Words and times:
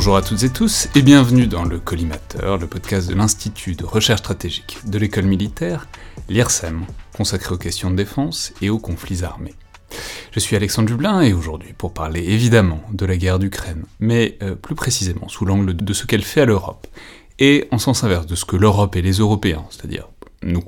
Bonjour 0.00 0.16
à 0.16 0.22
toutes 0.22 0.44
et 0.44 0.48
tous 0.48 0.88
et 0.94 1.02
bienvenue 1.02 1.46
dans 1.46 1.62
le 1.62 1.78
Collimateur, 1.78 2.56
le 2.56 2.66
podcast 2.66 3.06
de 3.06 3.14
l'Institut 3.14 3.74
de 3.74 3.84
recherche 3.84 4.20
stratégique 4.20 4.78
de 4.86 4.96
l'école 4.96 5.26
militaire, 5.26 5.88
l'IRSEM, 6.30 6.86
consacré 7.14 7.54
aux 7.54 7.58
questions 7.58 7.90
de 7.90 7.96
défense 7.96 8.54
et 8.62 8.70
aux 8.70 8.78
conflits 8.78 9.24
armés. 9.24 9.52
Je 10.32 10.40
suis 10.40 10.56
Alexandre 10.56 10.88
Dublin 10.88 11.20
et 11.20 11.34
aujourd'hui 11.34 11.74
pour 11.74 11.92
parler 11.92 12.24
évidemment 12.24 12.82
de 12.90 13.04
la 13.04 13.18
guerre 13.18 13.38
d'Ukraine, 13.38 13.84
mais 13.98 14.38
euh, 14.42 14.54
plus 14.54 14.74
précisément 14.74 15.28
sous 15.28 15.44
l'angle 15.44 15.76
de 15.76 15.92
ce 15.92 16.06
qu'elle 16.06 16.24
fait 16.24 16.40
à 16.40 16.46
l'Europe, 16.46 16.86
et 17.38 17.68
en 17.70 17.76
sens 17.76 18.02
inverse 18.02 18.24
de 18.24 18.36
ce 18.36 18.46
que 18.46 18.56
l'Europe 18.56 18.96
et 18.96 19.02
les 19.02 19.18
Européens, 19.18 19.66
c'est-à-dire 19.68 20.08
nous, 20.42 20.64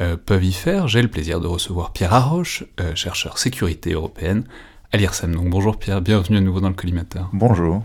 euh, 0.00 0.16
peuvent 0.16 0.44
y 0.44 0.54
faire, 0.54 0.88
j'ai 0.88 1.02
le 1.02 1.08
plaisir 1.08 1.40
de 1.40 1.46
recevoir 1.46 1.92
Pierre 1.92 2.14
Arroche, 2.14 2.64
euh, 2.80 2.94
chercheur 2.94 3.36
sécurité 3.36 3.92
européenne 3.92 4.44
à 4.92 4.96
l'IRSEM. 4.96 5.34
Donc 5.34 5.50
bonjour 5.50 5.78
Pierre, 5.78 6.00
bienvenue 6.00 6.38
à 6.38 6.40
nouveau 6.40 6.60
dans 6.60 6.70
le 6.70 6.74
collimateur. 6.74 7.28
Bonjour. 7.34 7.84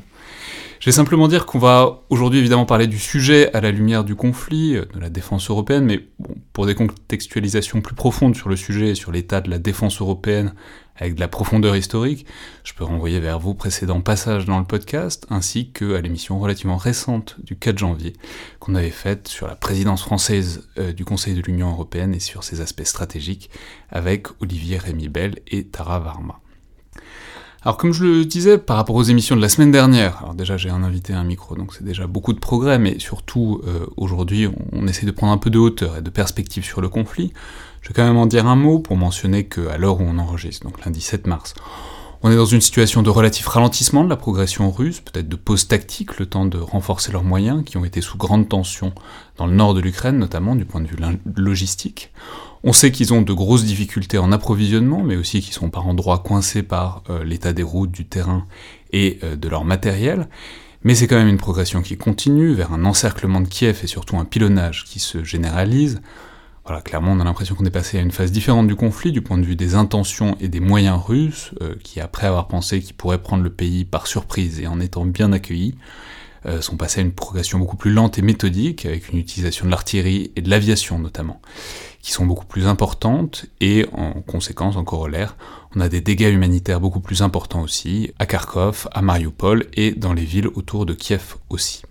Je 0.80 0.86
vais 0.86 0.92
simplement 0.96 1.28
dire 1.28 1.46
qu'on 1.46 1.60
va 1.60 2.04
aujourd'hui 2.10 2.40
évidemment 2.40 2.66
parler 2.66 2.88
du 2.88 3.00
sujet 3.00 3.52
à 3.54 3.62
la 3.62 3.72
lumière 3.72 4.04
du 4.04 4.16
conflit, 4.16 4.76
euh, 4.76 4.86
de 4.94 5.00
la 5.00 5.10
défense 5.10 5.50
européenne, 5.50 5.86
mais 5.86 6.02
pour 6.54 6.66
des 6.66 6.76
contextualisations 6.76 7.82
plus 7.82 7.96
profondes 7.96 8.36
sur 8.36 8.48
le 8.48 8.56
sujet 8.56 8.90
et 8.90 8.96
sur 8.96 9.12
l'état 9.12 9.42
de 9.42 9.50
la 9.50 9.60
défense 9.60 10.02
européenne 10.02 10.54
avec 10.96 11.16
de 11.16 11.20
la 11.20 11.28
profondeur 11.28 11.76
historique, 11.76 12.26
je 12.64 12.74
peux 12.74 12.84
renvoyer 12.84 13.20
vers 13.20 13.40
vos 13.40 13.54
précédents 13.54 14.02
passages 14.02 14.46
dans 14.46 14.60
le 14.60 14.66
podcast, 14.66 15.26
ainsi 15.30 15.72
que 15.72 15.96
à 15.96 16.02
l'émission 16.02 16.40
relativement 16.40 16.78
récente 16.78 17.36
du 17.44 17.56
4 17.56 17.78
janvier 17.78 18.14
qu'on 18.60 18.76
avait 18.76 18.90
faite 18.90 19.28
sur 19.28 19.48
la 19.48 19.56
présidence 19.56 20.02
française 20.02 20.68
euh, 20.78 20.94
du 20.94 21.06
Conseil 21.06 21.34
de 21.36 21.42
l'Union 21.42 21.70
européenne 21.70 22.14
et 22.14 22.20
sur 22.20 22.44
ses 22.44 22.62
aspects 22.62 22.86
stratégiques 22.86 23.50
avec 23.90 24.28
Olivier 24.42 24.78
Rémy 24.78 25.10
Bell 25.10 25.40
et 25.48 25.66
Tara 25.66 26.00
Varma. 26.00 26.40
Alors 27.64 27.78
comme 27.78 27.92
je 27.92 28.06
le 28.06 28.26
disais 28.26 28.58
par 28.58 28.78
rapport 28.78 28.96
aux 28.96 29.04
émissions 29.04 29.36
de 29.36 29.42
la 29.42 29.50
semaine 29.50 29.72
dernière, 29.72 30.20
alors 30.20 30.36
déjà 30.36 30.58
j'ai 30.58 30.70
un 30.70 30.84
invité 30.84 31.14
à 31.14 31.20
un 31.20 31.24
micro, 31.24 31.56
donc 31.56 31.74
c'est 31.74 31.84
déjà 31.84 32.06
beaucoup 32.06 32.34
de 32.34 32.40
progrès, 32.40 32.78
mais 32.78 33.00
surtout 33.00 33.62
euh, 33.66 33.86
aujourd'hui 33.98 34.48
on, 34.74 34.88
essaie 34.88 35.06
de 35.06 35.12
prendre 35.12 35.34
un 35.34 35.38
peu 35.38 35.50
de 35.50 35.58
hauteur 35.58 35.98
et 35.98 36.02
de 36.02 36.10
perspective 36.10 36.64
sur 36.64 36.82
le 36.82 36.90
conflit. 36.90 37.34
Je 37.82 37.90
vais 37.90 37.94
quand 37.94 38.06
même 38.06 38.18
en 38.18 38.28
dire 38.28 38.46
un 38.46 38.56
mot 38.56 38.80
pour 38.80 38.96
mentionner 38.96 39.46
qu'à 39.46 39.78
l'heure 39.78 40.00
où 40.00 40.04
on 40.04 40.20
enregistre, 40.20 40.66
donc 40.66 40.84
lundi 40.86 41.02
7 41.02 41.26
mars, 41.26 41.56
on 42.24 42.32
est 42.32 42.36
dans 42.36 42.46
une 42.46 42.62
situation 42.62 43.04
de 43.04 43.10
relatif 43.10 43.46
ralentissement 43.48 44.04
de 44.04 44.10
la 44.10 44.16
progression 44.16 44.72
russe, 44.72 45.02
peut-être 45.02 45.30
de 45.30 45.36
pause 45.36 45.68
tactique, 45.68 46.20
le 46.20 46.26
temps 46.26 46.46
de 46.46 46.58
renforcer 46.58 47.12
leurs 47.12 47.24
moyens, 47.24 47.64
qui 47.64 47.78
ont 47.78 47.86
été 47.86 48.02
sous 48.02 48.18
grande 48.18 48.50
tension 48.50 48.94
dans 49.38 49.46
le 49.46 49.54
nord 49.54 49.74
de 49.74 49.82
l'Ukraine, 49.82 50.18
notamment 50.18 50.56
du 50.56 50.66
point 50.66 50.82
de 50.82 50.88
vue 50.88 50.98
logistique. 51.36 52.12
On 52.64 52.74
sait 52.74 52.92
qu'ils 52.92 53.14
ont 53.14 53.22
de 53.22 53.34
grosses 53.34 53.66
difficultés 53.66 54.18
en 54.18 54.32
approvisionnement, 54.32 55.04
mais 55.04 55.16
aussi 55.16 55.42
qu'ils 55.42 55.54
sont 55.54 55.70
par 55.70 55.88
endroits 55.88 56.20
coincés 56.20 56.64
par 56.64 57.04
euh, 57.10 57.24
l'état 57.24 57.54
des 57.54 57.64
routes, 57.64 57.92
du 57.92 58.06
terrain 58.06 58.46
et 58.92 59.20
euh, 59.24 59.36
de 59.36 59.48
leur 59.48 59.64
matériel. 59.64 60.28
Mais 60.84 60.96
c'est 60.96 61.08
quand 61.08 61.18
même 61.18 61.28
une 61.28 61.38
progression 61.38 61.82
qui 61.82 61.98
continue 61.98 62.54
vers 62.54 62.74
un 62.74 62.86
encerclement 62.86 63.42
de 63.42 63.48
Kiev 63.48 63.82
et 63.84 63.88
surtout 63.88 64.18
un 64.18 64.26
pilonnage 64.26 64.86
qui 64.86 65.00
se 65.00 65.24
généralise. 65.24 66.02
Voilà, 66.66 66.82
clairement, 66.82 67.14
on 67.14 67.20
a 67.20 67.24
l'impression 67.24 67.56
qu'on 67.56 67.66
est 67.66 67.70
passé 67.70 67.98
à 67.98 68.02
une 68.02 68.12
phase 68.12 68.32
différente 68.32 68.68
du 68.68 68.76
conflit 68.76 69.12
du 69.12 69.22
point 69.22 69.38
de 69.38 69.46
vue 69.46 69.56
des 69.56 69.76
intentions 69.76 70.36
et 70.40 70.50
des 70.50 70.60
moyens 70.60 71.00
russes, 71.02 71.52
euh, 71.62 71.76
qui 71.84 72.02
après 72.02 72.28
avoir 72.28 72.48
pensé 72.48 72.82
qu'ils 72.82 72.96
pourraient 72.96 73.22
prendre 73.22 73.44
le 73.44 73.50
pays 73.50 73.86
par 73.86 74.08
surprise 74.08 74.60
et 74.60 74.68
en 74.68 74.80
étant 74.80 75.06
bien 75.06 75.32
accueillis, 75.32 75.76
sont 76.62 76.78
passés 76.78 77.02
à 77.02 77.04
une 77.04 77.12
progression 77.12 77.60
beaucoup 77.60 77.76
plus 77.76 77.92
lente 77.92 78.20
et 78.20 78.22
méthodique, 78.22 78.86
avec 78.86 79.10
une 79.10 79.20
utilisation 79.20 79.66
de 79.66 79.70
l'artillerie 79.70 80.32
et 80.38 80.42
de 80.42 80.50
l'aviation 80.50 80.98
notamment 80.98 81.42
qui 82.08 82.14
sont 82.14 82.26
beaucoup 82.26 82.46
plus 82.46 82.68
importantes 82.68 83.48
et 83.60 83.86
en 83.92 84.22
conséquence, 84.22 84.78
en 84.78 84.86
corollaire, 84.86 85.36
on 85.76 85.82
a 85.82 85.90
des 85.90 86.00
dégâts 86.00 86.32
humanitaires 86.34 86.80
beaucoup 86.80 87.02
plus 87.02 87.22
importants 87.22 87.62
aussi, 87.62 88.14
à 88.18 88.26
Kharkov, 88.26 88.88
à 88.94 89.02
Mariupol 89.02 89.66
et 89.74 89.92
dans 89.92 90.14
les 90.14 90.24
villes 90.24 90.48
autour 90.48 90.86
de 90.86 90.94
Kiev 90.94 91.36
aussi. 91.50 91.82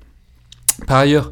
Par 0.86 0.96
ailleurs, 0.96 1.30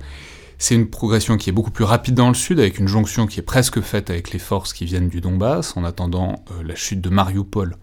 c'est 0.59 0.75
une 0.75 0.91
progression 0.91 1.39
qui 1.39 1.49
est 1.49 1.53
beaucoup 1.55 1.71
plus 1.71 1.84
rapide 1.84 2.15
dans 2.15 2.28
le 2.28 2.34
sud, 2.34 2.61
avec 2.61 2.78
une 2.78 2.87
jonction 2.87 3.27
qui 3.27 3.41
est 3.41 3.43
presque 3.43 3.81
faite 3.81 4.11
avec 4.11 4.33
les 4.33 4.39
forces 4.39 4.75
qui 4.75 4.84
viennent 4.84 5.09
du 5.09 5.23
Donbass, 5.23 5.78
en 5.78 5.84
attendant 5.84 6.44
euh, 6.50 6.62
la 6.62 6.75
chute 6.75 7.00
de 7.00 7.09
Mariupol 7.09 7.78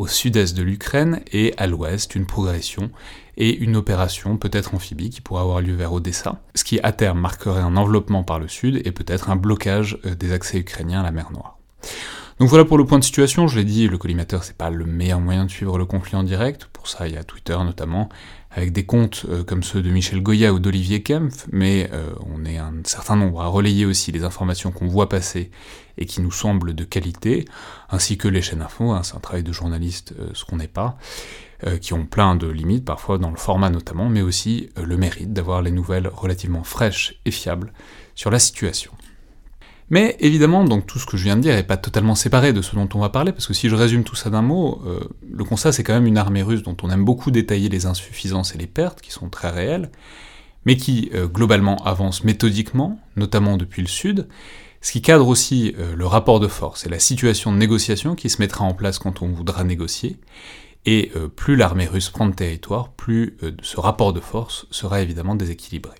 au 0.00 0.06
sud-est 0.06 0.56
de 0.56 0.62
l'Ukraine, 0.62 1.20
et 1.30 1.52
à 1.58 1.66
l'ouest, 1.66 2.14
une 2.14 2.24
progression 2.24 2.90
et 3.36 3.54
une 3.54 3.76
opération 3.76 4.38
peut-être 4.38 4.74
amphibie 4.74 5.10
qui 5.10 5.20
pourrait 5.20 5.42
avoir 5.42 5.60
lieu 5.60 5.74
vers 5.74 5.92
Odessa, 5.92 6.40
ce 6.54 6.64
qui 6.64 6.80
à 6.82 6.92
terme 6.92 7.20
marquerait 7.20 7.60
un 7.60 7.76
enveloppement 7.76 8.24
par 8.24 8.38
le 8.38 8.48
sud 8.48 8.80
et 8.86 8.92
peut-être 8.92 9.28
un 9.28 9.36
blocage 9.36 9.98
euh, 10.06 10.14
des 10.14 10.32
accès 10.32 10.56
ukrainiens 10.56 11.00
à 11.00 11.02
la 11.02 11.10
mer 11.10 11.30
Noire. 11.32 11.58
Donc 12.38 12.48
voilà 12.48 12.64
pour 12.64 12.78
le 12.78 12.86
point 12.86 12.98
de 12.98 13.04
situation, 13.04 13.46
je 13.46 13.58
l'ai 13.58 13.64
dit, 13.64 13.88
le 13.88 13.98
collimateur 13.98 14.42
c'est 14.42 14.56
pas 14.56 14.70
le 14.70 14.86
meilleur 14.86 15.20
moyen 15.20 15.44
de 15.44 15.50
suivre 15.50 15.76
le 15.76 15.84
conflit 15.84 16.16
en 16.16 16.22
direct, 16.22 16.64
pour 16.72 16.88
ça 16.88 17.06
il 17.06 17.12
y 17.12 17.18
a 17.18 17.22
Twitter 17.22 17.58
notamment, 17.62 18.08
avec 18.50 18.72
des 18.72 18.84
comptes 18.84 19.26
euh, 19.28 19.44
comme 19.44 19.62
ceux 19.62 19.82
de 19.82 19.90
Michel 19.90 20.22
Goya 20.22 20.52
ou 20.52 20.58
d'Olivier 20.58 21.02
Kempf, 21.02 21.46
mais 21.52 21.88
euh, 21.92 22.12
on 22.26 22.44
est 22.44 22.58
un 22.58 22.74
certain 22.84 23.16
nombre 23.16 23.42
à 23.42 23.46
relayer 23.46 23.86
aussi 23.86 24.10
les 24.10 24.24
informations 24.24 24.72
qu'on 24.72 24.88
voit 24.88 25.08
passer 25.08 25.50
et 25.98 26.06
qui 26.06 26.20
nous 26.20 26.32
semblent 26.32 26.74
de 26.74 26.84
qualité, 26.84 27.44
ainsi 27.90 28.18
que 28.18 28.26
les 28.26 28.42
chaînes 28.42 28.62
info, 28.62 28.90
hein, 28.90 29.02
c'est 29.02 29.14
un 29.14 29.20
travail 29.20 29.44
de 29.44 29.52
journaliste, 29.52 30.14
euh, 30.18 30.30
ce 30.34 30.44
qu'on 30.44 30.56
n'est 30.56 30.68
pas, 30.68 30.96
qui 31.82 31.92
ont 31.92 32.06
plein 32.06 32.36
de 32.36 32.46
limites, 32.46 32.86
parfois 32.86 33.18
dans 33.18 33.28
le 33.28 33.36
format 33.36 33.68
notamment, 33.68 34.08
mais 34.08 34.22
aussi 34.22 34.70
le 34.82 34.96
mérite 34.96 35.34
d'avoir 35.34 35.60
les 35.60 35.70
nouvelles 35.70 36.08
relativement 36.08 36.64
fraîches 36.64 37.16
et 37.26 37.30
fiables 37.30 37.74
sur 38.14 38.30
la 38.30 38.38
situation. 38.38 38.92
Mais 39.90 40.16
évidemment, 40.20 40.64
donc 40.64 40.86
tout 40.86 41.00
ce 41.00 41.06
que 41.06 41.16
je 41.16 41.24
viens 41.24 41.36
de 41.36 41.42
dire 41.42 41.54
n'est 41.54 41.64
pas 41.64 41.76
totalement 41.76 42.14
séparé 42.14 42.52
de 42.52 42.62
ce 42.62 42.76
dont 42.76 42.88
on 42.94 43.00
va 43.00 43.08
parler, 43.08 43.32
parce 43.32 43.48
que 43.48 43.54
si 43.54 43.68
je 43.68 43.74
résume 43.74 44.04
tout 44.04 44.14
ça 44.14 44.30
d'un 44.30 44.40
mot, 44.40 44.80
euh, 44.86 45.00
le 45.28 45.44
constat 45.44 45.72
c'est 45.72 45.82
quand 45.82 45.92
même 45.92 46.06
une 46.06 46.16
armée 46.16 46.42
russe 46.42 46.62
dont 46.62 46.76
on 46.82 46.90
aime 46.90 47.04
beaucoup 47.04 47.32
détailler 47.32 47.68
les 47.68 47.86
insuffisances 47.86 48.54
et 48.54 48.58
les 48.58 48.68
pertes, 48.68 49.00
qui 49.00 49.10
sont 49.10 49.28
très 49.28 49.50
réelles, 49.50 49.90
mais 50.64 50.76
qui 50.76 51.10
euh, 51.14 51.26
globalement 51.26 51.84
avance 51.84 52.22
méthodiquement, 52.22 53.00
notamment 53.16 53.56
depuis 53.56 53.82
le 53.82 53.88
sud, 53.88 54.28
ce 54.80 54.92
qui 54.92 55.02
cadre 55.02 55.26
aussi 55.26 55.74
euh, 55.78 55.96
le 55.96 56.06
rapport 56.06 56.38
de 56.38 56.48
force 56.48 56.86
et 56.86 56.88
la 56.88 57.00
situation 57.00 57.52
de 57.52 57.58
négociation 57.58 58.14
qui 58.14 58.30
se 58.30 58.40
mettra 58.40 58.64
en 58.64 58.74
place 58.74 59.00
quand 59.00 59.22
on 59.22 59.28
voudra 59.28 59.64
négocier, 59.64 60.18
et 60.86 61.12
plus 61.36 61.56
l'armée 61.56 61.84
russe 61.84 62.08
prend 62.08 62.26
de 62.26 62.34
territoire, 62.34 62.88
plus 62.92 63.36
ce 63.60 63.78
rapport 63.78 64.14
de 64.14 64.20
force 64.20 64.66
sera 64.70 65.02
évidemment 65.02 65.34
déséquilibré. 65.34 65.99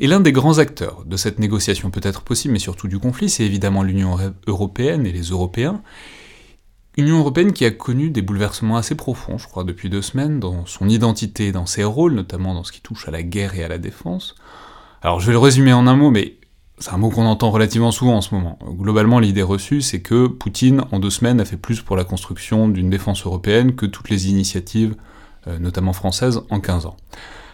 Et 0.00 0.06
l'un 0.06 0.20
des 0.20 0.32
grands 0.32 0.58
acteurs 0.58 1.04
de 1.04 1.16
cette 1.16 1.38
négociation 1.38 1.90
peut-être 1.90 2.22
possible, 2.22 2.52
mais 2.52 2.60
surtout 2.60 2.86
du 2.86 2.98
conflit, 2.98 3.28
c'est 3.28 3.44
évidemment 3.44 3.82
l'Union 3.82 4.16
européenne 4.46 5.06
et 5.06 5.12
les 5.12 5.30
Européens. 5.30 5.82
Union 6.96 7.18
européenne 7.18 7.52
qui 7.52 7.64
a 7.64 7.70
connu 7.70 8.10
des 8.10 8.22
bouleversements 8.22 8.76
assez 8.76 8.94
profonds, 8.94 9.38
je 9.38 9.46
crois, 9.46 9.64
depuis 9.64 9.88
deux 9.88 10.02
semaines, 10.02 10.40
dans 10.40 10.66
son 10.66 10.88
identité, 10.88 11.52
dans 11.52 11.66
ses 11.66 11.84
rôles, 11.84 12.12
notamment 12.12 12.54
dans 12.54 12.64
ce 12.64 12.72
qui 12.72 12.80
touche 12.80 13.08
à 13.08 13.10
la 13.10 13.22
guerre 13.22 13.54
et 13.54 13.62
à 13.62 13.68
la 13.68 13.78
défense. 13.78 14.34
Alors 15.02 15.20
je 15.20 15.26
vais 15.26 15.32
le 15.32 15.38
résumer 15.38 15.72
en 15.72 15.86
un 15.86 15.94
mot, 15.94 16.10
mais 16.10 16.38
c'est 16.78 16.92
un 16.92 16.96
mot 16.96 17.10
qu'on 17.10 17.26
entend 17.26 17.50
relativement 17.50 17.92
souvent 17.92 18.16
en 18.16 18.20
ce 18.20 18.34
moment. 18.34 18.58
Globalement, 18.68 19.18
l'idée 19.18 19.42
reçue, 19.42 19.80
c'est 19.80 20.00
que 20.00 20.26
Poutine, 20.26 20.82
en 20.92 21.00
deux 21.00 21.10
semaines, 21.10 21.40
a 21.40 21.44
fait 21.44 21.56
plus 21.56 21.82
pour 21.82 21.96
la 21.96 22.04
construction 22.04 22.68
d'une 22.68 22.90
défense 22.90 23.24
européenne 23.24 23.74
que 23.74 23.86
toutes 23.86 24.10
les 24.10 24.28
initiatives, 24.28 24.94
euh, 25.46 25.58
notamment 25.58 25.92
françaises, 25.92 26.42
en 26.50 26.60
15 26.60 26.86
ans. 26.86 26.96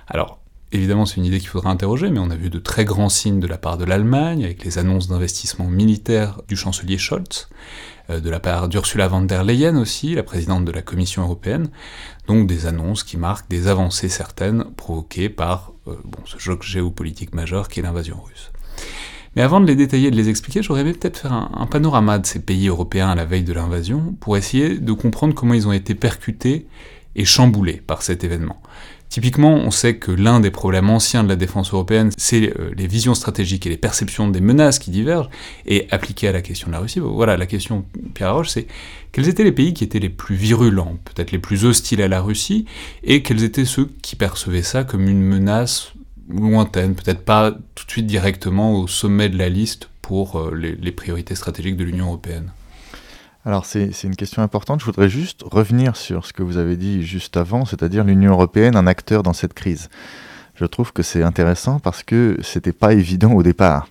Alors, 0.08 0.40
Évidemment, 0.72 1.06
c'est 1.06 1.16
une 1.16 1.24
idée 1.24 1.38
qu'il 1.38 1.48
faudra 1.48 1.70
interroger, 1.70 2.10
mais 2.10 2.18
on 2.18 2.30
a 2.30 2.36
vu 2.36 2.50
de 2.50 2.58
très 2.58 2.84
grands 2.84 3.08
signes 3.08 3.38
de 3.38 3.46
la 3.46 3.58
part 3.58 3.78
de 3.78 3.84
l'Allemagne, 3.84 4.44
avec 4.44 4.64
les 4.64 4.78
annonces 4.78 5.08
d'investissement 5.08 5.66
militaire 5.66 6.40
du 6.48 6.56
chancelier 6.56 6.98
Scholz, 6.98 7.48
euh, 8.10 8.20
de 8.20 8.28
la 8.28 8.40
part 8.40 8.68
d'Ursula 8.68 9.08
von 9.08 9.22
der 9.22 9.44
Leyen 9.44 9.76
aussi, 9.76 10.14
la 10.14 10.22
présidente 10.22 10.64
de 10.64 10.72
la 10.72 10.82
Commission 10.82 11.22
européenne, 11.22 11.68
donc 12.26 12.46
des 12.46 12.66
annonces 12.66 13.04
qui 13.04 13.16
marquent 13.16 13.48
des 13.48 13.68
avancées 13.68 14.08
certaines 14.08 14.64
provoquées 14.76 15.28
par 15.28 15.72
euh, 15.86 15.94
ce 16.24 16.38
choc 16.38 16.62
géopolitique 16.62 17.34
majeur 17.34 17.68
qui 17.68 17.80
est 17.80 17.82
l'invasion 17.82 18.20
russe. 18.20 18.50
Mais 19.36 19.42
avant 19.42 19.60
de 19.60 19.66
les 19.66 19.74
détailler 19.76 20.08
et 20.08 20.10
de 20.10 20.16
les 20.16 20.28
expliquer, 20.28 20.62
j'aurais 20.62 20.82
aimé 20.82 20.92
peut-être 20.92 21.18
faire 21.18 21.32
un, 21.32 21.66
panorama 21.66 22.18
de 22.18 22.26
ces 22.26 22.40
pays 22.40 22.68
européens 22.68 23.10
à 23.10 23.14
la 23.14 23.24
veille 23.24 23.42
de 23.42 23.52
l'invasion, 23.52 24.14
pour 24.20 24.36
essayer 24.36 24.78
de 24.78 24.92
comprendre 24.92 25.34
comment 25.34 25.54
ils 25.54 25.66
ont 25.66 25.72
été 25.72 25.94
percutés 25.94 26.66
et 27.16 27.24
chamboulés 27.24 27.82
par 27.84 28.02
cet 28.02 28.22
événement. 28.22 28.60
Typiquement, 29.14 29.54
on 29.54 29.70
sait 29.70 29.94
que 29.94 30.10
l'un 30.10 30.40
des 30.40 30.50
problèmes 30.50 30.90
anciens 30.90 31.22
de 31.22 31.28
la 31.28 31.36
défense 31.36 31.72
européenne, 31.72 32.10
c'est 32.16 32.52
euh, 32.58 32.72
les 32.76 32.88
visions 32.88 33.14
stratégiques 33.14 33.64
et 33.64 33.68
les 33.68 33.76
perceptions 33.76 34.26
des 34.26 34.40
menaces 34.40 34.80
qui 34.80 34.90
divergent, 34.90 35.30
et 35.66 35.86
appliquées 35.92 36.26
à 36.26 36.32
la 36.32 36.42
question 36.42 36.66
de 36.66 36.72
la 36.72 36.80
Russie, 36.80 36.98
voilà, 36.98 37.36
la 37.36 37.46
question, 37.46 37.84
Pierre 38.12 38.34
Roche, 38.34 38.48
c'est 38.48 38.66
quels 39.12 39.28
étaient 39.28 39.44
les 39.44 39.52
pays 39.52 39.72
qui 39.72 39.84
étaient 39.84 40.00
les 40.00 40.08
plus 40.08 40.34
virulents, 40.34 40.98
peut-être 41.04 41.30
les 41.30 41.38
plus 41.38 41.64
hostiles 41.64 42.02
à 42.02 42.08
la 42.08 42.20
Russie, 42.20 42.64
et 43.04 43.22
quels 43.22 43.44
étaient 43.44 43.64
ceux 43.64 43.88
qui 44.02 44.16
percevaient 44.16 44.62
ça 44.62 44.82
comme 44.82 45.08
une 45.08 45.22
menace 45.22 45.92
lointaine, 46.28 46.96
peut-être 46.96 47.24
pas 47.24 47.52
tout 47.76 47.86
de 47.86 47.90
suite 47.92 48.06
directement 48.06 48.80
au 48.80 48.88
sommet 48.88 49.28
de 49.28 49.38
la 49.38 49.48
liste 49.48 49.90
pour 50.02 50.40
euh, 50.40 50.52
les 50.56 50.90
priorités 50.90 51.36
stratégiques 51.36 51.76
de 51.76 51.84
l'Union 51.84 52.06
européenne? 52.06 52.50
Alors 53.44 53.66
c'est 53.66 53.90
une 54.04 54.16
question 54.16 54.42
importante. 54.42 54.80
Je 54.80 54.86
voudrais 54.86 55.08
juste 55.08 55.42
revenir 55.44 55.96
sur 55.96 56.24
ce 56.24 56.32
que 56.32 56.42
vous 56.42 56.56
avez 56.56 56.76
dit 56.76 57.04
juste 57.04 57.36
avant, 57.36 57.64
c'est-à-dire 57.66 58.02
l'Union 58.02 58.32
européenne, 58.32 58.74
un 58.74 58.86
acteur 58.86 59.22
dans 59.22 59.34
cette 59.34 59.52
crise. 59.52 59.90
Je 60.54 60.64
trouve 60.64 60.92
que 60.92 61.02
c'est 61.02 61.22
intéressant 61.22 61.78
parce 61.78 62.02
que 62.02 62.38
c'était 62.42 62.72
pas 62.72 62.94
évident 62.94 63.32
au 63.32 63.42
départ. 63.42 63.88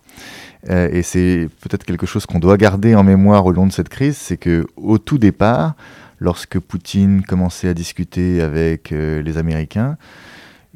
Euh, 0.70 0.90
et 0.92 1.04
c'est 1.04 1.50
peut-être 1.62 1.84
quelque 1.84 2.06
chose 2.06 2.26
qu'on 2.26 2.40
doit 2.40 2.58
garder 2.58 2.96
en 2.96 3.04
mémoire 3.04 3.46
au 3.46 3.52
long 3.52 3.68
de 3.68 3.72
cette 3.72 3.90
crise, 3.90 4.18
c'est 4.18 4.38
que 4.38 4.66
au 4.78 4.98
tout 4.98 5.18
départ, 5.18 5.76
lorsque 6.20 6.58
Poutine 6.58 7.22
commençait 7.22 7.68
à 7.68 7.74
discuter 7.74 8.42
avec 8.42 8.92
euh, 8.92 9.22
les 9.22 9.38
Américains, 9.38 9.98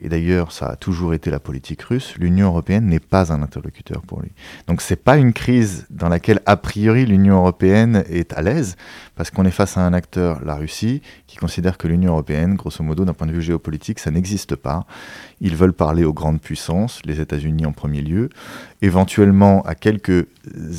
et 0.02 0.10
d'ailleurs 0.10 0.52
ça 0.52 0.68
a 0.68 0.76
toujours 0.76 1.14
été 1.14 1.30
la 1.30 1.40
politique 1.40 1.82
russe, 1.82 2.16
l'Union 2.18 2.48
européenne 2.48 2.86
n'est 2.86 3.00
pas 3.00 3.34
un 3.34 3.42
interlocuteur 3.42 4.02
pour 4.02 4.22
lui. 4.22 4.32
Donc 4.68 4.82
c'est 4.82 4.96
pas 4.96 5.18
une 5.18 5.34
crise 5.34 5.86
dans 5.90 6.10
laquelle 6.10 6.42
a 6.46 6.58
priori 6.58 7.06
l'Union 7.06 7.38
européenne 7.38 8.04
est 8.10 8.34
à 8.34 8.42
l'aise, 8.42 8.76
parce 9.16 9.32
qu'on 9.32 9.46
est 9.46 9.52
face 9.52 9.78
à 9.78 9.82
un 9.82 9.94
acteur, 9.94 10.44
la 10.46 10.56
Russie, 10.56 11.02
qui 11.26 11.38
considère 11.38 11.78
que 11.78 11.88
l'Union 11.88 12.12
européenne, 12.14 12.56
grosso 12.56 12.84
modo 12.84 13.06
d'un 13.06 13.14
point 13.14 13.28
de 13.28 13.34
vue 13.34 13.42
géopolitique, 13.42 14.00
ça 14.00 14.12
n'existe 14.12 14.56
pas. 14.56 14.86
Ils 15.40 15.56
veulent 15.56 15.74
parler 15.74 16.04
aux 16.04 16.14
grandes 16.14 16.42
puissances, 16.42 17.02
les 17.06 17.22
États-Unis 17.22 17.66
en 17.66 17.72
premier 17.72 18.02
lieu, 18.02 18.30
éventuellement 18.82 19.62
à 19.64 19.76
quelques 19.76 20.26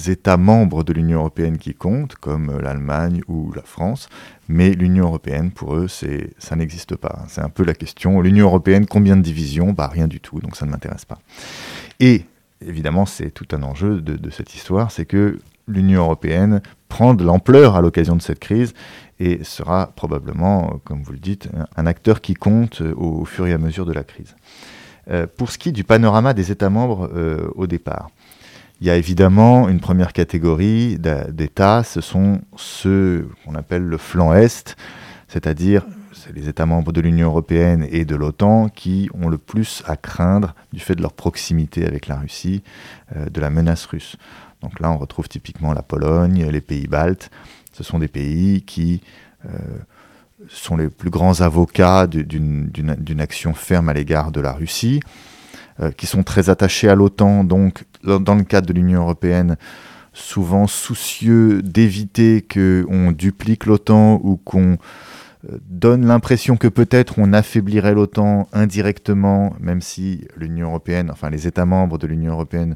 États 0.08 0.36
membres 0.36 0.82
de 0.82 0.92
l'Union 0.92 1.20
européenne 1.20 1.58
qui 1.58 1.74
comptent, 1.74 2.16
comme 2.16 2.58
l'Allemagne 2.60 3.22
ou 3.28 3.52
la 3.52 3.62
France, 3.62 4.08
mais 4.48 4.70
l'Union 4.70 5.04
européenne, 5.06 5.52
pour 5.52 5.76
eux, 5.76 5.86
ça 5.88 6.56
n'existe 6.56 6.96
pas. 6.96 7.24
C'est 7.28 7.42
un 7.42 7.50
peu 7.50 7.64
la 7.64 7.74
question. 7.74 8.20
L'Union 8.20 8.46
européenne, 8.46 8.86
combien 8.86 9.16
de 9.16 9.22
divisions? 9.22 9.72
Bah 9.72 9.88
rien 9.92 10.08
du 10.08 10.20
tout, 10.20 10.40
donc 10.40 10.56
ça 10.56 10.66
ne 10.66 10.70
m'intéresse 10.70 11.04
pas. 11.04 11.18
Et 12.00 12.24
évidemment, 12.66 13.06
c'est 13.06 13.30
tout 13.30 13.46
un 13.52 13.62
enjeu 13.62 14.00
de, 14.00 14.30
cette 14.30 14.54
histoire, 14.54 14.90
c'est 14.90 15.06
que 15.06 15.38
l'Union 15.68 16.02
européenne 16.02 16.62
prend 16.88 17.14
de 17.14 17.24
l'ampleur 17.24 17.76
à 17.76 17.82
l'occasion 17.82 18.16
de 18.16 18.22
cette 18.22 18.40
crise 18.40 18.74
et 19.20 19.42
sera 19.44 19.92
probablement, 19.96 20.80
comme 20.84 21.02
vous 21.02 21.12
le 21.12 21.18
dites, 21.18 21.48
un 21.76 21.86
acteur 21.86 22.20
qui 22.20 22.34
compte 22.34 22.82
au, 22.96 23.24
fur 23.24 23.46
et 23.46 23.52
à 23.52 23.58
mesure 23.58 23.86
de 23.86 23.92
la 23.92 24.04
crise. 24.04 24.36
Euh, 25.10 25.26
pour 25.26 25.50
ce 25.50 25.58
qui 25.58 25.70
est 25.70 25.72
du 25.72 25.84
panorama 25.84 26.34
des 26.34 26.52
États 26.52 26.70
membres 26.70 27.10
euh, 27.14 27.48
au 27.54 27.66
départ, 27.66 28.10
il 28.80 28.86
y 28.86 28.90
a 28.90 28.96
évidemment 28.96 29.68
une 29.68 29.80
première 29.80 30.12
catégorie 30.12 30.98
d'États, 30.98 31.82
ce 31.82 32.00
sont 32.00 32.40
ceux 32.56 33.28
qu'on 33.44 33.56
appelle 33.56 33.82
le 33.82 33.98
flanc 33.98 34.32
Est, 34.32 34.76
c'est-à-dire 35.26 35.84
les 36.34 36.48
États 36.48 36.66
membres 36.66 36.92
de 36.92 37.00
l'Union 37.00 37.28
européenne 37.28 37.86
et 37.90 38.04
de 38.04 38.14
l'OTAN 38.14 38.68
qui 38.68 39.08
ont 39.14 39.28
le 39.28 39.38
plus 39.38 39.82
à 39.86 39.96
craindre 39.96 40.54
du 40.72 40.80
fait 40.80 40.94
de 40.94 41.02
leur 41.02 41.12
proximité 41.12 41.86
avec 41.86 42.06
la 42.06 42.16
Russie, 42.16 42.62
euh, 43.16 43.28
de 43.28 43.40
la 43.40 43.50
menace 43.50 43.86
russe. 43.86 44.16
Donc 44.62 44.80
là, 44.80 44.90
on 44.90 44.98
retrouve 44.98 45.28
typiquement 45.28 45.72
la 45.72 45.82
Pologne, 45.82 46.48
les 46.50 46.60
pays 46.60 46.86
baltes. 46.86 47.30
Ce 47.78 47.84
sont 47.84 48.00
des 48.00 48.08
pays 48.08 48.62
qui 48.62 49.02
euh, 49.46 49.50
sont 50.48 50.76
les 50.76 50.88
plus 50.88 51.10
grands 51.10 51.42
avocats 51.42 52.08
d'une 52.08 53.20
action 53.20 53.54
ferme 53.54 53.88
à 53.88 53.92
l'égard 53.92 54.32
de 54.32 54.40
la 54.40 54.52
Russie. 54.52 55.00
Euh, 55.80 55.92
qui 55.92 56.06
sont 56.06 56.24
très 56.24 56.50
attachés 56.50 56.88
à 56.88 56.96
l'OTAN, 56.96 57.44
donc 57.44 57.84
dans 58.02 58.34
le 58.34 58.42
cadre 58.42 58.66
de 58.66 58.72
l'Union 58.72 59.02
européenne, 59.02 59.56
souvent 60.12 60.66
soucieux 60.66 61.62
d'éviter 61.62 62.42
qu'on 62.42 63.12
duplique 63.12 63.64
l'OTAN 63.64 64.20
ou 64.24 64.38
qu'on 64.38 64.72
euh, 65.48 65.58
donne 65.68 66.04
l'impression 66.04 66.56
que 66.56 66.66
peut-être 66.66 67.20
on 67.20 67.32
affaiblirait 67.32 67.94
l'OTAN 67.94 68.48
indirectement, 68.52 69.54
même 69.60 69.80
si 69.80 70.26
l'Union 70.36 70.66
européenne, 70.66 71.10
enfin 71.12 71.30
les 71.30 71.46
États 71.46 71.64
membres 71.64 71.96
de 71.96 72.08
l'Union 72.08 72.32
européenne 72.32 72.74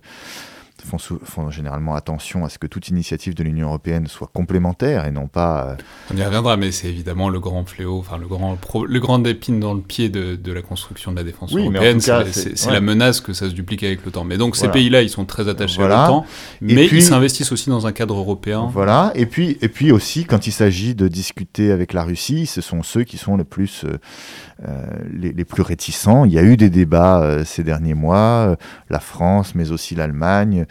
font, 0.85 1.51
généralement 1.51 1.95
attention 1.95 2.45
à 2.45 2.49
ce 2.49 2.59
que 2.59 2.67
toute 2.67 2.89
initiative 2.89 3.35
de 3.35 3.43
l'Union 3.43 3.69
européenne 3.69 4.07
soit 4.07 4.31
complémentaire 4.33 5.07
et 5.07 5.11
non 5.11 5.27
pas. 5.27 5.69
Euh, 5.69 5.83
On 6.13 6.17
y 6.17 6.25
reviendra, 6.25 6.57
mais 6.57 6.73
c'est 6.73 6.89
évidemment 6.89 7.29
le 7.29 7.41
grand 7.41 7.65
fléau, 7.65 7.99
enfin 7.99 8.19
le 8.19 8.27
grand, 8.27 8.59
le 8.87 9.01
grand 9.01 9.25
épine 9.27 9.61
dans 9.61 9.75
le 9.75 9.81
pied 9.81 10.09
de, 10.09 10.37
de 10.37 10.53
la 10.53 10.63
construction 10.63 11.13
de 11.13 11.17
la 11.17 11.25
défense 11.25 11.55
européenne. 11.55 12.01
C'est 12.01 12.71
la 12.71 12.81
menace 12.81 13.21
que 13.21 13.33
ça 13.33 13.49
se 13.49 13.55
duplique 13.55 13.83
avec 13.83 14.05
l'OTAN. 14.05 14.25
Mais 14.25 14.37
donc 14.37 14.57
ces 14.57 14.69
pays-là, 14.69 15.03
ils 15.03 15.11
sont 15.11 15.25
très 15.25 15.49
attachés 15.49 15.83
à 15.83 15.89
l'OTAN, 15.89 16.27
mais 16.61 16.87
ils 16.87 17.03
s'investissent 17.03 17.53
aussi 17.53 17.71
dans 17.71 17.87
un 17.87 17.93
cadre 17.93 18.17
européen. 18.17 18.69
Voilà. 18.73 19.13
Et 19.15 19.27
puis, 19.27 19.59
et 19.61 19.69
puis 19.69 19.93
aussi, 19.93 20.25
quand 20.25 20.47
il 20.47 20.53
s'agit 20.53 20.95
de 20.95 21.09
discuter 21.09 21.73
avec 21.73 21.93
la 21.93 22.05
Russie, 22.05 22.47
ce 22.47 22.61
sont 22.61 22.83
ceux 22.83 23.05
qui 23.05 23.19
sont 23.19 23.37
les 23.37 23.45
plus 23.45 23.85
euh, 23.85 23.99
euh, 24.69 24.87
les, 25.13 25.45
plus 25.45 25.63
réticents. 25.63 26.25
Il 26.25 26.33
y 26.33 26.39
a 26.39 26.43
eu 26.43 26.57
des 26.57 26.71
débats 26.71 27.21
euh, 27.21 27.45
ces 27.45 27.65
derniers 27.65 27.95
mois, 27.95 28.47
euh, 28.47 28.57
la 28.91 29.01
France, 29.01 29.57
mais 29.57 29.73
aussi 29.73 29.97
l'Allemagne, 29.97 30.67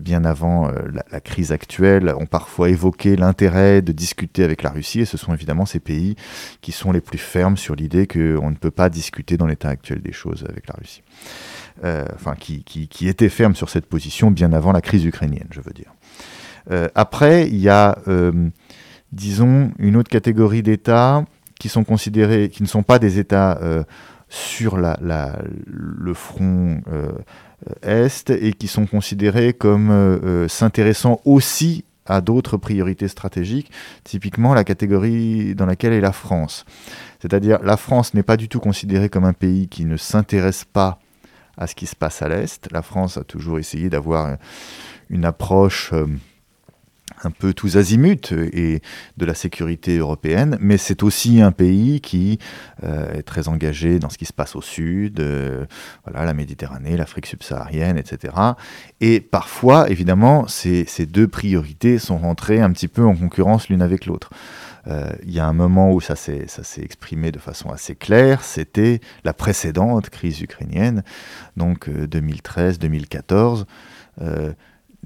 bien 0.00 0.24
avant 0.24 0.70
la, 1.10 1.20
crise 1.20 1.52
actuelle, 1.52 2.12
ont 2.18 2.26
parfois 2.26 2.68
évoqué 2.68 3.16
l'intérêt 3.16 3.80
de 3.82 3.92
discuter 3.92 4.44
avec 4.44 4.62
la 4.62 4.70
Russie, 4.70 5.00
et 5.00 5.04
ce 5.04 5.16
sont 5.16 5.32
évidemment 5.32 5.66
ces 5.66 5.80
pays 5.80 6.16
qui 6.60 6.72
sont 6.72 6.92
les 6.92 7.00
plus 7.00 7.18
fermes 7.18 7.56
sur 7.56 7.74
l'idée 7.74 8.06
qu'on 8.06 8.50
ne 8.50 8.56
peut 8.56 8.70
pas 8.70 8.90
discuter 8.90 9.36
dans 9.36 9.46
l'état 9.46 9.70
actuel 9.70 10.02
des 10.02 10.12
choses 10.12 10.44
avec 10.48 10.68
la 10.68 10.74
Russie. 10.78 11.02
enfin, 12.14 12.34
qui, 12.38 13.08
étaient 13.08 13.28
fermes 13.28 13.54
sur 13.54 13.70
cette 13.70 13.86
position 13.86 14.30
bien 14.30 14.52
avant 14.52 14.72
la 14.72 14.80
crise 14.80 15.04
ukrainienne, 15.04 15.48
je 15.50 15.60
veux 15.60 15.72
dire. 15.72 15.94
après, 16.94 17.48
il 17.48 17.58
y 17.58 17.68
a, 17.70 17.96
disons, 19.12 19.72
une 19.78 19.96
autre 19.96 20.10
catégorie 20.10 20.62
d'États 20.62 21.24
qui 21.62 21.68
sont 21.68 21.84
considérés, 21.84 22.48
qui 22.48 22.64
ne 22.64 22.68
sont 22.68 22.82
pas 22.82 22.98
des 22.98 23.20
États 23.20 23.56
euh, 23.62 23.84
sur 24.28 24.78
la, 24.78 24.98
le 25.66 26.12
front 26.12 26.80
euh, 26.92 27.12
est 27.82 28.30
et 28.30 28.52
qui 28.52 28.68
sont 28.68 28.86
considérés 28.86 29.52
comme 29.52 29.90
euh, 29.90 30.48
s'intéressant 30.48 31.20
aussi 31.24 31.84
à 32.06 32.20
d'autres 32.20 32.56
priorités 32.56 33.08
stratégiques, 33.08 33.70
typiquement 34.04 34.54
la 34.54 34.64
catégorie 34.64 35.54
dans 35.54 35.66
laquelle 35.66 35.92
est 35.92 36.00
la 36.00 36.12
France. 36.12 36.64
C'est-à-dire 37.20 37.60
la 37.62 37.76
France 37.76 38.14
n'est 38.14 38.24
pas 38.24 38.36
du 38.36 38.48
tout 38.48 38.60
considérée 38.60 39.08
comme 39.08 39.24
un 39.24 39.32
pays 39.32 39.68
qui 39.68 39.84
ne 39.84 39.96
s'intéresse 39.96 40.64
pas 40.64 40.98
à 41.56 41.66
ce 41.66 41.74
qui 41.74 41.86
se 41.86 41.94
passe 41.94 42.22
à 42.22 42.28
l'Est. 42.28 42.68
La 42.72 42.82
France 42.82 43.16
a 43.18 43.24
toujours 43.24 43.58
essayé 43.58 43.88
d'avoir 43.88 44.36
une 45.10 45.24
approche 45.24 45.92
un 47.24 47.30
peu 47.30 47.54
tous 47.54 47.76
azimuts 47.76 48.32
et 48.32 48.80
de 49.16 49.26
la 49.26 49.34
sécurité 49.34 49.98
européenne, 49.98 50.56
mais 50.60 50.76
c'est 50.76 51.02
aussi 51.02 51.40
un 51.40 51.52
pays 51.52 52.00
qui 52.00 52.38
euh, 52.82 53.12
est 53.14 53.22
très 53.22 53.48
engagé 53.48 53.98
dans 53.98 54.10
ce 54.10 54.18
qui 54.18 54.24
se 54.24 54.32
passe 54.32 54.56
au 54.56 54.62
sud, 54.62 55.20
euh, 55.20 55.64
voilà, 56.04 56.24
la 56.24 56.34
Méditerranée, 56.34 56.96
l'Afrique 56.96 57.26
subsaharienne, 57.26 57.98
etc. 57.98 58.34
Et 59.00 59.20
parfois, 59.20 59.90
évidemment, 59.90 60.46
ces, 60.48 60.86
deux 61.06 61.28
priorités 61.28 61.98
sont 61.98 62.18
rentrées 62.18 62.60
un 62.60 62.70
petit 62.72 62.88
peu 62.88 63.04
en 63.04 63.14
concurrence 63.14 63.68
l'une 63.68 63.82
avec 63.82 64.06
l'autre. 64.06 64.30
Euh, 64.88 65.12
il 65.24 65.32
y 65.32 65.38
a 65.38 65.46
un 65.46 65.52
moment 65.52 65.92
où 65.92 66.00
ça 66.00 66.16
s'est 66.16 66.46
exprimé 66.78 67.30
de 67.30 67.38
façon 67.38 67.70
assez 67.70 67.94
claire, 67.94 68.42
c'était 68.42 69.00
la 69.24 69.32
précédente 69.32 70.10
crise 70.10 70.40
ukrainienne, 70.40 71.04
donc 71.56 71.88
2013-2014 71.88 73.64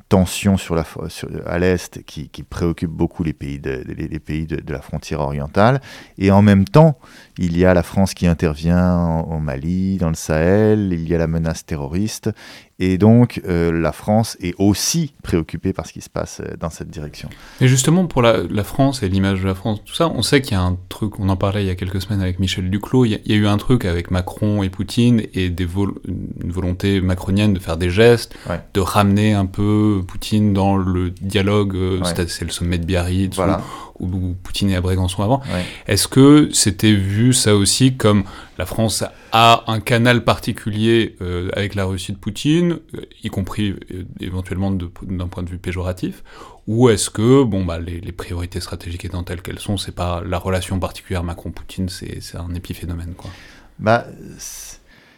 tension 0.08 0.56
sur 0.56 0.74
la, 0.74 0.84
sur, 1.08 1.28
à 1.46 1.58
l'Est 1.58 2.04
qui, 2.04 2.28
qui, 2.28 2.42
préoccupe 2.42 2.90
beaucoup 2.90 3.24
les 3.24 3.32
pays, 3.32 3.58
de, 3.58 3.82
les, 3.86 4.20
pays 4.20 4.46
de, 4.46 4.56
de, 4.56 4.72
la 4.72 4.80
frontière 4.80 5.20
orientale. 5.20 5.80
Et 6.18 6.30
en 6.30 6.42
même 6.42 6.64
temps, 6.64 6.98
il 7.38 7.56
y 7.58 7.64
a 7.64 7.74
la 7.74 7.82
France 7.82 8.14
qui 8.14 8.26
intervient 8.26 9.24
au 9.28 9.38
Mali, 9.38 9.96
dans 9.96 10.08
le 10.08 10.14
Sahel, 10.14 10.92
il 10.92 11.08
y 11.08 11.14
a 11.14 11.18
la 11.18 11.26
menace 11.26 11.66
terroriste, 11.66 12.30
et 12.78 12.98
donc 12.98 13.40
euh, 13.46 13.72
la 13.72 13.92
France 13.92 14.36
est 14.40 14.54
aussi 14.58 15.14
préoccupée 15.22 15.72
par 15.72 15.86
ce 15.86 15.94
qui 15.94 16.02
se 16.02 16.10
passe 16.10 16.40
euh, 16.40 16.56
dans 16.58 16.68
cette 16.68 16.88
direction. 16.88 17.30
Et 17.60 17.68
justement 17.68 18.06
pour 18.06 18.20
la, 18.20 18.42
la 18.42 18.64
France 18.64 19.02
et 19.02 19.08
l'image 19.08 19.40
de 19.40 19.46
la 19.46 19.54
France, 19.54 19.82
tout 19.84 19.94
ça, 19.94 20.08
on 20.08 20.22
sait 20.22 20.42
qu'il 20.42 20.52
y 20.52 20.56
a 20.56 20.62
un 20.62 20.76
truc, 20.90 21.18
on 21.18 21.28
en 21.30 21.36
parlait 21.36 21.64
il 21.64 21.66
y 21.66 21.70
a 21.70 21.74
quelques 21.74 22.02
semaines 22.02 22.20
avec 22.20 22.38
Michel 22.38 22.68
Duclos, 22.68 23.06
il 23.06 23.20
y 23.24 23.32
a, 23.32 23.36
eu 23.36 23.46
un 23.46 23.56
truc 23.56 23.86
avec 23.86 24.10
Macron 24.10 24.62
et 24.62 24.68
Poutine 24.68 25.22
et 25.32 25.48
des 25.48 25.66
une 25.66 26.52
volonté 26.52 27.00
macronienne 27.00 27.52
de 27.52 27.58
faire 27.58 27.76
des 27.76 27.90
gestes, 27.90 28.34
de 28.72 28.80
ramener 28.80 29.34
un 29.34 29.46
peu 29.46 29.85
Poutine 30.06 30.52
dans 30.52 30.76
le 30.76 31.10
dialogue, 31.10 31.74
euh, 31.76 32.00
c'est 32.28 32.44
le 32.44 32.50
sommet 32.50 32.78
de 32.78 32.84
Biarritz, 32.84 33.34
voilà 33.34 33.62
où 34.00 34.34
Poutine 34.42 34.70
et 34.70 34.76
à 34.76 34.80
Brégançon 34.80 35.22
avant. 35.22 35.42
Est-ce 35.86 36.08
que 36.08 36.50
c'était 36.52 36.92
vu 36.92 37.32
ça 37.32 37.54
aussi 37.54 37.96
comme 37.96 38.24
la 38.58 38.66
France 38.66 39.04
a 39.32 39.64
un 39.66 39.80
canal 39.80 40.24
particulier 40.24 41.16
euh, 41.20 41.50
avec 41.54 41.74
la 41.74 41.84
Russie 41.84 42.12
de 42.12 42.16
Poutine, 42.16 42.78
euh, 42.94 43.02
y 43.22 43.28
compris 43.28 43.76
euh, 43.92 44.04
éventuellement 44.20 44.70
d'un 44.70 45.28
point 45.28 45.42
de 45.42 45.50
vue 45.50 45.58
péjoratif, 45.58 46.22
ou 46.66 46.88
est-ce 46.88 47.10
que 47.10 47.44
bon 47.44 47.64
bah 47.64 47.78
les, 47.78 48.00
les, 48.00 48.12
priorités 48.12 48.60
stratégiques 48.60 49.04
étant 49.04 49.22
telles 49.22 49.42
qu'elles 49.42 49.58
sont, 49.58 49.76
c'est 49.76 49.94
pas 49.94 50.22
la 50.24 50.38
relation 50.38 50.78
particulière 50.80 51.22
Macron-Poutine, 51.22 51.88
c'est 51.88 52.36
un 52.36 52.54
épiphénomène 52.54 53.14
quoi? 53.16 53.30
Bah 53.78 54.06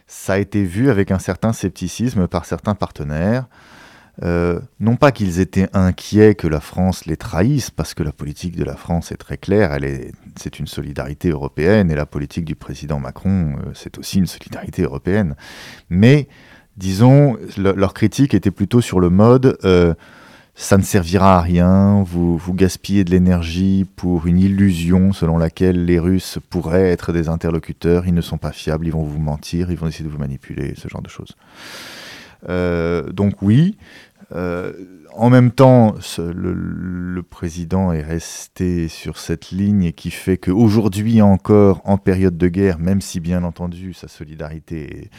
ça 0.09 0.33
a 0.35 0.39
été 0.39 0.65
vu 0.65 0.91
avec 0.91 1.11
un 1.11 1.19
certain 1.19 1.53
scepticisme 1.53 2.27
par 2.29 2.45
certains 2.45 2.75
partenaires. 2.75 3.47
Euh, 4.25 4.59
non 4.81 4.97
pas 4.97 5.13
qu'ils 5.13 5.39
étaient 5.39 5.69
inquiets 5.75 6.35
que 6.35 6.49
la 6.49 6.61
France 6.61 7.07
les 7.07 7.17
trahisse, 7.17 7.71
parce 7.71 7.95
que 7.95 8.03
la 8.03 8.13
politique 8.13 8.57
de 8.57 8.65
la 8.65 8.75
France 8.75 9.13
est 9.13 9.17
très 9.17 9.37
claire, 9.37 9.79
c'est 10.37 10.59
une 10.59 10.67
solidarité 10.67 11.31
européenne, 11.31 11.91
et 11.91 11.95
la 11.95 12.07
politique 12.07 12.45
du 12.45 12.57
président 12.57 12.99
Macron, 12.99 13.57
euh, 13.59 13.71
c'est 13.75 13.97
aussi 13.99 14.19
une 14.19 14.27
solidarité 14.27 14.83
européenne. 14.83 15.37
Mais, 15.89 16.27
disons, 16.77 17.37
leur 17.57 17.95
critique 17.95 18.35
était 18.35 18.51
plutôt 18.51 18.81
sur 18.81 18.99
le 18.99 19.09
mode, 19.09 19.57
euh, 19.65 19.95
ça 20.57 20.77
ne 20.77 20.83
servira 20.83 21.37
à 21.37 21.41
rien, 21.41 22.03
vous 22.03 22.41
gaspillez 22.53 23.05
de 23.05 23.13
l'énergie 23.13 23.87
pour 23.95 24.27
une 24.27 24.41
illusion 24.41 25.13
selon 25.13 25.39
laquelle 25.39 25.85
les 25.85 26.01
Russes 26.01 26.41
pourraient 26.51 26.91
être 26.91 27.13
des 27.13 27.29
interlocuteurs, 27.29 28.09
ils 28.09 28.15
ne 28.15 28.21
sont 28.21 28.39
pas 28.39 28.51
fiables, 28.51 28.85
ils 28.89 28.93
vont 28.93 29.05
vous 29.05 29.21
mentir, 29.21 29.71
ils 29.71 29.79
vont 29.79 29.87
essayer 29.87 30.05
de 30.05 30.11
vous 30.11 30.19
manipuler, 30.19 30.75
ce 30.77 30.89
genre 30.89 31.03
de 31.03 31.09
choses. 31.09 31.37
donc 33.15 33.41
oui, 33.41 33.77
en 34.31 35.31
même 35.31 35.51
temps, 35.51 35.95
le, 36.19 37.23
président 37.23 37.93
est 37.93 38.03
resté 38.03 38.89
sur 38.89 39.19
cette 39.19 39.51
ligne 39.51 39.93
qui 39.93 40.11
fait 40.11 40.37
qu'aujourd'hui 40.37 41.23
encore, 41.23 41.81
en 41.85 41.99
période 41.99 42.37
de 42.37 42.49
guerre, 42.49 42.79
même 42.79 43.01
si 43.01 43.21
bien 43.21 43.45
entendu 43.45 43.93
sa 43.95 44.09
solidarité 44.09 45.11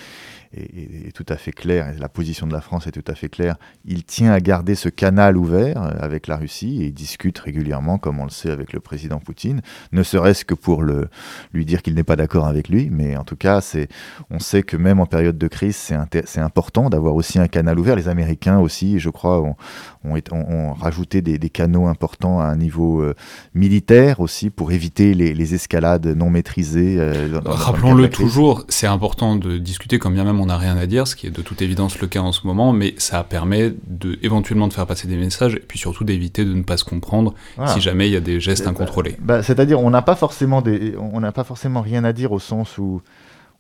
est, 0.54 1.08
est, 1.08 1.12
tout 1.12 1.26
à 1.30 1.38
fait 1.38 1.52
clair, 1.52 1.90
et 1.90 1.98
la 2.00 2.10
position 2.10 2.48
de 2.48 2.54
la 2.54 2.62
France 2.62 2.88
est 2.88 2.92
tout 2.92 3.04
à 3.08 3.16
fait 3.16 3.30
claire, 3.30 3.56
il 3.86 4.04
tient 4.04 4.32
à 4.32 4.40
garder 4.40 4.76
ce 4.76 4.90
canal 4.90 5.38
ouvert 5.38 5.82
euh, 5.82 5.92
avec 6.00 6.28
la 6.28 6.38
Russie 6.38 6.82
et 6.82 6.88
il 6.88 6.94
discute 6.94 7.38
régulièrement, 7.40 7.98
comme 7.98 8.20
on 8.20 8.24
le 8.24 8.30
sait 8.30 8.50
avec 8.50 8.74
le 8.74 8.80
président 8.80 9.20
Poutine, 9.20 9.62
ne 9.92 10.04
serait-ce 10.04 10.46
que 10.46 10.54
pour 10.54 10.82
le, 10.82 11.10
lui 11.54 11.66
dire 11.66 11.82
qu'il 11.82 11.94
n'est 11.96 12.04
pas 12.04 12.16
d'accord 12.16 12.48
avec 12.48 12.70
lui, 12.70 12.90
mais 12.92 13.16
en 13.16 13.24
tout 13.24 13.36
cas, 13.36 13.62
c'est, 13.62 13.88
on 14.30 14.40
sait 14.40 14.64
que 14.64 14.78
même 14.78 15.00
en 15.00 15.06
période 15.06 15.38
de 15.38 15.48
crise, 15.48 15.76
c'est, 15.76 16.40
important 16.40 16.90
d'avoir 16.90 17.16
aussi 17.16 17.38
un 17.40 17.48
canal 17.48 17.78
ouvert. 17.80 17.96
Les 17.96 18.08
Américains 18.08 18.60
aussi, 18.60 19.00
je 19.00 19.10
crois, 19.10 19.42
ont, 19.42 19.56
ont, 20.04 20.74
rajouté 20.74 21.22
des, 21.22 21.50
canaux 21.50 21.88
importants 21.88 22.40
à 22.40 22.46
un 22.46 22.56
niveau 22.56 23.02
euh, 23.02 23.16
militaire 23.54 24.20
aussi 24.20 24.50
pour 24.50 24.72
éviter 24.72 25.14
les, 25.14 25.54
escalades 25.54 26.06
non 26.06 26.30
maîtrisées. 26.30 26.98
Euh, 27.00 27.40
Rappelons-le 27.44 28.10
toujours, 28.10 28.66
c'est 28.70 28.88
important 28.88 29.36
de 29.36 29.58
discuter 29.58 29.98
quand 30.00 30.12
bien 30.12 30.24
même 30.24 30.39
on 30.40 30.48
n'a 30.48 30.58
rien 30.58 30.78
à 30.78 30.86
dire, 30.86 31.08
ce 31.08 31.16
qui 31.16 31.28
est 31.28 31.32
de 31.32 31.42
toute 31.42 31.62
évidence 31.62 32.00
le 32.00 32.08
cas 32.08 32.22
en 32.22 32.32
ce 32.32 32.46
moment, 32.48 32.74
mais 32.74 32.96
ça 32.98 33.24
permet 33.24 33.74
de, 33.88 34.18
éventuellement 34.22 34.68
de 34.68 34.74
faire 34.74 34.88
passer 34.88 35.08
des 35.08 35.18
messages 35.18 35.56
et 35.56 35.60
puis 35.60 35.80
surtout 35.80 36.04
d'éviter 36.04 36.46
de 36.46 36.54
ne 36.54 36.64
pas 36.64 36.78
se 36.78 36.84
comprendre 36.84 37.34
si 37.68 37.82
jamais 37.82 38.08
il 38.08 38.14
y 38.14 38.18
a 38.18 38.22
des 38.22 38.40
gestes 38.40 38.68
incontrôlés. 38.68 39.18
Bah, 39.20 39.44
c'est-à-dire, 39.44 39.80
on 39.80 39.90
n'a 39.90 40.02
pas 40.02 40.16
forcément 40.16 40.62
des, 40.62 40.96
on 40.98 41.20
n'a 41.20 41.32
pas 41.32 41.44
forcément 41.44 41.82
rien 41.82 42.04
à 42.04 42.14
dire 42.14 42.32
au 42.32 42.40
sens 42.40 42.78
où 42.78 43.02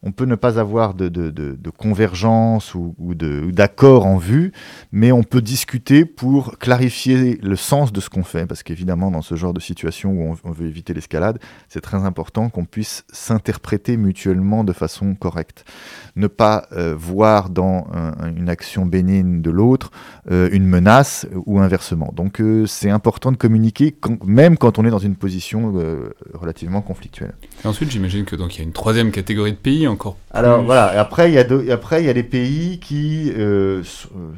on 0.01 0.11
peut 0.11 0.25
ne 0.25 0.35
pas 0.35 0.59
avoir 0.59 0.93
de, 0.93 1.09
convergence 1.77 2.73
ou, 2.75 2.95
d'accord 3.51 4.05
en 4.05 4.17
vue, 4.17 4.51
mais 4.91 5.11
on 5.11 5.23
peut 5.23 5.41
discuter 5.41 6.05
pour 6.05 6.57
clarifier 6.57 7.37
le 7.41 7.55
sens 7.55 7.91
de 7.91 7.99
ce 7.99 8.09
qu'on 8.09 8.23
fait, 8.23 8.45
parce 8.45 8.63
qu'évidemment, 8.63 9.11
dans 9.11 9.21
ce 9.21 9.35
genre 9.35 9.53
de 9.53 9.59
situation 9.59 10.11
où 10.11 10.37
on, 10.43 10.51
veut 10.51 10.67
éviter 10.67 10.93
l'escalade, 10.93 11.39
c'est 11.67 11.81
très 11.81 11.97
important 11.97 12.49
qu'on 12.49 12.65
puisse 12.65 13.05
s'interpréter 13.11 13.97
mutuellement 13.97 14.63
de 14.63 14.73
façon 14.73 15.15
correcte. 15.15 15.65
Ne 16.19 16.27
pas 16.27 16.67
euh, 16.73 16.93
voir 16.97 17.49
dans 17.49 17.87
une 18.35 18.49
action 18.49 18.85
bénigne 18.85 19.41
de 19.41 19.49
l'autre 19.49 19.89
euh, 20.29 20.49
une 20.51 20.65
menace 20.65 21.25
ou 21.45 21.59
inversement. 21.59 22.11
Donc 22.13 22.41
euh, 22.41 22.65
c'est 22.65 22.89
important 22.89 23.31
de 23.31 23.37
communiquer, 23.37 23.95
même 24.25 24.57
quand 24.57 24.79
on 24.79 24.85
est 24.85 24.89
dans 24.89 24.99
une 24.99 25.15
position 25.15 25.73
relativement 26.33 26.81
conflictuelle. 26.81 27.33
Et 27.63 27.67
ensuite, 27.67 27.89
j'imagine 27.89 28.25
que 28.25 28.35
donc 28.35 28.55
il 28.55 28.59
y 28.59 28.61
a 28.61 28.65
une 28.65 28.73
troisième 28.73 29.11
catégorie 29.11 29.53
de 29.53 29.57
pays 29.57 29.87
encore. 29.87 30.17
Alors 30.31 30.63
voilà, 30.63 30.93
et 30.93 30.97
après 30.97 31.31
il 31.31 31.35
y 31.35 31.39
a 31.39 31.73
après 31.73 32.03
il 32.03 32.05
y 32.05 32.09
a 32.09 32.13
des 32.13 32.23
pays 32.23 32.79
qui 32.79 33.31
euh, 33.37 33.81
euh, 34.15 34.31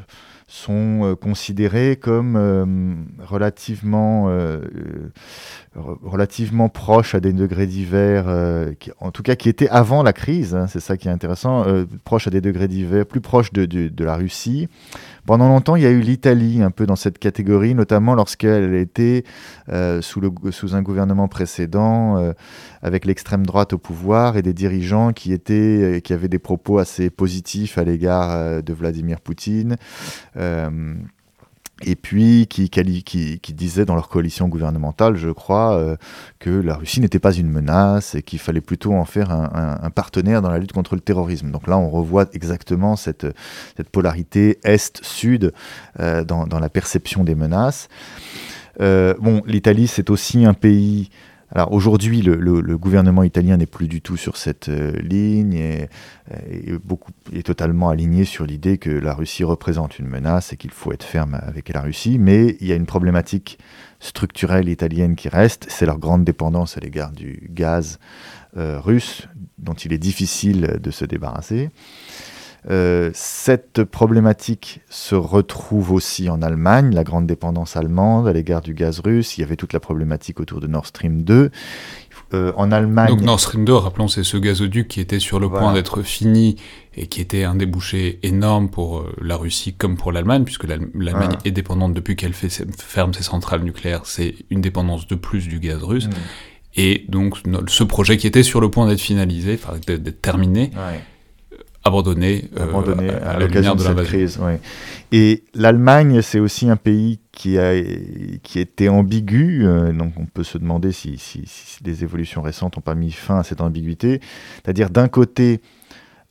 sont 0.52 1.02
euh, 1.04 1.16
considérés 1.16 1.96
comme 1.96 2.36
relativement 3.20 4.30
relativement 6.04 6.68
proches 6.68 7.16
à 7.16 7.20
des 7.22 7.32
degrés 7.32 7.68
divers, 7.68 8.28
en 9.00 9.12
tout 9.12 9.24
cas 9.24 9.36
qui 9.36 9.48
étaient 9.48 9.70
avant 9.70 10.04
la 10.04 10.12
crise, 10.14 10.54
hein, 10.54 10.68
c'est 10.68 10.82
ça 10.82 10.98
qui 10.98 11.08
est 11.08 11.12
intéressant, 11.12 11.66
proches 12.04 12.28
à 12.28 12.30
des 12.30 12.42
degrés 12.42 12.68
divers, 12.68 13.06
plus 13.06 13.22
proches 13.22 13.54
de, 13.54 13.66
de 13.66 14.04
la 14.04 14.16
Russie. 14.16 14.68
Pendant 15.26 15.48
longtemps, 15.48 15.76
il 15.76 15.84
y 15.84 15.86
a 15.86 15.92
eu 15.92 16.00
l'Italie 16.00 16.62
un 16.62 16.72
peu 16.72 16.86
dans 16.86 16.96
cette 16.96 17.20
catégorie, 17.20 17.76
notamment 17.76 18.16
lorsqu'elle 18.16 18.74
était 18.74 19.24
euh, 19.70 20.02
sous, 20.02 20.76
un 20.76 20.82
gouvernement 20.82 21.28
précédent, 21.28 22.18
euh, 22.18 22.34
avec 22.82 23.06
l'extrême 23.06 23.46
droite 23.46 23.74
au 23.74 23.78
pouvoir 23.78 24.38
et 24.38 24.42
des 24.42 24.54
dirigeants 24.54 25.14
qui, 25.14 25.38
euh, 25.50 26.00
qui 26.00 26.14
avaient 26.14 26.28
des 26.28 26.40
propos 26.40 26.80
assez 26.80 27.10
positifs 27.10 27.78
à 27.78 27.84
l'égard 27.84 28.64
de 28.64 28.74
Vladimir 28.74 29.22
Poutine 29.22 29.76
et 31.84 31.96
puis 31.96 32.48
qui, 32.48 33.54
disaient 33.54 33.86
dans 33.86 33.96
leur 33.96 34.10
coalition 34.10 34.48
gouvernementale, 34.48 35.16
je 35.16 35.30
crois, 35.30 35.76
euh, 35.76 35.96
que 36.40 36.50
la 36.50 36.76
Russie 36.76 37.02
n'était 37.02 37.20
pas 37.20 37.34
une 37.34 37.50
menace 37.50 38.16
et 38.16 38.22
qu'il 38.22 38.40
fallait 38.40 38.62
plutôt 38.62 38.94
en 38.94 39.06
faire 39.06 39.32
un, 39.32 39.90
partenaire 39.90 40.42
dans 40.42 40.50
la 40.50 40.60
lutte 40.60 40.72
contre 40.72 40.96
le 40.96 41.02
terrorisme. 41.02 41.52
Donc 41.52 41.68
là, 41.68 41.78
on 41.78 41.90
revoit 41.90 42.26
exactement 42.34 42.96
cette, 42.96 43.28
polarité 43.92 44.60
Est-Sud 44.64 45.54
euh, 46.00 46.24
dans, 46.24 46.48
dans, 46.48 46.60
la 46.60 46.70
perception 46.70 47.24
des 47.24 47.36
menaces. 47.36 47.90
Euh, 48.80 49.14
bon, 49.20 49.42
l'Italie, 49.46 49.88
c'est 49.88 50.10
aussi 50.10 50.46
un 50.46 50.54
pays 50.54 51.10
alors 51.54 51.74
aujourd'hui, 51.74 52.22
le, 52.22 52.78
gouvernement 52.78 53.24
italien 53.24 53.58
n'est 53.58 53.66
plus 53.66 53.90
du 53.90 54.02
tout 54.02 54.16
sur 54.16 54.38
cette 54.38 54.70
euh, 54.70 54.94
ligne 55.02 55.54
et, 55.54 55.90
beaucoup, 56.84 57.12
est 57.34 57.46
totalement 57.46 57.90
aligné 57.90 58.24
sur 58.24 58.46
l'idée 58.46 58.78
que 58.78 58.90
la 58.90 59.14
Russie 59.14 59.44
représente 59.44 60.00
une 60.00 60.08
menace 60.08 60.54
et 60.54 60.58
qu'il 60.58 60.72
faut 60.72 60.94
être 60.94 61.04
ferme 61.04 61.38
avec 61.42 61.68
la 61.70 61.82
Russie. 61.82 62.18
Mais 62.20 62.56
il 62.62 62.68
y 62.68 62.72
a 62.72 62.76
une 62.76 62.86
problématique 62.86 63.60
structurelle 64.00 64.70
italienne 64.70 65.16
qui 65.16 65.28
reste, 65.28 65.66
c'est 65.70 65.86
leur 65.86 66.00
grande 66.00 66.24
dépendance 66.24 66.78
à 66.78 66.80
l'égard 66.80 67.12
du 67.12 67.50
gaz 67.52 68.00
euh, 68.56 68.80
russe, 68.80 69.28
dont 69.58 69.74
il 69.74 69.92
est 69.92 69.98
difficile 69.98 70.80
de 70.82 70.92
se 70.92 71.04
débarrasser. 71.04 71.70
Euh, 72.70 73.10
cette 73.14 73.84
problématique 73.84 74.82
se 74.90 75.16
retrouve 75.16 75.92
aussi 75.92 76.30
en 76.30 76.42
Allemagne, 76.42 76.94
la 76.94 77.04
grande 77.04 77.26
dépendance 77.26 77.76
allemande 77.76 78.28
à 78.28 78.34
l'égard 78.34 78.62
du 78.62 78.74
gaz 78.74 79.00
russe. 79.00 79.38
Il 79.38 79.42
y 79.42 79.44
avait 79.44 79.56
toute 79.56 79.74
la 79.74 79.80
problématique 79.80 80.40
autour 80.40 80.60
de 80.60 80.68
Nord 80.68 80.86
Stream 80.86 81.24
2. 81.24 81.50
Euh, 82.34 82.54
en 82.56 82.72
Allemagne. 82.72 83.10
Donc 83.10 83.22
Nord 83.22 83.42
Stream 83.42 83.66
2, 83.66 83.74
rappelons, 83.74 84.08
c'est 84.08 84.24
ce 84.24 84.38
gazoduc 84.38 84.88
qui 84.88 85.02
était 85.02 85.20
sur 85.20 85.38
le 85.38 85.50
point 85.50 85.74
d'être 85.74 86.02
fini 86.02 86.56
et 86.96 87.08
qui 87.08 87.20
était 87.20 87.44
un 87.44 87.56
débouché 87.56 88.20
énorme 88.24 88.70
pour 88.70 89.00
euh, 89.00 89.14
la 89.22 89.36
Russie 89.36 89.74
comme 89.74 89.98
pour 89.98 90.14
l'Allemagne, 90.14 90.46
puisque 90.46 90.64
l'Allemagne 90.64 91.36
est 91.44 91.52
dépendante 91.52 91.94
depuis 91.94 92.16
qu'elle 92.16 92.32
ferme 92.34 93.14
ses 93.14 93.24
centrales 93.24 93.64
nucléaires. 93.64 94.04
C'est 94.06 94.36
une 94.50 94.62
dépendance 94.62 95.08
de 95.08 95.16
plus 95.16 95.50
du 95.50 95.60
gaz 95.60 95.84
russe. 95.84 96.08
Mm. 96.08 96.12
Et 96.76 97.06
donc 97.10 97.36
ce 97.68 97.84
projet 97.84 98.16
qui 98.16 98.28
était 98.28 98.44
sur 98.44 98.62
le 98.62 98.72
point 98.72 98.88
d'être 98.88 99.02
finalisé, 99.02 99.60
enfin 99.62 99.78
d'être 99.86 100.22
terminé, 100.22 100.72
abandonné, 101.84 102.50
euh, 102.58 102.64
abandonné 102.64 103.10
à, 103.10 103.40
l'occasion 103.40 103.76
de, 103.76 103.82
cette 103.82 104.04
crise. 104.04 104.40
Et 105.12 105.44
l'Allemagne, 105.54 106.22
c'est 106.22 106.40
aussi 106.40 106.70
un 106.70 106.76
pays 106.76 107.20
qui 107.32 107.58
a 107.58 107.74
qui 108.44 108.60
était 108.60 108.90
ambigu, 108.90 109.66
euh, 109.66 109.92
donc 109.92 110.14
on 110.18 110.26
peut 110.26 110.44
se 110.44 110.58
demander 110.58 110.92
si, 110.92 111.18
si, 111.18 111.44
si, 111.46 111.84
les 111.84 112.04
évolutions 112.04 112.42
récentes 112.42 112.78
n'ont 112.78 112.82
pas 112.82 112.96
mis 112.96 113.12
fin 113.12 113.40
à 113.40 113.44
cette 113.44 113.62
ambiguïté. 113.62 114.22
C'est-à-dire 114.64 114.90
d'un 114.90 115.08
côté 115.08 115.62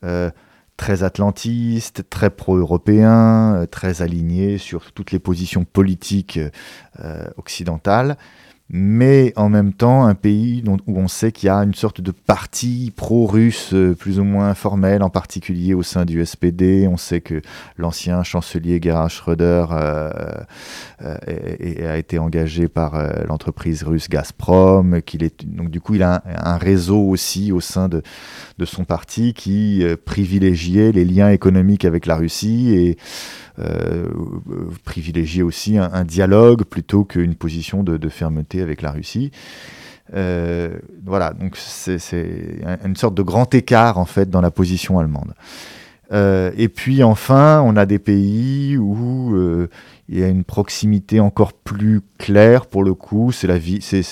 euh, 0.05 0.31
très 0.77 1.03
atlantiste, 1.03 2.09
très 2.09 2.31
pro-européen, 2.31 3.67
très 3.71 4.03
aligné 4.03 4.57
sur 4.57 4.93
toutes 4.93 5.13
les 5.13 5.19
positions 5.19 5.65
politiques 5.65 6.41
occidentales, 7.37 8.17
mais 8.73 9.33
en 9.35 9.49
même 9.49 9.73
temps 9.73 10.05
un 10.05 10.15
pays 10.15 10.63
où 10.87 10.97
on 10.97 11.09
sait 11.09 11.33
qu'il 11.33 11.49
y 11.49 11.51
a 11.51 11.57
une 11.57 11.75
sorte 11.75 12.01
de 12.01 12.13
parti 12.13 12.93
pro-russe 12.95 13.75
euh, 13.75 13.95
plus 13.95 14.21
ou 14.21 14.25
moins 14.25 14.55
formel, 14.55 15.03
en 15.03 15.11
particulier 15.11 15.75
au 15.75 15.83
sein 15.83 16.05
du 16.05 16.25
SPD. 16.25 16.87
On 16.87 16.97
sait 16.97 17.21
que 17.21 17.43
l'ancien 17.77 18.23
chancelier 18.23 18.79
Gerhard 18.81 19.11
Schröder 19.11 19.67
euh, 19.73 20.11
euh, 21.03 21.93
a 21.93 21.99
été 21.99 22.19
engagé 22.19 22.69
par 22.69 22.97
l'entreprise 23.27 23.83
russe 23.83 24.09
Gazprom, 24.09 25.03
qu'il 25.03 25.25
est 25.25 25.45
donc 25.45 25.71
du 25.71 25.81
coup 25.81 25.95
il 25.95 26.03
a 26.05 26.23
un, 26.25 26.57
réseau 26.57 27.01
aussi 27.01 27.51
au 27.51 27.61
sein 27.61 27.89
de, 27.89 28.03
son 28.65 28.85
parti 28.85 29.33
qui 29.33 29.83
privilégiait 30.05 30.93
les 30.93 31.05
liens 31.05 31.31
économiques 31.31 31.85
avec 31.85 32.07
la 32.07 32.17
Russie 32.17 32.75
et 32.75 32.99
privilégier 34.85 35.43
aussi 35.43 35.79
un, 35.79 36.05
dialogue 36.05 36.65
plutôt 36.65 37.05
qu'une 37.05 37.35
position 37.35 37.83
de, 37.83 38.09
fermeté 38.09 38.61
avec 38.61 38.83
la 38.83 38.91
Russie. 38.91 39.31
Euh, 40.15 40.77
voilà, 41.05 41.33
donc 41.33 41.57
c'est 41.57 41.99
une 42.85 42.97
sorte 42.97 43.15
de 43.15 43.23
grand 43.23 43.55
écart 43.55 43.99
en 43.99 44.07
fait 44.07 44.29
dans 44.29 44.41
la 44.41 44.51
position 44.51 44.99
allemande. 44.99 45.35
Euh, 46.13 46.51
et 46.57 46.69
puis 46.69 47.05
enfin, 47.05 47.63
on 47.65 47.77
a 47.77 47.87
des 47.87 48.01
pays 48.01 48.77
où 48.77 49.69
il 50.09 50.19
y 50.19 50.25
a 50.25 50.29
une 50.29 50.43
proximité 50.43 51.21
encore 51.21 51.53
plus 51.53 52.01
claire 52.19 52.67
pour 52.67 52.83
le 52.83 52.95
coup. 52.95 53.31
C'est 53.31 53.47
la, 53.47 53.59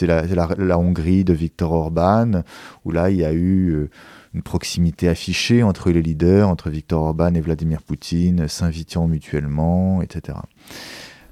la, 0.02 0.23
la, 0.26 0.49
la, 0.57 0.78
Hongrie 0.78 1.25
de 1.25 1.33
Viktor 1.33 1.73
Orban, 1.73 2.43
où 2.85 2.93
là 2.93 3.11
il 3.11 3.17
y 3.17 3.25
a 3.25 3.33
eu 3.33 3.88
une 4.38 4.45
proximité 4.45 5.09
affichée 5.09 5.64
entre 5.64 5.90
les 5.90 6.00
leaders, 6.00 6.49
entre 6.49 6.71
Viktor 6.71 7.02
Orban 7.02 7.35
et 7.35 7.40
Vladimir 7.40 7.83
Poutine, 7.83 8.47
s'invitant 8.47 9.09
mutuellement, 9.09 10.00
etc. 10.00 10.38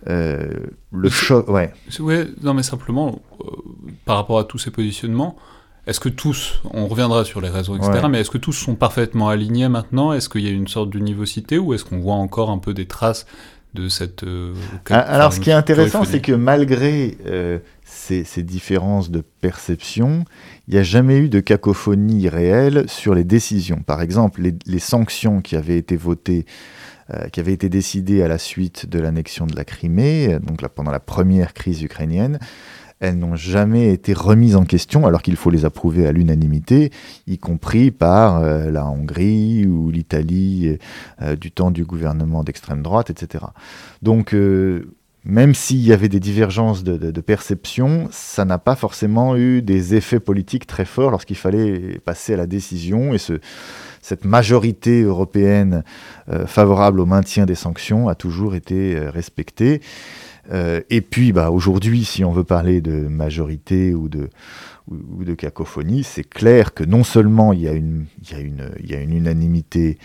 Euh, 0.08 0.48
le 0.90 1.08
choc, 1.08 1.48
ouais. 1.48 1.72
Ouais, 2.00 2.26
non 2.42 2.52
mais 2.52 2.64
simplement, 2.64 3.22
euh, 3.40 3.46
par 4.06 4.16
rapport 4.16 4.40
à 4.40 4.44
tous 4.44 4.58
ces 4.58 4.72
positionnements, 4.72 5.36
est-ce 5.86 6.00
que 6.00 6.08
tous, 6.08 6.62
on 6.75 6.88
reviendra 6.88 7.25
sur 7.25 7.40
les 7.40 7.48
réseaux, 7.48 7.76
etc., 7.76 8.08
mais 8.10 8.22
est-ce 8.22 8.30
que 8.30 8.38
tous 8.38 8.52
sont 8.52 8.75
parfaitement 8.75 9.28
alignés 9.28 9.68
maintenant? 9.68 10.12
Est-ce 10.12 10.28
qu'il 10.28 10.40
y 10.40 10.48
a 10.48 10.50
une 10.50 10.66
sorte 10.66 10.90
d'univocité 10.90 11.58
ou 11.58 11.75
est-ce 11.75 11.84
qu'on 11.84 12.00
voit 12.00 12.16
encore 12.16 12.50
un 12.50 12.58
peu 12.58 12.75
des 12.75 12.86
traces 12.86 13.25
de 13.76 13.88
cette... 13.88 14.25
Euh, 14.25 14.54
ah, 14.90 14.99
alors 14.99 15.33
ce 15.33 15.40
qui 15.40 15.50
est 15.50 15.54
intéressant, 15.54 16.04
c'est 16.04 16.21
que 16.21 16.33
malgré 16.33 17.16
ces, 17.85 18.25
ces, 18.25 18.42
différences 18.42 19.11
de 19.11 19.23
perception, 19.40 20.25
il 20.66 20.75
n'y 20.75 20.80
a 20.80 20.83
jamais 20.83 21.18
eu 21.18 21.28
de 21.28 21.40
cacophonie 21.40 22.28
réelle 22.28 22.85
sur 22.88 23.14
les 23.14 23.25
décisions. 23.25 23.83
Par 23.87 24.02
exemple, 24.02 24.42
les, 24.66 24.78
sanctions 24.78 25.40
qui 25.40 25.54
avaient 25.56 25.78
été 25.78 25.97
votées 25.97 26.47
qui 27.33 27.38
avait 27.38 27.52
été 27.52 27.68
décidée 27.68 28.25
à 28.25 28.26
la 28.26 28.37
suite 28.37 28.88
de 28.88 28.99
l'annexion 28.99 29.47
de 29.47 29.54
la 29.54 29.64
Crimée, 29.64 30.40
donc 30.42 30.66
pendant 30.66 30.90
la 30.90 30.99
première 30.99 31.54
crise 31.54 31.80
ukrainienne, 31.83 32.40
elles 33.00 33.18
n'ont 33.18 33.36
jamais 33.36 33.92
été 33.92 34.14
remises 34.14 34.56
en 34.56 34.64
question 34.64 35.06
alors 35.06 35.22
qu'il 35.22 35.36
faut 35.36 35.50
les 35.50 35.64
approuver 35.64 36.06
à 36.06 36.12
l'unanimité, 36.12 36.90
y 37.26 37.38
compris 37.38 37.90
par 37.90 38.38
euh, 38.38 38.70
la 38.70 38.86
Hongrie 38.86 39.66
ou 39.66 39.90
l'Italie 39.90 40.78
euh, 41.20 41.36
du 41.36 41.50
temps 41.50 41.70
du 41.70 41.84
gouvernement 41.84 42.42
d'extrême 42.42 42.82
droite, 42.82 43.10
etc. 43.10 43.44
Donc, 44.00 44.32
euh, 44.32 44.94
même 45.24 45.54
s'il 45.54 45.84
y 45.84 45.92
avait 45.92 46.08
des 46.08 46.20
divergences 46.20 46.84
de, 46.84 47.20
perception, 47.20 48.08
ça 48.12 48.44
n'a 48.44 48.58
pas 48.58 48.76
forcément 48.76 49.36
eu 49.36 49.60
des 49.60 49.96
effets 49.96 50.20
politiques 50.20 50.68
très 50.68 50.84
forts 50.84 51.10
lorsqu'il 51.10 51.36
fallait 51.36 51.98
passer 52.04 52.34
à 52.34 52.36
la 52.36 52.46
décision. 52.46 53.12
Et 53.12 53.18
ce, 53.18 53.40
cette 54.00 54.24
majorité 54.24 55.02
européenne 55.02 55.82
favorable 56.46 57.00
au 57.00 57.06
maintien 57.06 57.44
des 57.44 57.56
sanctions 57.56 58.08
a 58.08 58.14
toujours 58.14 58.54
été 58.54 58.96
respectée. 59.08 59.80
Euh, 60.52 60.80
et 60.90 61.00
puis, 61.00 61.32
bah, 61.32 61.50
aujourd'hui, 61.50 62.04
si 62.04 62.24
on 62.24 62.32
veut 62.32 62.44
parler 62.44 62.80
de 62.80 62.92
majorité 62.92 63.94
ou 63.94 64.08
de, 64.08 64.30
ou, 64.88 65.24
de 65.24 65.34
cacophonie, 65.34 66.04
c'est 66.04 66.28
clair 66.28 66.74
que 66.74 66.84
non 66.84 67.04
seulement 67.04 67.52
il 67.52 67.60
y 67.60 67.68
a 67.68 67.72
une, 67.72 68.06
il 68.22 68.32
y 68.32 68.34
a 68.34 68.40
une, 68.40 68.70
il 68.80 68.90
y 68.90 68.94
a 68.94 69.00
une 69.00 69.12
unanimité 69.12 69.98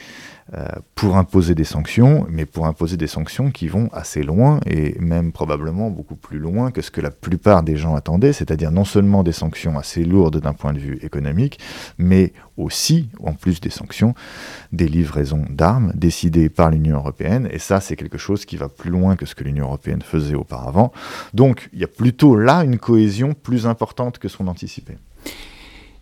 pour 0.95 1.15
imposer 1.17 1.55
des 1.55 1.63
sanctions, 1.63 2.25
mais 2.29 2.45
pour 2.45 2.65
imposer 2.65 2.97
des 2.97 3.07
sanctions 3.07 3.51
qui 3.51 3.67
vont 3.69 3.89
assez 3.93 4.21
loin 4.21 4.59
et 4.65 4.99
même 4.99 5.31
probablement 5.31 5.89
beaucoup 5.89 6.15
plus 6.15 6.39
loin 6.39 6.71
que 6.71 6.81
ce 6.81 6.91
que 6.91 6.99
la 6.99 7.11
plupart 7.11 7.63
des 7.63 7.77
gens 7.77 7.95
attendaient, 7.95 8.33
c'est-à-dire 8.33 8.71
non 8.71 8.83
seulement 8.83 9.23
des 9.23 9.31
sanctions 9.31 9.77
assez 9.77 10.03
lourdes 10.03 10.41
d'un 10.41 10.53
point 10.53 10.73
de 10.73 10.79
vue 10.79 10.99
économique, 11.03 11.59
mais 11.97 12.33
aussi, 12.57 13.09
en 13.23 13.33
plus 13.33 13.61
des 13.61 13.69
sanctions, 13.69 14.13
des 14.71 14.87
livraisons 14.87 15.45
d'armes 15.49 15.93
décidées 15.95 16.49
par 16.49 16.69
l'Union 16.69 16.97
européenne. 16.97 17.47
Et 17.51 17.59
ça, 17.59 17.79
c'est 17.79 17.95
quelque 17.95 18.17
chose 18.17 18.45
qui 18.45 18.57
va 18.57 18.69
plus 18.69 18.89
loin 18.89 19.15
que 19.15 19.25
ce 19.25 19.35
que 19.35 19.43
l'Union 19.43 19.65
européenne 19.65 20.01
faisait 20.01 20.35
auparavant. 20.35 20.91
Donc, 21.33 21.69
il 21.73 21.79
y 21.79 21.83
a 21.83 21.87
plutôt 21.87 22.35
là 22.35 22.63
une 22.63 22.77
cohésion 22.77 23.33
plus 23.33 23.67
importante 23.67 24.19
que 24.19 24.27
ce 24.27 24.37
qu'on 24.37 24.47
anticipait. 24.47 24.97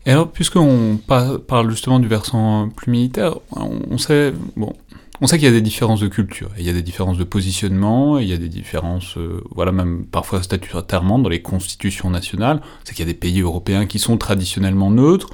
Et 0.10 0.12
alors, 0.12 0.32
puisqu'on 0.32 0.98
parle 1.06 1.70
justement 1.70 2.00
du 2.00 2.08
versant 2.08 2.70
plus 2.70 2.90
militaire, 2.90 3.36
on 3.52 4.00
sait, 4.00 4.34
bon, 4.58 4.74
on 5.22 5.28
sait 5.28 5.38
qu'il 5.38 5.46
y 5.46 5.52
a 5.52 5.54
des 5.54 5.62
différences 5.62 6.00
de 6.00 6.08
culture, 6.08 6.50
il 6.58 6.66
y 6.66 6.70
a 6.70 6.74
des 6.74 6.82
différences 6.82 7.20
de 7.20 7.24
positionnement, 7.24 8.18
il 8.18 8.28
y 8.28 8.34
a 8.34 8.38
des 8.38 8.50
différences, 8.50 9.18
euh, 9.18 9.44
voilà, 9.54 9.72
même 9.72 10.06
parfois 10.06 10.42
statutairement 10.42 11.20
dans 11.20 11.30
les 11.30 11.44
constitutions 11.44 12.10
nationales. 12.10 12.60
C'est 12.86 12.96
qu'il 12.96 13.06
y 13.06 13.08
a 13.08 13.14
des 13.14 13.20
pays 13.20 13.42
européens 13.42 13.86
qui 13.86 14.00
sont 14.00 14.18
traditionnellement 14.18 14.90
neutres. 14.90 15.30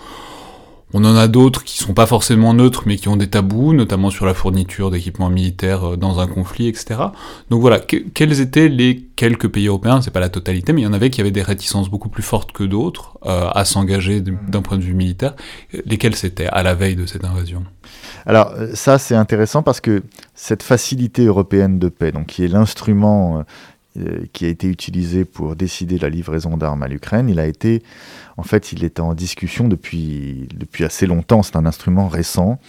On 0.94 1.04
en 1.04 1.16
a 1.16 1.28
d'autres 1.28 1.64
qui 1.64 1.78
sont 1.78 1.94
pas 1.94 2.06
forcément 2.06 2.54
neutres, 2.54 2.84
mais 2.86 2.96
qui 2.96 3.10
ont 3.10 3.18
des 3.18 3.28
tabous, 3.28 3.74
notamment 3.74 4.12
sur 4.12 4.26
la 4.26 4.34
fourniture 4.34 4.92
d'équipements 4.92 5.30
militaires 5.30 5.94
euh, 5.94 5.98
dans 5.98 6.20
un 6.20 6.28
conflit, 6.28 6.68
etc. 6.68 6.96
Donc 7.50 7.62
voilà, 7.62 7.80
quels 7.80 8.40
étaient 8.40 8.70
les 8.70 9.04
quelques 9.16 9.48
pays 9.48 9.68
européens, 9.68 10.02
c'est 10.02 10.12
pas 10.12 10.20
la 10.20 10.30
totalité, 10.30 10.74
mais 10.74 10.82
il 10.82 10.84
y 10.84 10.88
en 10.88 10.94
avait 10.94 11.10
qui 11.10 11.22
avaient 11.22 11.32
des 11.32 11.42
réticences 11.42 11.90
beaucoup 11.90 12.10
plus 12.10 12.24
fortes 12.24 12.52
que 12.52 12.64
d'autres 12.64 13.18
euh, 13.26 13.50
à 13.52 13.66
s'engager 13.66 14.22
d'un 14.22 14.62
point 14.62 14.78
de 14.78 14.84
vue 14.84 14.94
militaire. 14.94 15.36
Lesquels 15.86 16.16
c'était 16.16 16.48
à 16.48 16.62
la 16.64 16.76
veille 16.76 16.96
de 16.96 17.06
cette 17.06 17.26
invasion? 17.26 17.64
Alors 18.26 18.52
euh, 18.56 18.70
ça 18.74 19.00
c'est 19.00 19.16
intéressant 19.16 19.64
parce 19.64 19.82
que 19.82 20.04
cette 20.36 20.64
facilité 20.64 21.26
européenne 21.26 21.80
de 21.80 21.90
paix, 21.90 22.12
donc 22.12 22.28
qui 22.28 22.44
est 22.44 22.48
l'instrument 22.48 23.44
qui 24.34 24.46
a 24.46 24.50
été 24.50 24.68
utilisé 24.68 25.26
pour 25.26 25.56
décider 25.56 25.98
la 25.98 26.10
livraison 26.10 26.58
d'armes 26.58 26.84
à 26.84 26.88
l'Ukraine, 26.88 27.30
il 27.30 27.40
a 27.40 27.46
été 27.46 27.82
en 28.38 28.44
fait, 28.44 28.72
il 28.72 28.84
était 28.84 29.02
en 29.02 29.14
discussion 29.14 29.68
depuis, 29.68 30.48
depuis 30.54 30.84
assez 30.84 31.06
longtemps. 31.06 31.44
C'est 31.44 31.56
un 31.56 31.66
instrument 31.66 32.08
récent 32.08 32.60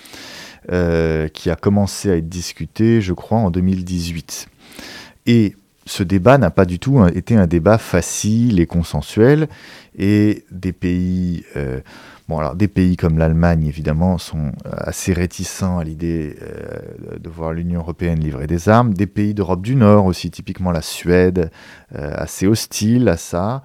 euh, 0.72 1.28
qui 1.28 1.50
a 1.50 1.56
commencé 1.56 2.10
à 2.10 2.16
être 2.16 2.28
discuté, 2.28 3.00
je 3.00 3.12
crois, 3.12 3.38
en 3.38 3.50
2018. 3.50 4.48
Et 5.26 5.56
ce 5.84 6.02
débat 6.02 6.38
n'a 6.38 6.50
pas 6.50 6.64
du 6.64 6.78
tout 6.78 7.04
été 7.06 7.36
un 7.36 7.46
débat 7.46 7.78
facile 7.78 8.60
et 8.60 8.66
consensuel. 8.66 9.48
Et 9.98 10.44
des 10.52 10.72
pays, 10.72 11.44
euh, 11.56 11.80
bon 12.28 12.38
alors 12.38 12.56
des 12.56 12.68
pays 12.68 12.96
comme 12.96 13.18
l'Allemagne 13.18 13.66
évidemment 13.66 14.18
sont 14.18 14.52
assez 14.64 15.12
réticents 15.12 15.78
à 15.78 15.84
l'idée 15.84 16.36
euh, 16.42 17.18
de 17.18 17.28
voir 17.28 17.52
l'Union 17.52 17.80
européenne 17.80 18.20
livrer 18.20 18.46
des 18.46 18.68
armes. 18.68 18.94
Des 18.94 19.06
pays 19.06 19.34
d'Europe 19.34 19.62
du 19.62 19.76
Nord 19.76 20.06
aussi, 20.06 20.30
typiquement 20.30 20.70
la 20.70 20.82
Suède, 20.82 21.50
assez 21.92 22.46
hostile 22.46 23.08
à 23.08 23.16
ça. 23.16 23.62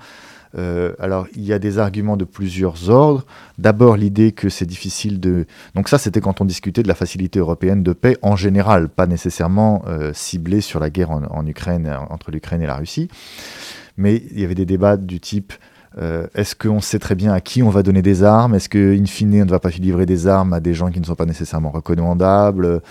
Euh, 0.57 0.93
alors, 0.99 1.27
il 1.35 1.43
y 1.43 1.53
a 1.53 1.59
des 1.59 1.79
arguments 1.79 2.17
de 2.17 2.25
plusieurs 2.25 2.89
ordres. 2.89 3.25
D'abord, 3.57 3.97
l'idée 3.97 4.31
que 4.31 4.49
c'est 4.49 4.65
difficile 4.65 5.19
de... 5.19 5.45
Donc 5.75 5.89
ça, 5.89 5.97
c'était 5.97 6.21
quand 6.21 6.41
on 6.41 6.45
discutait 6.45 6.83
de 6.83 6.87
la 6.87 6.95
facilité 6.95 7.39
européenne 7.39 7.83
de 7.83 7.93
paix 7.93 8.17
en 8.21 8.35
général, 8.35 8.89
pas 8.89 9.07
nécessairement 9.07 9.83
euh, 9.87 10.11
ciblée 10.13 10.61
sur 10.61 10.79
la 10.79 10.89
guerre 10.89 11.11
en 11.11 11.45
Ukraine, 11.45 11.91
entre 12.09 12.31
l'Ukraine 12.31 12.61
et 12.61 12.67
la 12.67 12.75
Russie. 12.75 13.09
Mais 13.97 14.23
il 14.31 14.39
y 14.39 14.43
avait 14.43 14.55
des 14.55 14.65
débats 14.65 14.97
du 14.97 15.19
type 15.19 15.53
euh, 15.97 16.27
est-ce 16.35 16.55
qu'on 16.55 16.79
sait 16.79 16.99
très 16.99 17.15
bien 17.15 17.33
à 17.33 17.41
qui 17.41 17.61
on 17.63 17.69
va 17.69 17.83
donner 17.83 18.01
des 18.01 18.23
armes? 18.23 18.55
Est-ce 18.55 18.69
qu'in 18.69 19.05
fine, 19.05 19.41
on 19.41 19.45
ne 19.45 19.49
va 19.49 19.59
pas 19.59 19.69
livrer 19.69 20.05
des 20.05 20.25
armes 20.27 20.53
à 20.53 20.61
des 20.61 20.73
gens 20.73 20.89
qui 20.89 21.01
ne 21.01 21.05
sont 21.05 21.15
pas 21.15 21.25
nécessairement 21.25 21.69
recommandables, 21.71 22.81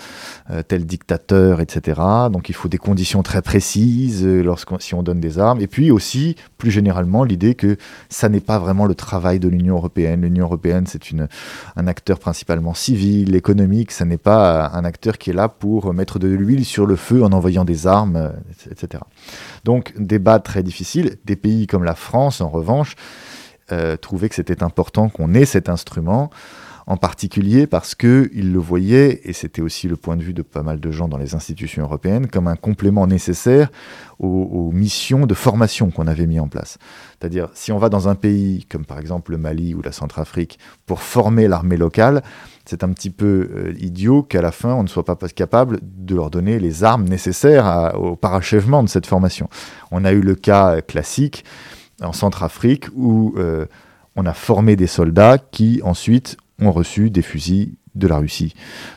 euh, 0.51 0.63
tel 0.67 0.85
dictateur, 0.85 1.61
etc. 1.61 2.01
Donc 2.31 2.51
il 2.51 2.55
faut 2.55 2.69
des 2.69 2.79
conditions 2.79 3.23
très 3.23 3.41
précises 3.41 4.25
euh, 4.25 4.55
si 4.81 4.95
on 4.95 5.03
donne 5.03 5.21
des 5.21 5.39
armes. 5.39 5.61
Et 5.61 5.67
puis 5.67 5.91
aussi, 5.91 6.37
plus 6.59 6.71
généralement, 6.71 7.25
l'idée 7.25 7.55
que 7.55 7.77
ça 8.11 8.29
n'est 8.29 8.41
pas 8.41 8.59
vraiment 8.59 8.85
le 8.85 8.95
travail 8.95 9.39
de 9.39 9.49
l'Union 9.49 9.77
européenne. 9.77 10.23
L'Union 10.23 10.45
européenne, 10.45 10.85
c'est 10.87 11.01
un 11.77 11.87
acteur 11.87 12.19
principalement 12.19 12.75
civil, 12.75 13.35
économique. 13.35 13.93
Ça 13.93 14.05
n'est 14.05 14.19
pas 14.19 14.71
un 14.75 14.85
acteur 14.85 15.17
qui 15.17 15.31
est 15.31 15.35
là 15.35 15.49
pour 15.49 15.95
mettre 15.95 16.19
de 16.19 16.29
l'huile 16.29 16.67
sur 16.67 16.87
le 16.87 16.97
feu 16.97 17.25
en 17.25 17.33
envoyant 17.33 17.65
des 17.65 17.87
armes, 17.87 18.33
etc. 18.71 19.03
Donc 19.65 19.93
débat 19.99 20.39
très 20.39 20.63
difficile. 20.63 21.17
Des 21.25 21.37
pays 21.37 21.67
comme 21.67 21.85
la 21.85 21.95
France, 21.95 22.41
en 22.41 22.49
revanche, 22.49 22.95
euh, 23.73 23.97
trouvaient 23.97 24.29
que 24.29 24.35
c'était 24.35 24.63
important 24.63 25.09
qu'on 25.09 25.33
ait 25.35 25.45
cet 25.45 25.69
instrument, 25.69 26.31
en 26.91 26.97
particulier 26.97 27.69
parce 27.69 27.95
qu'ils 27.95 28.53
le 28.53 28.59
voyaient, 28.59 29.21
et 29.23 29.33
c'était 29.33 29.63
aussi 29.63 29.87
le 29.87 29.95
point 29.95 30.17
de 30.17 30.25
vue 30.25 30.35
de 30.35 30.43
pas 30.43 30.65
mal 30.65 30.81
de 30.81 30.91
gens 30.91 31.07
dans 31.07 31.19
les 31.19 31.37
institutions 31.37 31.85
européennes, 31.85 32.27
comme 32.27 32.49
un 32.49 32.57
complément 32.57 33.07
nécessaire 33.07 33.71
aux, 34.19 34.73
missions 34.73 35.25
de 35.25 35.35
formation 35.35 35.93
qu'on 35.93 36.09
avait 36.09 36.27
mis 36.27 36.41
en 36.41 36.49
place. 36.49 36.79
C'est-à-dire, 37.13 37.49
si 37.55 37.71
on 37.71 37.79
va 37.79 37.91
dans 37.91 38.09
un 38.09 38.17
pays 38.17 38.67
comme 38.69 38.85
par 38.85 38.99
exemple 38.99 39.31
le 39.31 39.39
Mali 39.39 39.73
ou 39.73 39.83
la 39.83 39.93
Centrafrique 39.93 40.59
pour 40.85 41.01
former 41.01 41.47
l'armée 41.47 41.77
locale, 41.77 42.25
c'est 42.65 42.83
un 42.83 42.89
petit 42.93 43.11
peu 43.11 43.49
euh, 43.55 43.73
idiot 43.79 44.25
qu'à 44.25 44.43
la 44.43 44.51
fin, 44.51 44.75
on 44.75 44.83
ne 44.83 44.89
soit 44.89 45.05
pas 45.05 45.17
capable 45.29 45.79
de 45.83 46.17
leur 46.17 46.29
donner 46.29 46.59
les 46.59 46.83
armes 46.83 47.05
nécessaires 47.05 47.93
au 47.97 48.17
parachèvement 48.17 48.83
de 48.83 48.89
cette 48.89 49.07
formation. 49.07 49.49
On 49.93 50.05
a 50.05 50.11
eu 50.11 50.23
le 50.23 50.35
cas 50.35 50.81
classique 50.81 51.45
en 52.03 52.13
Centrafrique 52.13 52.87
où 52.97 53.35
euh, 53.39 53.67
on 54.17 54.27
a 54.27 54.35
formé 54.35 54.75
des 54.75 54.89
soldats 54.89 55.39
qui 55.39 55.81
ensuite 55.85 56.37
ont 56.61 56.73
reçu 56.73 57.11
des 57.11 57.23
fusils 57.23 57.75
de 57.95 58.07
la 58.07 58.19
Russie. 58.19 58.55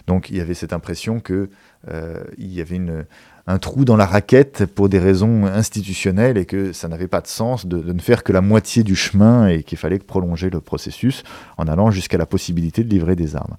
Donc 0.08 0.30
il 0.30 0.38
y 0.38 0.42
avait 0.42 0.54
cette 0.54 0.74
impression 0.74 1.20
qu'il 1.20 1.48
euh, 1.90 2.24
y 2.38 2.62
avait 2.62 2.76
une, 2.76 3.06
un 3.48 3.58
trou 3.58 3.86
dans 3.86 3.98
la 3.98 4.06
raquette 4.06 4.66
pour 4.66 4.88
des 4.88 5.00
raisons 5.00 5.46
institutionnelles 5.46 6.38
et 6.38 6.46
que 6.46 6.72
ça 6.72 6.88
n'avait 6.88 7.08
pas 7.08 7.22
de 7.22 7.28
sens 7.28 7.66
de, 7.66 7.92
ne 7.92 8.00
faire 8.00 8.24
que 8.24 8.32
la 8.32 8.42
moitié 8.42 8.84
du 8.84 8.96
chemin 8.96 9.48
et 9.48 9.64
qu'il 9.64 9.78
fallait 9.78 10.00
prolonger 10.00 10.50
le 10.50 10.62
processus 10.62 11.24
en 11.58 11.68
allant 11.68 11.92
jusqu'à 11.92 12.18
la 12.18 12.26
possibilité 12.26 12.84
de 12.84 12.90
livrer 12.90 13.16
des 13.16 13.36
armes. 13.36 13.58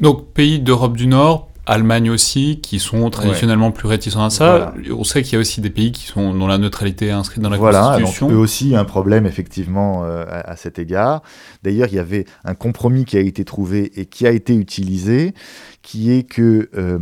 Donc 0.00 0.32
pays 0.32 0.60
d'Europe 0.60 0.96
du 0.96 1.06
Nord, 1.06 1.48
Allemagne 1.68 2.08
aussi, 2.08 2.60
qui 2.62 2.78
sont 2.78 3.10
traditionnellement 3.10 3.72
plus 3.72 3.88
réticents 3.88 4.24
à 4.24 4.30
ça. 4.30 4.72
On 4.90 5.04
sait 5.04 5.22
qu'il 5.22 5.34
y 5.34 5.36
a 5.36 5.38
aussi 5.38 5.60
des 5.60 5.68
pays 5.68 5.92
qui 5.92 6.06
sont 6.06 6.32
dont 6.32 6.46
la 6.46 6.56
neutralité 6.56 7.08
est 7.08 7.10
inscrite 7.10 7.42
dans 7.42 7.50
la 7.50 7.58
voilà, 7.58 7.96
Constitution. 7.98 8.26
Voilà, 8.26 8.38
eux 8.38 8.42
aussi 8.42 8.74
un 8.74 8.86
problème 8.86 9.26
effectivement 9.26 10.02
euh, 10.04 10.24
à, 10.26 10.56
cet 10.56 10.78
égard. 10.78 11.22
D'ailleurs, 11.62 11.88
il 11.88 11.96
y 11.96 11.98
avait 11.98 12.24
un 12.46 12.54
compromis 12.54 13.04
qui 13.04 13.18
a 13.18 13.20
été 13.20 13.44
trouvé 13.44 13.92
et 14.00 14.06
qui 14.06 14.26
a 14.26 14.30
été 14.30 14.56
utilisé, 14.56 15.34
qui 15.82 16.10
est 16.10 16.22
que 16.22 16.70
euh, 16.74 17.00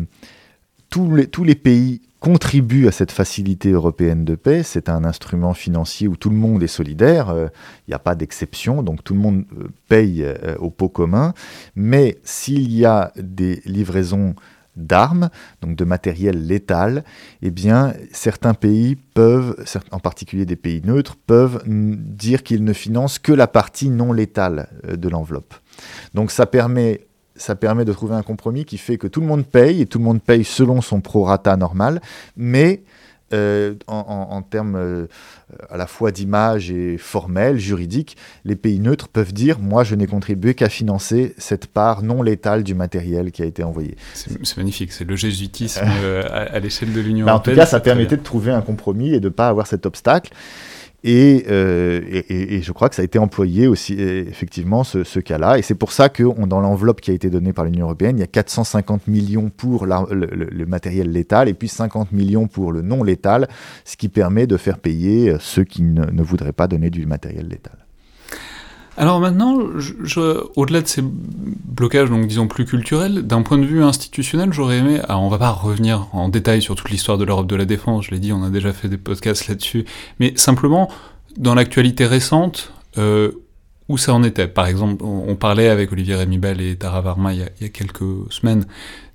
tous, 0.90 1.14
les, 1.14 1.28
tous 1.28 1.44
les 1.44 1.54
pays 1.54 2.02
contribuent 2.18 2.88
à 2.88 2.92
cette 2.92 3.12
facilité 3.12 3.70
européenne 3.70 4.24
de 4.24 4.34
paix. 4.34 4.64
C'est 4.64 4.88
un 4.88 5.04
instrument 5.04 5.54
financier 5.54 6.08
où 6.08 6.16
tout 6.16 6.30
le 6.30 6.36
monde 6.36 6.60
est 6.64 6.66
solidaire, 6.66 7.30
euh, 7.30 7.46
il 7.86 7.90
n'y 7.90 7.94
a 7.94 8.00
pas 8.00 8.16
d'exception, 8.16 8.82
donc 8.82 9.04
tout 9.04 9.14
le 9.14 9.20
monde 9.20 9.44
paye 9.88 10.26
au 10.58 10.70
pot 10.70 10.88
commun. 10.88 11.34
Mais 11.76 12.18
s'il 12.24 12.72
y 12.72 12.84
a 12.84 13.12
des 13.16 13.62
livraisons 13.64 14.34
d'armes, 14.76 15.30
donc 15.60 15.76
de 15.76 15.84
matériel 15.84 16.46
létal, 16.46 17.04
eh 17.42 17.50
bien, 17.50 17.94
certains 18.12 18.54
pays 18.54 18.96
peuvent, 18.96 19.56
en 19.90 19.98
particulier 19.98 20.46
des 20.46 20.56
pays 20.56 20.82
neutres, 20.84 21.16
peuvent 21.16 21.62
dire 21.66 22.42
qu'ils 22.42 22.64
ne 22.64 22.72
financent 22.72 23.18
que 23.18 23.32
la 23.32 23.46
partie 23.46 23.90
non 23.90 24.12
létale 24.12 24.68
euh, 24.86 24.96
de 24.96 25.08
l'enveloppe. 25.08 25.54
Donc 26.14 26.30
ça 26.30 26.46
permet, 26.46 27.06
ça 27.34 27.56
permet 27.56 27.84
de 27.84 27.92
trouver 27.92 28.14
un 28.14 28.22
compromis 28.22 28.64
qui 28.64 28.78
fait 28.78 28.98
que 28.98 29.06
tout 29.06 29.20
le 29.20 29.26
monde 29.26 29.46
paye, 29.46 29.80
et 29.80 29.86
tout 29.86 29.98
le 29.98 30.04
monde 30.04 30.22
paye 30.22 30.44
selon 30.44 30.80
son 30.80 31.00
prorata 31.00 31.56
normal, 31.56 32.00
mais 32.36 32.82
euh, 33.32 33.74
en, 33.88 34.40
termes 34.42 34.76
euh, 34.76 35.06
à 35.68 35.76
la 35.76 35.88
fois 35.88 36.12
d'image 36.12 36.70
et 36.70 36.96
formel, 36.96 37.58
juridique, 37.58 38.16
les 38.44 38.54
pays 38.54 38.78
neutres 38.78 39.08
peuvent 39.08 39.32
dire 39.32 39.58
moi 39.58 39.82
je 39.82 39.96
n'ai 39.96 40.06
contribué 40.06 40.54
qu'à 40.54 40.68
financer 40.68 41.34
cette 41.36 41.66
part 41.66 42.02
non 42.02 42.22
létale 42.22 42.62
du 42.62 42.74
matériel 42.74 43.32
qui 43.32 43.42
a 43.42 43.44
été 43.44 43.64
envoyé. 43.64 43.96
C'est 44.14 44.56
magnifique, 44.56 44.92
c'est 44.92 45.04
le 45.04 45.16
jésuitisme 45.16 45.82
euh, 46.04 46.22
à, 46.28 46.60
l'échelle 46.60 46.92
de 46.92 47.00
l'Union 47.00 47.26
bah, 47.26 47.32
européenne. 47.32 47.54
En 47.54 47.56
tout 47.56 47.60
cas, 47.62 47.66
ça 47.66 47.80
permettait 47.80 48.16
de 48.16 48.22
trouver 48.22 48.52
un 48.52 48.62
compromis 48.62 49.12
et 49.12 49.18
de 49.18 49.28
ne 49.28 49.32
pas 49.32 49.48
avoir 49.48 49.66
cet 49.66 49.86
obstacle. 49.86 50.32
Euh, 51.06 52.00
et, 52.28 52.62
je 52.62 52.72
crois 52.72 52.88
que 52.88 52.94
ça 52.94 53.02
a 53.02 53.04
été 53.04 53.18
employé 53.18 53.66
aussi, 53.66 53.94
effectivement, 53.94 54.84
ce, 54.84 55.20
cas-là. 55.20 55.58
Et 55.58 55.62
c'est 55.62 55.74
pour 55.74 55.92
ça 55.92 56.08
que 56.08 56.22
dans 56.46 56.60
l'enveloppe 56.60 57.00
qui 57.00 57.10
a 57.10 57.14
été 57.14 57.30
donnée 57.30 57.52
par 57.52 57.64
l'Union 57.64 57.86
européenne, 57.86 58.16
il 58.18 58.20
y 58.20 58.24
a 58.24 58.28
450 58.28 59.06
millions 59.06 59.50
pour 59.50 59.86
le, 59.86 60.66
matériel 60.66 61.10
létal 61.10 61.48
et 61.48 61.54
puis 61.54 61.68
50 61.68 62.12
millions 62.12 62.48
pour 62.48 62.72
le 62.72 62.82
non 62.82 63.02
létal, 63.02 63.48
ce 63.84 63.96
qui 63.96 64.08
permet 64.08 64.46
de 64.46 64.56
faire 64.56 64.78
payer 64.78 65.30
euh, 65.30 65.38
ceux 65.38 65.64
qui 65.64 65.82
ne 65.82 66.22
voudraient 66.22 66.52
pas 66.52 66.66
donner 66.66 66.90
du 66.90 67.06
matériel 67.06 67.48
létal. 67.48 67.85
Alors 68.96 69.20
maintenant, 69.20 69.58
je, 69.76 70.42
au-delà 70.56 70.80
de 70.80 70.86
ces 70.86 71.02
blocages, 71.02 72.08
donc 72.08 72.26
disons 72.26 72.48
plus 72.48 72.64
culturels, 72.64 73.22
d'un 73.26 73.42
point 73.42 73.58
de 73.58 73.66
vue 73.66 73.82
institutionnel, 73.82 74.52
j'aurais 74.52 74.78
aimé. 74.78 75.00
Alors 75.08 75.22
on 75.22 75.28
va 75.28 75.38
pas 75.38 75.50
revenir 75.50 76.08
en 76.12 76.28
détail 76.28 76.62
sur 76.62 76.74
toute 76.76 76.90
l'histoire 76.90 77.18
de 77.18 77.24
l'Europe 77.24 77.46
de 77.46 77.56
la 77.56 77.66
défense, 77.66 78.06
je 78.06 78.12
l'ai 78.12 78.18
dit, 78.18 78.32
on 78.32 78.42
a 78.42 78.50
déjà 78.50 78.72
fait 78.72 78.88
des 78.88 78.96
podcasts 78.96 79.48
là-dessus, 79.48 79.84
mais 80.18 80.32
simplement 80.36 80.90
dans 81.36 81.54
l'actualité 81.54 82.06
récente, 82.06 82.72
euh, 82.96 83.32
où 83.88 83.98
ça 83.98 84.12
en 84.14 84.22
était? 84.24 84.48
Par 84.48 84.66
exemple, 84.66 85.04
on, 85.04 85.36
parlait 85.36 85.68
avec 85.68 85.92
Olivier 85.92 86.16
Rémibel 86.16 86.60
et 86.60 86.76
Tara 86.76 87.00
Varma 87.02 87.34
il 87.34 87.40
y 87.60 87.64
a, 87.64 87.68
quelques 87.68 88.02
semaines 88.30 88.64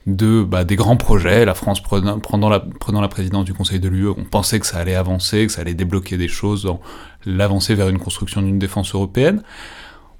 de 0.07 0.43
bah, 0.43 0.63
des 0.63 0.75
grands 0.75 0.97
projets. 0.97 1.45
La 1.45 1.53
France 1.53 1.81
prenant, 1.81 2.49
la, 2.49 2.59
prenant 2.59 3.01
la 3.01 3.07
présidence 3.07 3.45
du 3.45 3.53
Conseil 3.53 3.79
de 3.79 3.87
l'UE, 3.87 4.09
on 4.09 4.23
pensait 4.23 4.59
que 4.59 4.65
ça 4.65 4.77
allait 4.77 4.95
avancer, 4.95 5.45
que 5.47 5.51
ça 5.51 5.61
allait 5.61 5.73
débloquer 5.73 6.17
des 6.17 6.27
choses 6.27 6.63
dans 6.63 6.81
l'avancée 7.25 7.75
vers 7.75 7.89
une 7.89 7.99
construction 7.99 8.41
d'une 8.41 8.59
défense 8.59 8.93
européenne. 8.93 9.43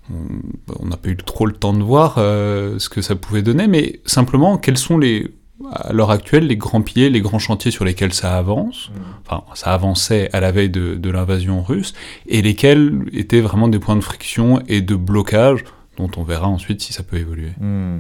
On 0.10 0.86
n'a 0.86 0.98
pas 0.98 1.10
eu 1.10 1.18
trop 1.18 1.46
le 1.46 1.54
temps 1.54 1.74
de 1.74 1.84
voir 1.84 2.16
euh, 2.18 2.80
ce 2.80 2.90
que 2.90 3.02
ça 3.02 3.16
pouvait 3.16 3.42
donner, 3.42 3.68
mais 3.68 4.02
simplement, 4.06 4.58
quels 4.58 4.78
sont 4.78 4.98
les, 4.98 5.32
à 5.72 5.94
l'heure 5.94 6.12
actuelle, 6.12 6.48
les 6.48 6.58
grands 6.58 6.82
piliers, 6.82 7.10
les 7.10 7.22
grands 7.22 7.40
chantiers 7.40 7.72
sur 7.72 7.86
lesquels 7.86 8.14
ça 8.14 8.38
avance, 8.38 8.90
mmh. 8.90 9.00
enfin, 9.26 9.44
ça 9.54 9.74
avançait 9.74 10.30
à 10.34 10.40
la 10.40 10.52
veille 10.52 10.70
de, 10.70 11.10
l'invasion 11.10 11.62
russe, 11.62 11.94
et 12.28 12.42
lesquels 12.42 13.04
étaient 13.14 13.42
vraiment 13.42 13.68
des 13.68 13.80
points 13.80 13.96
de 13.96 14.02
friction 14.02 14.62
et 14.68 14.82
de 14.82 14.96
blocage, 14.96 15.64
dont 15.98 16.10
on 16.18 16.24
verra 16.24 16.48
ensuite 16.48 16.82
si 16.82 16.94
ça 16.94 17.04
peut 17.04 17.18
évoluer. 17.18 17.52
Mmh. 17.60 18.00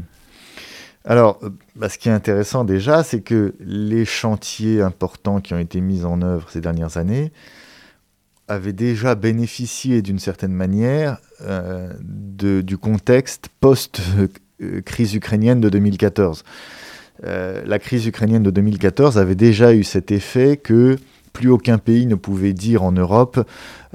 Alors, 1.03 1.39
euh, 1.43 1.49
bah, 1.75 1.89
ce 1.89 1.97
qui 1.97 2.09
est 2.09 2.11
intéressant 2.11 2.63
déjà, 2.63 3.03
c'est 3.03 3.21
que 3.21 3.55
les 3.59 4.05
chantiers 4.05 4.81
importants 4.81 5.41
qui 5.41 5.53
ont 5.53 5.59
été 5.59 5.81
mis 5.81 6.05
en 6.05 6.21
œuvre 6.21 6.49
ces 6.49 6.61
dernières 6.61 6.97
années 6.97 7.31
avaient 8.47 8.73
déjà 8.73 9.15
bénéficié 9.15 10.01
d'une 10.01 10.19
certaine 10.19 10.51
manière 10.51 11.19
euh, 11.41 11.93
du 12.01 12.77
contexte 12.77 13.47
post-crise 13.61 15.15
ukrainienne 15.15 15.61
de 15.61 15.69
2014. 15.69 16.43
Euh, 17.23 17.61
la 17.65 17.79
crise 17.79 18.05
ukrainienne 18.07 18.43
de 18.43 18.51
2014 18.51 19.17
avait 19.17 19.35
déjà 19.35 19.73
eu 19.73 19.83
cet 19.83 20.11
effet 20.11 20.57
que 20.57 20.97
plus 21.31 21.49
aucun 21.49 21.77
pays 21.77 22.07
ne 22.07 22.15
pouvait 22.15 22.51
dire 22.51 22.83
en 22.83 22.91
Europe 22.91 23.39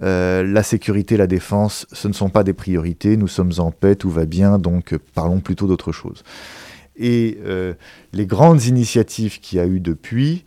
la 0.01 0.63
sécurité 0.63 1.19
la 1.19 1.27
défense, 1.27 1.87
ce 1.93 2.09
ne 2.09 2.15
sont 2.15 2.31
pas 2.31 2.45
des 2.45 2.55
priorités, 2.55 3.19
nous 3.19 3.29
sommes 3.29 3.53
en 3.59 3.71
paix, 3.71 3.95
tout 3.95 4.09
va 4.09 4.25
bien, 4.25 4.59
donc 4.59 4.97
parlons 5.15 5.41
plutôt 5.41 5.67
d'autre 5.67 5.93
chose. 5.93 6.23
Et 6.99 7.39
euh, 7.45 7.75
les 8.13 8.27
grandes 8.27 8.65
initiatives 8.65 9.41
qu'il 9.41 9.59
y 9.59 9.61
a 9.61 9.67
eu 9.67 9.81
depuis, 9.81 10.45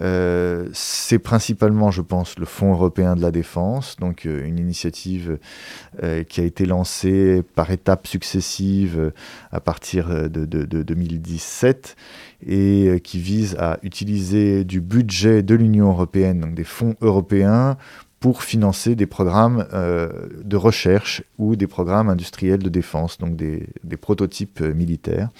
euh, 0.00 0.68
c'est 0.72 1.18
principalement, 1.18 1.90
je 1.90 2.00
pense, 2.00 2.38
le 2.38 2.46
Fonds 2.46 2.72
européen 2.72 3.16
de 3.16 3.22
la 3.22 3.32
défense, 3.32 3.96
donc 3.96 4.24
euh, 4.24 4.46
une 4.46 4.58
initiative 4.58 5.38
qui 6.28 6.40
a 6.40 6.44
été 6.44 6.64
lancée 6.64 7.42
par 7.54 7.70
étapes 7.70 8.06
successives 8.06 9.12
à 9.50 9.60
partir 9.60 10.30
de, 10.30 10.44
de 10.46 10.82
2017 10.82 11.96
et 12.46 13.00
qui 13.02 13.18
vise 13.18 13.56
à 13.56 13.78
utiliser 13.82 14.64
du 14.64 14.80
budget 14.80 15.42
de 15.42 15.54
l'Union 15.54 15.90
européenne, 15.90 16.40
donc 16.40 16.54
des 16.54 16.64
fonds 16.64 16.94
européens, 17.02 17.76
pour 18.20 18.42
financer 18.42 18.94
des 18.94 19.06
programmes 19.06 19.66
de 19.72 20.56
recherche 20.56 21.22
ou 21.38 21.56
des 21.56 21.66
programmes 21.66 22.10
industriels 22.10 22.62
de 22.62 22.68
défense, 22.68 23.16
donc 23.16 23.34
des, 23.34 23.66
prototypes 24.00 24.60
militaires. 24.60 25.30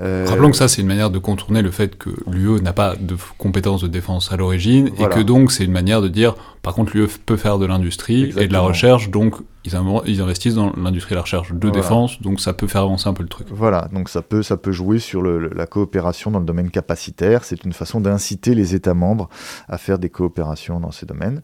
Euh, 0.00 0.26
Rappelons 0.28 0.50
que 0.50 0.56
ça, 0.56 0.68
c'est 0.68 0.82
une 0.82 0.88
manière 0.88 1.10
de 1.10 1.18
contourner 1.18 1.62
le 1.62 1.70
fait 1.70 1.96
que 1.96 2.10
l'UE 2.30 2.60
n'a 2.60 2.72
pas 2.72 2.96
de 2.96 3.16
compétences 3.38 3.82
de 3.82 3.88
défense 3.88 4.32
à 4.32 4.36
l'origine, 4.36 4.90
et 4.98 5.06
que 5.06 5.20
donc 5.20 5.52
c'est 5.52 5.64
une 5.64 5.72
manière 5.72 6.02
de 6.02 6.08
dire, 6.08 6.34
par 6.62 6.74
contre, 6.74 6.96
l'UE 6.96 7.06
peut 7.24 7.36
faire 7.36 7.58
de 7.58 7.66
l'industrie 7.66 8.32
et 8.36 8.48
de 8.48 8.52
la 8.52 8.60
recherche, 8.60 9.10
donc 9.10 9.36
ils, 9.64 9.76
investissent 9.76 10.56
dans 10.56 10.72
l'industrie 10.76 11.14
et 11.14 11.16
la 11.16 11.22
recherche 11.22 11.52
de 11.52 11.70
défense, 11.70 12.20
donc 12.20 12.40
ça 12.40 12.52
peut 12.52 12.66
faire 12.66 12.82
avancer 12.82 13.08
un 13.08 13.14
peu 13.14 13.22
le 13.22 13.28
truc. 13.28 13.46
Voilà, 13.50 13.88
donc 13.92 14.08
ça 14.08 14.22
peut, 14.22 14.42
ça 14.42 14.56
peut 14.56 14.72
jouer 14.72 14.98
sur 14.98 15.22
la 15.22 15.66
coopération 15.66 16.30
dans 16.30 16.40
le 16.40 16.46
domaine 16.46 16.70
capacitaire, 16.70 17.44
c'est 17.44 17.64
une 17.64 17.72
façon 17.72 18.00
d'inciter 18.00 18.54
les 18.54 18.74
États 18.74 18.94
membres 18.94 19.28
à 19.68 19.78
faire 19.78 19.98
des 19.98 20.10
coopérations 20.10 20.80
dans 20.80 20.90
ces 20.90 21.06
domaines. 21.06 21.42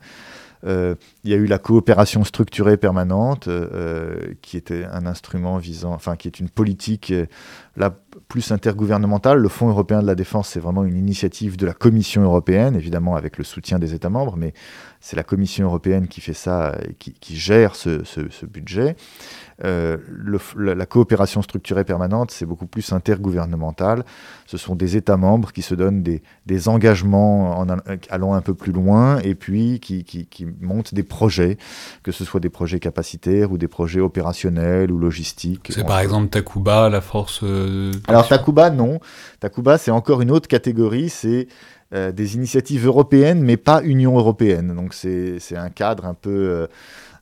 Euh, 0.66 0.94
il 1.24 1.30
y 1.30 1.34
a 1.34 1.36
eu 1.36 1.46
la 1.46 1.58
coopération 1.58 2.24
structurée 2.24 2.76
permanente, 2.76 3.48
euh, 3.48 4.34
qui 4.42 4.56
était 4.56 4.84
un 4.84 5.06
instrument 5.06 5.58
visant, 5.58 5.92
enfin 5.92 6.16
qui 6.16 6.28
est 6.28 6.40
une 6.40 6.48
politique 6.48 7.12
plus 8.28 8.52
intergouvernementale. 8.52 9.38
Le 9.38 9.48
Fonds 9.48 9.68
européen 9.68 10.02
de 10.02 10.06
la 10.06 10.14
défense, 10.14 10.48
c'est 10.48 10.60
vraiment 10.60 10.84
une 10.84 10.96
initiative 10.96 11.56
de 11.56 11.66
la 11.66 11.72
Commission 11.72 12.22
européenne, 12.22 12.76
évidemment 12.76 13.16
avec 13.16 13.38
le 13.38 13.44
soutien 13.44 13.78
des 13.78 13.94
États 13.94 14.10
membres, 14.10 14.36
mais 14.36 14.52
c'est 15.00 15.16
la 15.16 15.24
Commission 15.24 15.66
européenne 15.66 16.08
qui 16.08 16.20
fait 16.20 16.34
ça, 16.34 16.76
qui, 16.98 17.36
gère 17.36 17.74
ce 17.74 18.46
budget. 18.46 18.96
Euh, 19.64 19.98
la, 20.56 20.86
coopération 20.86 21.42
structurée 21.42 21.84
permanente, 21.84 22.30
c'est 22.30 22.46
beaucoup 22.46 22.66
plus 22.66 22.92
intergouvernemental. 22.92 24.04
Ce 24.46 24.56
sont 24.56 24.74
des 24.74 24.96
États 24.96 25.16
membres 25.16 25.52
qui 25.52 25.62
se 25.62 25.74
donnent 25.74 26.02
des, 26.02 26.68
engagements 26.68 27.58
en 27.58 27.66
allant 28.10 28.34
un 28.34 28.40
peu 28.40 28.54
plus 28.54 28.72
loin 28.72 29.18
et 29.20 29.34
puis 29.34 29.80
qui, 29.80 30.46
montent 30.60 30.94
des 30.94 31.02
projets, 31.02 31.58
que 32.02 32.12
ce 32.12 32.24
soit 32.24 32.40
des 32.40 32.48
projets 32.48 32.80
capacitaires 32.80 33.52
ou 33.52 33.58
des 33.58 33.68
projets 33.68 34.00
opérationnels 34.00 34.90
ou 34.90 34.98
logistiques. 34.98 35.68
C'est 35.70 35.86
par 35.86 36.00
exemple 36.00 36.28
Takuba, 36.28 36.88
la 36.88 37.00
force. 37.00 37.40
Euh, 37.42 37.92
Alors 38.08 38.28
Takuba, 38.28 38.70
non. 38.70 39.00
Takuba, 39.40 39.78
c'est 39.78 39.90
encore 39.90 40.20
une 40.22 40.30
autre 40.30 40.48
catégorie. 40.48 41.08
C'est 41.08 41.48
euh, 41.94 42.12
des 42.12 42.34
initiatives 42.34 42.86
européennes, 42.86 43.42
mais 43.42 43.56
pas 43.56 43.82
Union 43.82 44.18
européenne. 44.18 44.74
Donc 44.74 44.94
c'est 44.94 45.38
un 45.56 45.70
cadre 45.70 46.06
un 46.06 46.14
peu 46.14 46.66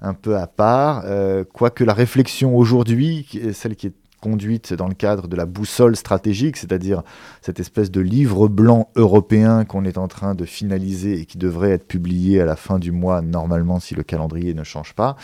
un 0.00 0.14
peu 0.14 0.37
à 0.37 0.46
part, 0.46 1.02
euh, 1.04 1.44
quoique 1.44 1.84
la 1.84 1.94
réflexion 1.94 2.56
aujourd'hui, 2.56 3.26
celle 3.52 3.76
qui 3.76 3.88
est 3.88 3.94
conduite 4.20 4.74
dans 4.74 4.88
le 4.88 4.94
cadre 4.94 5.28
de 5.28 5.37
la 5.37 5.46
boussole 5.46 5.96
stratégique, 5.96 6.56
c'est-à-dire 6.56 7.02
cette 7.40 7.61
espèce 7.61 7.90
de 7.90 8.00
livre 8.00 8.48
blanc 8.48 8.90
européen 8.96 9.64
qu'on 9.64 9.84
est 9.84 9.98
en 9.98 10.08
train 10.08 10.34
de 10.34 10.44
finaliser 10.44 11.20
et 11.20 11.24
qui 11.24 11.38
devrait 11.38 11.70
être 11.70 11.87
publié 11.87 12.40
à 12.40 12.44
la 12.44 12.56
fin 12.56 12.78
du 12.78 12.92
mois, 12.92 13.22
normalement, 13.22 13.80
si 13.80 13.94
le 13.94 14.02
calendrier 14.02 14.54
ne 14.54 14.64
change 14.64 14.94
pas. 14.94 15.16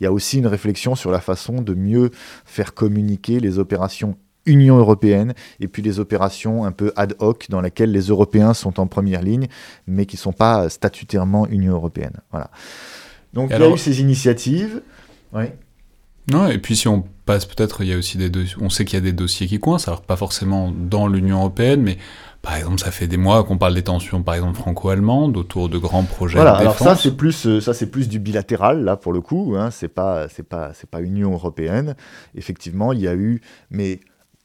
Il 0.00 0.04
y 0.04 0.06
a 0.06 0.12
aussi 0.12 0.38
une 0.38 0.46
réflexion 0.46 0.94
sur 0.94 1.10
la 1.10 1.20
façon 1.20 1.62
de 1.62 1.74
mieux 1.74 2.10
faire 2.44 2.74
communiquer 2.74 3.40
les 3.40 3.58
opérations 3.58 4.16
Union 4.44 4.76
européenne 4.76 5.34
et 5.60 5.68
puis 5.68 5.82
les 5.82 6.00
opérations 6.00 6.64
un 6.64 6.72
peu 6.72 6.92
ad 6.96 7.14
hoc 7.20 7.46
dans 7.48 7.60
lesquelles 7.60 7.92
les 7.92 8.08
Européens 8.08 8.54
sont 8.54 8.80
en 8.80 8.88
première 8.88 9.22
ligne, 9.22 9.46
mais 9.86 10.04
qui 10.04 10.16
ne 10.16 10.20
sont 10.20 10.32
pas 10.32 10.68
statutairement 10.68 11.46
Union 11.46 11.74
européenne. 11.74 12.16
Voilà. 12.32 12.50
Donc 13.32 13.50
il 13.52 13.60
y 13.60 13.62
a 13.62 13.70
eu 13.70 13.78
ces 13.78 14.00
initiatives. 14.00 14.82
Oui. 15.32 15.44
Non, 16.30 16.48
et 16.48 16.58
puis 16.58 16.76
si 16.76 16.86
on 16.86 17.04
passe 17.26 17.46
peut-être, 17.46 17.82
il 17.82 17.88
y 17.88 17.92
a 17.92 17.96
aussi 17.96 18.16
des 18.16 18.30
on 18.60 18.70
sait 18.70 18.84
qu'il 18.84 18.96
y 18.96 19.02
a 19.02 19.04
des 19.04 19.12
dossiers 19.12 19.46
qui 19.46 19.58
coincent, 19.58 19.88
alors 19.88 20.02
pas 20.02 20.16
forcément 20.16 20.72
dans 20.72 21.08
l'Union 21.08 21.38
européenne, 21.38 21.82
mais 21.82 21.98
par 22.42 22.56
exemple, 22.56 22.80
ça 22.80 22.90
fait 22.90 23.06
des 23.06 23.16
mois 23.16 23.44
qu'on 23.44 23.58
parle 23.58 23.74
des 23.74 23.82
tensions, 23.82 24.22
par 24.22 24.34
exemple 24.34 24.56
franco-allemandes, 24.56 25.36
autour 25.36 25.68
de 25.68 25.78
grands 25.78 26.04
projets. 26.04 26.36
Voilà, 26.36 26.54
alors 26.54 26.78
ça 26.78 26.94
c'est 26.94 27.16
plus, 27.16 27.46
euh, 27.46 27.60
ça 27.60 27.74
c'est 27.74 27.86
plus 27.86 28.08
du 28.08 28.18
bilatéral 28.18 28.84
là 28.84 28.96
pour 28.96 29.12
le 29.12 29.20
coup. 29.20 29.54
Hein, 29.56 29.70
c'est 29.70 29.88
pas, 29.88 30.28
c'est 30.28 30.42
pas, 30.42 30.72
c'est 30.74 30.88
pas 30.88 31.02
Union 31.02 31.32
européenne. 31.32 31.96
Effectivement, 32.36 32.92
il 32.92 33.00
y 33.00 33.08
a 33.08 33.14
eu, 33.14 33.40
mais 33.70 34.00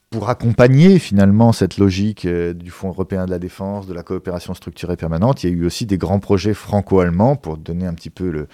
pour 0.09 0.29
accompagner 0.29 0.99
finalement 0.99 1.51
cette 1.51 1.77
logique 1.77 2.25
euh, 2.25 2.53
du 2.53 2.71
Fonds 2.71 2.89
européen 2.89 3.25
de 3.25 3.31
la 3.31 3.39
défense, 3.39 3.87
de 3.87 3.93
la 3.93 4.03
coopération 4.03 4.53
structurée 4.53 4.95
permanente, 4.95 5.43
il 5.43 5.49
y 5.49 5.53
a 5.53 5.55
eu 5.55 5.65
aussi 5.65 5.85
des 5.85 5.97
grands 5.97 6.19
projets 6.19 6.53
franco-allemands 6.53 7.35
pour 7.35 7.57
donner 7.57 7.85
un 7.85 7.93
petit 7.93 8.09
peu 8.09 8.29
le, 8.29 8.47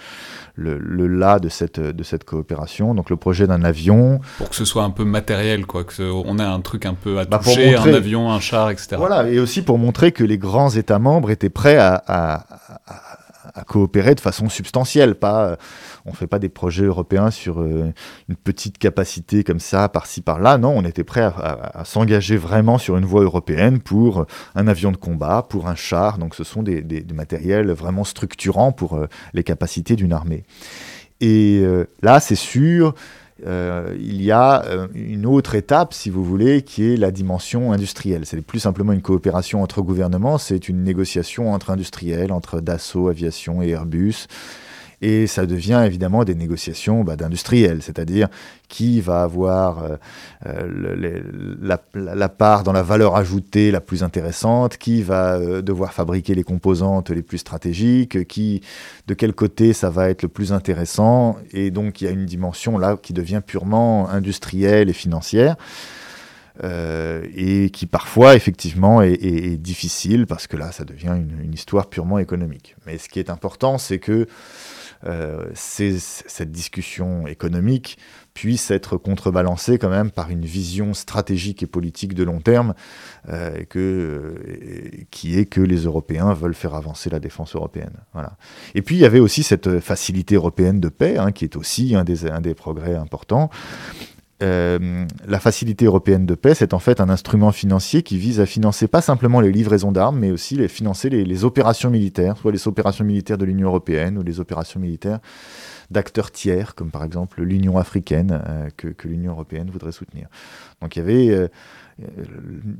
le, 0.56 0.78
le 0.78 1.06
là 1.06 1.38
de 1.38 1.48
cette, 1.48 1.78
de 1.78 2.02
cette 2.02 2.24
coopération. 2.24 2.94
Donc 2.94 3.08
le 3.08 3.16
projet 3.16 3.46
d'un 3.46 3.62
avion. 3.62 4.20
Pour 4.38 4.50
que 4.50 4.56
ce 4.56 4.64
soit 4.64 4.82
un 4.82 4.90
peu 4.90 5.04
matériel, 5.04 5.64
quoi, 5.66 5.84
qu'on 5.84 6.38
ait 6.38 6.42
un 6.42 6.60
truc 6.60 6.86
un 6.86 6.94
peu 6.94 7.20
à 7.20 7.24
bah, 7.24 7.38
toucher, 7.38 7.76
un 7.76 7.94
avion, 7.94 8.32
un 8.32 8.40
char, 8.40 8.70
etc. 8.70 8.96
Voilà, 8.96 9.28
et 9.28 9.38
aussi 9.38 9.62
pour 9.62 9.78
montrer 9.78 10.10
que 10.10 10.24
les 10.24 10.38
grands 10.38 10.70
États 10.70 10.98
membres 10.98 11.30
étaient 11.30 11.50
prêts 11.50 11.76
à, 11.76 12.02
à, 12.06 12.46
coopérer 13.62 14.14
de 14.14 14.20
façon 14.20 14.48
substantielle. 14.48 15.14
Pas, 15.14 15.56
on 16.04 16.10
ne 16.10 16.16
fait 16.16 16.26
pas 16.26 16.38
des 16.38 16.48
projets 16.48 16.84
européens 16.84 17.30
sur 17.30 17.62
une 17.62 17.92
petite 18.42 18.78
capacité 18.78 19.44
comme 19.44 19.60
ça, 19.60 19.88
par-ci, 19.88 20.20
par-là. 20.20 20.58
Non, 20.58 20.74
on 20.76 20.84
était 20.84 21.04
prêt 21.04 21.22
à, 21.22 21.84
s'engager 21.84 22.36
vraiment 22.36 22.78
sur 22.78 22.96
une 22.96 23.04
voie 23.04 23.22
européenne 23.22 23.80
pour 23.80 24.26
un 24.54 24.66
avion 24.66 24.90
de 24.90 24.96
combat, 24.96 25.46
pour 25.48 25.68
un 25.68 25.74
char. 25.76 26.18
Donc 26.18 26.34
ce 26.34 26.44
sont 26.44 26.62
des, 26.62 26.82
des 26.82 27.14
matériels 27.14 27.70
vraiment 27.70 28.04
structurants 28.04 28.72
pour 28.72 28.98
les 29.32 29.44
capacités 29.44 29.94
d'une 29.94 30.12
armée. 30.12 30.44
Et 31.20 31.64
là, 32.02 32.20
c'est 32.20 32.34
sûr, 32.34 32.94
euh, 33.46 33.94
il 33.98 34.22
y 34.22 34.30
a 34.30 34.64
euh, 34.64 34.86
une 34.94 35.26
autre 35.26 35.54
étape, 35.54 35.92
si 35.92 36.10
vous 36.10 36.24
voulez, 36.24 36.62
qui 36.62 36.92
est 36.92 36.96
la 36.96 37.10
dimension 37.10 37.72
industrielle. 37.72 38.22
C'est 38.24 38.40
plus 38.40 38.60
simplement 38.60 38.92
une 38.92 39.02
coopération 39.02 39.62
entre 39.62 39.82
gouvernements, 39.82 40.38
c'est 40.38 40.68
une 40.68 40.82
négociation 40.82 41.52
entre 41.52 41.70
industriels, 41.70 42.32
entre 42.32 42.60
Dassault 42.60 43.08
Aviation 43.08 43.62
et 43.62 43.70
Airbus, 43.70 44.26
et 45.00 45.26
ça 45.26 45.46
devient 45.46 45.82
évidemment 45.84 46.24
des 46.24 46.34
négociations 46.34 47.04
bah, 47.04 47.16
d'industriels, 47.16 47.82
c'est-à-dire 47.82 48.28
qui 48.68 49.00
va 49.00 49.22
avoir 49.22 49.84
euh, 49.84 49.96
euh, 50.46 51.76
la, 51.94 52.28
part 52.28 52.64
dans 52.64 52.72
la 52.72 52.82
valeur 52.82 53.14
ajoutée 53.16 53.70
la 53.70 53.80
plus 53.80 54.02
intéressante, 54.02 54.78
qui 54.78 55.02
va 55.02 55.36
euh, 55.36 55.62
devoir 55.62 55.92
fabriquer 55.92 56.34
les 56.34 56.42
composantes 56.42 57.10
les 57.10 57.22
plus 57.22 57.38
stratégiques, 57.38 58.26
qui, 58.26 58.62
de 59.06 59.14
quel 59.14 59.32
côté 59.32 59.72
ça 59.72 59.90
va 59.90 60.08
être 60.10 60.22
le 60.22 60.28
plus 60.28 60.52
intéressant, 60.52 61.36
et 61.52 61.70
donc 61.70 62.00
il 62.00 62.04
y 62.04 62.08
a 62.08 62.10
une 62.10 62.26
dimension 62.26 62.78
là 62.78 62.96
qui 63.00 63.12
devient 63.12 63.42
purement 63.46 64.08
industrielle 64.08 64.88
et 64.90 64.94
financière. 64.94 65.56
et 66.62 67.70
qui 67.72 67.86
parfois 67.86 68.36
effectivement 68.36 69.02
est, 69.02 69.56
difficile 69.56 70.26
parce 70.26 70.46
que 70.46 70.56
là 70.56 70.70
ça 70.70 70.84
devient 70.84 71.14
une, 71.16 71.40
une, 71.44 71.52
histoire 71.52 71.88
purement 71.88 72.18
économique. 72.18 72.76
Mais 72.86 72.96
ce 72.98 73.08
qui 73.08 73.18
est 73.18 73.28
important, 73.28 73.76
c'est 73.78 73.98
que 73.98 74.26
euh, 75.06 75.44
cette 75.54 76.50
discussion 76.50 77.26
économique 77.26 77.98
puisse 78.32 78.70
être 78.70 78.96
contrebalancée 78.96 79.78
quand 79.78 79.88
même 79.88 80.10
par 80.10 80.30
une 80.30 80.44
vision 80.44 80.92
stratégique 80.92 81.62
et 81.62 81.66
politique 81.66 82.14
de 82.14 82.24
long 82.24 82.40
terme, 82.40 82.74
euh, 83.28 83.62
que, 83.68 83.78
euh, 83.78 85.04
qui 85.10 85.38
est 85.38 85.44
que 85.44 85.60
les 85.60 85.84
Européens 85.84 86.32
veulent 86.34 86.54
faire 86.54 86.74
avancer 86.74 87.10
la 87.10 87.20
défense 87.20 87.54
européenne. 87.54 87.94
Voilà. 88.12 88.36
Et 88.74 88.82
puis 88.82 88.96
il 88.96 89.00
y 89.00 89.04
avait 89.04 89.20
aussi 89.20 89.42
cette 89.42 89.78
facilité 89.78 90.34
européenne 90.34 90.80
de 90.80 90.88
paix, 90.88 91.16
hein, 91.16 91.32
qui 91.32 91.44
est 91.44 91.56
aussi 91.56 91.94
un 91.94 92.04
des, 92.04 92.26
un 92.26 92.40
des 92.40 92.54
progrès 92.54 92.96
importants. 92.96 93.50
Euh, 94.42 95.06
la 95.26 95.38
facilité 95.38 95.84
européenne 95.84 96.26
de 96.26 96.34
paix, 96.34 96.54
c'est 96.54 96.74
en 96.74 96.80
fait 96.80 97.00
un 97.00 97.08
instrument 97.08 97.52
financier 97.52 98.02
qui 98.02 98.18
vise 98.18 98.40
à 98.40 98.46
financer 98.46 98.88
pas 98.88 99.00
simplement 99.00 99.40
les 99.40 99.52
livraisons 99.52 99.92
d'armes, 99.92 100.18
mais 100.18 100.32
aussi 100.32 100.56
les 100.56 100.66
financer 100.66 101.08
les, 101.08 101.44
opérations 101.44 101.88
militaires, 101.90 102.36
soit 102.36 102.50
les 102.50 102.66
opérations 102.66 103.04
militaires 103.04 103.38
de 103.38 103.44
l'Union 103.44 103.68
européenne 103.68 104.18
ou 104.18 104.22
les 104.22 104.40
opérations 104.40 104.80
militaires 104.80 105.20
d'acteurs 105.90 106.32
tiers, 106.32 106.74
comme 106.74 106.90
par 106.90 107.04
exemple 107.04 107.42
l'Union 107.42 107.78
africaine, 107.78 108.42
euh, 108.48 108.68
que, 108.76 108.88
que 108.88 109.06
l'Union 109.06 109.32
européenne 109.32 109.70
voudrait 109.70 109.92
soutenir. 109.92 110.28
Donc 110.80 110.96
il 110.96 110.98
y 110.98 111.02
avait 111.02 111.30
euh, 111.30 111.48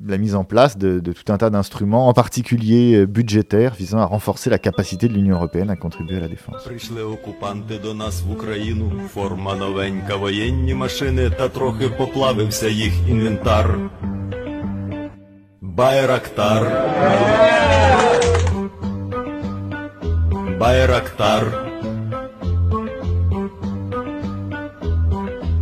la 0.06 0.18
mise 0.18 0.34
en 0.34 0.44
place 0.44 0.76
de, 0.76 0.98
tout 1.12 1.32
un 1.32 1.38
tas 1.38 1.50
d'instruments, 1.50 2.08
en 2.08 2.12
particulier 2.12 2.96
euh, 2.96 3.06
budgétaires, 3.06 3.74
visant 3.74 3.98
à 3.98 4.06
renforcer 4.06 4.50
la 4.50 4.58
capacité 4.58 5.08
de 5.08 5.14
l'Union 5.14 5.36
européenne 5.36 5.70
à 5.70 5.76
contribuer 5.76 6.16
à 6.16 6.20
la 6.20 6.28
défense. 6.28 6.68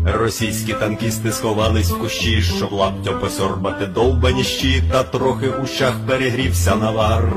Російські 0.04 0.72
танкісти 0.72 1.32
сховались 1.32 1.90
в 1.90 1.98
кущі, 1.98 2.42
щоб 2.42 2.72
лаптя 2.72 3.12
посорбати 3.12 3.86
довбані 3.86 4.44
щита, 4.44 5.02
трохи 5.02 5.48
у 5.48 5.66
щах 5.66 5.94
перегрівся 6.06 6.76
навар. 6.76 7.32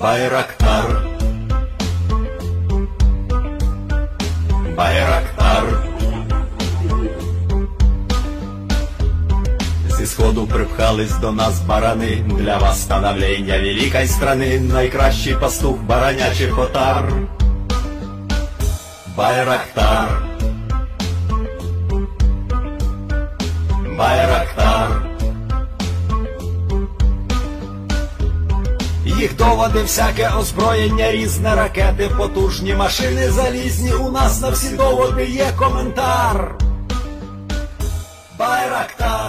Байрактар. 0.00 1.02
Байрактар. 4.76 5.64
Зі 9.88 10.06
сходу 10.06 10.46
припхались 10.46 11.18
до 11.18 11.32
нас 11.32 11.60
барани, 11.60 12.24
для 12.38 12.58
вас 12.58 12.82
становлення 12.82 13.58
великої 13.58 14.06
страни, 14.06 14.60
найкращий 14.60 15.34
пастух 15.34 15.76
баранячий 15.76 16.46
потар. 16.46 17.12
Байрактар. 19.16 20.31
Байрактар. 24.02 25.02
Їх 29.04 29.36
доводи, 29.36 29.82
всяке 29.82 30.30
озброєння, 30.38 31.12
різне 31.12 31.54
ракети, 31.54 32.10
потужні 32.18 32.74
машини 32.74 33.30
залізні. 33.30 33.92
У 33.92 34.10
нас 34.10 34.40
на 34.40 34.50
всі 34.50 34.76
доводи 34.76 35.24
є 35.24 35.46
коментар. 35.56 36.54
Байрактар. 38.38 39.21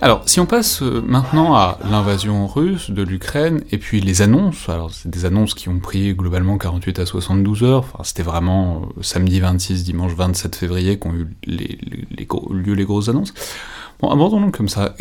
Alors, 0.00 0.22
si 0.26 0.38
on 0.38 0.46
passe 0.46 0.80
euh, 0.82 1.02
maintenant 1.04 1.54
à 1.54 1.76
l'invasion 1.90 2.46
russe 2.46 2.92
de 2.92 3.02
l'Ukraine, 3.02 3.64
et 3.72 3.78
puis 3.78 4.00
les 4.00 4.22
annonces, 4.22 4.68
alors 4.68 4.92
c'est 4.92 5.10
des 5.10 5.24
annonces 5.24 5.54
qui 5.54 5.68
ont 5.68 5.80
pris 5.80 6.14
globalement 6.14 6.56
48 6.56 7.00
à 7.00 7.06
72 7.06 7.64
heures, 7.64 7.80
enfin 7.80 8.04
c'était 8.04 8.22
vraiment 8.22 8.82
euh, 8.96 9.02
samedi 9.02 9.40
26, 9.40 9.82
dimanche 9.82 10.12
27 10.14 10.54
février 10.54 11.00
qu'ont 11.00 11.14
eu 11.14 11.26
les, 11.44 11.78
lieu 12.50 12.74
les 12.74 12.84
grosses 12.84 13.08
annonces. 13.08 13.34
Bon, 13.98 14.10
abordons-nous 14.10 14.52
comme 14.52 14.68
ça. 14.68 14.94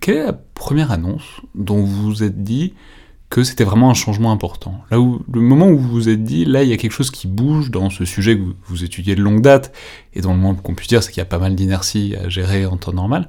quelle 0.00 0.16
est 0.16 0.24
la 0.24 0.32
première 0.32 0.92
annonce 0.92 1.42
dont 1.54 1.82
vous 1.82 2.04
vous 2.04 2.22
êtes 2.22 2.42
dit 2.42 2.72
que 3.28 3.44
c'était 3.44 3.64
vraiment 3.64 3.90
un 3.90 3.94
changement 3.94 4.32
important? 4.32 4.80
Là 4.90 4.98
où, 4.98 5.20
le 5.30 5.42
moment 5.42 5.66
où 5.66 5.76
vous 5.76 5.90
vous 5.90 6.08
êtes 6.08 6.24
dit, 6.24 6.46
là 6.46 6.62
il 6.62 6.70
y 6.70 6.72
a 6.72 6.78
quelque 6.78 6.92
chose 6.92 7.10
qui 7.10 7.26
bouge 7.26 7.70
dans 7.70 7.90
ce 7.90 8.06
sujet 8.06 8.34
que 8.34 8.40
vous, 8.40 8.54
vous 8.64 8.82
étudiez 8.82 9.14
de 9.14 9.20
longue 9.20 9.42
date, 9.42 9.74
et 10.14 10.22
dont 10.22 10.32
le 10.32 10.38
moins 10.38 10.54
qu'on 10.54 10.74
puisse 10.74 10.88
dire 10.88 11.02
c'est 11.02 11.12
qu'il 11.12 11.20
y 11.20 11.20
a 11.20 11.26
pas 11.26 11.38
mal 11.38 11.54
d'inertie 11.54 12.16
à 12.16 12.30
gérer 12.30 12.64
en 12.64 12.78
temps 12.78 12.94
normal, 12.94 13.28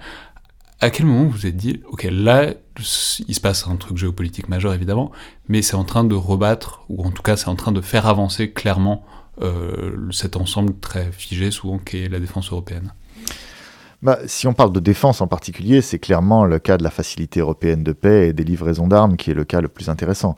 à 0.81 0.89
quel 0.89 1.05
moment 1.05 1.25
vous 1.25 1.31
vous 1.31 1.45
êtes 1.45 1.57
dit, 1.57 1.81
ok, 1.89 2.07
là, 2.09 2.53
il 2.77 3.35
se 3.35 3.39
passe 3.41 3.67
un 3.67 3.75
truc 3.75 3.97
géopolitique 3.97 4.47
majeur 4.47 4.73
évidemment, 4.73 5.11
mais 5.47 5.61
c'est 5.61 5.75
en 5.75 5.83
train 5.83 6.03
de 6.03 6.15
rebattre, 6.15 6.83
ou 6.89 7.03
en 7.03 7.11
tout 7.11 7.21
cas 7.21 7.35
c'est 7.35 7.49
en 7.49 7.55
train 7.55 7.71
de 7.71 7.81
faire 7.81 8.07
avancer 8.07 8.51
clairement 8.51 9.05
euh, 9.41 10.09
cet 10.11 10.37
ensemble 10.37 10.73
très 10.79 11.11
figé 11.11 11.51
souvent 11.51 11.77
qu'est 11.77 12.09
la 12.09 12.19
défense 12.19 12.51
européenne? 12.51 12.93
Bah, 14.01 14.19
si 14.27 14.47
on 14.47 14.53
parle 14.53 14.71
de 14.71 14.79
défense 14.79 15.19
en 15.19 15.27
particulier, 15.27 15.81
c'est 15.81 15.99
clairement 15.99 16.45
le 16.45 16.59
cas 16.59 16.77
de 16.77 16.83
la 16.83 16.89
facilité 16.89 17.41
européenne 17.41 17.83
de 17.83 17.91
paix 17.91 18.29
et 18.29 18.33
des 18.33 18.45
livraisons 18.45 18.87
d'armes 18.87 19.17
qui 19.17 19.31
est 19.31 19.33
le 19.33 19.43
cas 19.43 19.59
le 19.59 19.67
plus 19.67 19.89
intéressant. 19.89 20.37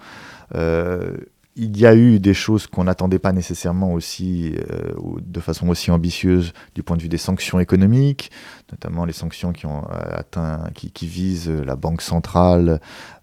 Euh, 0.56 1.15
il 1.55 1.77
y 1.77 1.85
a 1.85 1.93
eu 1.95 2.19
des 2.19 2.33
choses 2.33 2.67
qu'on 2.67 2.85
n'attendait 2.85 3.19
pas 3.19 3.33
nécessairement 3.33 3.91
aussi 3.91 4.55
euh, 4.55 4.93
de 5.21 5.39
façon 5.39 5.67
aussi 5.67 5.91
ambitieuse 5.91 6.53
du 6.75 6.83
point 6.83 6.95
de 6.95 7.01
vue 7.01 7.09
des 7.09 7.17
sanctions 7.17 7.59
économiques, 7.59 8.31
notamment 8.71 9.03
les 9.03 9.13
sanctions 9.13 9.51
qui 9.51 9.65
ont 9.65 9.83
euh, 9.91 9.99
atteint, 10.11 10.63
qui, 10.73 11.07
visent 11.07 11.49
la 11.49 11.75
banque 11.75 12.01
centrale 12.01 12.79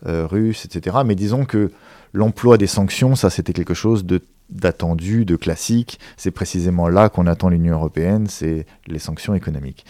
euh, 0.06 0.26
russe, 0.26 0.66
etc. 0.66 0.98
Mais 1.06 1.14
disons 1.14 1.46
que 1.46 1.72
l'emploi 2.12 2.58
des 2.58 2.66
sanctions, 2.66 3.14
ça 3.14 3.30
c'était 3.30 3.52
quelque 3.52 3.74
chose 3.74 4.04
de 4.04 4.20
d'attendu, 4.50 5.26
de 5.26 5.36
classique. 5.36 6.00
C'est 6.16 6.30
précisément 6.30 6.88
là 6.88 7.10
qu'on 7.10 7.26
attend 7.26 7.50
l'Union 7.50 7.74
européenne, 7.74 8.26
c'est 8.28 8.66
les 8.86 8.98
sanctions 8.98 9.34
économiques. 9.34 9.84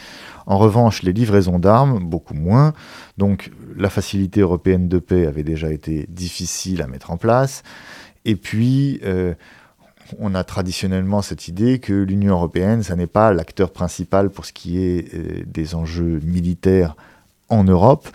En 0.47 0.59
revanche, 0.59 1.03
les 1.03 1.13
livraisons 1.13 1.59
d'armes, 1.59 2.01
beaucoup 2.01 2.35
moins. 2.35 2.73
Donc 3.19 3.53
la 3.77 3.89
facilité 3.89 4.41
européenne 4.41 4.89
de 4.89 4.99
paix 4.99 5.27
avait 5.27 5.45
déjà 5.45 5.71
été 5.71 6.07
difficile 6.09 6.83
à 6.83 6.89
mettre 6.89 7.13
en 7.13 7.17
place. 7.17 7.63
Et 8.29 8.37
puis, 8.37 9.01
euh, 9.05 9.33
on 10.19 10.35
a 10.35 10.45
traditionnellement 10.45 11.23
cette 11.23 11.49
idée 11.49 11.79
que 11.79 11.95
l'Union 11.95 12.35
européenne, 12.35 12.83
ça 12.83 12.95
n'est 12.95 13.07
pas 13.07 13.33
l'acteur 13.33 13.73
principal 13.73 14.29
pour 14.29 14.45
ce 14.45 14.53
qui 14.53 14.79
est 14.79 15.15
euh, 15.15 15.43
des 15.47 15.75
enjeux 15.75 16.21
militaires 16.23 16.95
en 17.49 17.65
Europe. 17.65 18.07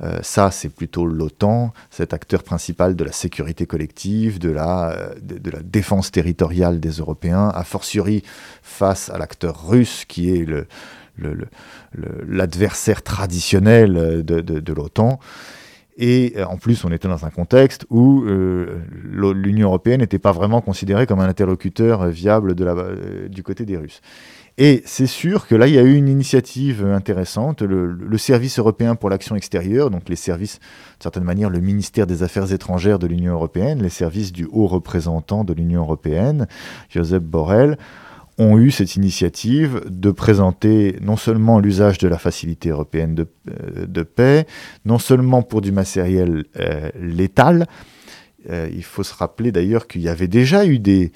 Euh, 0.00 0.20
ça, 0.22 0.50
c'est 0.50 0.70
plutôt 0.70 1.04
l'OTAN, 1.04 1.74
cet 1.90 2.14
acteur 2.14 2.44
principal 2.44 2.96
de 2.96 3.04
la 3.04 3.12
sécurité 3.12 3.66
collective, 3.66 4.38
de 4.38 4.48
la, 4.48 5.10
défense 5.62 6.10
territoriale 6.12 6.80
des 6.80 6.92
Européens, 6.92 7.50
a 7.54 7.62
fortiori 7.62 8.22
face 8.62 9.10
à 9.10 9.18
l'acteur 9.18 9.68
russe 9.68 10.06
qui 10.06 10.30
est 10.30 10.46
l'adversaire 12.26 13.02
traditionnel 13.02 14.24
de 14.24 14.72
l'OTAN. 14.72 15.20
Et 15.98 16.34
euh, 16.36 16.46
en 16.46 16.56
plus, 16.56 16.84
on 16.84 16.92
était 16.92 17.08
dans 17.08 17.26
un 17.26 17.30
contexte 17.30 17.84
où 17.90 18.22
euh, 18.22 18.78
l'Union 19.34 19.66
européenne 19.66 20.00
n'était 20.00 20.20
pas 20.20 20.30
vraiment 20.30 20.60
considérée 20.60 21.06
comme 21.06 21.18
un 21.18 21.28
interlocuteur 21.28 22.06
viable 22.06 22.54
euh, 22.60 23.28
du 23.28 23.42
côté 23.42 23.64
des 23.64 23.76
Russes. 23.76 24.00
Et 24.58 24.82
c'est 24.86 25.06
sûr 25.06 25.46
que 25.46 25.54
là, 25.54 25.66
il 25.66 25.74
y 25.74 25.78
a 25.78 25.82
eu 25.82 25.94
une 25.94 26.08
initiative 26.08 26.84
intéressante, 26.84 27.62
le, 27.62 28.18
service 28.18 28.58
européen 28.58 28.96
pour 28.96 29.08
l'action 29.08 29.36
extérieure, 29.36 29.90
donc 29.90 30.08
les 30.08 30.16
services, 30.16 30.58
de 30.98 31.02
certaine 31.02 31.22
manière, 31.22 31.48
le 31.48 31.60
ministère 31.60 32.08
des 32.08 32.24
Affaires 32.24 32.52
étrangères 32.52 32.98
de 32.98 33.06
l'Union 33.06 33.34
européenne, 33.34 33.82
les 33.82 33.88
services 33.88 34.32
du 34.32 34.48
haut 34.50 34.66
représentant 34.66 35.44
de 35.44 35.52
l'Union 35.52 35.82
européenne, 35.82 36.48
Joseph 36.90 37.22
Borrell, 37.22 37.78
ont 38.38 38.56
eu 38.56 38.70
cette 38.70 38.94
initiative 38.94 39.82
de 39.88 40.10
présenter 40.12 40.96
non 41.00 41.16
seulement 41.16 41.58
l'usage 41.58 41.98
de 41.98 42.06
la 42.06 42.18
facilité 42.18 42.70
européenne 42.70 43.14
de, 43.14 43.26
euh, 43.50 44.04
paix, 44.04 44.46
non 44.84 44.98
seulement 44.98 45.42
pour 45.42 45.60
du 45.60 45.72
matériel 45.72 46.44
euh, 46.58 46.90
létal, 47.00 47.66
euh, 48.48 48.68
il 48.72 48.84
faut 48.84 49.02
se 49.02 49.12
rappeler 49.12 49.50
d'ailleurs 49.50 49.88
qu'il 49.88 50.02
y 50.02 50.08
avait 50.08 50.28
déjà 50.28 50.64
eu 50.64 50.78
des, 50.78 51.10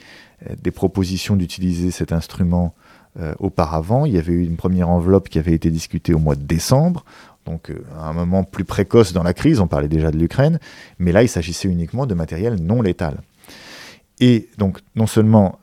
des 0.61 0.73
propositions 0.73 1.37
d'utiliser 1.37 1.91
cet 1.91 2.13
instrument 2.13 2.75
auparavant. 3.41 4.07
Il 4.07 4.15
y 4.15 4.19
avait 4.19 4.33
eu 4.33 4.43
une 4.43 4.57
première 4.57 4.89
enveloppe 4.89 5.29
qui 5.29 5.39
avait 5.39 5.53
été 5.53 5.69
discutée 5.69 6.15
au 6.15 6.19
mois 6.19 6.35
de 6.35 6.45
décembre, 6.45 7.05
donc 7.45 7.71
à 7.99 8.09
un 8.09 8.15
moment 8.15 8.43
plus 8.43 8.65
précoce 8.65 9.13
dans 9.13 9.23
la 9.23 9.35
crise, 9.35 9.61
on 9.61 9.67
parlait 9.67 9.89
déjà 9.89 10.11
de 10.11 10.17
l'Ukraine, 10.17 10.59
mais 10.99 11.13
là 11.13 11.23
il 11.23 11.29
s'agissait 11.29 11.69
uniquement 11.69 12.07
de 12.07 12.15
matériel 12.15 12.55
non 12.55 12.81
létal. 12.81 13.21
Et 14.19 14.49
donc 14.57 14.79
non 14.97 15.07
seulement 15.07 15.59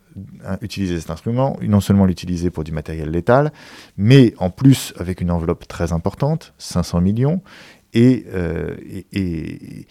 utiliser 0.62 1.00
cet 1.00 1.10
instrument, 1.10 1.58
non 1.62 1.80
seulement 1.80 2.06
l'utiliser 2.06 2.50
pour 2.50 2.64
du 2.64 2.72
matériel 2.72 3.12
létal, 3.12 3.52
mais 3.98 4.34
en 4.38 4.50
plus 4.50 4.94
avec 4.98 5.22
une 5.22 5.32
enveloppe 5.32 5.68
très 5.68 5.94
importante, 5.94 6.54
500 6.58 7.02
millions, 7.02 7.42
et, 7.94 8.26
euh, 8.34 8.76
et 8.86 9.06
et 9.12 9.88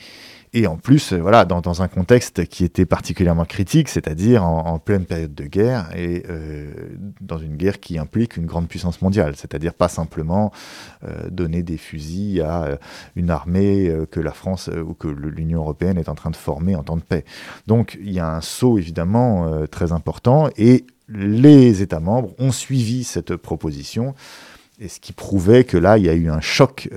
en 0.66 0.76
plus, 0.76 1.12
euh, 1.12 1.18
voilà, 1.18 1.44
dans, 1.44 1.82
un 1.82 1.88
contexte 1.88 2.46
qui 2.46 2.64
était 2.64 2.86
particulièrement 2.86 3.44
critique, 3.44 3.88
c'est-à-dire 3.88 4.44
en, 4.44 4.78
pleine 4.78 5.04
période 5.04 5.34
de 5.34 5.44
guerre 5.44 5.90
et 5.96 6.24
euh, 6.28 6.72
dans 7.20 7.38
une 7.38 7.56
guerre 7.56 7.80
qui 7.80 7.98
implique 7.98 8.36
une 8.36 8.46
grande 8.46 8.68
puissance 8.68 9.02
mondiale, 9.02 9.34
c'est-à-dire 9.36 9.74
pas 9.74 9.88
simplement 9.88 10.52
euh, 11.04 11.28
donner 11.30 11.62
des 11.62 11.76
fusils 11.76 12.40
à 12.40 12.78
une 13.16 13.30
armée 13.30 13.92
que 14.10 14.20
la 14.20 14.32
France 14.32 14.68
ou 14.68 14.94
que 14.94 15.08
l'Union 15.08 15.60
européenne 15.60 15.98
est 15.98 16.08
en 16.08 16.14
train 16.14 16.30
de 16.30 16.36
former 16.36 16.74
en 16.76 16.82
temps 16.82 16.96
de 16.96 17.02
paix. 17.02 17.24
Donc 17.66 17.98
il 18.00 18.12
y 18.12 18.20
a 18.20 18.28
un 18.28 18.40
saut 18.40 18.78
évidemment 18.78 19.66
très 19.70 19.92
important 19.92 20.48
et 20.56 20.86
les 21.08 21.82
États 21.82 22.00
membres 22.00 22.34
ont 22.38 22.52
suivi 22.52 23.04
cette 23.04 23.36
proposition, 23.36 24.14
et 24.80 24.88
ce 24.88 25.00
qui 25.00 25.12
prouvait 25.12 25.64
que 25.64 25.76
là, 25.76 25.98
il 25.98 26.04
y 26.04 26.08
a 26.08 26.14
eu 26.14 26.30
un 26.30 26.40
choc 26.40 26.88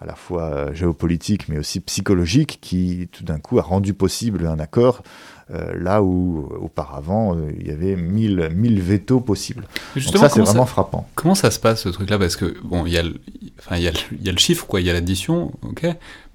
à 0.00 0.06
la 0.06 0.14
fois 0.14 0.44
euh, 0.44 0.74
géopolitique 0.74 1.48
mais 1.48 1.58
aussi 1.58 1.80
psychologique 1.80 2.58
qui 2.60 3.08
tout 3.12 3.24
d'un 3.24 3.38
coup 3.38 3.58
a 3.58 3.62
rendu 3.62 3.94
possible 3.94 4.46
un 4.46 4.58
accord 4.58 5.02
euh, 5.50 5.72
là 5.80 6.02
où 6.02 6.46
auparavant 6.60 7.34
euh, 7.34 7.50
il 7.58 7.68
y 7.68 7.70
avait 7.70 7.96
mille, 7.96 8.50
mille 8.54 8.82
vétos 8.82 9.20
possibles. 9.20 9.66
Justement, 9.96 10.20
Donc 10.24 10.30
ça 10.30 10.34
c'est 10.34 10.42
vraiment 10.42 10.66
frappant. 10.66 11.08
Comment 11.14 11.34
ça 11.34 11.50
se 11.50 11.58
passe 11.58 11.84
ce 11.84 11.88
truc-là? 11.88 12.18
Parce 12.18 12.36
que 12.36 12.54
bon, 12.62 12.84
il 12.84 12.92
y, 12.92 12.98
a 12.98 13.02
le, 13.02 13.14
enfin, 13.58 13.76
il, 13.76 13.82
y 13.82 13.88
a 13.88 13.92
le, 13.92 13.98
il 14.12 14.26
y 14.26 14.28
a 14.28 14.32
le 14.32 14.38
chiffre, 14.38 14.66
quoi, 14.66 14.82
il 14.82 14.86
y 14.86 14.90
a 14.90 14.92
l'addition, 14.92 15.52
ok, 15.62 15.86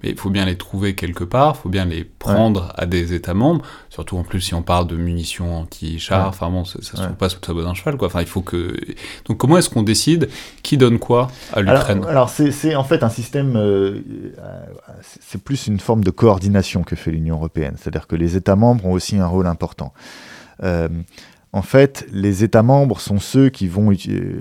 mais 0.04 0.10
il 0.10 0.18
faut 0.18 0.28
bien 0.28 0.44
les 0.44 0.56
trouver 0.56 0.94
quelque 0.94 1.24
part, 1.24 1.56
il 1.58 1.62
faut 1.62 1.68
bien 1.70 1.86
les 1.86 2.04
prendre 2.04 2.74
à 2.76 2.84
des 2.84 3.14
États 3.14 3.32
membres, 3.32 3.64
surtout 3.88 4.18
en 4.18 4.22
plus 4.22 4.42
si 4.42 4.54
on 4.54 4.60
parle 4.60 4.86
de 4.86 4.96
munitions 4.96 5.56
anti-char, 5.60 6.28
enfin 6.28 6.50
bon, 6.50 6.66
ça, 6.66 6.82
se 6.82 6.94
trouve 6.94 7.16
pas 7.16 7.30
sous 7.30 7.38
sa 7.44 7.54
bonne 7.54 7.74
cheval, 7.74 7.96
quoi. 7.96 8.08
Enfin, 8.08 8.20
il 8.20 8.26
faut 8.26 8.42
que. 8.42 8.76
Donc 9.24 9.38
comment 9.38 9.56
est-ce 9.56 9.70
qu'on 9.70 9.82
décide 9.82 10.28
qui 10.62 10.76
donne 10.76 10.98
quoi 10.98 11.28
à 11.54 11.62
l'Ukraine? 11.62 12.04
Alors, 12.04 12.28
c'est 12.28 12.74
en 12.74 12.84
fait 12.84 13.02
un 13.02 13.08
système, 13.08 13.56
euh, 13.56 14.02
c'est 15.20 15.42
plus 15.42 15.68
une 15.68 15.80
forme 15.80 16.04
de 16.04 16.10
coordination 16.10 16.82
que 16.82 16.96
fait 16.96 17.10
l'Union 17.10 17.36
européenne, 17.36 17.76
c'est-à-dire 17.78 18.06
que 18.06 18.16
les 18.16 18.36
États 18.36 18.56
membres 18.56 18.84
ont 18.84 18.92
aussi 18.92 19.16
un 19.16 19.26
rôle 19.26 19.46
important. 19.46 19.94
Euh, 20.62 20.88
en 21.54 21.62
fait, 21.62 22.04
les 22.12 22.44
États 22.44 22.64
membres 22.64 23.00
sont 23.00 23.20
ceux 23.20 23.48
qui 23.48 23.68
vont 23.68 23.92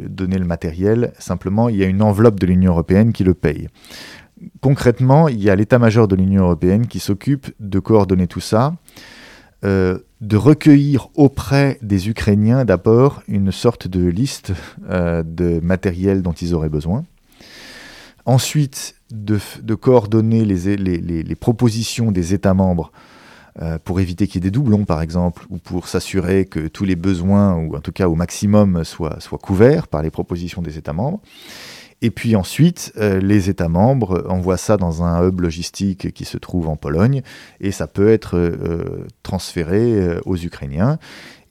donner 0.10 0.38
le 0.40 0.46
matériel. 0.46 1.14
Simplement, 1.20 1.70
il 1.70 1.78
y 1.78 1.84
a 1.84 1.88
une 1.88 2.02
enveloppe 2.02 2.40
de 2.40 2.48
l'Union 2.48 2.72
européenne 2.72 3.14
qui 3.14 3.24
le 3.24 3.36
paye 3.36 3.70
concrètement, 4.62 5.28
il 5.28 5.42
y 5.42 5.50
a 5.50 5.56
l'état-major 5.56 6.08
de 6.08 6.16
l'Union 6.16 6.44
européenne 6.44 6.88
qui 6.88 7.00
s'occupe 7.00 7.48
de 7.60 7.80
coordonner 7.80 8.28
tout 8.28 8.40
ça, 8.40 8.76
euh, 9.64 10.00
de 10.22 10.38
recueillir 10.38 11.10
auprès 11.16 11.78
des 11.82 12.10
Ukrainiens 12.10 12.66
d'abord 12.66 13.22
une 13.28 13.52
sorte 13.52 13.88
de 13.88 14.06
liste 14.06 14.54
euh, 14.90 15.24
de 15.24 15.60
matériel 15.62 16.22
dont 16.22 16.34
ils 16.34 16.54
auraient 16.54 16.70
besoin. 16.70 17.04
Ensuite, 18.26 18.96
de, 19.12 19.76
coordonner 19.76 20.46
les, 20.46 21.36
propositions 21.36 22.12
des 22.12 22.34
États 22.34 22.54
membres 22.54 22.92
euh, 23.62 23.78
pour 23.84 24.00
éviter 24.00 24.28
qu'il 24.28 24.36
y 24.36 24.38
ait 24.40 24.50
des 24.50 24.52
doublons, 24.52 24.86
par 24.86 25.02
exemple, 25.02 25.46
ou 25.50 25.58
pour 25.58 25.88
s'assurer 25.88 26.46
que 26.46 26.68
tous 26.68 26.86
les 26.86 26.96
besoins, 26.96 27.56
ou 27.56 27.76
en 27.76 27.82
tout 27.82 27.92
cas 27.92 28.08
au 28.08 28.16
maximum, 28.16 28.84
soient 28.84 29.20
couverts 29.42 29.88
par 29.88 30.02
les 30.02 30.10
propositions 30.10 30.62
des 30.62 30.78
États 30.78 30.94
membres. 30.94 31.22
Et 32.04 32.12
puis 32.12 32.36
ensuite, 32.36 32.92
euh, 32.98 33.22
les 33.22 33.50
États 33.50 33.70
membres 33.70 34.26
envoient 34.28 34.58
ça 34.58 34.76
dans 34.76 35.04
un 35.04 35.26
hub 35.26 35.40
logistique 35.40 36.12
qui 36.12 36.26
se 36.26 36.38
trouve 36.38 36.68
en 36.68 36.76
Pologne, 36.76 37.22
et 37.62 37.72
ça 37.72 37.88
peut 37.88 38.10
être 38.10 38.38
euh, 38.38 39.08
transféré 39.24 39.80
euh, 39.80 40.20
aux 40.26 40.36
Ukrainiens. 40.36 41.00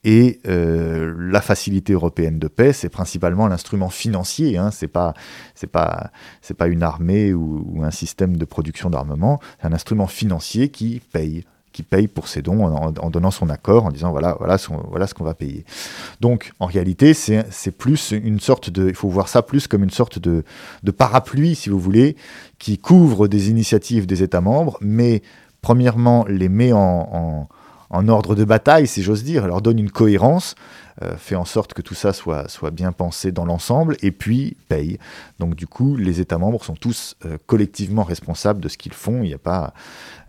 Et 0.05 0.41
la 0.45 1.41
facilité 1.41 1.93
européenne 1.93 2.41
de 2.41 2.49
paix, 2.49 2.73
c'est 2.73 2.88
principalement 2.88 3.47
l'instrument 3.47 3.88
financier. 3.88 4.59
Hein, 4.59 4.73
c'est 4.73 4.88
pas, 4.88 5.15
c'est 5.55 5.71
pas, 5.71 6.11
c'est 6.41 6.57
pas 6.57 6.67
une 6.67 6.83
armée 6.83 7.33
ou, 7.33 7.65
ou, 7.69 7.85
un 7.85 7.93
système 7.93 8.37
de 8.37 8.45
production 8.45 8.91
d'armement. 8.91 9.38
C'est 9.61 9.69
un 9.69 9.73
instrument 9.73 10.09
financier 10.09 10.71
qui 10.71 11.01
paye 11.12 11.45
qui 11.73 11.83
paye 11.83 12.09
pour 12.09 12.29
ses 12.29 12.43
dons 12.43 12.65
en, 12.65 13.11
donnant 13.11 13.31
son 13.31 13.49
accord, 13.49 13.87
en 13.87 13.91
disant 13.91 14.11
voilà, 14.11 14.37
voilà, 14.39 14.57
voilà 14.89 15.07
ce 15.07 15.15
qu'on 15.15 15.25
va 15.25 15.35
payer. 15.35 15.65
Donc 16.21 16.53
en 16.61 16.67
réalité, 16.67 17.15
c'est 17.15 17.77
plus 17.77 18.13
une 18.13 18.41
sorte 18.41 18.71
de, 18.71 18.89
il 18.89 18.95
faut 18.95 19.09
voir 19.09 19.29
ça 19.29 19.43
plus 19.43 19.67
comme 19.67 19.83
une 19.83 19.91
sorte 19.91 20.19
de, 20.19 20.45
de 20.83 20.91
parapluie, 20.91 21.55
si 21.55 21.71
vous 21.71 21.79
voulez, 21.79 22.17
qui 22.59 22.79
couvre 22.79 23.29
des 23.29 23.51
initiatives 23.51 24.07
des 24.07 24.23
États 24.23 24.41
membres, 24.41 24.79
mais 24.81 25.23
premièrement 25.63 26.25
les 26.29 26.49
met 26.49 26.73
en, 26.73 27.49
en 27.93 28.09
ordre 28.09 28.35
de 28.35 28.45
bataille, 28.45 28.87
si 28.87 29.03
j'ose 29.03 29.23
dire, 29.23 29.47
leur 29.47 29.61
donne 29.61 29.79
une 29.79 29.91
cohérence, 29.91 30.55
euh, 31.00 31.16
fait 31.16 31.37
en 31.37 31.46
sorte 31.46 31.72
que 31.72 31.81
tout 31.81 31.94
ça 31.94 32.12
soit, 32.12 32.48
soit 32.48 32.70
bien 32.70 32.92
pensé 32.92 33.33
dans 33.33 33.46
l'ensemble, 33.46 33.96
et 34.02 34.11
puis 34.11 34.57
paye. 34.68 34.98
Donc 35.38 35.55
du 35.55 35.66
coup, 35.66 35.96
les 35.96 36.20
États 36.20 36.37
membres 36.37 36.62
sont 36.62 36.74
tous 36.74 37.16
euh, 37.24 37.38
collectivement 37.46 38.05
responsables 38.05 38.61
de 38.61 38.68
ce 38.68 38.76
qu'ils 38.76 38.92
font. 38.92 39.22
Il 39.22 39.28
n'y 39.28 39.35
a 39.35 39.38
pas, 39.38 39.72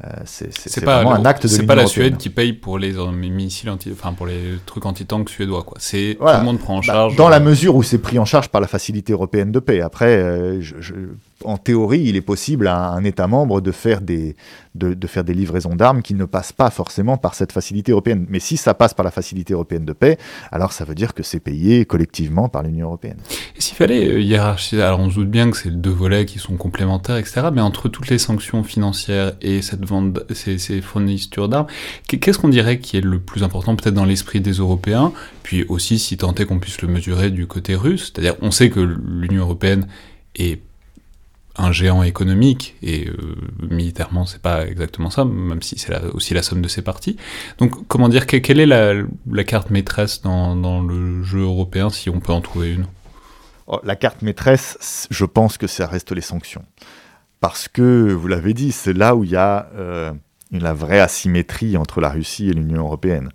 euh, 0.05 0.09
c'est 0.25 0.83
vraiment 0.83 1.13
un 1.13 1.25
acte 1.25 1.43
de 1.43 1.47
C'est 1.47 1.65
pas 1.65 1.75
la 1.75 1.87
Suède 1.87 2.17
qui 2.17 2.29
paye 2.29 2.53
pour 2.53 2.77
les 2.77 2.93
missiles 2.93 3.69
anti, 3.69 3.91
enfin 3.91 4.13
pour 4.13 4.25
les 4.25 4.59
trucs 4.65 4.85
anti-tank 4.85 5.29
suédois, 5.29 5.63
quoi. 5.63 5.77
C'est 5.79 6.15
tout 6.17 6.25
le 6.25 6.43
monde 6.43 6.59
prend 6.59 6.75
en 6.75 6.79
bah, 6.79 6.85
charge. 6.85 7.15
dans 7.17 7.29
la 7.29 7.39
mesure 7.39 7.75
où 7.75 7.83
c'est 7.83 7.97
pris 7.97 8.17
en 8.17 8.25
charge 8.25 8.47
par 8.47 8.61
la 8.61 8.67
Facilité 8.67 9.13
européenne 9.13 9.51
de 9.51 9.59
paix. 9.59 9.81
Après, 9.81 10.61
je 10.61 10.93
en 11.45 11.57
théorie, 11.57 12.01
il 12.01 12.15
est 12.15 12.21
possible 12.21 12.67
à 12.67 12.89
un 12.89 13.03
État 13.03 13.27
membre 13.27 13.61
de 13.61 13.71
faire 13.71 14.01
des, 14.01 14.35
de, 14.75 15.07
faire 15.07 15.23
des 15.23 15.33
livraisons 15.33 15.75
d'armes 15.75 16.01
qui 16.01 16.13
ne 16.13 16.25
passent 16.25 16.51
pas 16.51 16.69
forcément 16.69 17.17
par 17.17 17.35
cette 17.35 17.51
facilité 17.51 17.91
européenne. 17.91 18.25
Mais 18.29 18.39
si 18.39 18.57
ça 18.57 18.73
passe 18.73 18.93
par 18.93 19.03
la 19.03 19.11
facilité 19.11 19.53
européenne 19.53 19.85
de 19.85 19.93
paix, 19.93 20.17
alors 20.53 20.71
ça 20.71 20.85
veut 20.85 20.93
dire 20.93 21.15
que 21.15 21.23
c'est 21.23 21.39
payé 21.39 21.83
collectivement 21.85 22.47
par 22.47 22.61
l'Union 22.61 22.85
européenne. 22.85 23.17
Et 23.57 23.61
s'il 23.61 23.75
fallait 23.75 24.07
euh, 24.07 24.21
hiérarchiser, 24.21 24.83
alors 24.83 24.99
on 24.99 25.09
se 25.09 25.15
doute 25.15 25.31
bien 25.31 25.49
que 25.49 25.57
c'est 25.57 25.71
deux 25.71 25.89
volets 25.89 26.27
qui 26.27 26.37
sont 26.37 26.57
complémentaires, 26.57 27.17
etc., 27.17 27.47
mais 27.51 27.61
entre 27.61 27.89
toutes 27.89 28.07
les 28.09 28.19
sanctions 28.19 28.63
financières 28.63 29.33
et 29.41 29.63
cette 29.63 29.83
vente, 29.83 30.19
ces, 30.31 30.59
ces 30.59 30.81
fournitures 30.81 31.49
d'armes, 31.49 31.65
qu'est-ce 32.07 32.37
qu'on 32.37 32.49
dirait 32.49 32.77
qui 32.77 32.97
est 32.97 33.01
le 33.01 33.19
plus 33.19 33.41
important 33.41 33.75
peut-être 33.75 33.95
dans 33.95 34.05
l'esprit 34.05 34.41
des 34.41 34.53
Européens, 34.53 35.11
puis 35.41 35.65
aussi 35.69 35.97
si 35.97 36.17
tant 36.17 36.35
est 36.35 36.45
qu'on 36.45 36.59
puisse 36.59 36.83
le 36.83 36.87
mesurer 36.87 37.31
du 37.31 37.47
côté 37.47 37.73
russe, 37.73 38.11
c'est-à-dire 38.13 38.35
on 38.43 38.51
sait 38.51 38.69
que 38.69 38.79
l'Union 38.79 39.41
européenne 39.41 39.87
est 40.35 40.61
un 41.55 41.71
géant 41.71 42.01
économique, 42.01 42.75
et 42.81 43.07
euh, 43.07 43.35
militairement 43.69 44.25
c'est 44.25 44.41
pas 44.41 44.65
exactement 44.65 45.09
ça, 45.09 45.23
même 45.23 45.61
si 45.61 45.77
c'est 45.77 45.95
aussi 46.13 46.33
la 46.33 46.41
somme 46.41 46.61
de 46.61 46.67
ses 46.67 46.81
parties. 46.81 47.17
Donc 47.59 47.87
comment 47.87 48.09
dire, 48.09 48.25
quelle 48.25 48.59
est 48.59 48.65
la, 48.65 49.43
carte 49.43 49.69
maîtresse 49.69 50.21
dans, 50.21 50.81
le 50.81 51.23
jeu 51.23 51.41
européen, 51.41 51.89
si 51.89 52.09
on 52.09 52.19
peut 52.19 52.33
en 52.33 52.41
trouver 52.41 52.73
une? 52.73 52.85
Oh, 53.67 53.79
La 53.83 53.95
carte 53.95 54.23
maîtresse, 54.23 55.07
je 55.11 55.25
pense 55.25 55.57
que 55.57 55.67
ça 55.67 55.87
reste 55.87 56.11
les 56.11 56.21
sanctions. 56.21 56.65
Parce 57.39 57.67
que, 57.67 58.11
vous 58.11 58.27
l'avez 58.27 58.53
dit, 58.53 58.71
c'est 58.71 58.93
là 58.93 59.15
où 59.15 59.23
il 59.23 59.31
y 59.31 59.35
a 59.35 59.69
euh, 59.75 60.11
la 60.51 60.73
vraie 60.73 60.99
asymétrie 60.99 61.77
entre 61.77 62.01
la 62.01 62.09
Russie 62.09 62.49
et 62.49 62.53
l'Union 62.53 62.83
européenne. 62.83 63.29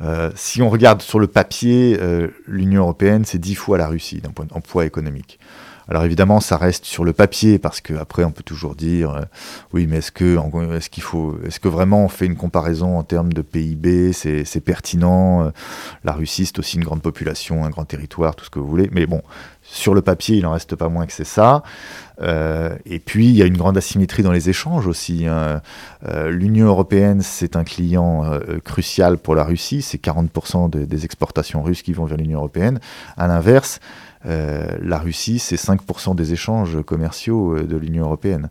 Euh, 0.00 0.30
si 0.34 0.60
on 0.60 0.70
regarde 0.70 1.02
sur 1.02 1.18
le 1.18 1.28
papier, 1.28 1.98
l'Union 2.46 2.82
européenne, 2.82 3.24
c'est 3.24 3.38
dix 3.38 3.54
fois 3.54 3.78
la 3.78 3.88
Russie 3.88 4.20
d'un 4.20 4.30
point 4.30 4.44
de 4.44 4.52
poids 4.60 4.84
économique. 4.84 5.38
Alors 5.88 6.04
évidemment, 6.04 6.40
ça 6.40 6.58
reste 6.58 6.84
sur 6.84 7.02
le 7.02 7.14
papier 7.14 7.58
parce 7.58 7.80
qu'après, 7.80 8.22
on 8.24 8.30
peut 8.30 8.42
toujours 8.42 8.74
dire, 8.74 9.10
euh, 9.10 9.22
oui, 9.72 9.86
mais 9.86 9.98
est-ce 9.98 10.12
que, 10.12 10.38
est-ce 10.76 10.90
qu'il 10.90 11.02
faut, 11.02 11.38
est-ce 11.46 11.60
que 11.60 11.68
vraiment 11.68 12.04
on 12.04 12.08
fait 12.08 12.26
une 12.26 12.36
comparaison 12.36 12.98
en 12.98 13.02
termes 13.02 13.32
de 13.32 13.40
PIB, 13.40 14.12
c'est, 14.12 14.60
pertinent 14.60 15.46
euh, 15.46 15.50
La 16.04 16.12
Russie, 16.12 16.44
c'est 16.44 16.58
aussi 16.58 16.76
une 16.76 16.84
grande 16.84 17.00
population, 17.00 17.64
un 17.64 17.70
grand 17.70 17.86
territoire, 17.86 18.36
tout 18.36 18.44
ce 18.44 18.50
que 18.50 18.58
vous 18.58 18.68
voulez. 18.68 18.90
Mais 18.92 19.06
bon, 19.06 19.22
sur 19.62 19.94
le 19.94 20.02
papier, 20.02 20.36
il 20.36 20.44
en 20.44 20.52
reste 20.52 20.76
pas 20.76 20.90
moins 20.90 21.06
que 21.06 21.12
c'est 21.12 21.24
ça. 21.24 21.62
Euh, 22.20 22.76
et 22.84 22.98
puis, 22.98 23.28
il 23.28 23.36
y 23.36 23.42
a 23.42 23.46
une 23.46 23.56
grande 23.56 23.78
asymétrie 23.78 24.22
dans 24.22 24.32
les 24.32 24.50
échanges 24.50 24.86
aussi. 24.86 25.26
Hein. 25.26 25.62
L'Union 26.28 26.66
européenne, 26.66 27.22
c'est 27.22 27.56
un 27.56 27.64
client 27.64 28.24
crucial 28.64 29.16
pour 29.16 29.34
la 29.34 29.44
Russie. 29.44 29.80
C'est 29.80 30.02
40% 30.02 30.68
des 30.68 31.04
exportations 31.06 31.62
russes 31.62 31.82
qui 31.82 31.94
vont 31.94 32.04
vers 32.04 32.18
l'Union 32.18 32.38
européenne. 32.38 32.80
À 33.16 33.26
l'inverse, 33.26 33.80
la 34.24 34.98
Russie, 34.98 35.38
c'est 35.38 35.56
5% 35.56 36.14
des 36.14 36.32
échanges 36.32 36.82
commerciaux 36.82 37.56
euh, 37.56 37.64
de 37.64 37.76
l'Union 37.76 38.04
européenne. 38.04 38.48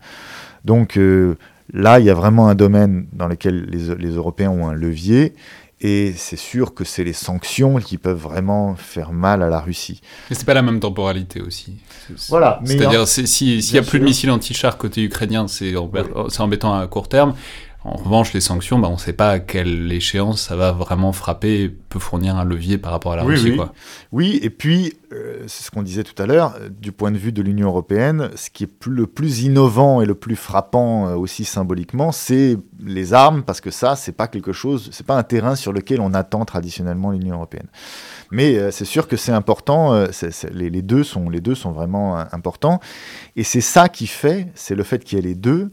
Donc 0.66 0.98
euh, 0.98 1.36
là, 1.74 2.00
il 2.00 2.06
y 2.06 2.10
a 2.10 2.14
vraiment 2.14 2.48
un 2.48 2.56
domaine 2.56 3.08
dans 3.14 3.28
lequel 3.28 3.66
les, 3.66 4.10
Européens 4.16 4.50
ont 4.50 4.68
un 4.68 4.74
levier. 4.74 5.34
Et 5.80 6.14
c'est 6.18 6.38
sûr 6.38 6.74
que 6.74 6.84
c'est 6.84 7.04
les 7.04 7.14
sanctions 7.14 7.78
qui 7.78 8.00
peuvent 8.00 8.18
vraiment 8.18 8.76
faire 8.76 9.12
mal 9.12 9.44
à 9.44 9.50
la 9.50 9.60
Russie. 9.60 10.02
Mais 10.28 10.36
c'est 10.36 10.46
pas 10.46 10.56
la 10.56 10.64
même 10.64 10.80
temporalité 10.80 11.40
aussi. 11.40 11.76
Voilà. 12.30 12.60
C'est-à-dire, 12.66 13.08
s'il 13.08 13.60
n'y 13.60 13.78
a 13.78 13.84
plus 13.84 14.00
de 14.00 14.04
missiles 14.04 14.32
anti-char 14.32 14.80
côté 14.80 15.04
ukrainien, 15.04 15.48
c'est 15.48 15.76
embêtant 16.40 16.80
à 16.80 16.88
court 16.88 17.08
terme. 17.08 17.36
En 17.84 17.96
revanche, 17.96 18.34
les 18.34 18.42
sanctions, 18.42 18.80
bah, 18.80 18.90
on 18.90 18.94
ne 18.94 18.98
sait 18.98 19.14
pas 19.14 19.30
à 19.30 19.40
quelle 19.40 19.92
échéance 19.92 20.42
ça 20.42 20.56
va 20.56 20.72
vraiment 20.72 21.14
frapper, 21.14 21.70
peut 21.90 22.00
fournir 22.00 22.36
un 22.36 22.44
levier 22.44 22.78
par 22.78 22.92
rapport 22.92 23.14
à 23.14 23.16
la 23.16 23.24
Russie. 23.24 23.52
Oui, 23.52 23.56
quoi. 23.56 23.74
oui 24.12 24.40
et 24.42 24.50
puis, 24.50 24.94
euh, 25.14 25.44
c'est 25.48 25.64
ce 25.64 25.72
qu'on 25.72 25.84
disait 25.84 26.04
tout 26.04 26.22
à 26.22 26.26
l'heure, 26.26 26.56
euh, 26.60 26.70
du 26.70 26.92
point 26.92 27.12
de 27.12 27.18
vue 27.18 27.32
de 27.32 27.42
l'Union 27.42 27.68
européenne, 27.68 28.30
ce 28.36 28.50
qui 28.50 28.64
est 28.66 28.68
plus, 28.68 28.92
le 28.92 29.08
plus 29.08 29.44
innovant 29.44 30.02
et 30.02 30.06
le 30.06 30.16
plus 30.16 30.36
frappant 30.36 31.08
euh, 31.08 31.16
aussi 31.16 31.46
symboliquement, 31.46 32.12
c'est 32.12 32.58
les 32.84 33.14
armes, 33.14 33.44
parce 33.44 33.62
que 33.62 33.72
ça, 33.72 33.96
c'est 33.96 34.12
pas 34.12 34.28
quelque 34.28 34.52
chose, 34.52 34.90
c'est 34.92 35.06
pas 35.06 35.16
un 35.16 35.24
terrain 35.24 35.56
sur 35.56 35.72
lequel 35.72 36.02
on 36.02 36.14
attend 36.14 36.44
traditionnellement 36.46 37.12
l'Union 37.12 37.36
européenne. 37.36 37.68
Mais 38.32 38.72
c'est 38.72 38.86
sûr 38.86 39.08
que 39.08 39.16
c'est 39.16 39.32
important, 39.32 40.06
les, 40.54 40.70
les, 40.70 40.82
deux 40.82 41.06
sont, 41.06 41.30
les 41.30 41.40
deux 41.40 41.56
sont 41.56 41.72
vraiment 41.72 42.18
importants, 42.34 42.82
et 43.38 43.44
c'est 43.44 43.62
ça 43.62 43.88
qui 43.88 44.06
fait, 44.06 44.52
c'est 44.54 44.76
le 44.76 44.84
fait 44.84 45.02
qu'il 45.06 45.18
y 45.18 45.20
ait 45.20 45.24
les 45.24 45.36
deux, 45.36 45.72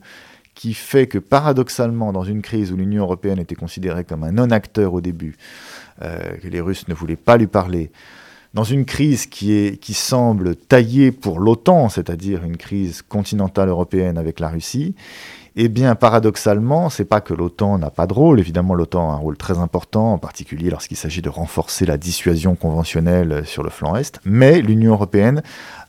qui 0.55 0.75
fait 0.75 1.07
que 1.07 1.19
paradoxalement, 1.19 2.13
dans 2.13 2.25
une 2.25 2.43
crise 2.43 2.73
où 2.73 2.77
l'Union 2.77 3.03
européenne 3.03 3.39
était 3.39 3.55
considérée 3.55 4.05
comme 4.05 4.25
un 4.25 4.33
non-acteur 4.33 4.95
au 4.95 5.01
début, 5.01 5.37
euh, 6.03 6.37
que 6.43 6.49
les 6.49 6.61
Russes 6.61 6.89
ne 6.89 6.95
voulaient 6.95 7.17
pas 7.17 7.37
lui 7.37 7.47
parler, 7.47 7.91
dans 8.55 8.65
une 8.65 8.85
crise 8.85 9.27
qui, 9.27 9.79
semble 9.95 10.55
taillée 10.55 11.11
pour 11.11 11.41
l'OTAN, 11.41 11.89
c'est-à-dire 11.89 12.45
une 12.45 12.57
crise 12.57 13.03
continentale 13.03 13.69
européenne 13.69 14.17
avec 14.17 14.39
la 14.39 14.49
Russie, 14.49 14.95
eh 15.57 15.69
bien, 15.69 15.95
paradoxalement, 15.97 16.89
c'est 16.89 17.05
pas 17.05 17.21
que 17.21 17.35
l'OTAN 17.35 17.79
n'a 17.79 17.91
pas 17.91 18.07
de 18.07 18.13
rôle. 18.13 18.41
Évidemment, 18.41 18.75
l'OTAN 18.75 19.11
a 19.11 19.15
un 19.15 19.19
rôle 19.19 19.37
très 19.37 19.59
important, 19.59 20.13
en 20.13 20.19
particulier 20.19 20.71
lorsqu'il 20.71 20.97
s'agit 20.97 21.23
de 21.23 21.29
renforcer 21.29 21.85
la 21.85 21.97
dissuasion 21.97 22.55
conventionnelle 22.55 23.45
sur 23.45 23.63
le 23.63 23.71
flanc 23.71 23.97
Est. 23.97 24.21
Mais 24.25 24.61
l'Union 24.61 24.93
européenne 24.93 25.43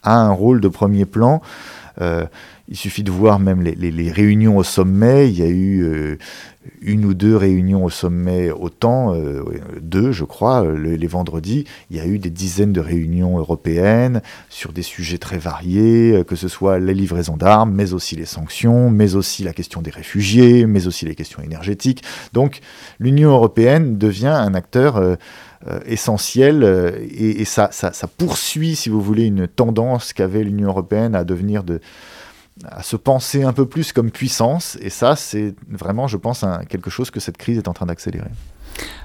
a 0.03 0.19
un 0.19 0.31
rôle 0.31 0.61
de 0.61 0.67
premier 0.67 1.05
plan. 1.05 1.41
Euh, 2.01 2.25
il 2.67 2.75
suffit 2.75 3.03
de 3.03 3.11
voir 3.11 3.39
même 3.39 3.61
les, 3.61 4.11
réunions 4.11 4.57
au 4.57 4.63
sommet. 4.63 5.29
Il 5.29 5.37
y 5.37 5.43
a 5.43 5.47
eu 5.47 5.83
euh, 5.83 6.17
une 6.81 7.05
ou 7.05 7.13
deux 7.13 7.35
réunions 7.35 7.83
au 7.83 7.91
sommet 7.91 8.49
autant, 8.49 9.13
euh, 9.13 9.43
deux 9.81 10.11
je 10.11 10.23
crois, 10.23 10.65
les 10.75 11.07
vendredis. 11.07 11.65
Il 11.91 11.97
y 11.97 11.99
a 11.99 12.07
eu 12.07 12.17
des 12.17 12.31
dizaines 12.31 12.73
de 12.73 12.79
réunions 12.79 13.37
européennes 13.37 14.21
sur 14.49 14.73
des 14.73 14.81
sujets 14.81 15.19
très 15.19 15.37
variés, 15.37 16.13
euh, 16.13 16.23
que 16.23 16.35
ce 16.35 16.47
soit 16.47 16.79
les 16.79 16.95
livraisons 16.95 17.37
d'armes, 17.37 17.71
mais 17.71 17.93
aussi 17.93 18.15
les 18.15 18.25
sanctions, 18.25 18.89
mais 18.89 19.13
aussi 19.13 19.43
la 19.43 19.53
question 19.53 19.83
des 19.83 19.91
réfugiés, 19.91 20.65
mais 20.65 20.87
aussi 20.87 21.05
les 21.05 21.15
questions 21.15 21.43
énergétiques. 21.43 22.03
Donc 22.33 22.61
l'Union 22.99 23.29
européenne 23.31 23.97
devient 23.97 24.27
un 24.27 24.53
acteur... 24.53 25.17
essentiel 25.87 26.63
et, 27.09 27.43
ça, 27.43 27.71
poursuit, 28.19 28.75
si 28.75 28.89
vous 28.89 29.01
voulez, 29.01 29.25
une 29.25 29.47
tendance 29.47 30.13
qu'avait 30.13 30.43
l'Union 30.43 30.69
européenne 30.69 31.15
à 31.15 31.23
devenir 31.23 31.63
de, 31.63 31.79
à 32.63 32.83
se 32.83 32.95
penser 32.95 33.43
un 33.43 33.53
peu 33.53 33.65
plus 33.67 33.91
comme 33.91 34.11
puissance. 34.11 34.77
Et 34.81 34.89
ça, 34.89 35.15
c'est 35.15 35.55
vraiment, 35.69 36.07
je 36.07 36.17
pense, 36.17 36.45
quelque 36.69 36.89
chose 36.89 37.11
que 37.11 37.19
cette 37.19 37.37
crise 37.37 37.57
est 37.57 37.67
en 37.67 37.73
train 37.73 37.85
d'accélérer. 37.85 38.29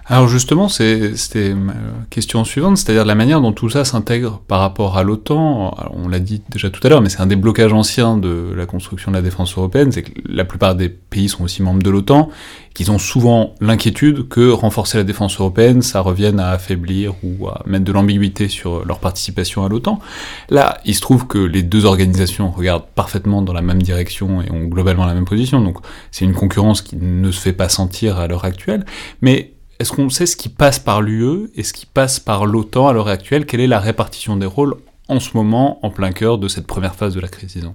Alors 0.06 0.26
justement, 0.26 0.68
c'était 0.68 1.54
ma 1.54 1.74
question 2.10 2.44
suivante, 2.44 2.78
c'est-à-dire 2.78 3.04
la 3.04 3.14
manière 3.14 3.40
dont 3.40 3.52
tout 3.52 3.70
ça 3.70 3.84
s'intègre 3.84 4.40
par 4.48 4.58
rapport 4.58 4.98
à 4.98 5.04
l'OTAN. 5.04 5.76
On 5.92 6.08
l'a 6.08 6.18
dit 6.18 6.42
déjà 6.50 6.68
tout 6.68 6.80
à 6.84 6.88
l'heure, 6.88 7.00
mais 7.00 7.08
c'est 7.08 7.20
un 7.20 7.26
des 7.26 7.36
blocages 7.36 7.72
anciens 7.72 8.16
de 8.16 8.52
la 8.56 8.66
construction 8.66 9.12
de 9.12 9.16
la 9.16 9.22
défense 9.22 9.56
européenne, 9.56 9.92
c'est 9.92 10.02
que 10.02 10.10
la 10.26 10.44
plupart 10.44 10.74
des 10.74 10.88
pays 10.88 11.28
sont 11.28 11.44
aussi 11.44 11.62
membres 11.62 11.82
de 11.82 11.90
l'OTAN, 11.90 12.28
qu'ils 12.74 12.90
ont 12.90 12.98
souvent 12.98 13.54
l'inquiétude 13.60 14.26
que 14.28 14.50
renforcer 14.50 14.98
la 14.98 15.04
défense 15.04 15.38
européenne, 15.38 15.80
ça 15.80 16.00
revienne 16.00 16.40
à 16.40 16.50
affaiblir 16.50 17.14
ou 17.22 17.46
à 17.46 17.62
mettre 17.66 17.84
de 17.84 17.92
l'ambiguïté 17.92 18.48
sur 18.48 18.84
leur 18.84 18.98
participation 18.98 19.64
à 19.64 19.68
l'OTAN. 19.68 20.00
Là, 20.48 20.78
il 20.84 20.94
se 20.94 21.00
trouve 21.00 21.28
que 21.28 21.38
les 21.38 21.62
deux 21.62 21.84
organisations 21.84 22.50
regardent 22.50 22.86
parfaitement 22.96 23.42
dans 23.42 23.52
la 23.52 23.62
même 23.62 23.82
direction 23.82 24.42
et 24.42 24.50
ont 24.50 24.64
globalement 24.64 25.06
la 25.06 25.14
même 25.14 25.24
position, 25.24 25.60
donc 25.60 25.78
c'est 26.10 26.24
une 26.24 26.34
concurrence 26.34 26.82
qui 26.82 26.96
ne 26.96 27.30
se 27.30 27.40
fait 27.40 27.52
pas 27.52 27.68
sentir 27.68 28.18
à 28.18 28.26
l'heure 28.26 28.44
actuelle, 28.44 28.84
mais 29.20 29.52
est-ce 29.80 29.92
qu'on 29.92 30.10
sait 30.10 30.26
ce 30.26 30.36
qui 30.36 30.50
passe 30.50 30.78
par 30.78 31.00
l'UE 31.00 31.50
et 31.54 31.62
ce 31.62 31.72
qui 31.72 31.86
passe 31.86 32.20
par 32.20 32.44
l'OTAN 32.44 32.88
à 32.88 32.92
l'heure 32.92 33.08
actuelle? 33.08 33.46
Quelle 33.46 33.60
est 33.60 33.66
la 33.66 33.80
répartition 33.80 34.36
des 34.36 34.44
rôles 34.44 34.74
en 35.08 35.20
ce 35.20 35.34
moment, 35.34 35.84
en 35.84 35.90
plein 35.90 36.12
cœur 36.12 36.36
de 36.36 36.48
cette 36.48 36.66
première 36.66 36.94
phase 36.94 37.14
de 37.14 37.20
la 37.20 37.28
crise, 37.28 37.54
disons? 37.54 37.74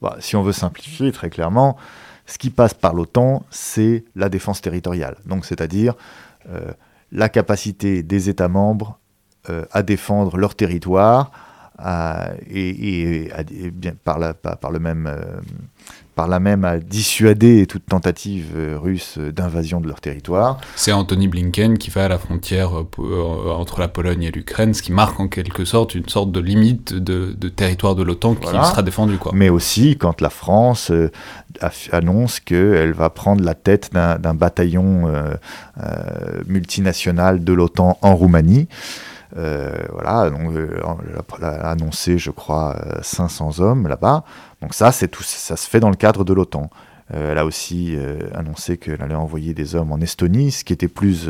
Bah, 0.00 0.16
Si 0.20 0.36
on 0.36 0.42
veut 0.42 0.52
simplifier 0.52 1.10
très 1.10 1.28
clairement, 1.28 1.76
ce 2.26 2.38
qui 2.38 2.50
passe 2.50 2.72
par 2.72 2.94
l'OTAN, 2.94 3.42
c'est 3.50 4.04
la 4.14 4.28
défense 4.28 4.60
territoriale. 4.60 5.16
Donc, 5.26 5.44
c'est-à-dire 5.44 5.94
euh, 6.48 6.70
la 7.10 7.28
capacité 7.28 8.04
des 8.04 8.28
États 8.28 8.48
membres 8.48 9.00
euh, 9.50 9.64
à 9.72 9.82
défendre 9.82 10.36
leur 10.36 10.54
territoire 10.54 11.32
et, 12.48 13.28
par, 14.04 14.20
le 14.20 14.78
même, 14.78 15.06
euh, 15.08 15.40
par 16.14 16.28
là 16.28 16.40
même 16.40 16.64
à 16.64 16.78
dissuader 16.78 17.66
toute 17.66 17.86
tentative 17.86 18.52
euh, 18.56 18.78
russe 18.78 19.18
d'invasion 19.18 19.80
de 19.80 19.88
leur 19.88 20.00
territoire. 20.00 20.58
C'est 20.76 20.92
Anthony 20.92 21.28
Blinken 21.28 21.78
qui 21.78 21.90
va 21.90 22.04
à 22.04 22.08
la 22.08 22.18
frontière 22.18 22.70
euh, 22.78 23.50
entre 23.50 23.80
la 23.80 23.88
Pologne 23.88 24.24
et 24.24 24.30
l'Ukraine, 24.30 24.74
ce 24.74 24.82
qui 24.82 24.92
marque 24.92 25.20
en 25.20 25.28
quelque 25.28 25.64
sorte 25.64 25.94
une 25.94 26.08
sorte 26.08 26.32
de 26.32 26.40
limite 26.40 26.94
de, 26.94 27.48
territoire 27.48 27.94
de 27.94 28.02
l'OTAN 28.02 28.34
qui 28.34 28.46
sera 28.46 28.82
défendu. 28.82 29.18
Quoi. 29.18 29.32
Mais 29.34 29.48
aussi 29.48 29.96
quand 29.96 30.20
la 30.20 30.30
France 30.30 30.92
annonce 31.92 32.40
qu'elle 32.40 32.92
va 32.92 33.10
prendre 33.10 33.42
la 33.42 33.54
tête 33.54 33.90
d'un 33.92 34.34
bataillon 34.34 35.10
multinational 36.46 37.44
de 37.44 37.52
l'OTAN 37.52 37.98
en 38.02 38.14
Roumanie. 38.14 38.68
Euh, 39.36 39.78
voilà, 39.92 40.30
donc 40.30 40.54
euh, 40.54 40.80
elle 41.38 41.44
a 41.44 41.70
annoncé, 41.70 42.18
je 42.18 42.30
crois, 42.30 42.76
500 43.02 43.60
euh, 43.60 43.62
hommes 43.62 43.86
là-bas. 43.86 44.24
Donc 44.60 44.74
ça, 44.74 44.92
c'est 44.92 45.08
tout, 45.08 45.22
ça 45.22 45.56
se 45.56 45.68
fait 45.68 45.80
dans 45.80 45.90
le 45.90 45.96
cadre 45.96 46.24
de 46.24 46.32
l'OTAN. 46.32 46.70
elle 47.12 47.38
a 47.38 47.44
aussi 47.44 47.96
annoncé 48.34 48.76
qu'elle 48.76 49.02
allait 49.02 49.14
envoyer 49.14 49.54
des 49.54 49.74
hommes 49.74 49.92
en 49.92 50.00
Estonie, 50.00 50.50
ce 50.50 50.64
qui 50.64 50.72
était 50.72 50.88
plus 50.88 51.28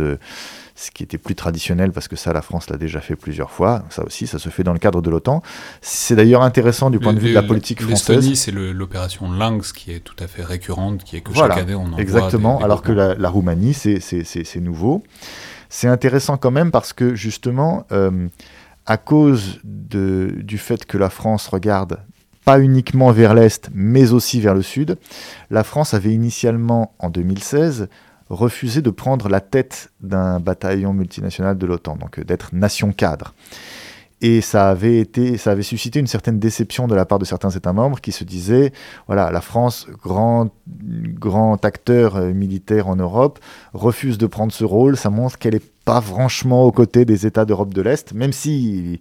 ce 0.81 0.91
qui 0.91 1.03
était 1.03 1.19
plus 1.19 1.35
traditionnel 1.35 1.93
parce 1.93 2.09
que 2.09 2.17
ça, 2.17 2.33
la 2.33 2.41
France 2.41 2.71
l'a 2.71 2.79
déjà 2.79 3.03
fait 3.03 3.15
plusieurs 3.15 3.51
fois. 3.51 3.85
Ça 3.91 4.03
aussi, 4.03 4.27
ça 4.27 4.39
se 4.39 4.49
fait 4.49 4.63
dans 4.63 4.73
le 4.73 4.79
cadre 4.79 5.03
de 5.03 5.11
l'OTAN. 5.11 5.43
C'est 5.83 6.17
d'ailleurs 6.17 6.43
intéressant 6.43 6.89
du 6.89 6.99
point 6.99 7.13
de 7.13 7.21
vue 7.21 7.29
de 7.29 7.35
la 7.35 7.43
politique 7.43 7.83
française. 7.83 8.17
L'Estonie, 8.17 8.37
c'est 8.37 8.51
l'opération 8.51 9.31
Lynx 9.31 9.73
qui 9.75 9.93
est 9.93 10.01
tout 10.01 10.17
à 10.19 10.27
fait 10.27 10.43
récurrente, 10.43 11.05
qui 11.05 11.17
est 11.17 11.21
que 11.21 11.35
chaque 11.35 11.59
année 11.59 11.75
on 11.75 11.85
envoie 11.85 12.01
Exactement, 12.01 12.61
alors 12.63 12.81
que 12.83 12.93
la, 12.93 13.15
la 13.15 13.29
Roumanie, 13.29 13.75
c'est 13.75 14.61
nouveau. 14.61 15.05
C'est 15.71 15.89
intéressant 15.89 16.37
quand 16.37 16.51
même 16.51 16.71
parce 16.71 16.93
que 16.93 17.15
justement, 17.15 17.87
euh, 17.93 18.29
à 18.87 18.97
cause 18.97 19.61
du 19.65 20.59
fait 20.59 20.85
que 20.85 20.99
la 20.99 21.11
France 21.11 21.47
regarde 21.47 22.01
pas 22.45 22.61
uniquement 22.61 23.13
vers 23.13 23.35
l'Est, 23.35 23.71
mais 23.73 24.13
aussi 24.13 24.41
vers 24.41 24.55
le 24.55 24.63
Sud, 24.63 24.99
la 25.51 25.63
France 25.63 25.95
avait 25.95 26.13
initialement, 26.13 26.95
en 26.99 27.09
2016, 27.09 27.89
refusé 28.29 28.83
de 28.83 28.91
prendre 28.91 29.29
la 29.29 29.41
tête 29.41 29.93
d'un 30.01 30.41
bataillon 30.41 30.93
multinational 30.93 31.57
de 31.57 31.67
l'OTAN, 31.67 31.97
donc 31.97 32.19
euh, 32.19 32.25
d'être 32.25 32.55
nation 32.55 32.93
cadre. 32.93 33.35
Et 34.23 34.43
ça 34.43 34.69
avait, 34.69 34.99
été, 34.99 35.39
ça 35.39 35.53
avait 35.53 35.63
suscité 35.63 35.99
une 35.99 36.07
certaine 36.07 36.39
déception 36.39 36.87
de 36.87 36.95
la 36.95 37.07
part 37.07 37.19
de 37.19 37.25
certains 37.25 37.51
États 37.51 37.73
membres 37.73 38.01
qui 38.01 38.13
se 38.13 38.25
disaient, 38.25 38.73
voilà, 39.07 39.31
la 39.31 39.41
France, 39.41 39.87
grand, 40.03 40.51
grand 40.69 41.65
acteur 41.65 42.17
euh, 42.17 42.33
militaire 42.33 42.89
en 42.89 42.97
Europe, 42.97 43.39
refuse 43.73 44.19
de 44.19 44.27
prendre 44.27 44.53
ce 44.53 44.65
rôle, 44.65 44.97
ça 44.97 45.09
montre 45.09 45.39
qu'elle 45.39 45.55
est 45.55 45.65
pas 45.85 46.01
franchement 46.01 46.65
aux 46.65 46.73
côtés 46.73 47.05
des 47.05 47.27
États 47.27 47.45
d'Europe 47.45 47.73
de 47.75 47.83
l'Est, 47.83 48.13
même 48.13 48.33
si 48.33 49.01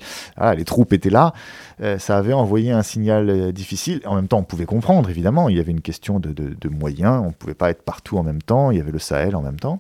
les 0.55 0.65
troupes 0.65 0.93
étaient 0.93 1.09
là, 1.09 1.33
euh, 1.81 1.97
ça 1.97 2.17
avait 2.17 2.33
envoyé 2.33 2.71
un 2.71 2.83
signal 2.83 3.29
euh, 3.29 3.51
difficile. 3.51 4.01
En 4.05 4.15
même 4.15 4.27
temps, 4.27 4.39
on 4.39 4.43
pouvait 4.43 4.65
comprendre, 4.65 5.09
évidemment, 5.09 5.49
il 5.49 5.57
y 5.57 5.59
avait 5.59 5.71
une 5.71 5.81
question 5.81 6.19
de, 6.19 6.33
moyens, 6.69 7.21
on 7.23 7.27
ne 7.27 7.33
pouvait 7.33 7.53
pas 7.53 7.69
être 7.69 7.83
partout 7.83 8.17
en 8.17 8.23
même 8.23 8.41
temps, 8.41 8.71
il 8.71 8.77
y 8.77 8.81
avait 8.81 8.91
le 8.91 8.99
Sahel 8.99 9.35
en 9.35 9.41
même 9.41 9.59
temps. 9.59 9.79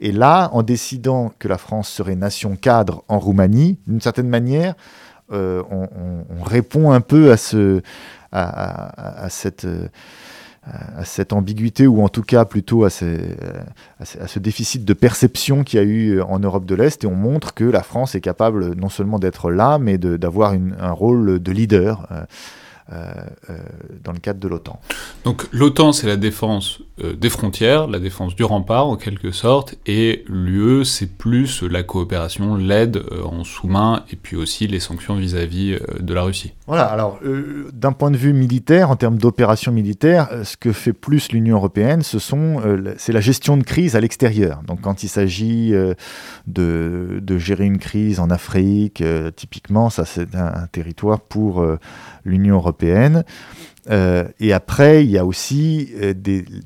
Et 0.00 0.12
là, 0.12 0.50
en 0.52 0.62
décidant 0.62 1.32
que 1.38 1.48
la 1.48 1.58
France 1.58 1.88
serait 1.88 2.16
nation 2.16 2.56
cadre 2.56 3.04
en 3.08 3.18
Roumanie, 3.18 3.78
d'une 3.86 4.00
certaine 4.00 4.28
manière, 4.28 4.74
euh, 5.32 5.62
on, 5.70 5.88
on, 6.38 6.42
répond 6.42 6.90
un 6.90 7.00
peu 7.00 7.32
à, 7.32 7.36
ce, 7.36 7.80
à, 8.32 9.28
cette, 9.30 9.66
à, 10.64 11.04
cette, 11.04 11.32
ambiguïté, 11.32 11.86
ou 11.86 12.02
en 12.02 12.08
tout 12.08 12.22
cas 12.22 12.44
plutôt 12.44 12.84
à, 12.84 12.90
ce 12.90 14.38
déficit 14.38 14.84
de 14.84 14.92
perception 14.92 15.64
qu'il 15.64 15.80
y 15.80 15.82
a 15.82 15.86
eu 15.86 16.20
en 16.20 16.38
Europe 16.38 16.64
de 16.64 16.74
l'Est, 16.74 17.04
et 17.04 17.06
on 17.06 17.14
montre 17.14 17.54
que 17.54 17.64
la 17.64 17.82
France 17.82 18.14
est 18.14 18.20
capable 18.20 18.74
non 18.74 18.88
seulement 18.88 19.18
d'être 19.18 19.50
là, 19.50 19.78
mais 19.78 19.98
d'avoir 19.98 20.52
un 20.52 20.92
rôle 20.92 21.42
de 21.42 21.52
leader. 21.52 22.06
Euh, 22.92 23.12
euh, 23.48 23.58
dans 24.04 24.12
le 24.12 24.18
cadre 24.18 24.40
de 24.40 24.48
l'OTAN. 24.48 24.80
Donc 25.24 25.46
l'OTAN, 25.52 25.92
c'est 25.92 26.08
la 26.08 26.16
défense 26.16 26.80
euh, 27.02 27.14
des 27.14 27.30
frontières, 27.30 27.86
la 27.86 28.00
défense 28.00 28.34
du 28.34 28.42
rempart 28.42 28.86
en 28.86 28.96
quelque 28.96 29.30
sorte, 29.30 29.76
et 29.86 30.24
l'UE, 30.28 30.84
c'est 30.84 31.06
plus 31.06 31.62
la 31.62 31.84
coopération, 31.84 32.56
l'aide 32.56 33.02
en 33.24 33.44
sous-main, 33.44 34.04
et 34.10 34.16
puis 34.16 34.36
aussi 34.36 34.66
les 34.66 34.80
sanctions 34.80 35.14
vis-à-vis 35.14 35.78
de 36.00 36.14
la 36.14 36.22
Russie. 36.22 36.52
Voilà, 36.66 36.84
alors 36.84 37.20
d'un 37.72 37.92
point 37.92 38.10
de 38.10 38.16
vue 38.16 38.32
militaire, 38.32 38.90
en 38.90 38.96
termes 38.96 39.18
d'opération 39.18 39.70
militaire, 39.72 40.28
ce 40.44 40.56
que 40.56 40.72
fait 40.72 40.92
plus 40.92 41.30
l'Union 41.30 41.56
européenne, 41.56 42.02
ce 42.02 42.18
sont, 42.18 42.60
c'est 42.96 43.12
la 43.12 43.20
gestion 43.20 43.56
de 43.56 43.62
crise 43.62 43.94
à 43.94 44.00
l'extérieur. 44.00 44.62
Donc 44.66 44.80
quand 44.80 45.02
il 45.02 45.08
s'agit 45.08 45.70
de, 46.46 47.20
de, 47.22 47.38
gérer 47.38 47.64
une 47.64 47.78
crise 47.78 48.20
en 48.20 48.30
Afrique, 48.30 49.02
typiquement, 49.36 49.90
ça 49.90 50.04
c'est 50.04 50.34
un, 50.34 50.46
un, 50.46 50.66
territoire 50.66 51.20
pour 51.20 51.64
l'Union 52.24 52.56
européenne. 52.56 52.81
Euh, 53.90 54.28
et 54.38 54.52
après, 54.52 55.04
il 55.04 55.10
y 55.10 55.18
a 55.18 55.24
aussi 55.24 55.90
euh, 56.00 56.14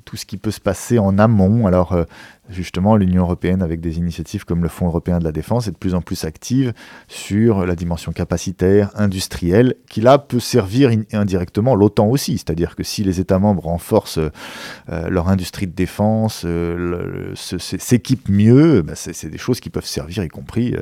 tout 0.04 0.16
ce 0.16 0.26
qui 0.26 0.36
peut 0.36 0.50
se 0.50 0.60
passer 0.60 0.98
en 0.98 1.18
amont. 1.18 1.66
Alors, 1.66 1.92
euh, 1.92 2.04
justement, 2.50 2.94
l'Union 2.94 3.22
européenne, 3.22 3.62
avec 3.62 3.80
des 3.80 3.96
initiatives 3.96 4.44
comme 4.44 4.62
le 4.62 4.68
Fonds 4.68 4.86
européen 4.86 5.18
de 5.18 5.24
la 5.24 5.32
défense, 5.32 5.66
est 5.66 5.70
de 5.70 5.78
plus 5.78 5.94
en 5.94 6.02
plus 6.02 6.24
active 6.24 6.74
sur 7.08 7.64
la 7.64 7.74
dimension 7.74 8.12
capacitaire, 8.12 8.90
industrielle, 8.94 9.76
qui 9.88 10.02
là 10.02 10.18
peut 10.18 10.40
servir 10.40 10.90
indirectement 11.12 11.74
l'OTAN 11.74 12.06
aussi. 12.06 12.36
C'est-à-dire 12.36 12.76
que 12.76 12.82
si 12.82 13.02
les 13.02 13.18
États 13.18 13.38
membres 13.38 13.64
renforcent 13.64 14.20
leur 14.88 15.28
industrie 15.28 15.66
de 15.66 15.74
défense, 15.74 16.46
s'équipent 17.34 18.28
mieux, 18.28 18.82
ben 18.82 18.94
c'est 18.94 19.30
des 19.30 19.38
choses 19.38 19.60
qui 19.60 19.70
peuvent 19.70 19.86
servir, 19.86 20.22
y 20.22 20.28
compris 20.28 20.76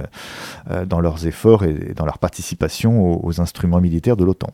dans 0.87 1.01
leurs 1.01 1.26
efforts 1.26 1.64
et 1.64 1.95
dans 1.95 2.05
leur 2.05 2.18
participation 2.18 3.24
aux 3.24 3.41
instruments 3.41 3.80
militaires 3.80 4.16
de 4.16 4.24
l'OTAN. 4.24 4.51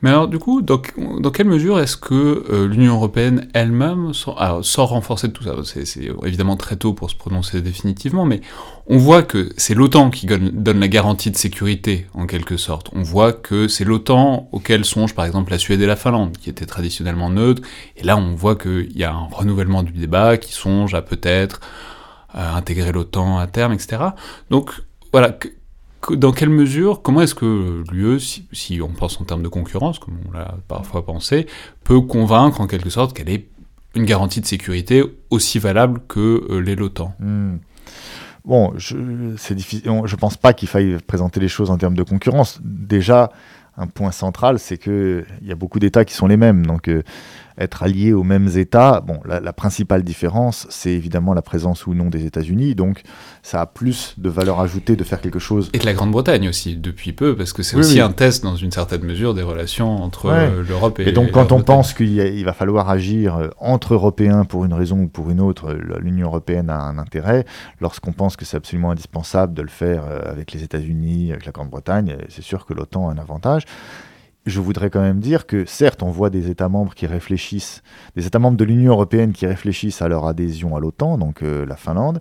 Mais 0.00 0.10
alors, 0.10 0.28
du 0.28 0.38
coup, 0.38 0.62
dans, 0.62 0.78
quelle 0.78 1.48
mesure 1.48 1.80
est-ce 1.80 1.96
que 1.96 2.44
euh, 2.50 2.68
l'Union 2.68 2.94
européenne 2.94 3.48
elle-même, 3.52 4.14
sort, 4.14 4.64
sort 4.64 4.90
renforcée 4.90 5.26
de 5.28 5.32
tout 5.32 5.42
ça? 5.42 5.56
C'est 5.64 6.08
évidemment 6.24 6.56
très 6.56 6.76
tôt 6.76 6.92
pour 6.92 7.10
se 7.10 7.16
prononcer 7.16 7.60
définitivement, 7.62 8.24
mais 8.24 8.40
on 8.86 8.96
voit 8.96 9.24
que 9.24 9.50
c'est 9.56 9.74
l'OTAN 9.74 10.10
qui 10.10 10.26
donne, 10.26 10.78
la 10.78 10.88
garantie 10.88 11.32
de 11.32 11.36
sécurité, 11.36 12.06
en 12.14 12.26
quelque 12.26 12.56
sorte. 12.56 12.90
On 12.94 13.02
voit 13.02 13.32
que 13.32 13.66
c'est 13.66 13.84
l'OTAN 13.84 14.48
auquel 14.52 14.84
songent, 14.84 15.14
par 15.14 15.24
exemple, 15.24 15.50
la 15.50 15.58
Suède 15.58 15.80
et 15.80 15.86
la 15.86 15.96
Finlande, 15.96 16.36
qui 16.38 16.48
étaient 16.48 16.66
traditionnellement 16.66 17.30
neutres, 17.30 17.62
et 17.96 18.04
là, 18.04 18.16
on 18.16 18.36
voit 18.36 18.54
qu'il 18.54 18.96
y 18.96 19.02
a 19.02 19.12
un 19.12 19.26
renouvellement 19.32 19.82
du 19.82 19.92
débat 19.92 20.36
qui 20.36 20.52
songe 20.52 20.94
à 20.94 21.02
peut-être 21.02 21.60
intégrer 22.34 22.92
l'OTAN 22.92 23.38
à 23.38 23.46
terme, 23.48 23.72
etc. 23.72 23.96
Donc, 24.50 24.70
voilà, 25.12 25.36
dans 26.10 26.32
quelle 26.32 26.50
mesure, 26.50 27.02
comment 27.02 27.22
est-ce 27.22 27.34
que 27.34 27.82
l'UE, 27.90 28.20
si, 28.20 28.80
on 28.82 28.88
pense 28.88 29.20
en 29.20 29.24
termes 29.24 29.42
de 29.42 29.48
concurrence, 29.48 29.98
comme 29.98 30.18
on 30.28 30.32
l'a 30.32 30.54
parfois 30.68 31.04
pensé, 31.04 31.46
peut 31.84 32.00
convaincre 32.00 32.60
en 32.60 32.66
quelque 32.66 32.90
sorte 32.90 33.16
qu'elle 33.16 33.28
est 33.28 33.48
une 33.94 34.04
garantie 34.04 34.40
de 34.40 34.46
sécurité 34.46 35.02
aussi 35.30 35.58
valable 35.58 36.00
que 36.08 36.46
euh, 36.50 36.60
les 36.60 36.76
l'OTAN? 36.76 37.14
Hmm. 37.18 37.56
Bon, 38.44 38.72
je, 38.76 38.96
je 39.36 40.16
pense 40.16 40.36
pas 40.36 40.54
qu'il 40.54 40.68
faille 40.68 40.96
présenter 41.06 41.40
les 41.40 41.48
choses 41.48 41.70
en 41.70 41.76
termes 41.76 41.96
de 41.96 42.02
concurrence. 42.02 42.60
Déjà, 42.62 43.30
un 43.76 43.86
point 43.86 44.10
central, 44.10 44.58
c'est 44.58 44.78
qu'il 44.78 45.26
y 45.42 45.52
a 45.52 45.54
beaucoup 45.54 45.78
d'États 45.78 46.04
qui 46.04 46.14
sont 46.14 46.26
les 46.26 46.36
mêmes. 46.36 46.64
Donc, 46.64 46.88
euh, 46.88 47.02
être 47.58 47.82
alliés 47.82 48.12
aux 48.12 48.22
mêmes 48.22 48.48
États, 48.56 49.00
bon, 49.00 49.20
la, 49.24 49.52
principale 49.52 50.02
différence, 50.02 50.66
c'est 50.70 50.92
évidemment 50.92 51.34
la 51.34 51.42
présence 51.42 51.86
ou 51.86 51.94
non 51.94 52.08
des 52.08 52.24
États-Unis. 52.24 52.74
Donc, 52.74 53.02
ça 53.42 53.60
a 53.60 53.66
plus 53.66 54.14
de 54.18 54.28
valeur 54.28 54.60
ajoutée 54.60 54.94
de 54.96 55.04
faire 55.04 55.20
quelque 55.20 55.38
chose. 55.38 55.70
Et 55.72 55.78
de 55.78 55.84
la 55.84 55.94
Grande-Bretagne 55.94 56.48
aussi, 56.48 56.76
depuis 56.76 57.12
peu, 57.12 57.36
parce 57.36 57.52
que 57.52 57.62
c'est 57.62 57.76
aussi 57.76 58.00
un 58.00 58.12
test, 58.12 58.44
dans 58.44 58.56
une 58.56 58.70
certaine 58.70 59.02
mesure, 59.02 59.34
des 59.34 59.42
relations 59.42 60.02
entre 60.02 60.26
euh, 60.26 60.62
l'Europe 60.66 61.00
et. 61.00 61.08
Et 61.08 61.12
donc, 61.12 61.32
quand 61.32 61.52
on 61.52 61.62
pense 61.62 61.92
qu'il 61.94 62.44
va 62.44 62.52
falloir 62.52 62.88
agir 62.88 63.36
euh, 63.36 63.48
entre 63.58 63.94
Européens 63.94 64.44
pour 64.44 64.64
une 64.64 64.74
raison 64.74 65.02
ou 65.02 65.08
pour 65.08 65.30
une 65.30 65.40
autre, 65.40 65.76
l'Union 66.00 66.28
européenne 66.28 66.70
a 66.70 66.80
un 66.80 66.98
intérêt. 66.98 67.44
Lorsqu'on 67.80 68.12
pense 68.12 68.36
que 68.36 68.44
c'est 68.44 68.56
absolument 68.56 68.90
indispensable 68.90 69.54
de 69.54 69.62
le 69.62 69.68
faire 69.68 70.04
avec 70.24 70.52
les 70.52 70.62
États-Unis, 70.62 71.32
avec 71.32 71.46
la 71.46 71.52
Grande-Bretagne, 71.52 72.16
c'est 72.28 72.42
sûr 72.42 72.66
que 72.66 72.74
l'OTAN 72.74 73.08
a 73.08 73.12
un 73.12 73.18
avantage 73.18 73.64
je 74.48 74.60
voudrais 74.60 74.90
quand 74.90 75.00
même 75.00 75.20
dire 75.20 75.46
que 75.46 75.64
certes, 75.64 76.02
on 76.02 76.10
voit 76.10 76.30
des 76.30 76.50
États 76.50 76.68
membres 76.68 76.94
qui 76.94 77.06
réfléchissent, 77.06 77.82
des 78.16 78.26
États 78.26 78.38
membres 78.38 78.56
de 78.56 78.64
l'Union 78.64 78.92
européenne 78.92 79.32
qui 79.32 79.46
réfléchissent 79.46 80.02
à 80.02 80.08
leur 80.08 80.26
adhésion 80.26 80.76
à 80.76 80.80
l'OTAN, 80.80 81.18
donc 81.18 81.42
euh, 81.42 81.66
la 81.66 81.76
Finlande, 81.76 82.20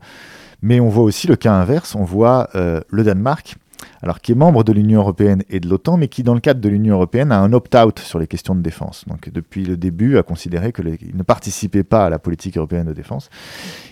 mais 0.62 0.80
on 0.80 0.90
voit 0.90 1.04
aussi 1.04 1.28
le 1.28 1.36
cas 1.36 1.54
inverse, 1.54 1.96
on 1.96 2.04
voit 2.04 2.50
euh, 2.56 2.82
le 2.90 3.04
Danemark, 3.04 3.56
alors 4.02 4.22
qui 4.22 4.32
est 4.32 4.36
membre 4.36 4.64
de 4.64 4.72
l'Union 4.72 5.02
européenne 5.02 5.44
et 5.50 5.60
de 5.60 5.68
l'OTAN, 5.68 5.98
mais 5.98 6.08
qui 6.08 6.24
dans 6.24 6.34
le 6.34 6.40
cadre 6.40 6.60
de 6.60 6.70
l'Union 6.70 6.96
européenne 6.96 7.32
a 7.32 7.40
un 7.40 7.54
opt-out 7.54 8.00
sur 8.00 8.20
les 8.20 8.28
questions 8.28 8.56
de 8.56 8.62
défense. 8.62 9.06
Donc 9.08 9.30
depuis 9.30 9.66
le 9.66 9.78
début 9.78 10.18
a 10.18 10.24
considéré 10.24 10.72
qu'il 10.72 11.16
ne 11.16 11.24
participait 11.24 11.84
pas 11.84 12.06
à 12.06 12.10
la 12.10 12.20
politique 12.20 12.58
européenne 12.58 12.88
de 12.88 12.94
défense. 12.94 13.30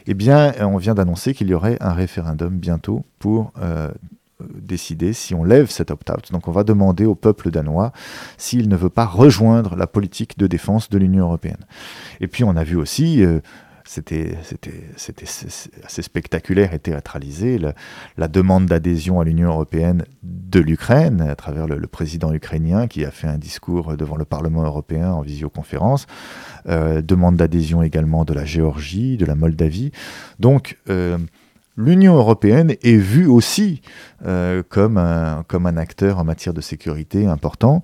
Eh 0.08 0.14
bien, 0.14 0.54
on 0.62 0.78
vient 0.78 0.96
d'annoncer 0.96 1.34
qu'il 1.34 1.48
y 1.48 1.54
aurait 1.54 1.78
un 1.82 1.94
référendum 1.94 2.58
bientôt 2.58 3.06
pour 3.20 3.52
euh, 3.62 3.90
décider 4.40 5.14
si 5.14 5.34
on 5.34 5.44
lève 5.44 5.70
cet 5.70 5.92
opt-out. 5.92 6.32
Donc 6.32 6.48
on 6.48 6.52
va 6.52 6.64
demander 6.64 7.06
au 7.06 7.16
peuple 7.16 7.52
danois 7.52 7.92
s'il 8.38 8.70
ne 8.70 8.76
veut 8.76 8.90
pas 8.90 9.06
rejoindre 9.06 9.76
la 9.76 9.88
politique 9.88 10.38
de 10.38 10.48
défense 10.48 10.90
de 10.90 10.98
l'Union 10.98 11.26
européenne. 11.26 11.66
Et 12.20 12.28
puis 12.28 12.44
on 12.44 12.56
a 12.56 12.64
vu 12.64 12.76
aussi, 12.76 13.24
euh, 13.24 13.40
c'était 13.86 14.38
assez 15.84 16.02
spectaculaire 16.02 16.74
et 16.74 16.80
théâtralisé, 16.80 17.60
la, 18.18 18.28
demande 18.28 18.66
d'adhésion 18.66 19.20
à 19.20 19.24
l'Union 19.24 19.50
européenne 19.50 20.06
de 20.24 20.60
l'Ukraine, 20.60 21.22
à 21.22 21.36
travers 21.36 21.68
le, 21.68 21.88
président 21.88 22.34
ukrainien 22.34 22.88
qui 22.88 23.06
a 23.06 23.12
fait 23.12 23.28
un 23.28 23.38
discours 23.38 23.96
devant 23.96 24.18
le 24.18 24.26
Parlement 24.26 24.64
européen 24.64 25.12
en 25.12 25.22
visioconférence, 25.22 26.08
euh, 26.68 27.02
demande 27.02 27.38
d'adhésion 27.38 27.84
également 27.84 28.26
de 28.26 28.34
la 28.34 28.44
Géorgie, 28.44 29.18
de 29.18 29.26
la 29.26 29.36
Moldavie. 29.36 29.92
Donc, 30.40 30.78
euh, 30.90 31.18
l'Union 31.78 32.16
européenne 32.16 32.76
est 32.84 32.98
vue 32.98 33.28
aussi 33.28 33.82
euh, 34.26 34.64
comme, 34.68 34.98
un, 34.98 35.44
comme 35.48 35.66
un 35.66 35.78
acteur 35.78 36.20
en 36.20 36.24
matière 36.24 36.54
de 36.54 36.62
sécurité 36.62 37.28
important. 37.28 37.84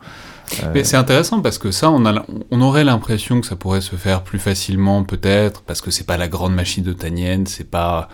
Euh, 0.63 0.71
Mais 0.73 0.83
c'est 0.83 0.97
intéressant 0.97 1.41
parce 1.41 1.57
que 1.57 1.71
ça, 1.71 1.91
on, 1.91 2.05
a, 2.05 2.25
on 2.51 2.61
aurait 2.61 2.83
l'impression 2.83 3.41
que 3.41 3.47
ça 3.47 3.55
pourrait 3.55 3.81
se 3.81 3.95
faire 3.95 4.23
plus 4.23 4.39
facilement, 4.39 5.03
peut-être, 5.03 5.61
parce 5.61 5.81
que 5.81 5.91
c'est 5.91 6.05
pas 6.05 6.17
la 6.17 6.27
grande 6.27 6.55
machine 6.55 6.87
otanienne, 6.87 7.45
c'est 7.47 7.69
pas 7.69 8.09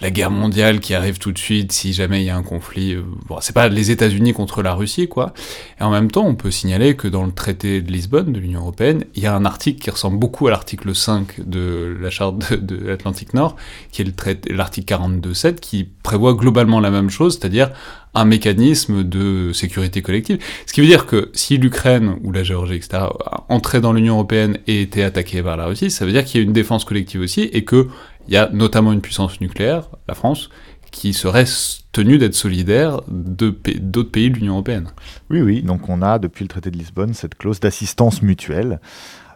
la 0.00 0.10
guerre 0.10 0.30
mondiale 0.30 0.80
qui 0.80 0.94
arrive 0.94 1.18
tout 1.18 1.32
de 1.32 1.38
suite 1.38 1.70
si 1.70 1.92
jamais 1.92 2.22
il 2.22 2.26
y 2.26 2.30
a 2.30 2.36
un 2.36 2.42
conflit. 2.42 2.94
Euh, 2.94 3.02
bon, 3.28 3.38
c'est 3.40 3.52
pas 3.52 3.68
les 3.68 3.90
États-Unis 3.90 4.32
contre 4.32 4.62
la 4.62 4.74
Russie, 4.74 5.08
quoi. 5.08 5.32
Et 5.80 5.84
en 5.84 5.90
même 5.90 6.10
temps, 6.10 6.26
on 6.26 6.34
peut 6.34 6.50
signaler 6.50 6.96
que 6.96 7.06
dans 7.06 7.24
le 7.24 7.32
traité 7.32 7.80
de 7.80 7.90
Lisbonne 7.90 8.32
de 8.32 8.40
l'Union 8.40 8.60
européenne, 8.60 9.04
il 9.14 9.22
y 9.22 9.26
a 9.26 9.34
un 9.34 9.44
article 9.44 9.80
qui 9.80 9.90
ressemble 9.90 10.18
beaucoup 10.18 10.48
à 10.48 10.50
l'article 10.50 10.94
5 10.94 11.48
de 11.48 11.96
la 12.00 12.10
charte 12.10 12.52
de, 12.52 12.76
l'Atlantique 12.76 13.32
Nord, 13.34 13.56
qui 13.92 14.02
est 14.02 14.50
l'article 14.50 14.94
42.7, 14.94 15.56
qui 15.56 15.84
prévoit 15.84 16.34
globalement 16.34 16.80
la 16.80 16.90
même 16.90 17.10
chose, 17.10 17.38
c'est-à-dire 17.38 17.70
un 18.14 18.24
mécanisme 18.24 19.04
de 19.04 19.52
sécurité 19.52 20.02
collective. 20.02 20.38
Ce 20.66 20.72
qui 20.72 20.80
veut 20.80 20.86
dire 20.86 21.06
que 21.06 21.30
si 21.32 21.56
l'Ukraine 21.56 22.16
ou 22.22 22.32
la 22.32 22.42
Géorgie, 22.42 22.74
etc., 22.74 23.04
entraient 23.48 23.80
dans 23.80 23.92
l'Union 23.92 24.14
européenne 24.14 24.58
et 24.66 24.82
étaient 24.82 25.02
attaquées 25.02 25.42
par 25.42 25.56
la 25.56 25.66
Russie, 25.66 25.90
ça 25.90 26.04
veut 26.04 26.12
dire 26.12 26.24
qu'il 26.24 26.40
y 26.40 26.44
a 26.44 26.46
une 26.46 26.52
défense 26.52 26.84
collective 26.84 27.20
aussi 27.20 27.42
et 27.42 27.64
que 27.64 27.88
il 28.28 28.34
y 28.34 28.36
a 28.36 28.48
notamment 28.52 28.92
une 28.92 29.00
puissance 29.00 29.40
nucléaire, 29.40 29.88
la 30.08 30.14
France, 30.14 30.50
qui 30.90 31.14
serait 31.14 31.46
tenue 31.92 32.18
d'être 32.18 32.34
solidaire 32.34 33.00
d'autres 33.08 34.10
pays 34.10 34.30
de 34.30 34.36
l'Union 34.36 34.54
européenne. 34.54 34.88
Oui, 35.30 35.40
oui, 35.40 35.62
donc 35.62 35.88
on 35.88 36.02
a 36.02 36.18
depuis 36.18 36.44
le 36.44 36.48
traité 36.48 36.70
de 36.70 36.76
Lisbonne 36.76 37.14
cette 37.14 37.34
clause 37.34 37.60
d'assistance 37.60 38.22
mutuelle. 38.22 38.78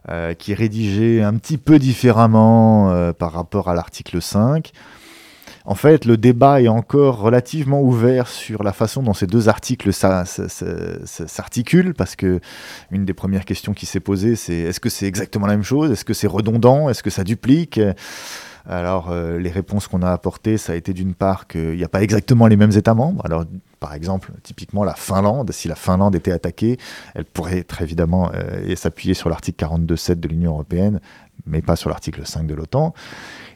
Euh, 0.09 0.35
qui 0.35 0.53
est 0.53 0.55
rédigée 0.55 1.21
un 1.21 1.35
petit 1.35 1.59
peu 1.59 1.81
différemment 1.81 2.93
euh, 2.93 3.13
par 3.13 3.33
rapport 3.33 3.69
à 3.69 3.75
l'article 3.75 4.23
5. 4.23 4.71
En 5.65 5.75
fait, 5.75 6.05
le 6.05 6.17
débat 6.17 6.63
est 6.63 6.69
encore 6.69 7.19
relativement 7.19 7.83
ouvert 7.83 8.29
sur 8.29 8.63
la 8.63 8.73
façon 8.73 9.03
dont 9.03 9.15
ces 9.15 9.27
deux 9.27 9.49
articles 9.49 9.93
s'articulent, 9.93 11.93
parce 11.93 12.15
que 12.15 12.39
une 12.93 13.05
des 13.05 13.15
premières 13.15 13.45
questions 13.45 13.75
qui 13.75 13.85
s'est 13.85 13.99
posée, 13.99 14.37
c'est 14.37 14.55
est-ce 14.55 14.79
que 14.79 14.89
c'est 14.89 15.07
exactement 15.07 15.49
la 15.49 15.55
même 15.55 15.65
chose? 15.65 15.91
Est-ce 15.91 16.05
que 16.05 16.15
c'est 16.15 16.29
redondant? 16.29 16.89
Est-ce 16.89 17.03
que 17.03 17.11
ça 17.11 17.25
duplique? 17.25 17.81
Alors, 18.69 19.11
euh, 19.11 19.39
les 19.39 19.51
réponses 19.51 19.87
qu'on 19.87 20.03
a 20.03 20.11
apportées, 20.11 20.59
ça 20.59 20.73
a 20.73 20.77
été 20.77 20.93
d'une 20.93 21.15
part 21.15 21.47
qu'il 21.47 21.77
n'y 21.77 21.85
a 21.85 21.89
pas 21.89 22.03
exactement 22.03 22.49
les 22.49 22.57
mêmes 22.57 22.73
États 22.73 22.95
membres. 22.95 23.25
Alors, 23.25 23.45
par 23.79 23.95
exemple, 23.95 24.33
typiquement 24.43 24.83
la 24.83 24.95
Finlande, 24.95 25.53
si 25.53 25.69
la 25.69 25.77
Finlande 25.77 26.17
était 26.17 26.33
attaquée, 26.33 26.77
elle 27.15 27.25
pourrait 27.25 27.63
très 27.63 27.85
évidemment 27.85 28.31
euh, 28.35 28.75
s'appuyer 28.75 29.15
sur 29.15 29.29
l'article 29.29 29.65
42.7 29.65 30.19
de 30.19 30.29
l'Union 30.29 30.53
européenne, 30.53 31.01
mais 31.47 31.63
pas 31.63 31.77
sur 31.77 31.91
l'article 31.91 32.23
5 32.25 32.47
de 32.47 32.55
l'OTAN. 32.55 32.93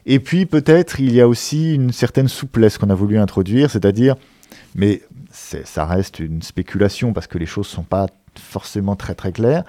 Et 0.05 0.19
puis 0.19 0.45
peut-être 0.45 0.99
il 0.99 1.13
y 1.13 1.19
a 1.19 1.27
aussi 1.27 1.75
une 1.75 1.91
certaine 1.91 2.27
souplesse 2.27 2.77
qu'on 2.77 2.89
a 2.89 2.95
voulu 2.95 3.17
introduire, 3.17 3.69
c'est-à-dire 3.69 4.15
mais 4.75 5.01
ça 5.31 5.85
reste 5.85 6.19
une 6.19 6.41
spéculation 6.41 7.13
parce 7.13 7.27
que 7.27 7.37
les 7.37 7.45
choses 7.45 7.67
ne 7.67 7.75
sont 7.75 7.83
pas 7.83 8.07
forcément 8.39 8.95
très 8.95 9.15
très 9.15 9.31
claires. 9.31 9.63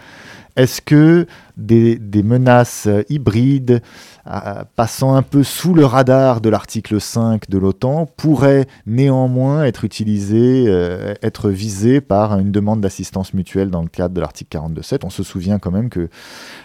Est-ce 0.57 0.83
que 0.83 1.27
des, 1.57 1.99
menaces 2.23 2.89
hybrides, 3.09 3.83
euh, 4.27 4.65
passant 4.77 5.15
un 5.15 5.23
peu 5.23 5.43
sous 5.43 5.75
le 5.75 5.85
radar 5.85 6.41
de 6.41 6.49
l'article 6.49 7.01
5 7.01 7.49
de 7.49 7.59
l'OTAN, 7.59 8.07
pourraient 8.17 8.67
néanmoins 8.87 9.65
être 9.65 9.85
utilisées, 9.85 10.67
euh, 10.69 11.15
être 11.23 11.51
visées 11.51 12.01
par 12.01 12.39
une 12.39 12.53
demande 12.53 12.81
d'assistance 12.81 13.35
mutuelle 13.35 13.71
dans 13.71 13.83
le 13.83 13.89
cadre 13.89 14.15
de 14.15 14.21
l'article 14.21 14.59
42.7 14.59 15.01
On 15.05 15.11
se 15.11 15.23
souvient 15.23 15.59
quand 15.59 15.71
même 15.71 15.89
que 15.89 16.09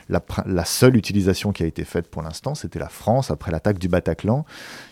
la 0.10 0.66
seule 0.66 0.96
utilisation 0.96 1.52
qui 1.52 1.64
a 1.64 1.66
été 1.66 1.84
faite 1.84 2.08
pour 2.08 2.22
l'instant, 2.22 2.56
c'était 2.56 2.80
la 2.80 2.90
France 2.90 3.32
après 3.32 3.52
l'attaque 3.52 3.80
du 3.80 3.88
Bataclan, 3.88 4.46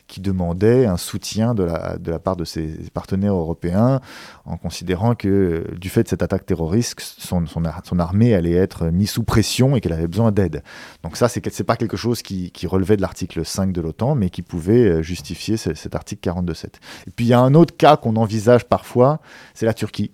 qui 0.07 0.21
demandait 0.21 0.85
un 0.85 0.97
soutien 0.97 1.55
de 1.55 1.63
la, 1.63 1.97
de 1.97 2.11
la 2.11 2.19
part 2.19 2.35
de 2.35 2.45
ses 2.45 2.67
partenaires 2.93 3.33
européens 3.33 4.01
en 4.45 4.57
considérant 4.57 5.15
que 5.15 5.65
du 5.77 5.89
fait 5.89 6.03
de 6.03 6.07
cette 6.07 6.21
attaque 6.21 6.45
terroriste, 6.45 6.99
son, 6.99 7.45
son, 7.47 7.99
armée 7.99 8.35
allait 8.35 8.53
être 8.53 8.85
mise 8.87 9.09
sous 9.09 9.23
pression 9.23 9.75
et 9.75 9.81
qu'elle 9.81 9.93
avait 9.93 10.07
besoin 10.07 10.31
d'aide. 10.31 10.63
Donc 11.03 11.17
ça, 11.17 11.27
c'est 11.27 11.63
pas 11.63 11.75
quelque 11.75 11.97
chose 11.97 12.21
qui, 12.21 12.51
qui 12.51 12.67
relevait 12.67 12.97
de 12.97 13.01
l'article 13.01 13.43
5 13.45 13.71
de 13.71 13.81
l'OTAN, 13.81 14.15
mais 14.15 14.29
qui 14.29 14.41
pouvait 14.41 14.85
euh, 14.85 15.01
justifier 15.01 15.57
cet 15.57 15.95
article 15.95 16.29
42.7. 16.29 16.65
Et 17.07 17.11
puis 17.15 17.25
il 17.25 17.29
y 17.29 17.33
a 17.33 17.39
un 17.39 17.55
autre 17.55 17.75
cas 17.75 17.97
qu'on 17.97 18.15
envisage 18.15 18.65
parfois, 18.65 19.19
c'est 19.53 19.65
la 19.65 19.73
Turquie. 19.73 20.11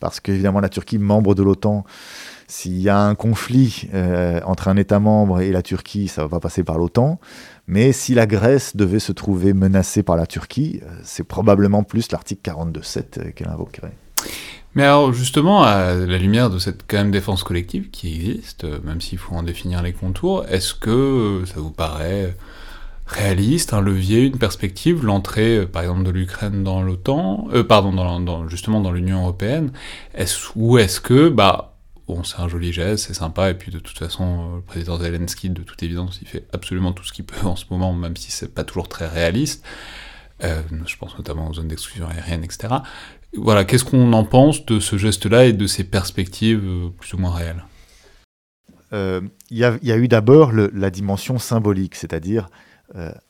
Parce 0.00 0.20
qu'évidemment, 0.20 0.60
la 0.60 0.68
Turquie, 0.68 0.98
membre 0.98 1.34
de 1.34 1.42
l'OTAN, 1.42 1.84
s'il 2.48 2.78
y 2.78 2.88
a 2.88 3.00
un 3.00 3.14
conflit 3.14 3.88
euh, 3.94 4.40
entre 4.44 4.68
un 4.68 4.76
État 4.76 5.00
membre 5.00 5.40
et 5.40 5.50
la 5.50 5.62
Turquie, 5.62 6.08
ça 6.08 6.22
va 6.22 6.28
pas 6.28 6.40
passer 6.40 6.62
par 6.62 6.78
l'OTAN. 6.78 7.18
Mais 7.68 7.92
si 7.92 8.14
la 8.14 8.26
Grèce 8.26 8.76
devait 8.76 9.00
se 9.00 9.12
trouver 9.12 9.52
menacée 9.52 10.02
par 10.02 10.16
la 10.16 10.26
Turquie, 10.26 10.80
euh, 10.82 10.90
c'est 11.02 11.24
probablement 11.24 11.82
plus 11.82 12.10
l'article 12.12 12.50
42.7 12.50 12.98
euh, 13.18 13.30
qu'elle 13.32 13.48
invoquerait. 13.48 13.92
Mais 14.74 14.84
alors 14.84 15.12
justement, 15.12 15.62
à 15.62 15.94
la 15.94 16.18
lumière 16.18 16.50
de 16.50 16.58
cette 16.58 16.84
quand 16.86 16.98
même 16.98 17.10
défense 17.10 17.42
collective 17.42 17.90
qui 17.90 18.14
existe, 18.14 18.64
même 18.84 19.00
s'il 19.00 19.18
faut 19.18 19.34
en 19.34 19.42
définir 19.42 19.82
les 19.82 19.92
contours, 19.92 20.44
est-ce 20.48 20.74
que 20.74 21.44
ça 21.46 21.60
vous 21.60 21.70
paraît 21.70 22.36
réaliste, 23.06 23.72
un 23.72 23.80
levier, 23.80 24.24
une 24.24 24.36
perspective, 24.36 25.02
l'entrée 25.04 25.66
par 25.66 25.82
exemple 25.82 26.02
de 26.02 26.10
l'Ukraine 26.10 26.62
dans 26.62 26.82
l'OTAN, 26.82 27.48
pardon, 27.66 28.48
justement 28.48 28.82
dans 28.82 28.90
l'Union 28.90 29.22
européenne, 29.22 29.70
est-ce, 30.14 30.48
ou 30.56 30.76
est-ce 30.76 31.00
que 31.00 31.30
bah 31.30 31.75
bon, 32.06 32.22
c'est 32.24 32.40
un 32.40 32.48
joli 32.48 32.72
geste, 32.72 33.06
c'est 33.06 33.14
sympa, 33.14 33.50
et 33.50 33.54
puis 33.54 33.70
de 33.72 33.78
toute 33.78 33.98
façon, 33.98 34.24
euh, 34.24 34.56
le 34.56 34.62
président 34.62 34.98
Zelensky, 34.98 35.50
de 35.50 35.62
toute 35.62 35.82
évidence, 35.82 36.18
il 36.22 36.28
fait 36.28 36.46
absolument 36.52 36.92
tout 36.92 37.04
ce 37.04 37.12
qu'il 37.12 37.24
peut 37.24 37.46
en 37.46 37.56
ce 37.56 37.64
moment, 37.70 37.92
même 37.92 38.16
si 38.16 38.30
c'est 38.30 38.54
pas 38.54 38.64
toujours 38.64 38.88
très 38.88 39.06
réaliste. 39.06 39.64
Euh, 40.44 40.62
je 40.84 40.96
pense 40.96 41.16
notamment 41.16 41.48
aux 41.48 41.54
zones 41.54 41.68
d'exclusion 41.68 42.08
aérienne, 42.08 42.44
etc. 42.44 42.74
Voilà, 43.34 43.64
qu'est-ce 43.64 43.84
qu'on 43.84 44.12
en 44.12 44.24
pense 44.24 44.66
de 44.66 44.80
ce 44.80 44.98
geste-là 44.98 45.46
et 45.46 45.52
de 45.52 45.66
ces 45.66 45.84
perspectives 45.84 46.62
euh, 46.64 46.90
plus 46.90 47.14
ou 47.14 47.18
moins 47.18 47.32
réelles? 47.32 47.64
Il 48.92 49.58
y, 49.58 49.64
a 49.64 49.96
eu 49.98 50.08
d'abord 50.08 50.52
la 50.52 50.88
dimension 50.88 51.38
symbolique, 51.38 51.96
c'est-à-dire 51.96 52.48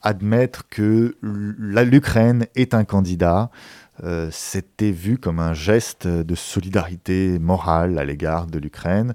admettre 0.01 0.68
que 0.68 1.16
l'Ukraine 1.22 2.47
est 2.55 2.72
un 2.72 2.85
candidat, 2.85 3.51
euh, 4.05 4.28
c'était 4.30 4.90
vu 4.90 5.18
comme 5.18 5.40
un 5.40 5.55
geste 5.55 6.07
de 6.07 6.34
solidarité 6.34 7.38
morale 7.38 7.99
à 7.99 8.05
l'égard 8.05 8.47
de 8.47 8.59
l'Ukraine. 8.59 9.14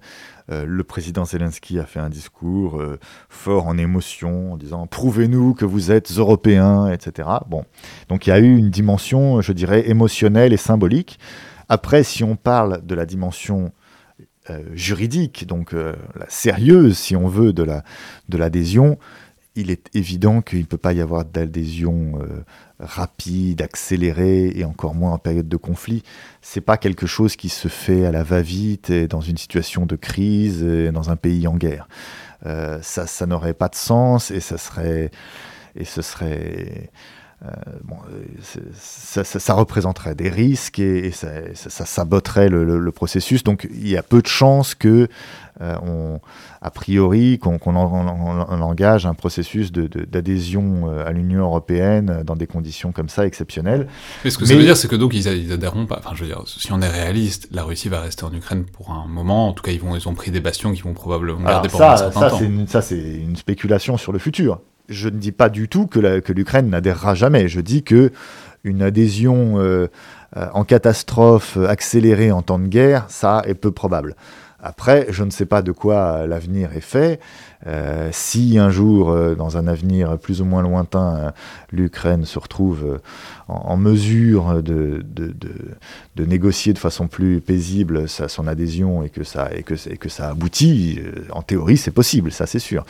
Euh, 0.50 0.66
le 0.68 0.84
président 0.84 1.24
Zelensky 1.24 1.80
a 1.80 1.86
fait 1.86 2.00
un 2.00 2.10
discours 2.10 2.80
euh, 2.80 3.00
fort 3.30 3.68
en 3.68 3.78
émotion, 3.78 4.54
en 4.54 4.58
disant 4.58 4.88
prouvez-nous 4.88 5.54
que 5.54 5.66
vous 5.66 5.92
êtes 5.92 6.12
européens, 6.12 6.92
etc. 6.92 7.30
Bon, 7.48 7.64
donc 8.10 8.26
il 8.26 8.32
y 8.32 8.34
a 8.34 8.40
eu 8.40 8.58
une 8.58 8.70
dimension, 8.70 9.42
je 9.42 9.54
dirais, 9.54 9.90
émotionnelle 9.90 10.54
et 10.54 10.58
symbolique. 10.58 11.20
Après, 11.70 12.04
si 12.04 12.24
on 12.24 12.36
parle 12.36 12.86
de 12.86 12.96
la 12.96 13.06
dimension 13.06 13.72
juridique, 14.74 15.48
donc 15.48 15.72
la 15.72 15.96
sérieuse, 16.28 16.98
si 16.98 17.16
on 17.16 17.28
veut, 17.28 17.54
de 17.54 17.64
l'adhésion, 17.64 18.86
la, 18.86 18.96
de 18.96 18.98
il 19.56 19.72
est 19.72 19.90
évident 19.96 20.42
qu'il 20.42 20.60
ne 20.60 20.66
peut 20.66 20.78
pas 20.78 20.92
y 20.92 21.00
avoir 21.00 21.24
d'adhésion 21.24 22.20
rapide, 22.82 23.62
accélérée, 23.62 24.52
et 24.56 24.66
encore 24.66 24.96
moins 24.96 25.14
en 25.14 25.18
période 25.18 25.48
de 25.48 25.58
conflit. 25.58 26.04
C'est 26.42 26.62
pas 26.62 26.78
quelque 26.78 27.08
chose 27.08 27.36
qui 27.36 27.50
se 27.50 27.68
fait 27.68 28.06
à 28.06 28.12
la 28.12 28.24
va-vite 28.24 28.92
dans 28.92 29.22
une 29.22 29.38
situation 29.38 29.86
de 29.86 29.96
crise, 29.96 30.64
dans 30.64 31.10
un 31.10 31.16
pays 31.16 31.48
en 31.48 31.56
guerre. 31.56 31.88
Euh, 32.46 32.80
ça, 32.82 33.08
ça 33.08 33.26
n'aurait 33.26 33.54
pas 33.54 33.70
de 33.70 33.76
sens 33.76 34.32
et 34.32 34.40
ça 34.40 34.58
serait, 34.58 35.12
et 35.76 35.86
ce 35.86 36.02
serait, 36.02 36.90
euh, 37.44 37.50
bon, 37.84 37.96
ça, 38.78 39.24
ça, 39.24 39.54
représenterait 39.56 40.14
des 40.14 40.30
risques 40.30 40.78
et, 40.78 41.10
ça, 41.10 41.30
ça, 41.56 41.86
saboterait 41.88 42.50
le, 42.50 42.64
le, 42.64 42.92
processus. 42.92 43.44
Donc 43.44 43.68
il 43.74 43.88
y 43.88 43.98
a 43.98 44.04
peu 44.04 44.22
de 44.22 44.28
chances 44.28 44.76
que 44.76 45.08
euh, 45.60 45.76
on, 45.84 46.20
a 46.62 46.70
priori, 46.70 47.40
qu'on 47.40 47.58
engage 47.58 49.08
un 49.08 49.16
processus 49.16 49.72
d'adhésion 49.72 50.84
euh, 50.86 51.08
à 51.08 51.12
l'Union 51.14 51.42
européenne 51.42 52.22
dans 52.24 52.36
des 52.36 52.46
conditions 52.46 52.92
comme 52.92 53.10
ça 53.10 53.26
exceptionnelles. 53.26 53.88
Mais 54.24 54.30
ce 54.30 54.38
que 54.38 54.46
ça 54.46 54.54
veut 54.54 54.62
dire, 54.62 54.78
c'est 54.78 54.88
que 54.88 54.96
donc 54.96 55.16
ils, 55.16 55.26
ils, 55.26 55.52
adhéreront 55.52 55.88
pas. 55.88 55.98
Enfin, 55.98 56.12
je 56.14 56.22
veux 56.22 56.28
dire, 56.28 56.44
si 56.46 56.72
on 56.72 56.82
est 56.82 56.90
réaliste, 56.90 57.48
la 57.52 57.64
Russie 57.64 57.90
va 57.90 58.02
rester 58.02 58.24
en 58.24 58.34
Ukraine 58.34 58.66
pour 58.66 58.92
un 58.92 59.08
moment. 59.08 59.50
En 59.50 59.54
tout 59.54 59.64
cas, 59.64 59.72
ils 59.72 59.82
vont, 59.82 59.96
ils 59.96 60.08
ont 60.08 60.14
pris 60.14 60.30
des 60.30 60.42
bastions 60.42 60.74
qui 60.74 60.84
vont 60.84 60.94
probablement 60.94 61.44
garder 61.44 61.70
pendant 61.70 61.86
un 61.86 61.98
certain 61.98 62.30
temps. 62.30 62.40
ça, 62.68 62.84
c'est 62.84 63.00
une 63.00 63.36
spéculation 63.36 63.98
sur 63.98 64.12
le 64.12 64.20
futur. 64.20 64.62
Je 64.92 65.08
ne 65.08 65.18
dis 65.18 65.32
pas 65.32 65.50
du 65.50 65.70
tout 65.70 65.88
que 65.88 66.32
l'Ukraine 66.32 66.70
n'adhérera 66.70 67.16
jamais. 67.16 67.48
Je 67.48 67.62
dis 67.62 67.82
que 67.82 68.12
une 68.64 68.82
adhésion 68.82 69.56
euh, 69.58 69.88
en 70.36 70.64
catastrophe 70.64 71.58
accélérée 71.58 72.32
en 72.32 72.42
temps 72.42 72.60
de 72.60 72.68
guerre, 72.68 73.06
ça 73.08 73.42
est 73.46 73.56
peu 73.56 73.72
probable. 73.72 74.16
Après, 74.62 75.08
je 75.10 75.24
ne 75.24 75.32
sais 75.32 75.46
pas 75.46 75.62
de 75.62 75.72
quoi 75.72 76.28
l'avenir 76.28 76.70
est 76.76 76.82
fait. 76.82 77.20
Euh, 77.68 78.10
si 78.12 78.58
un 78.58 78.72
jour, 78.72 79.12
euh, 79.12 79.36
dans 79.36 79.58
un 79.58 79.68
avenir 79.68 80.18
plus 80.18 80.42
ou 80.42 80.46
moins 80.46 80.64
lointain, 80.64 81.16
euh, 81.16 81.32
l'Ukraine 81.72 82.26
se 82.26 82.40
retrouve 82.40 83.00
en, 83.48 83.78
mesure 83.78 84.64
de, 84.64 85.04
de, 85.04 86.26
négocier 86.26 86.74
de 86.74 86.78
façon 86.78 87.08
plus 87.08 87.42
paisible 87.42 88.08
sa, 88.08 88.28
son 88.28 88.48
adhésion 88.48 89.04
et 89.04 89.10
que 89.10 89.24
ça, 89.24 89.50
et 89.56 89.64
que, 89.64 89.74
et 89.90 89.98
que 89.98 90.10
ça 90.10 90.30
aboutit, 90.30 91.00
en 91.32 91.42
théorie, 91.42 91.78
c'est 91.78 91.92
possible, 91.92 92.32
ça 92.32 92.46
c'est 92.46 92.60
sûr. 92.60 92.86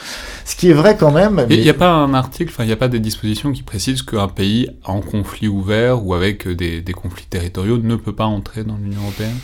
Ce 0.46 0.56
qui 0.56 0.70
est 0.70 0.74
vrai 0.74 0.96
quand 0.98 1.12
même. 1.12 1.46
Il 1.50 1.62
n'y 1.62 1.70
a 1.70 1.74
pas 1.74 1.92
un 1.92 2.14
article, 2.14 2.52
enfin, 2.54 2.64
il 2.64 2.68
n'y 2.68 2.74
a 2.74 2.78
pas 2.78 2.90
des 2.90 3.00
dispositions 3.00 3.52
qui 3.52 3.64
précisent 3.64 4.04
qu'un 4.04 4.28
pays 4.28 4.70
en 4.84 5.02
conflit 5.02 5.48
ouvert 5.48 6.06
ou 6.06 6.14
avec 6.14 6.48
des, 6.48 6.82
des 6.82 6.94
conflits 6.94 7.26
territoriaux 7.26 7.78
ne 7.78 7.96
peut 7.96 8.16
pas 8.16 8.26
entrer 8.26 8.64
dans 8.64 8.78
l'Union 8.78 9.02
européenne? 9.02 9.38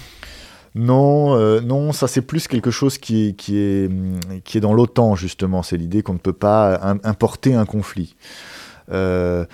Non, 0.77 1.35
euh, 1.35 1.59
non, 1.59 1.91
ça 1.91 2.07
c'est 2.07 2.21
plus 2.21 2.47
quelque 2.47 2.71
chose 2.71 2.97
qui 2.97 3.29
est, 3.29 3.33
qui 3.33 3.57
est, 3.57 3.89
qui 4.43 4.57
est 4.57 4.61
dans 4.61 4.73
l'OTAN 4.73 5.15
justement. 5.15 5.63
C'est 5.63 5.77
l'idée 5.77 6.03
qu'on 6.03 6.13
ne 6.13 6.19
peut 6.19 6.33
pas 6.33 6.79
importer 7.03 7.55
un 7.55 7.65
conflit. 7.65 8.15
Euh, 8.91 9.45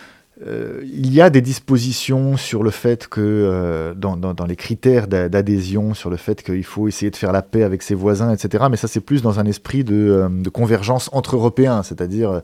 euh, 0.46 0.82
il 0.84 1.14
y 1.14 1.22
a 1.22 1.30
des 1.30 1.40
dispositions 1.40 2.36
sur 2.36 2.64
le 2.64 2.72
fait 2.72 3.08
que, 3.08 3.94
dans, 3.96 4.18
dans, 4.18 4.46
les 4.46 4.58
critères 4.58 5.08
d'adhésion, 5.08 5.94
sur 5.94 6.10
le 6.10 6.18
fait 6.18 6.44
qu'il 6.44 6.66
faut 6.66 6.90
essayer 6.90 7.12
de 7.12 7.16
faire 7.16 7.32
la 7.32 7.42
paix 7.42 7.64
avec 7.64 7.82
ses 7.82 7.96
voisins, 7.96 8.34
etc. 8.34 8.66
Mais 8.70 8.76
ça, 8.76 8.90
c'est 8.90 9.00
plus 9.00 9.22
dans 9.22 9.40
un 9.40 9.46
esprit 9.46 9.86
de, 9.86 10.28
de 10.30 10.50
convergence 10.50 11.10
entre 11.14 11.38
Européens, 11.38 11.84
c'est-à-dire 11.84 12.42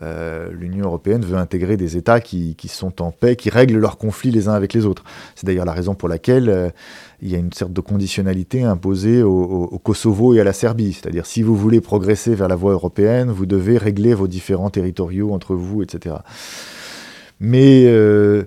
l'Union 0.00 0.86
européenne 0.86 1.24
veut 1.24 1.36
intégrer 1.36 1.76
des 1.76 1.96
États 1.96 2.20
qui, 2.20 2.56
qui, 2.56 2.66
sont 2.66 3.00
en 3.02 3.12
paix, 3.12 3.36
qui 3.36 3.50
règlent 3.50 3.78
leurs 3.78 3.98
conflits 3.98 4.32
les 4.32 4.48
uns 4.48 4.54
avec 4.54 4.72
les 4.72 4.84
autres. 4.84 5.04
C'est 5.36 5.46
d'ailleurs 5.46 5.66
la 5.66 5.74
raison 5.74 5.94
pour 5.94 6.08
laquelle 6.08 6.72
il 7.20 7.30
y 7.30 7.34
a 7.34 7.38
une 7.38 7.52
sorte 7.52 7.72
de 7.72 7.80
conditionnalité 7.80 8.62
imposée 8.62 9.22
au, 9.22 9.78
Kosovo 9.82 10.34
et 10.34 10.40
à 10.40 10.44
la 10.44 10.52
Serbie. 10.52 10.92
C'est-à-dire, 10.92 11.26
si 11.26 11.42
vous 11.42 11.56
voulez 11.56 11.80
progresser 11.80 12.34
vers 12.34 12.48
la 12.48 12.56
voie 12.56 12.72
européenne, 12.72 13.30
vous 13.30 13.46
devez 13.46 13.78
régler 13.78 14.14
vos 14.14 14.28
différents 14.28 14.70
territoriaux 14.70 15.32
entre 15.32 15.54
vous, 15.54 15.82
etc. 15.82 16.16
Mais 17.40 17.84
euh, 17.86 18.44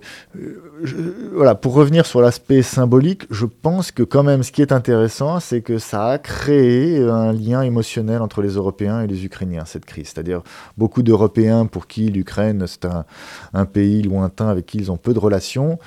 voilà, 1.31 1.55
pour 1.55 1.73
revenir 1.73 2.05
sur 2.05 2.19
l'aspect 2.19 2.61
symbolique, 2.61 3.23
je 3.29 3.45
pense 3.45 3.91
que 3.91 4.03
quand 4.03 4.23
même 4.23 4.43
ce 4.43 4.51
qui 4.51 4.61
est 4.61 4.73
intéressant, 4.73 5.39
c'est 5.39 5.61
que 5.61 5.77
ça 5.77 6.07
a 6.07 6.17
créé 6.17 7.01
un 7.01 7.31
lien 7.31 7.61
émotionnel 7.61 8.21
entre 8.21 8.41
les 8.41 8.55
Européens 8.55 9.01
et 9.01 9.07
les 9.07 9.23
Ukrainiens, 9.23 9.63
cette 9.65 9.85
crise. 9.85 10.07
C'est-à-dire 10.07 10.41
beaucoup 10.77 11.03
d'Européens 11.03 11.67
pour 11.67 11.87
qui 11.87 12.09
l'Ukraine, 12.09 12.65
c'est 12.67 12.85
un, 12.85 13.65
pays 13.65 14.01
lointain 14.01 14.49
avec 14.49 14.65
qui 14.65 14.79
ils 14.79 14.91
ont 14.91 14.97
peu 14.97 15.13
de 15.13 15.19
relations, 15.19 15.79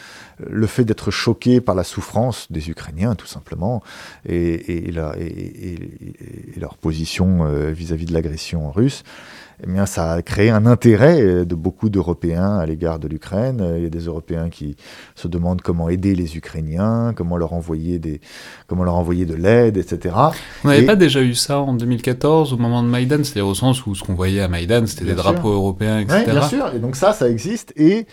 le 0.49 0.67
fait 0.67 0.85
d'être 0.85 1.11
choqués 1.11 1.61
par 1.61 1.75
la 1.75 1.85
souffrance 1.85 2.51
des 2.51 2.71
Ukrainiens, 2.71 3.15
tout 3.17 3.27
simplement, 3.27 3.83
et, 4.27 4.91
leur 6.57 6.77
position 6.77 7.47
euh, 7.47 7.73
vis-à-vis 7.73 8.05
-vis 8.05 8.09
de 8.09 8.15
l'agression 8.15 8.71
russe, 8.71 9.03
eh 9.63 9.67
bien, 9.67 9.87
ça 9.87 10.13
a 10.13 10.23
créé 10.23 10.51
un 10.51 10.67
intérêt 10.67 11.21
euh, 11.21 11.45
de 11.45 11.55
beaucoup 11.55 11.89
d'Européens 11.89 12.59
à 12.59 12.67
l'égard 12.67 12.99
de 12.99 13.07
l'Ukraine. 13.07 13.61
Euh, 13.61 13.79
il 13.79 13.85
y 13.85 13.87
a 13.87 13.91
des 13.91 14.07
Européens 14.07 14.51
qui 14.51 14.77
se 15.15 15.29
demandent 15.29 15.63
comment 15.63 15.89
aider 15.89 16.15
les 16.15 16.37
Ukrainiens, 16.37 17.13
comment 17.15 17.37
leur 17.37 17.53
envoyer, 17.53 17.99
des, 17.99 18.21
comment 18.67 18.85
leur 18.85 18.97
envoyer 18.97 19.27
de 19.27 19.35
l'aide, 19.35 19.77
etc. 19.77 20.15
On 20.65 20.69
n'avait 20.69 20.87
pas 20.87 20.97
déjà 20.97 21.23
eu 21.23 21.35
ça 21.35 21.61
en 21.61 21.75
2014 21.75 22.53
au 22.53 22.57
moment 22.57 22.83
de 22.83 22.89
Maïdan, 22.89 23.19
c'est-à-dire 23.19 23.47
au 23.47 23.55
sens 23.55 23.87
où 23.87 23.95
ce 23.95 24.03
qu'on 24.03 24.15
voyait 24.15 24.41
à 24.41 24.49
Maïdan, 24.49 24.87
c'était 24.87 25.05
des 25.05 25.15
drapeaux 25.15 25.53
européens, 25.53 26.01
etc. 26.01 26.25
Oui, 26.27 26.33
bien 26.33 26.49
sûr, 26.49 26.75
et 26.75 26.79
donc 26.79 26.97
ça, 26.97 27.13
ça 27.13 27.31
existe, 27.31 27.73
et 27.77 28.07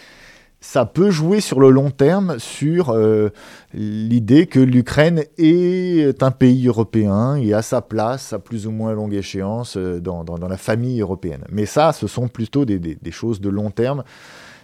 ça 0.63 0.85
peut 0.85 1.09
jouer 1.09 1.41
sur 1.41 1.59
le 1.59 1.71
long 1.71 1.89
terme 1.89 2.37
sur 2.37 2.91
euh, 2.91 3.29
l'idée 3.73 4.45
que 4.45 4.59
l'Ukraine 4.59 5.23
est 5.39 6.21
un 6.21 6.29
pays 6.29 6.67
européen 6.67 7.35
et 7.35 7.53
a 7.53 7.63
sa 7.63 7.81
place 7.81 8.31
à 8.31 8.39
plus 8.39 8.67
ou 8.67 8.71
moins 8.71 8.93
longue 8.93 9.15
échéance 9.15 9.75
euh, 9.75 9.99
dans, 9.99 10.23
la 10.23 10.57
famille 10.57 11.01
européenne. 11.01 11.43
Mais 11.51 11.65
ça, 11.65 11.93
ce 11.93 12.05
sont 12.05 12.27
plutôt 12.27 12.63
des, 12.63 12.99
choses 13.09 13.41
de 13.41 13.49
long 13.49 13.71
terme. 13.71 14.03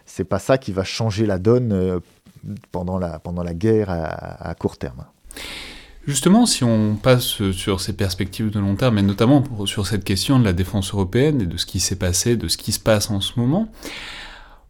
C'est 0.06 0.24
pas 0.24 0.38
ça 0.38 0.60
qui 0.60 0.72
va 0.72 0.84
changer 0.84 1.26
la 1.26 1.40
donne 1.40 1.74
euh, 1.74 2.00
pendant, 2.72 3.00
la, 3.00 3.18
pendant 3.18 3.42
la 3.42 3.56
guerre 3.56 3.90
à, 3.90 4.54
court 4.54 4.78
terme. 4.78 5.04
Justement, 6.06 6.46
si 6.46 6.64
on 6.64 6.96
passe 6.96 7.52
sur 7.52 7.82
ces 7.82 7.94
perspectives 7.94 8.52
de 8.52 8.60
long 8.60 8.76
terme, 8.76 9.00
et 9.00 9.02
notamment 9.02 9.44
sur 9.66 9.88
cette 9.88 10.04
question 10.04 10.40
de 10.40 10.46
la 10.46 10.54
défense 10.54 10.94
européenne 10.94 11.42
et 11.42 11.46
de 11.48 11.58
ce 11.58 11.66
qui 11.66 11.80
s'est 11.80 11.98
passé, 11.98 12.38
de 12.38 12.48
ce 12.48 12.56
qui 12.56 12.72
se 12.72 12.80
passe 12.80 13.10
en 13.10 13.20
ce 13.20 13.34
moment, 13.38 13.70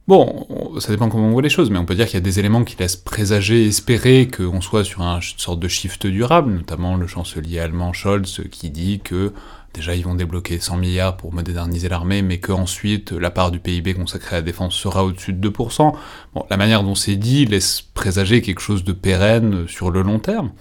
Bon, 0.08 0.48
ça 0.80 0.94
dépend 0.94 1.10
comment 1.10 1.28
on 1.28 1.32
voit 1.32 1.42
les 1.42 1.50
choses, 1.50 1.70
mais 1.70 1.78
on 1.78 1.84
peut 1.84 1.94
dire 1.94 2.06
qu'il 2.06 2.14
y 2.14 2.18
a 2.18 2.22
des 2.22 2.40
éléments 2.40 2.64
qui 2.64 2.78
laissent 2.78 2.96
présager, 2.96 3.68
espérer 3.68 4.30
qu'on 4.30 4.62
soit 4.62 4.86
sur 4.86 5.02
une 5.02 5.20
sorte 5.22 5.60
de 5.60 5.68
shift 5.68 6.08
durable, 6.08 6.54
notamment 6.54 6.96
le 6.96 7.08
chancelier 7.08 7.60
allemand 7.60 7.92
Scholz 7.92 8.44
qui 8.50 8.70
dit 8.70 9.02
que 9.04 9.34
déjà 9.74 9.96
ils 9.96 10.06
vont 10.06 10.16
débloquer 10.16 10.62
100 10.62 10.78
milliards 10.78 11.18
pour 11.18 11.34
moderniser 11.34 11.90
l'armée, 11.90 12.22
mais 12.22 12.40
qu'ensuite 12.40 13.12
la 13.12 13.32
part 13.32 13.52
du 13.52 13.60
PIB 13.60 13.96
consacrée 13.96 14.38
à 14.38 14.40
la 14.40 14.44
défense 14.44 14.76
sera 14.76 15.04
au-dessus 15.04 15.34
de 15.34 15.50
2%. 15.50 15.94
Bon, 16.34 16.46
la 16.50 16.56
manière 16.56 16.84
dont 16.84 16.96
c'est 16.96 17.18
dit 17.18 17.46
laisse 17.46 17.82
présager 17.82 18.42
quelque 18.42 18.62
chose 18.62 18.86
de 18.86 18.94
pérenne 18.94 19.68
sur 19.68 19.92
le 19.92 20.04
long 20.04 20.20
terme, 20.20 20.52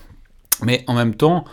mais 0.64 0.82
en 0.88 0.94
même 0.94 1.14
temps, 1.14 1.44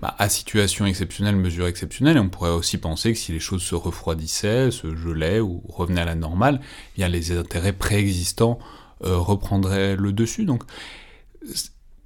bah, 0.00 0.14
à 0.18 0.28
situation 0.28 0.86
exceptionnelle, 0.86 1.36
mesure 1.36 1.66
exceptionnelle, 1.66 2.16
et 2.16 2.20
on 2.20 2.28
pourrait 2.28 2.50
aussi 2.50 2.78
penser 2.78 3.12
que 3.12 3.18
si 3.18 3.32
les 3.32 3.40
choses 3.40 3.62
se 3.62 3.74
refroidissaient, 3.74 4.70
se 4.70 4.94
gelaient 4.94 5.40
ou 5.40 5.62
revenaient 5.68 6.02
à 6.02 6.04
la 6.04 6.14
normale, 6.14 6.60
eh 6.62 6.98
bien 6.98 7.08
les 7.08 7.36
intérêts 7.36 7.72
préexistants 7.72 8.58
euh, 9.04 9.16
reprendraient 9.16 9.96
le 9.96 10.12
dessus. 10.12 10.44
Donc, 10.44 10.62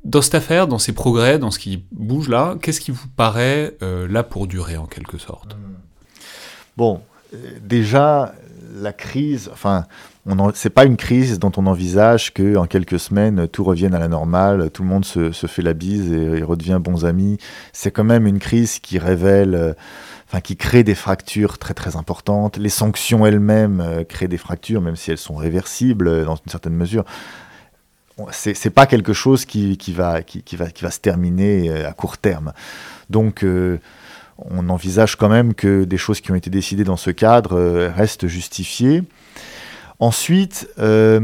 dans 0.05 0.22
cette 0.22 0.34
affaire, 0.34 0.66
dans 0.66 0.78
ces 0.78 0.93
progrès, 0.93 1.38
dans 1.38 1.51
ce 1.51 1.59
qui 1.59 1.84
bouge 1.93 2.28
là, 2.28 2.57
qu'est-ce 2.61 2.80
qui 2.80 2.90
vous 2.90 3.09
paraît 3.09 3.76
euh, 3.82 4.09
là 4.09 4.22
pour 4.22 4.47
durer 4.47 4.76
en 4.76 4.86
quelque 4.86 5.18
sorte? 5.18 5.57
Bon, 6.76 7.03
euh, 7.34 7.59
déjà, 7.62 8.34
la 8.74 8.93
crise, 8.93 9.51
enfin, 9.53 9.86
c'est 10.55 10.70
pas 10.70 10.85
une 10.85 10.97
crise 10.97 11.41
dont 11.41 11.51
on 11.57 11.66
envisage 11.66 12.33
que 12.33 12.57
en 12.57 12.66
quelques 12.66 13.01
semaines 13.01 13.49
tout 13.49 13.64
revienne 13.64 13.95
à 13.95 13.99
la 13.99 14.07
normale, 14.07 14.70
tout 14.70 14.83
le 14.83 14.89
monde 14.89 15.05
se, 15.05 15.33
fait 15.33 15.62
la 15.62 15.75
bise 15.75 16.12
et, 16.12 16.43
redevient 16.43 16.79
bons 16.81 17.05
amis. 17.05 17.39
C'est 17.73 17.91
quand 17.91 18.05
même 18.05 18.27
une 18.27 18.39
crise 18.39 18.79
qui 18.79 19.01
révèle, 19.01 19.55
euh, 19.57 20.41
qui 20.41 20.57
crée 20.57 20.85
des 20.85 20.95
fractures 20.95 21.59
très 21.59 21.75
très 21.75 21.97
importantes. 21.97 22.57
Les 22.57 22.68
sanctions 22.68 23.27
elles-mêmes 23.27 23.81
euh, 23.81 24.05
créent 24.05 24.29
des 24.29 24.39
fractures, 24.39 24.81
même 24.81 24.95
si 24.95 25.11
elles 25.11 25.18
sont 25.18 25.35
réversibles 25.35 26.07
euh, 26.07 26.25
dans 26.25 26.37
une 26.37 26.51
certaine 26.51 26.75
mesure. 26.75 27.05
C'est 28.31 28.70
pas 28.70 28.87
quelque 28.87 29.14
chose 29.14 29.45
qui, 29.45 29.77
va, 29.89 30.23
qui, 30.23 30.55
va, 30.55 30.70
qui 30.70 30.85
va 30.85 30.91
se 30.91 31.01
terminer 31.01 31.73
à 31.83 31.93
court 31.93 32.18
terme. 32.18 32.53
Donc 33.09 33.45
on 34.39 34.68
envisage 34.68 35.16
quand 35.16 35.31
même 35.31 35.55
que 35.55 35.85
des 35.85 35.97
choses 35.97 36.20
qui 36.20 36.31
ont 36.31 36.35
été 36.35 36.51
décidées 36.51 36.85
dans 36.85 36.99
ce 36.99 37.11
cadre 37.11 37.89
restent 37.89 38.29
justifiées. 38.29 39.03
Ensuite, 40.03 40.68
euh, 40.80 41.20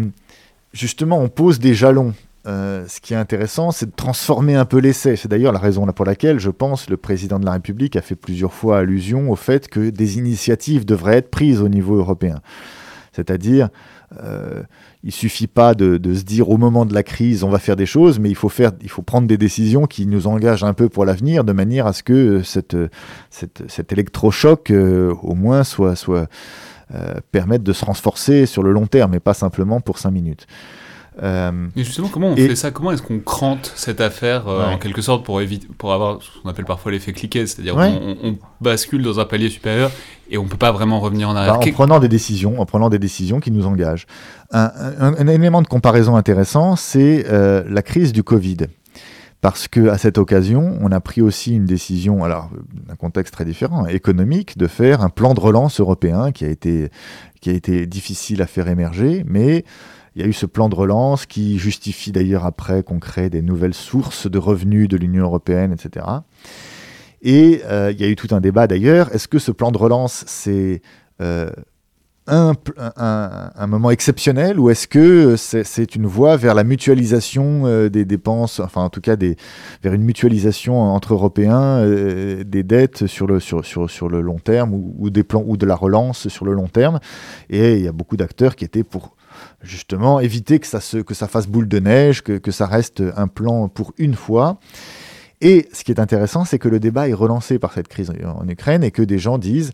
justement, 0.73 1.19
on 1.19 1.29
pose 1.29 1.59
des 1.59 1.75
jalons. 1.75 2.15
Euh, 2.47 2.85
ce 2.87 3.01
qui 3.01 3.13
est 3.13 3.17
intéressant, 3.17 3.73
c'est 3.73 3.87
de 3.87 3.95
transformer 3.97 4.55
un 4.55 4.67
peu 4.67 4.79
l'essai. 4.79 5.17
C'est 5.17 5.27
d'ailleurs 5.27 5.53
la 5.53 5.59
raison 5.59 5.85
pour 5.87 6.05
laquelle, 6.05 6.39
je 6.39 6.51
pense, 6.51 6.89
le 6.89 6.97
président 6.97 7.41
de 7.41 7.45
la 7.45 7.51
République 7.51 7.97
a 7.97 8.03
fait 8.03 8.15
plusieurs 8.15 8.53
fois 8.53 8.79
allusion 8.79 9.33
au 9.33 9.35
fait 9.35 9.67
que 9.67 9.91
des 9.91 10.19
initiatives 10.19 10.85
devraient 10.85 11.17
être 11.17 11.29
prises 11.29 11.61
au 11.61 11.69
niveau 11.69 11.97
européen. 11.97 12.37
C'est-à-dire, 13.11 13.69
euh, 14.23 14.63
il 15.03 15.11
suffit 15.11 15.49
pas 15.49 15.75
de, 15.75 15.99
se 16.15 16.23
dire 16.23 16.49
au 16.49 16.57
moment 16.57 16.87
de 16.87 16.95
la 16.95 17.03
crise, 17.03 17.43
on 17.43 17.51
va 17.51 17.59
faire 17.59 17.75
des 17.75 17.85
choses, 17.85 18.21
mais 18.21 18.31
il 18.31 18.37
faut, 18.37 18.49
faire, 18.49 18.71
il 18.81 18.91
faut 18.91 19.03
prendre 19.03 19.27
des 19.27 19.39
décisions 19.39 19.87
qui 19.87 20.07
nous 20.07 20.29
engagent 20.29 20.63
un 20.63 20.73
peu 20.73 20.89
pour 20.89 21.05
l'avenir, 21.05 21.43
de 21.43 21.53
manière 21.53 21.89
à 21.89 21.93
ce 21.93 22.05
que 22.05 22.45
cette, 22.45 22.77
cet 23.31 23.93
électrochoc, 23.93 24.71
au 24.71 25.35
moins, 25.35 25.65
soit, 25.65 25.97
euh, 26.95 27.15
permettre 27.33 27.65
de 27.65 27.73
se 27.73 27.85
renforcer 27.85 28.47
sur 28.47 28.63
le 28.63 28.73
long 28.73 28.87
terme 28.87 29.15
et 29.15 29.21
pas 29.21 29.35
simplement 29.35 29.81
pour 29.81 29.99
5 29.99 30.11
minutes. 30.11 30.47
Euh, 31.23 31.67
et 31.77 31.85
justement, 31.85 32.09
comment 32.09 32.29
on 32.29 32.37
fait 32.37 32.57
ça? 32.57 32.71
Comment 32.71 32.93
est-ce 32.93 33.03
qu'on 33.03 33.19
crante 33.19 33.73
cette 33.75 34.01
affaire 34.01 34.49
euh, 34.49 34.71
en 34.71 34.79
quelque 34.79 35.03
sorte 35.03 35.25
pour 35.25 35.41
éviter, 35.41 35.67
pour 35.77 35.93
avoir 35.93 36.23
ce 36.23 36.29
qu'on 36.41 36.49
appelle 36.49 36.65
parfois 36.65 36.93
l'effet 36.93 37.13
cliquet, 37.13 37.47
c'est-à-dire 37.47 37.75
qu'on 37.75 38.17
on, 38.23 38.39
bascule 38.61 39.03
dans 39.03 39.21
un 39.21 39.25
palier 39.25 39.51
supérieur 39.51 39.91
et 40.31 40.39
on 40.39 40.45
peut 40.45 40.57
pas 40.57 40.73
vraiment 40.73 41.01
revenir 41.01 41.29
en 41.29 41.37
arrière. 41.37 41.59
Bah, 41.59 41.67
en 41.67 41.73
prenant 41.73 41.99
des 41.99 42.09
décisions, 42.09 42.61
en 42.61 42.67
prenant 42.67 42.89
des 42.89 43.01
décisions 43.01 43.41
qui 43.41 43.51
nous 43.51 43.67
engagent. 43.67 44.07
Un, 44.53 44.71
un 44.99 45.27
élément 45.27 45.61
de 45.61 45.67
comparaison 45.67 46.17
intéressant, 46.17 46.77
c'est 46.77 47.27
la 47.29 47.83
crise 47.83 48.13
du 48.13 48.23
Covid 48.23 48.59
parce 49.41 49.69
que 49.69 49.89
à 49.89 49.99
cette 49.99 50.19
occasion, 50.19 50.79
on 50.81 50.91
a 50.91 51.01
pris 51.01 51.23
aussi 51.23 51.55
une 51.55 51.65
décision, 51.65 52.25
alors 52.25 52.51
d'un 52.89 52.97
contexte 52.97 53.35
très 53.35 53.45
différent, 53.45 53.87
économique, 53.87 54.59
de 54.59 54.67
faire 54.67 55.03
un 55.03 55.11
plan 55.11 55.35
de 55.35 55.41
relance 55.41 55.81
européen 55.81 56.33
qui 56.33 56.45
a 56.45 56.49
été, 56.49 56.91
qui 57.41 57.51
a 57.51 57.53
été 57.53 57.87
difficile 57.87 58.43
à 58.43 58.47
faire 58.47 58.69
émerger, 58.69 59.25
mais 59.27 59.65
il 60.17 60.23
y 60.23 60.25
a 60.25 60.29
eu 60.29 60.33
ce 60.33 60.47
plan 60.47 60.69
de 60.69 60.75
relance 60.75 61.27
qui 61.27 61.59
justifie 61.59 62.11
d'ailleurs 62.11 62.45
après 62.45 62.83
qu'on 62.83 62.99
crée 62.99 63.31
des 63.31 63.43
nouvelles 63.43 63.75
sources 63.75 64.29
de 64.29 64.39
revenus 64.39 64.89
de 64.89 64.97
l'Union 64.97 65.23
européenne, 65.23 65.73
etc. 65.73 66.07
Et 67.23 67.63
euh, 67.67 67.93
il 67.93 68.01
y 68.01 68.05
a 68.05 68.09
eu 68.09 68.17
tout 68.17 68.35
un 68.35 68.41
débat 68.41 68.67
d'ailleurs. 68.67 69.15
Est-ce 69.15 69.29
que 69.29 69.39
ce 69.39 69.53
plan 69.53 69.71
de 69.71 69.79
relance, 69.79 70.25
c'est 70.27 70.83
euh, 71.21 71.51
un, 72.29 73.67
moment 73.67 73.91
exceptionnel 73.91 74.59
ou 74.59 74.71
est-ce 74.71 74.87
que 74.87 75.37
c'est 75.37 75.95
une 75.95 76.07
voie 76.07 76.37
vers 76.37 76.55
la 76.55 76.65
mutualisation 76.65 77.67
euh, 77.67 77.89
des 77.89 78.05
dépenses, 78.05 78.61
enfin 78.61 78.83
en 78.83 78.91
tout 78.91 79.01
cas 79.01 79.17
vers 79.83 79.93
une 79.93 80.03
mutualisation 80.03 80.81
entre 80.81 81.15
Européens 81.15 81.79
euh, 81.79 82.45
des 82.45 82.63
dettes 82.63 83.07
sur 83.07 83.27
le, 83.27 83.41
sur, 83.41 83.65
sur, 83.65 83.91
sur 83.91 84.09
le 84.09 84.21
long 84.21 84.39
terme 84.39 84.75
ou, 84.75 85.11
des 85.11 85.25
plans 85.25 85.45
ou 85.47 85.57
de 85.57 85.67
la 85.67 85.75
relance 85.75 86.29
sur 86.29 86.45
le 86.45 86.53
long 86.53 86.69
terme? 86.69 87.01
Et 87.51 87.75
il 87.75 87.85
y 87.85 87.89
a 87.89 87.93
beaucoup 87.93 88.17
d'acteurs 88.17 88.57
qui 88.57 88.65
étaient 88.65 88.85
pour 88.85 89.17
justement 89.63 90.21
éviter 90.21 90.59
que 90.59 90.67
ça, 90.67 90.81
se, 90.81 90.99
que 90.99 91.15
ça 91.15 91.29
fasse 91.29 91.47
boule 91.47 91.69
de 91.69 91.79
neige, 91.79 92.23
que, 92.23 92.39
que 92.39 92.51
ça 92.51 92.67
reste 92.67 93.03
un 93.17 93.29
plan 93.29 93.69
pour 93.69 93.93
une 93.99 94.15
fois. 94.15 94.59
Et 95.41 95.69
ce 95.73 95.85
qui 95.85 95.93
est 95.93 96.01
intéressant, 96.01 96.45
c'est 96.45 96.59
que 96.59 96.69
le 96.69 96.81
débat 96.81 97.09
est 97.09 97.15
relancé 97.15 97.59
par 97.59 97.73
cette 97.73 97.87
crise 97.87 98.11
en 98.11 98.49
Ukraine 98.49 98.83
et 98.83 98.91
que 98.91 99.03
des 99.03 99.19
gens 99.19 99.39
disent 99.39 99.73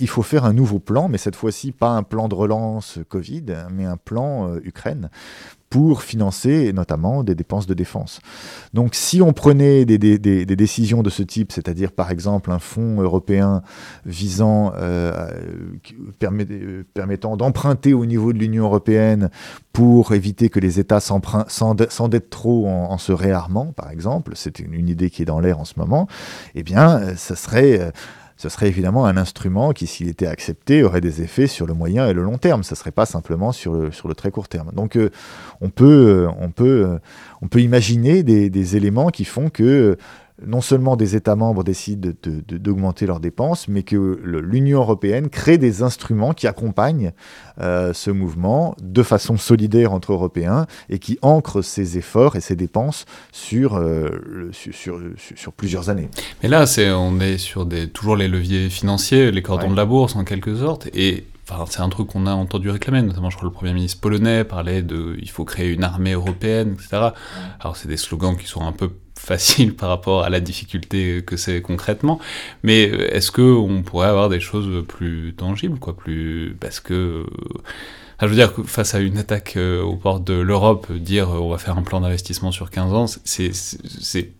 il 0.00 0.08
faut 0.08 0.22
faire 0.22 0.44
un 0.44 0.52
nouveau 0.52 0.80
plan, 0.80 1.08
mais 1.08 1.18
cette 1.18 1.36
fois-ci 1.36 1.70
pas 1.70 1.90
un 1.90 2.02
plan 2.02 2.28
de 2.28 2.34
relance 2.34 2.98
Covid, 3.08 3.44
mais 3.70 3.84
un 3.84 3.96
plan 3.96 4.48
euh, 4.48 4.60
Ukraine 4.64 5.10
pour 5.70 6.02
financer 6.02 6.72
notamment 6.72 7.22
des 7.22 7.34
dépenses 7.34 7.66
de 7.66 7.74
défense. 7.74 8.20
Donc 8.72 8.94
si 8.94 9.20
on 9.20 9.32
prenait 9.32 9.84
des, 9.84 9.98
décisions 9.98 11.02
de 11.02 11.10
ce 11.10 11.22
type, 11.22 11.52
c'est-à-dire 11.52 11.92
par 11.92 12.10
exemple 12.10 12.50
un 12.50 12.58
fonds 12.58 13.00
européen 13.00 13.62
visant, 14.06 14.72
euh, 14.76 15.30
euh, 16.22 16.82
permettant 16.94 17.36
d'emprunter 17.36 17.92
au 17.92 18.06
niveau 18.06 18.32
de 18.32 18.38
l'Union 18.38 18.64
européenne 18.64 19.30
pour 19.72 20.12
éviter 20.12 20.48
que 20.48 20.58
les 20.58 20.80
États 20.80 21.00
s'endettent 21.00 22.30
trop 22.30 22.66
en, 22.66 22.98
se 22.98 23.12
réarmant, 23.12 23.72
par 23.72 23.90
exemple, 23.90 24.32
c'est 24.34 24.58
une, 24.58 24.74
une, 24.74 24.88
idée 24.88 25.10
qui 25.10 25.22
est 25.22 25.26
dans 25.26 25.38
l'air 25.38 25.60
en 25.60 25.64
ce 25.64 25.74
moment, 25.76 26.08
eh 26.54 26.62
bien 26.62 27.14
ça 27.16 27.36
serait 27.36 27.92
ce 28.38 28.48
serait 28.48 28.68
évidemment 28.68 29.04
un 29.04 29.16
instrument 29.16 29.72
qui, 29.72 29.88
s'il 29.88 30.08
était 30.08 30.28
accepté, 30.28 30.84
aurait 30.84 31.00
des 31.00 31.22
effets 31.22 31.48
sur 31.48 31.66
le 31.66 31.74
moyen 31.74 32.06
et 32.06 32.12
le 32.12 32.22
long 32.22 32.38
terme. 32.38 32.62
Ce 32.62 32.74
ne 32.74 32.76
serait 32.76 32.92
pas 32.92 33.04
simplement 33.04 33.50
sur 33.50 33.74
le, 33.74 33.90
sur 33.90 34.06
le 34.06 34.14
très 34.14 34.30
court 34.30 34.46
terme. 34.46 34.70
Donc 34.72 34.96
euh, 34.96 35.10
on, 35.60 35.70
peut, 35.70 36.26
euh, 36.28 36.30
on, 36.38 36.50
peut, 36.50 36.86
euh, 36.86 36.98
on 37.42 37.48
peut 37.48 37.60
imaginer 37.60 38.22
des, 38.22 38.48
des 38.48 38.76
éléments 38.76 39.08
qui 39.08 39.24
font 39.24 39.50
que 39.50 39.98
non 40.46 40.60
seulement 40.60 40.96
des 40.96 41.16
États 41.16 41.36
membres 41.36 41.64
décident 41.64 42.10
d'augmenter 42.22 43.06
leurs 43.06 43.20
dépenses, 43.20 43.68
mais 43.68 43.82
que 43.82 44.20
l'Union 44.24 44.80
européenne 44.80 45.28
crée 45.28 45.58
des 45.58 45.82
instruments 45.82 46.32
qui 46.32 46.46
accompagnent 46.46 47.12
euh, 47.60 47.92
ce 47.92 48.10
mouvement 48.10 48.76
de 48.80 49.02
façon 49.02 49.36
solidaire 49.36 49.92
entre 49.92 50.12
Européens 50.12 50.66
et 50.88 50.98
qui 50.98 51.18
ancrent 51.22 51.62
ces 51.62 51.98
efforts 51.98 52.36
et 52.36 52.40
ces 52.40 52.56
dépenses 52.56 53.04
sur, 53.32 53.76
euh, 53.76 54.50
sur, 54.52 55.00
sur, 55.16 55.52
plusieurs 55.52 55.90
années. 55.90 56.08
Mais 56.42 56.48
là, 56.48 56.66
c'est 56.66 56.90
on 56.90 57.18
est 57.20 57.38
sur 57.38 57.66
des, 57.66 57.88
toujours 57.88 58.16
les 58.16 58.28
leviers 58.28 58.68
financiers, 58.68 59.30
les 59.30 59.42
cordons 59.42 59.70
de 59.70 59.76
la 59.76 59.86
bourse 59.86 60.14
en 60.14 60.24
quelque 60.24 60.54
sorte, 60.54 60.88
et 60.94 61.26
Enfin, 61.50 61.64
c'est 61.70 61.80
un 61.80 61.88
truc 61.88 62.08
qu'on 62.08 62.26
a 62.26 62.32
entendu 62.32 62.68
réclamer, 62.68 63.00
notamment 63.00 63.30
je 63.30 63.36
crois 63.36 63.48
le 63.48 63.54
Premier 63.54 63.72
ministre 63.72 64.00
polonais 64.00 64.44
parlait 64.44 64.82
de 64.82 65.16
il 65.18 65.30
faut 65.30 65.46
créer 65.46 65.72
une 65.72 65.82
armée 65.82 66.12
européenne, 66.12 66.74
etc. 66.74 67.12
Alors 67.58 67.76
c'est 67.76 67.88
des 67.88 67.96
slogans 67.96 68.36
qui 68.36 68.46
sont 68.46 68.66
un 68.66 68.72
peu 68.72 68.90
facile 69.28 69.74
par 69.74 69.88
rapport 69.88 70.24
à 70.24 70.30
la 70.30 70.40
difficulté 70.40 71.22
que 71.24 71.36
c'est 71.36 71.60
concrètement. 71.62 72.18
Mais 72.62 72.82
est-ce 72.82 73.30
que 73.30 73.42
on 73.42 73.82
pourrait 73.82 74.08
avoir 74.08 74.28
des 74.28 74.40
choses 74.40 74.84
plus 74.86 75.34
tangibles, 75.36 75.78
quoi, 75.78 75.96
plus 75.96 76.56
parce 76.60 76.80
que 76.80 77.24
je 78.26 78.26
veux 78.26 78.34
dire 78.34 78.52
face 78.66 78.94
à 78.94 78.98
une 78.98 79.16
attaque 79.16 79.54
euh, 79.56 79.80
aux 79.80 79.94
portes 79.94 80.24
de 80.24 80.34
l'Europe, 80.34 80.90
dire 80.92 81.30
euh, 81.30 81.38
on 81.38 81.50
va 81.50 81.58
faire 81.58 81.78
un 81.78 81.82
plan 81.82 82.00
d'investissement 82.00 82.50
sur 82.50 82.70
15 82.70 82.92
ans, 82.92 83.06
c'est 83.24 83.52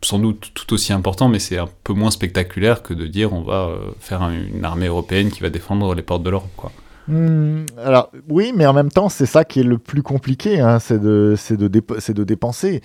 sans 0.02 0.18
doute 0.18 0.50
tout 0.54 0.72
aussi 0.72 0.92
important, 0.92 1.28
mais 1.28 1.38
c'est 1.38 1.58
un 1.58 1.68
peu 1.84 1.92
moins 1.92 2.10
spectaculaire 2.10 2.82
que 2.82 2.92
de 2.92 3.06
dire 3.06 3.32
on 3.32 3.42
va 3.42 3.68
euh, 3.68 3.90
faire 4.00 4.22
une 4.22 4.64
armée 4.64 4.86
européenne 4.86 5.30
qui 5.30 5.40
va 5.40 5.50
défendre 5.50 5.94
les 5.94 6.02
portes 6.02 6.24
de 6.24 6.30
l'Europe, 6.30 6.50
quoi. 6.56 6.72
Hmm, 7.08 7.64
alors 7.82 8.10
oui, 8.28 8.52
mais 8.54 8.66
en 8.66 8.74
même 8.74 8.90
temps, 8.90 9.08
c'est 9.08 9.24
ça 9.24 9.42
qui 9.42 9.60
est 9.60 9.62
le 9.62 9.78
plus 9.78 10.02
compliqué, 10.02 10.60
hein, 10.60 10.78
c'est 10.78 11.00
de, 11.00 11.36
de, 11.56 12.24
dépenser. 12.24 12.82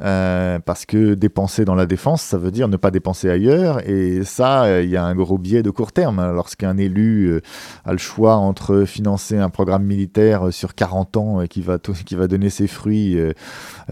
Euh, 0.00 0.58
parce 0.64 0.86
que 0.86 1.12
dépenser 1.12 1.66
dans 1.66 1.74
la 1.74 1.84
défense, 1.84 2.22
ça 2.22 2.38
veut 2.38 2.50
dire 2.50 2.68
ne 2.68 2.78
pas 2.78 2.90
dépenser 2.90 3.28
ailleurs. 3.28 3.86
Et 3.86 4.24
ça, 4.24 4.80
il 4.80 4.88
y 4.88 4.96
a 4.96 5.04
un 5.04 5.14
gros 5.14 5.36
biais 5.36 5.62
de 5.62 5.68
court 5.68 5.92
terme. 5.92 6.32
Lorsqu'un 6.32 6.78
élu 6.78 7.26
euh, 7.26 7.42
a 7.84 7.92
le 7.92 7.98
choix 7.98 8.36
entre 8.36 8.84
financer 8.84 9.36
un 9.36 9.50
programme 9.50 9.84
militaire 9.84 10.52
sur 10.52 10.74
40 10.74 11.16
ans 11.18 11.46
qui 11.46 11.60
va, 11.60 11.76
qui 11.78 12.14
va 12.14 12.28
donner 12.28 12.48
ses 12.48 12.68
fruits 12.68 13.18
euh, 13.18 13.32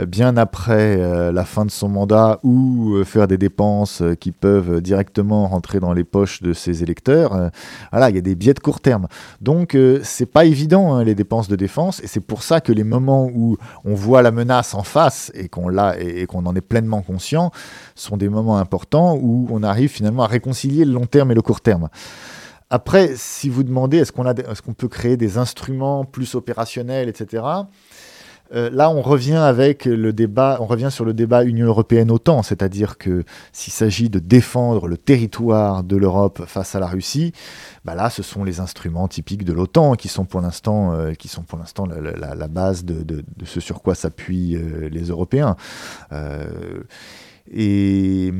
bien 0.06 0.38
après 0.38 0.96
la 1.30 1.44
fin 1.44 1.66
de 1.66 1.70
son 1.70 1.88
mandat 1.88 2.40
ou 2.42 3.04
faire 3.04 3.28
des 3.28 3.38
dépenses 3.38 4.02
qui 4.18 4.32
peuvent 4.32 4.80
directement 4.80 5.46
rentrer 5.46 5.78
dans 5.78 5.92
les 5.92 6.04
poches 6.04 6.42
de 6.42 6.52
ses 6.52 6.82
électeurs, 6.82 7.50
voilà, 7.92 8.10
il 8.10 8.16
y 8.16 8.18
a 8.18 8.22
des 8.22 8.34
biais 8.34 8.54
de 8.54 8.60
court 8.60 8.80
terme. 8.80 9.06
Donc, 9.40 9.73
c'est 10.02 10.26
pas 10.26 10.44
évident 10.44 10.94
hein, 10.94 11.04
les 11.04 11.14
dépenses 11.14 11.48
de 11.48 11.56
défense 11.56 12.02
et 12.02 12.06
c'est 12.06 12.20
pour 12.20 12.42
ça 12.42 12.60
que 12.60 12.72
les 12.72 12.84
moments 12.84 13.26
où 13.26 13.56
on 13.84 13.94
voit 13.94 14.22
la 14.22 14.30
menace 14.30 14.74
en 14.74 14.82
face 14.82 15.30
et 15.34 15.48
qu'on 15.48 15.68
l'a 15.68 15.98
et, 15.98 16.26
qu'on 16.26 16.46
en 16.46 16.54
est 16.54 16.60
pleinement 16.60 17.02
conscient 17.02 17.50
sont 17.94 18.16
des 18.16 18.28
moments 18.28 18.58
importants 18.58 19.16
où 19.16 19.46
on 19.50 19.62
arrive 19.62 19.90
finalement 19.90 20.24
à 20.24 20.26
réconcilier 20.26 20.84
le 20.84 20.92
long 20.92 21.06
terme 21.06 21.30
et 21.30 21.34
le 21.34 21.42
court 21.42 21.60
terme. 21.60 21.88
Après, 22.70 23.12
si 23.16 23.48
vous 23.48 23.62
demandez 23.62 23.98
est-ce 23.98 24.12
qu'on 24.12 24.26
est-ce 24.26 24.62
qu'on 24.62 24.72
peut 24.72 24.88
créer 24.88 25.16
des 25.16 25.38
instruments 25.38 26.04
plus 26.04 26.34
opérationnels, 26.34 27.08
etc. 27.08 27.44
Euh, 28.52 28.68
là, 28.70 28.90
on 28.90 29.00
revient 29.00 29.36
avec 29.36 29.86
le 29.86 30.12
débat, 30.12 30.58
on 30.60 30.66
revient 30.66 30.90
sur 30.90 31.04
le 31.04 31.14
débat 31.14 31.44
Union 31.44 31.66
européenne-OTAN, 31.66 32.42
c'est-à-dire 32.42 32.98
que 32.98 33.24
s'il 33.52 33.72
s'agit 33.72 34.10
de 34.10 34.18
défendre 34.18 34.86
le 34.86 34.96
territoire 34.96 35.82
de 35.82 35.96
l'Europe 35.96 36.42
face 36.46 36.74
à 36.74 36.80
la 36.80 36.86
Russie, 36.86 37.32
bah 37.84 37.94
là, 37.94 38.10
ce 38.10 38.22
sont 38.22 38.44
les 38.44 38.60
instruments 38.60 39.08
typiques 39.08 39.44
de 39.44 39.52
l'OTAN 39.52 39.94
qui 39.94 40.08
sont 40.08 40.24
pour 40.24 40.40
l'instant, 40.40 40.92
euh, 40.92 41.12
la, 42.16 42.48
base 42.48 42.84
de, 42.84 43.24
ce 43.44 43.60
sur 43.60 43.82
quoi 43.82 43.94
s'appuient 43.94 44.56
euh, 44.56 44.88
les 44.90 45.04
Européens. 45.04 45.56
Et 47.52 48.32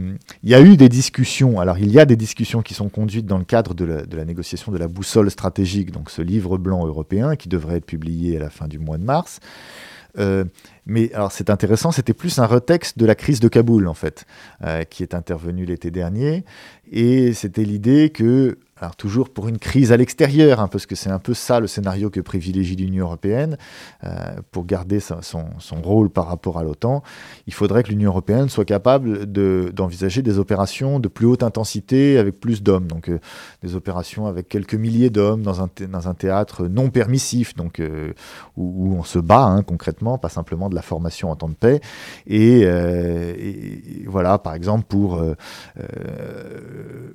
il 0.43 0.49
y 0.49 0.55
a 0.55 0.61
eu 0.63 0.77
des 0.77 0.89
discussions, 0.89 1.61
alors 1.61 1.79
il 1.79 1.91
y 1.91 2.01
a 2.01 2.07
des 2.07 2.17
discussions 2.17 2.63
qui 2.63 2.73
sont 2.73 2.89
conduites 2.89 3.27
dans 3.27 3.37
le 3.37 3.45
cadre 3.45 3.75
de 3.75 3.85
la, 3.85 4.07
de 4.07 4.17
la, 4.17 4.25
négociation 4.25 4.73
de 4.73 4.79
la 4.79 4.89
boussole 4.89 5.31
stratégique, 5.31 5.91
donc 5.91 6.11
ce 6.11 6.23
livre 6.23 6.57
blanc 6.57 6.87
européen 6.87 7.37
qui 7.37 7.51
devrait 7.51 7.77
être 7.77 7.87
publié 7.87 8.37
à 8.39 8.41
la 8.41 8.51
fin 8.51 8.67
du 8.67 8.79
mois 8.79 8.97
de 8.97 9.05
mars. 9.05 9.41
Euh, 10.19 10.45
mais 10.87 11.12
alors 11.14 11.32
c'est 11.32 11.51
intéressant, 11.51 11.93
c'était 11.93 12.14
plus 12.14 12.39
un 12.39 12.47
retexte 12.47 12.99
de 12.99 13.07
la 13.07 13.14
crise 13.14 13.41
de 13.41 13.49
Kaboul 13.49 13.89
en 13.89 13.95
fait, 13.95 14.26
euh, 14.62 14.85
qui 14.85 15.03
est 15.03 15.14
intervenue 15.14 15.64
l'été 15.64 15.91
dernier, 15.91 16.45
et 16.91 17.32
c'était 17.32 17.64
l'idée 17.64 18.11
que 18.11 18.59
toujours 18.93 19.30
pour 19.30 19.49
une 19.49 19.59
crise 19.59 19.93
à 19.93 19.97
l'extérieur, 19.97 20.61
hein, 20.61 20.68
parce 20.68 20.87
que 20.87 20.95
c'est 20.95 21.11
un 21.11 21.18
peu 21.18 21.35
ça 21.35 21.61
le 21.61 21.66
scénario 21.66 22.11
que 22.11 22.20
privilégie 22.20 22.76
l'Union 22.76 23.07
européenne, 23.07 23.57
euh, 24.05 24.11
pour 24.51 24.66
garder 24.66 25.01
son, 25.01 25.45
rôle 25.82 26.11
par 26.11 26.28
rapport 26.28 26.59
à 26.59 26.62
l'OTAN, 26.62 27.03
il 27.47 27.55
faudrait 27.55 27.82
que 27.82 27.89
l'Union 27.89 28.11
européenne 28.11 28.49
soit 28.49 28.64
capable 28.64 29.26
d'envisager 29.26 30.22
des 30.22 30.39
opérations 30.39 31.01
de 31.01 31.09
plus 31.09 31.26
haute 31.26 31.43
intensité 31.43 32.18
avec 32.18 32.41
plus 32.41 32.62
d'hommes, 32.62 32.87
donc 32.87 33.09
euh, 33.09 33.18
des 33.62 33.74
opérations 33.74 34.26
avec 34.26 34.49
quelques 34.49 34.74
milliers 34.74 35.11
d'hommes 35.11 35.43
dans 35.43 35.62
un, 35.62 35.68
dans 35.89 36.09
un 36.09 36.14
théâtre 36.14 36.66
non 36.66 36.91
permissif, 36.91 37.55
donc 37.55 37.82
où, 38.57 38.95
on 38.95 39.05
se 39.05 39.18
bat 39.18 39.45
hein, 39.45 39.62
concrètement, 39.62 40.18
pas 40.18 40.28
simplement 40.28 40.68
la 40.75 40.83
formation 40.83 41.31
en 41.31 41.37
temps 41.37 41.49
de 41.49 41.55
paix, 41.55 41.81
et, 42.27 42.61
et 42.61 44.05
voilà, 44.07 44.39
par 44.39 44.55
exemple 44.55 44.85
pour 44.89 45.22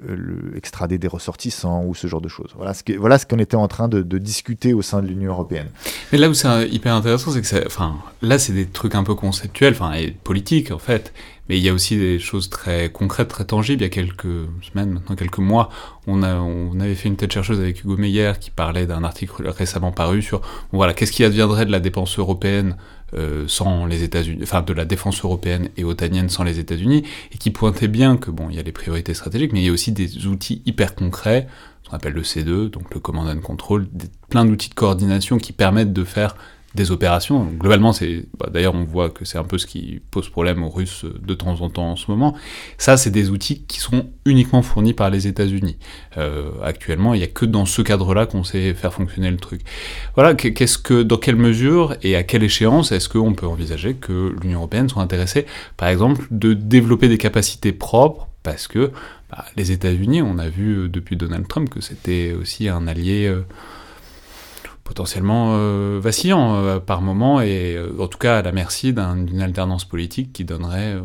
le, 0.07 0.57
extrader 0.57 0.97
des 0.97 1.07
ressorties 1.07 1.53
ou 1.85 1.95
ce 1.95 2.07
genre 2.07 2.21
de 2.21 2.27
choses. 2.27 2.51
Voilà 2.55 2.73
ce, 2.73 2.83
voilà 2.97 3.17
ce 3.17 3.25
qu'on 3.25 3.39
était 3.39 3.55
en 3.55 3.67
train 3.67 3.87
de, 3.87 4.01
discuter 4.19 4.73
au 4.73 4.81
sein 4.81 5.01
de 5.01 5.07
l'Union 5.07 5.31
européenne. 5.31 5.67
Mais 6.11 6.17
là 6.17 6.29
où 6.29 6.33
c'est 6.33 6.67
hyper 6.69 6.93
intéressant, 6.93 7.31
c'est 7.31 7.41
que 7.41 7.65
enfin, 7.65 7.97
là, 8.21 8.37
c'est 8.37 8.53
des 8.53 8.65
trucs 8.65 8.95
un 8.95 9.03
peu 9.03 9.15
conceptuels, 9.15 9.73
enfin, 9.73 9.93
et 9.93 10.11
politiques 10.11 10.71
en 10.71 10.79
fait. 10.79 11.13
Mais 11.47 11.57
il 11.57 11.63
y 11.63 11.69
a 11.69 11.73
aussi 11.73 11.97
des 11.97 12.19
choses 12.19 12.49
très 12.49 12.91
concrètes, 12.91 13.27
très 13.27 13.43
tangibles. 13.43 13.81
Il 13.81 13.85
y 13.85 13.87
a 13.87 13.89
quelques 13.89 14.27
semaines, 14.61 14.91
maintenant 14.91 15.15
quelques 15.15 15.39
mois, 15.39 15.69
on, 16.05 16.21
a, 16.21 16.35
on 16.35 16.79
avait 16.79 16.93
fait 16.93 17.09
une 17.09 17.15
tête 17.15 17.33
chercheuse 17.33 17.59
avec 17.59 17.83
Hugo 17.83 17.97
Meyer 17.97 18.33
qui 18.39 18.51
parlait 18.51 18.85
d'un 18.85 19.03
article 19.03 19.47
récemment 19.47 19.91
paru 19.91 20.21
sur 20.21 20.41
voilà, 20.71 20.93
qu'est-ce 20.93 21.11
qui 21.11 21.23
adviendrait 21.23 21.65
de 21.65 21.71
la 21.71 21.79
dépense 21.79 22.19
européenne 22.19 22.75
euh, 23.13 23.45
sans 23.47 23.85
les 23.85 24.03
États-Unis, 24.03 24.41
enfin 24.43 24.61
de 24.61 24.73
la 24.73 24.85
défense 24.85 25.23
européenne 25.23 25.69
et 25.77 25.83
otanienne 25.83 26.29
sans 26.29 26.43
les 26.43 26.59
États-Unis, 26.59 27.03
et 27.31 27.37
qui 27.37 27.51
pointait 27.51 27.87
bien 27.87 28.17
que 28.17 28.31
bon, 28.31 28.49
il 28.49 28.55
y 28.55 28.59
a 28.59 28.63
les 28.63 28.71
priorités 28.71 29.13
stratégiques, 29.13 29.53
mais 29.53 29.61
il 29.61 29.65
y 29.65 29.69
a 29.69 29.73
aussi 29.73 29.91
des 29.91 30.27
outils 30.27 30.61
hyper 30.65 30.95
concrets, 30.95 31.47
ce 31.83 31.89
qu'on 31.89 31.95
appelle 31.95 32.13
le 32.13 32.23
C2, 32.23 32.69
donc 32.69 32.93
le 32.93 32.99
Command 32.99 33.27
and 33.27 33.41
Control, 33.41 33.87
plein 34.29 34.45
d'outils 34.45 34.69
de 34.69 34.75
coordination 34.75 35.37
qui 35.37 35.53
permettent 35.53 35.93
de 35.93 36.03
faire 36.03 36.35
des 36.75 36.91
opérations. 36.91 37.45
Globalement, 37.45 37.93
c'est 37.93 38.25
bah, 38.37 38.49
d'ailleurs 38.51 38.75
on 38.75 38.83
voit 38.83 39.09
que 39.09 39.25
c'est 39.25 39.37
un 39.37 39.43
peu 39.43 39.57
ce 39.57 39.65
qui 39.65 40.01
pose 40.11 40.29
problème 40.29 40.63
aux 40.63 40.69
Russes 40.69 41.05
de 41.19 41.33
temps 41.33 41.61
en 41.61 41.69
temps 41.69 41.91
en 41.91 41.95
ce 41.95 42.11
moment. 42.11 42.35
Ça, 42.77 42.95
c'est 42.95 43.09
des 43.09 43.31
outils 43.31 43.63
qui 43.63 43.79
sont 43.79 44.07
uniquement 44.25 44.61
fournis 44.61 44.93
par 44.93 45.09
les 45.09 45.27
États-Unis. 45.27 45.77
Euh, 46.17 46.51
actuellement, 46.63 47.13
il 47.13 47.17
n'y 47.17 47.23
a 47.23 47.27
que 47.27 47.45
dans 47.45 47.65
ce 47.65 47.81
cadre-là 47.81 48.27
qu'on 48.27 48.43
sait 48.43 48.73
faire 48.73 48.93
fonctionner 48.93 49.31
le 49.31 49.37
truc. 49.37 49.61
Voilà, 50.13 50.35
qu'est-ce 50.35 50.77
que, 50.77 51.01
dans 51.01 51.17
quelle 51.17 51.35
mesure 51.35 51.95
et 52.03 52.15
à 52.15 52.23
quelle 52.23 52.43
échéance 52.43 52.91
est-ce 52.91 53.09
qu'on 53.09 53.33
peut 53.33 53.47
envisager 53.47 53.95
que 53.95 54.35
l'Union 54.41 54.59
européenne 54.59 54.89
soit 54.89 55.01
intéressée, 55.01 55.45
par 55.75 55.89
exemple, 55.89 56.27
de 56.29 56.53
développer 56.53 57.07
des 57.07 57.17
capacités 57.17 57.71
propres? 57.71 58.27
Parce 58.43 58.67
que 58.67 58.91
bah, 59.31 59.45
les 59.57 59.71
États-Unis, 59.71 60.21
on 60.21 60.37
a 60.37 60.47
vu 60.47 60.77
euh, 60.77 60.87
depuis 60.87 61.17
Donald 61.17 61.47
Trump 61.47 61.69
que 61.69 61.81
c'était 61.81 62.35
aussi 62.39 62.69
un 62.69 62.87
allié. 62.87 63.27
Euh, 63.27 63.41
potentiellement 64.89 65.51
euh, 65.51 65.99
vacillant 66.01 66.55
euh, 66.55 66.79
par 66.79 67.03
moment 67.03 67.41
et 67.41 67.75
euh, 67.75 67.91
en 67.99 68.07
tout 68.07 68.17
cas 68.17 68.39
à 68.39 68.41
la 68.41 68.51
merci 68.51 68.91
d'une 68.91 69.39
alternance 69.39 69.85
politique 69.85 70.33
qui 70.33 70.45
donnerait 70.45 70.95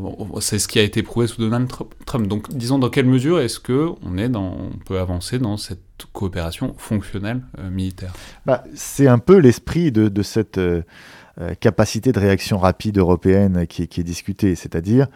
c'est 0.41 0.59
ce 0.59 0.68
qui 0.68 0.78
a 0.78 0.82
été 0.82 1.03
prouvé 1.03 1.26
sous 1.26 1.43
Donald 1.43 1.70
Trump 2.07 2.26
donc 2.26 2.51
disons 2.51 2.78
dans 2.78 2.89
quelle 2.89 3.05
mesure 3.05 3.41
est-ce 3.41 3.61
que 3.61 3.91
on 4.03 4.70
peut 4.87 4.99
avancer 4.99 5.39
dans 5.39 5.59
cette 5.59 5.82
coopération 6.14 6.74
fonctionnelle 6.78 7.43
militaire? 7.70 8.14
Bah, 8.47 8.64
c'est 8.74 9.07
un 9.07 9.18
peu 9.18 9.37
l'esprit 9.37 9.93
de, 9.93 10.09
de, 10.09 10.22
cette 10.22 10.59
capacité 11.61 12.11
de 12.12 12.18
réaction 12.18 12.57
rapide 12.57 12.97
européenne 12.97 13.66
qui, 13.66 13.87
qui 13.87 14.01
est 14.01 14.05
discutée 14.05 14.55
c'est-à-dire 14.55 15.09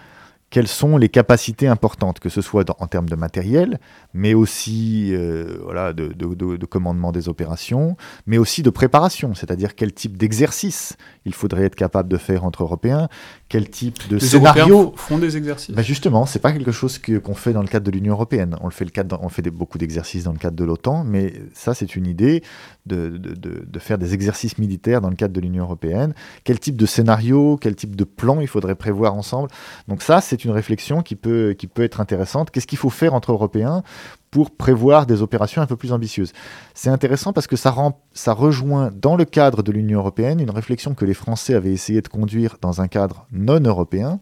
quelles 0.50 0.68
sont 0.68 0.96
les 0.96 1.08
capacités 1.08 1.66
importantes, 1.66 2.20
que 2.20 2.30
ce 2.30 2.40
soit 2.40 2.64
en 2.80 2.86
termes 2.86 3.08
de 3.08 3.16
matériel, 3.16 3.78
mais 4.14 4.32
aussi 4.32 5.14
euh, 5.14 5.58
voilà, 5.62 5.92
de, 5.92 6.08
de, 6.08 6.66
commandement 6.66 7.12
des 7.12 7.28
opérations, 7.28 7.96
mais 8.26 8.38
aussi 8.38 8.62
de 8.62 8.70
préparation, 8.70 9.34
c'est-à-dire 9.34 9.74
quel 9.74 9.92
type 9.92 10.16
d'exercice 10.16 10.96
il 11.26 11.34
faudrait 11.34 11.64
être 11.64 11.74
capable 11.74 12.08
de 12.08 12.16
faire 12.16 12.44
entre 12.44 12.62
Européens, 12.62 13.08
quel 13.48 13.68
type 13.68 14.08
de 14.08 14.16
Les 14.16 14.24
scénario 14.26 14.94
font 14.96 15.18
des 15.18 15.36
exercices. 15.36 15.74
Ben 15.74 15.82
justement, 15.82 16.24
c'est 16.24 16.38
pas 16.38 16.52
quelque 16.52 16.72
chose 16.72 16.98
qu'on 16.98 17.34
fait 17.34 17.52
dans 17.52 17.62
le 17.62 17.68
cadre 17.68 17.84
de 17.84 17.90
l'Union 17.90 18.14
européenne. 18.14 18.56
On 18.62 18.66
le 18.66 18.72
fait 18.72 18.84
le 18.84 18.90
cadre, 18.90 19.18
on 19.22 19.28
fait 19.28 19.42
des, 19.42 19.50
beaucoup 19.50 19.76
d'exercices 19.76 20.24
dans 20.24 20.32
le 20.32 20.38
cadre 20.38 20.56
de 20.56 20.64
l'OTAN, 20.64 21.04
mais 21.04 21.34
ça 21.52 21.74
c'est 21.74 21.94
une 21.94 22.06
idée 22.06 22.42
de, 22.88 23.78
faire 23.78 23.98
des 23.98 24.14
exercices 24.14 24.58
militaires 24.58 25.00
dans 25.00 25.10
le 25.10 25.16
cadre 25.16 25.32
de 25.32 25.40
l'Union 25.40 25.64
européenne. 25.64 26.14
Quel 26.44 26.58
type 26.58 26.76
de 26.76 26.86
scénario, 26.86 27.56
quel 27.60 27.76
type 27.76 27.94
de 27.94 28.04
plan 28.04 28.40
il 28.40 28.48
faudrait 28.48 28.74
prévoir 28.74 29.14
ensemble? 29.14 29.48
Donc 29.86 30.02
ça 30.02 30.20
c'est 30.20 30.44
une 30.44 30.50
réflexion 30.50 31.02
qui 31.02 31.16
peut 31.16 31.54
qui 31.56 31.66
peut 31.66 31.84
être 31.84 32.00
intéressante. 32.00 32.50
Qu'est-ce 32.50 32.66
qu'il 32.66 32.78
faut 32.78 32.90
faire 32.90 33.14
entre 33.14 33.32
Européens? 33.32 33.82
Pour 34.30 34.50
prévoir 34.50 35.06
des 35.06 35.22
opérations 35.22 35.62
un 35.62 35.66
peu 35.66 35.76
plus 35.76 35.92
ambitieuses. 35.92 36.32
C'est 36.74 36.90
intéressant 36.90 37.32
parce 37.32 37.46
que 37.46 37.56
ça, 37.56 37.70
rend, 37.70 38.00
ça 38.12 38.32
rejoint 38.32 38.90
dans 38.94 39.16
le 39.16 39.24
cadre 39.24 39.62
de 39.62 39.72
l'Union 39.72 40.00
européenne 40.00 40.40
une 40.40 40.50
réflexion 40.50 40.94
que 40.94 41.04
les 41.04 41.14
Français 41.14 41.54
avaient 41.54 41.72
essayé 41.72 42.02
de 42.02 42.08
conduire 42.08 42.56
dans 42.60 42.80
un 42.80 42.88
cadre 42.88 43.26
non 43.32 43.60
européen, 43.60 44.20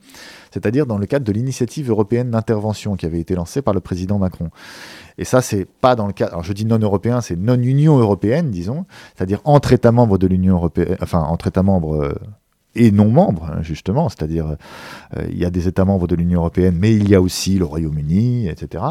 c'est-à-dire 0.52 0.86
dans 0.86 0.98
le 0.98 1.06
cadre 1.06 1.24
de 1.24 1.32
l'initiative 1.32 1.90
européenne 1.90 2.30
d'intervention 2.30 2.96
qui 2.96 3.06
avait 3.06 3.20
été 3.20 3.34
lancée 3.34 3.62
par 3.62 3.74
le 3.74 3.80
président 3.80 4.18
Macron. 4.18 4.50
Et 5.18 5.24
ça, 5.24 5.40
c'est 5.40 5.64
pas 5.64 5.96
dans 5.96 6.06
le 6.06 6.12
cadre. 6.12 6.32
Alors, 6.32 6.44
je 6.44 6.52
dis 6.52 6.66
non 6.66 6.78
européen, 6.78 7.20
c'est 7.20 7.36
non 7.36 7.60
Union 7.60 7.98
européenne, 7.98 8.50
disons, 8.50 8.84
c'est-à-dire 9.16 9.40
entre 9.44 9.72
États 9.72 9.92
membres 9.92 10.18
de 10.18 10.26
l'Union 10.26 10.56
européenne, 10.56 10.96
enfin 11.00 11.20
entre 11.20 11.48
États 11.48 11.62
membres. 11.62 11.96
Euh, 11.96 12.14
et 12.76 12.90
non 12.90 13.10
membres, 13.10 13.50
hein, 13.50 13.62
justement, 13.62 14.08
c'est-à-dire 14.08 14.56
euh, 15.16 15.26
il 15.30 15.38
y 15.38 15.44
a 15.44 15.50
des 15.50 15.66
États 15.66 15.84
membres 15.84 16.06
de 16.06 16.14
l'Union 16.14 16.40
européenne, 16.40 16.76
mais 16.78 16.94
il 16.94 17.08
y 17.08 17.14
a 17.14 17.20
aussi 17.20 17.58
le 17.58 17.64
Royaume-Uni, 17.64 18.48
etc. 18.48 18.84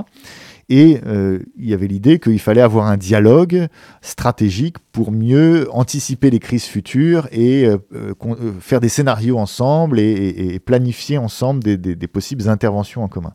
Et 0.67 0.99
euh, 1.05 1.39
il 1.57 1.69
y 1.69 1.73
avait 1.73 1.87
l'idée 1.87 2.19
qu'il 2.19 2.39
fallait 2.39 2.61
avoir 2.61 2.87
un 2.87 2.97
dialogue 2.97 3.67
stratégique 4.01 4.77
pour 4.91 5.11
mieux 5.11 5.67
anticiper 5.71 6.31
les 6.31 6.39
crises 6.39 6.65
futures 6.65 7.27
et 7.31 7.65
euh, 7.65 7.77
euh, 7.93 8.53
faire 8.59 8.79
des 8.79 8.89
scénarios 8.89 9.37
ensemble 9.37 9.99
et, 9.99 10.59
planifier 10.65 11.19
ensemble 11.19 11.61
des, 11.63 12.07
possibles 12.07 12.49
interventions 12.49 13.03
en 13.03 13.07
commun. 13.07 13.33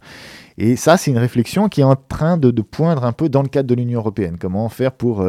Et 0.58 0.74
ça, 0.74 0.96
c'est 0.96 1.10
une 1.12 1.18
réflexion 1.18 1.68
qui 1.68 1.82
est 1.82 1.84
en 1.84 1.94
train 1.94 2.36
de, 2.36 2.50
poindre 2.62 3.04
un 3.04 3.12
peu 3.12 3.28
dans 3.28 3.42
le 3.42 3.48
cadre 3.48 3.68
de 3.68 3.74
l'Union 3.74 4.00
européenne. 4.00 4.36
Comment 4.40 4.68
faire 4.68 4.92
pour 4.92 5.24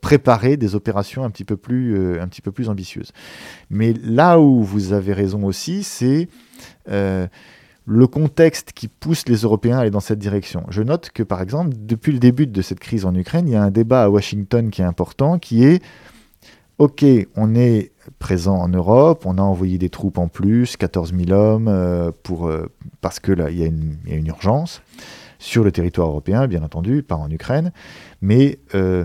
préparer 0.00 0.56
des 0.56 0.74
opérations 0.74 1.24
un 1.24 1.30
petit, 1.30 1.44
peu 1.44 1.56
plus, 1.56 2.20
un 2.20 2.28
petit 2.28 2.42
peu 2.42 2.52
plus 2.52 2.68
ambitieuses. 2.68 3.12
Mais 3.70 3.92
là 3.92 4.38
où 4.38 4.62
vous 4.62 4.92
avez 4.92 5.12
raison 5.12 5.44
aussi, 5.44 5.82
c'est 5.82 6.28
le 7.86 8.06
contexte 8.06 8.72
qui 8.72 8.88
pousse 8.88 9.28
les 9.28 9.38
Européens 9.38 9.78
à 9.78 9.80
aller 9.82 9.90
dans 9.90 10.00
cette 10.00 10.18
direction. 10.18 10.64
Je 10.70 10.82
note 10.82 11.10
que, 11.10 11.22
par 11.22 11.42
exemple, 11.42 11.74
depuis 11.78 12.12
le 12.12 12.18
début 12.18 12.46
de 12.46 12.62
cette 12.62 12.80
crise 12.80 13.04
en 13.04 13.14
Ukraine, 13.14 13.46
il 13.46 13.52
y 13.52 13.56
a 13.56 13.62
un 13.62 13.70
débat 13.70 14.04
à 14.04 14.08
Washington 14.08 14.70
qui 14.70 14.80
est 14.80 14.86
important, 14.86 15.38
qui 15.38 15.64
est, 15.64 15.82
OK, 16.78 17.04
on 17.36 17.54
est 17.54 17.92
présent 18.18 18.56
en 18.56 18.68
Europe, 18.68 19.26
on 19.26 19.38
a 19.38 19.42
envoyé 19.42 19.78
des 19.78 19.90
troupes 19.90 20.18
en 20.18 20.28
plus, 20.28 20.76
14 20.76 21.14
000 21.14 21.30
hommes, 21.30 21.68
euh, 21.68 22.10
pour, 22.22 22.48
euh, 22.48 22.70
parce 23.00 23.20
que 23.20 23.32
là, 23.32 23.50
il 23.50 23.58
y, 23.58 23.62
a 23.62 23.66
une, 23.66 24.26
urgence 24.26 24.82
sur 25.38 25.62
le 25.62 25.70
territoire 25.70 26.08
européen, 26.08 26.46
bien 26.46 26.62
entendu, 26.62 27.02
pas 27.02 27.16
en 27.16 27.30
Ukraine, 27.30 27.70
mais 28.22 28.58
euh, 28.74 29.04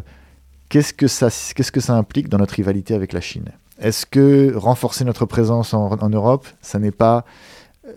qu'est-ce 0.69 0.93
que 0.93 1.07
ça, 1.07 1.95
implique 1.95 2.29
dans 2.29 2.37
notre 2.37 2.55
rivalité 2.55 2.93
avec 2.93 3.11
la 3.11 3.19
Chine? 3.19 3.49
Est-ce 3.79 4.05
que 4.05 4.55
renforcer 4.55 5.03
notre 5.03 5.25
présence 5.25 5.73
en, 5.73 5.91
en 5.91 6.09
Europe, 6.09 6.47
ça 6.61 6.79
n'est 6.79 6.91
pas 6.91 7.25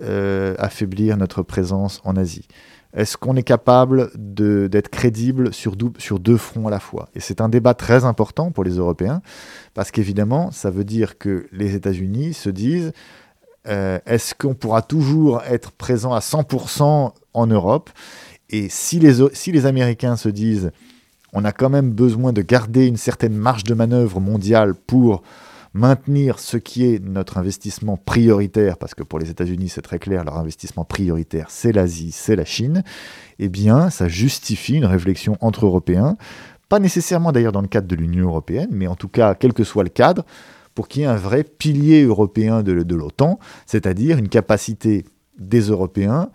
euh, 0.02 0.54
affaiblir 0.58 1.16
notre 1.16 1.42
présence 1.42 2.00
en 2.04 2.16
Asie. 2.16 2.46
Est-ce 2.94 3.16
qu'on 3.16 3.36
est 3.36 3.42
capable 3.42 4.10
d'être 4.14 4.90
crédible 4.90 5.54
sur, 5.54 5.74
sur, 5.96 6.18
deux 6.20 6.36
fronts 6.36 6.68
à 6.68 6.70
la 6.70 6.80
fois? 6.80 7.08
Et 7.14 7.20
c'est 7.20 7.40
un 7.40 7.48
débat 7.48 7.72
très 7.72 8.04
important 8.04 8.50
pour 8.50 8.64
les 8.64 8.72
Européens, 8.72 9.22
parce 9.72 9.90
qu'évidemment, 9.90 10.50
ça 10.50 10.70
veut 10.70 10.84
dire 10.84 11.16
que 11.16 11.46
les 11.52 11.74
États-Unis 11.74 12.34
se 12.34 12.50
disent, 12.50 12.92
euh, 13.66 13.98
est-ce 14.04 14.34
qu'on 14.34 14.54
pourra 14.54 14.82
toujours 14.82 15.40
être 15.48 15.72
présent 15.72 16.12
à 16.12 16.18
100% 16.18 17.12
en 17.32 17.46
Europe? 17.46 17.88
Et 18.50 18.68
si 18.68 18.98
les, 18.98 19.26
si 19.32 19.52
les 19.52 19.64
Américains 19.64 20.16
se 20.16 20.28
disent, 20.28 20.70
on 21.32 21.44
a 21.46 21.52
quand 21.52 21.70
même 21.70 21.92
besoin 21.92 22.34
de 22.34 22.42
garder 22.42 22.86
une 22.86 22.98
certaine 22.98 23.34
marge 23.34 23.64
de 23.64 23.72
manœuvre 23.72 24.20
mondiale 24.20 24.74
pour 24.74 25.22
maintenir 25.74 26.38
ce 26.38 26.56
qui 26.56 26.84
est 26.84 27.02
notre 27.02 27.38
investissement 27.38 27.96
prioritaire, 27.96 28.76
parce 28.76 28.94
que 28.94 29.02
pour 29.02 29.18
les 29.18 29.30
États-Unis, 29.30 29.70
c'est 29.70 29.82
très 29.82 29.98
clair, 29.98 30.24
leur 30.24 30.36
investissement 30.36 30.84
prioritaire, 30.84 31.46
c'est 31.48 31.72
l'Asie, 31.72 32.12
c'est 32.12 32.36
la 32.36 32.44
Chine, 32.44 32.82
eh 33.38 33.48
bien, 33.48 33.90
ça 33.90 34.08
justifie 34.08 34.74
une 34.74 34.84
réflexion 34.84 35.36
entre 35.40 35.66
Européens, 35.66 36.16
pas 36.68 36.78
nécessairement 36.78 37.32
d'ailleurs 37.32 37.52
dans 37.52 37.62
le 37.62 37.68
cadre 37.68 37.88
de 37.88 37.96
l'Union 37.96 38.28
européenne, 38.28 38.68
mais 38.70 38.86
en 38.86 38.96
tout 38.96 39.08
cas, 39.08 39.34
quel 39.34 39.52
que 39.52 39.64
soit 39.64 39.84
le 39.84 39.90
cadre, 39.90 40.24
pour 40.74 40.88
qu'il 40.88 41.02
y 41.02 41.04
ait 41.04 41.08
un 41.08 41.16
vrai 41.16 41.44
pilier 41.44 42.02
européen 42.04 42.62
de, 42.62 42.72
l'OTAN, 42.72 43.38
c'est-à-dire 43.66 44.18
une 44.18 44.28
capacité 44.28 45.04
des 45.38 45.60
Européens 45.60 46.30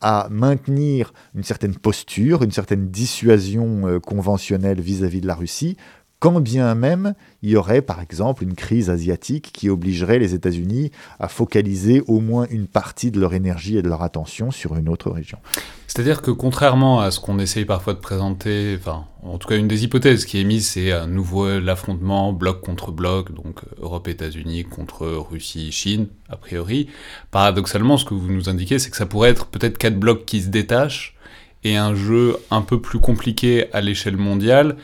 à 0.00 0.28
maintenir 0.30 1.12
une 1.34 1.42
certaine 1.42 1.74
posture, 1.74 2.42
une 2.42 2.52
certaine 2.52 2.88
dissuasion 2.88 3.86
euh, 3.86 3.98
conventionnelle 4.00 4.80
vis 4.80 5.04
à 5.04 5.08
-vis 5.08 5.20
de 5.20 5.26
la 5.26 5.34
Russie, 5.34 5.76
quand 6.20 6.40
bien 6.40 6.74
même 6.74 7.14
il 7.42 7.50
y 7.50 7.56
aurait 7.56 7.82
par 7.82 8.00
exemple 8.00 8.44
une 8.44 8.54
crise 8.54 8.90
asiatique 8.90 9.50
qui 9.52 9.68
obligerait 9.68 10.18
les 10.18 10.34
États-Unis 10.34 10.92
à 11.18 11.28
focaliser 11.28 12.02
au 12.06 12.20
moins 12.20 12.46
une 12.50 12.66
partie 12.66 13.10
de 13.10 13.18
leur 13.18 13.34
énergie 13.34 13.78
et 13.78 13.82
de 13.82 13.88
leur 13.88 14.02
attention 14.02 14.50
sur 14.50 14.76
une 14.76 14.88
autre 14.88 15.10
région. 15.10 15.38
C'est-à-dire 15.86 16.22
que 16.22 16.30
contrairement 16.30 17.00
à 17.00 17.10
ce 17.10 17.18
qu'on 17.18 17.38
essaye 17.38 17.64
parfois 17.64 17.94
de 17.94 17.98
présenter, 17.98 18.76
enfin 18.78 19.06
en 19.22 19.38
tout 19.38 19.48
cas 19.48 19.56
une 19.56 19.66
des 19.66 19.82
hypothèses 19.82 20.24
qui 20.24 20.40
est 20.40 20.44
mise, 20.44 20.68
c'est 20.68 20.92
un 20.92 21.06
nouveau 21.06 21.46
affrontement 21.46 22.32
bloc 22.32 22.60
contre 22.60 22.92
bloc, 22.92 23.32
donc 23.32 23.60
Europe-États-Unis 23.80 24.64
contre 24.64 25.06
Russie-Chine, 25.06 26.06
a 26.28 26.36
priori. 26.36 26.88
Paradoxalement, 27.30 27.96
ce 27.96 28.04
que 28.04 28.14
vous 28.14 28.30
nous 28.30 28.48
indiquez, 28.48 28.78
c'est 28.78 28.90
que 28.90 28.96
ça 28.96 29.06
pourrait 29.06 29.30
être 29.30 29.46
peut-être 29.46 29.78
quatre 29.78 29.98
blocs 29.98 30.26
qui 30.26 30.42
se 30.42 30.48
détachent 30.48 31.16
et 31.62 31.76
un 31.76 31.94
jeu 31.94 32.36
un 32.50 32.62
peu 32.62 32.80
plus 32.80 33.00
compliqué 33.00 33.72
à 33.74 33.80
l'échelle 33.80 34.16
mondiale, 34.16 34.76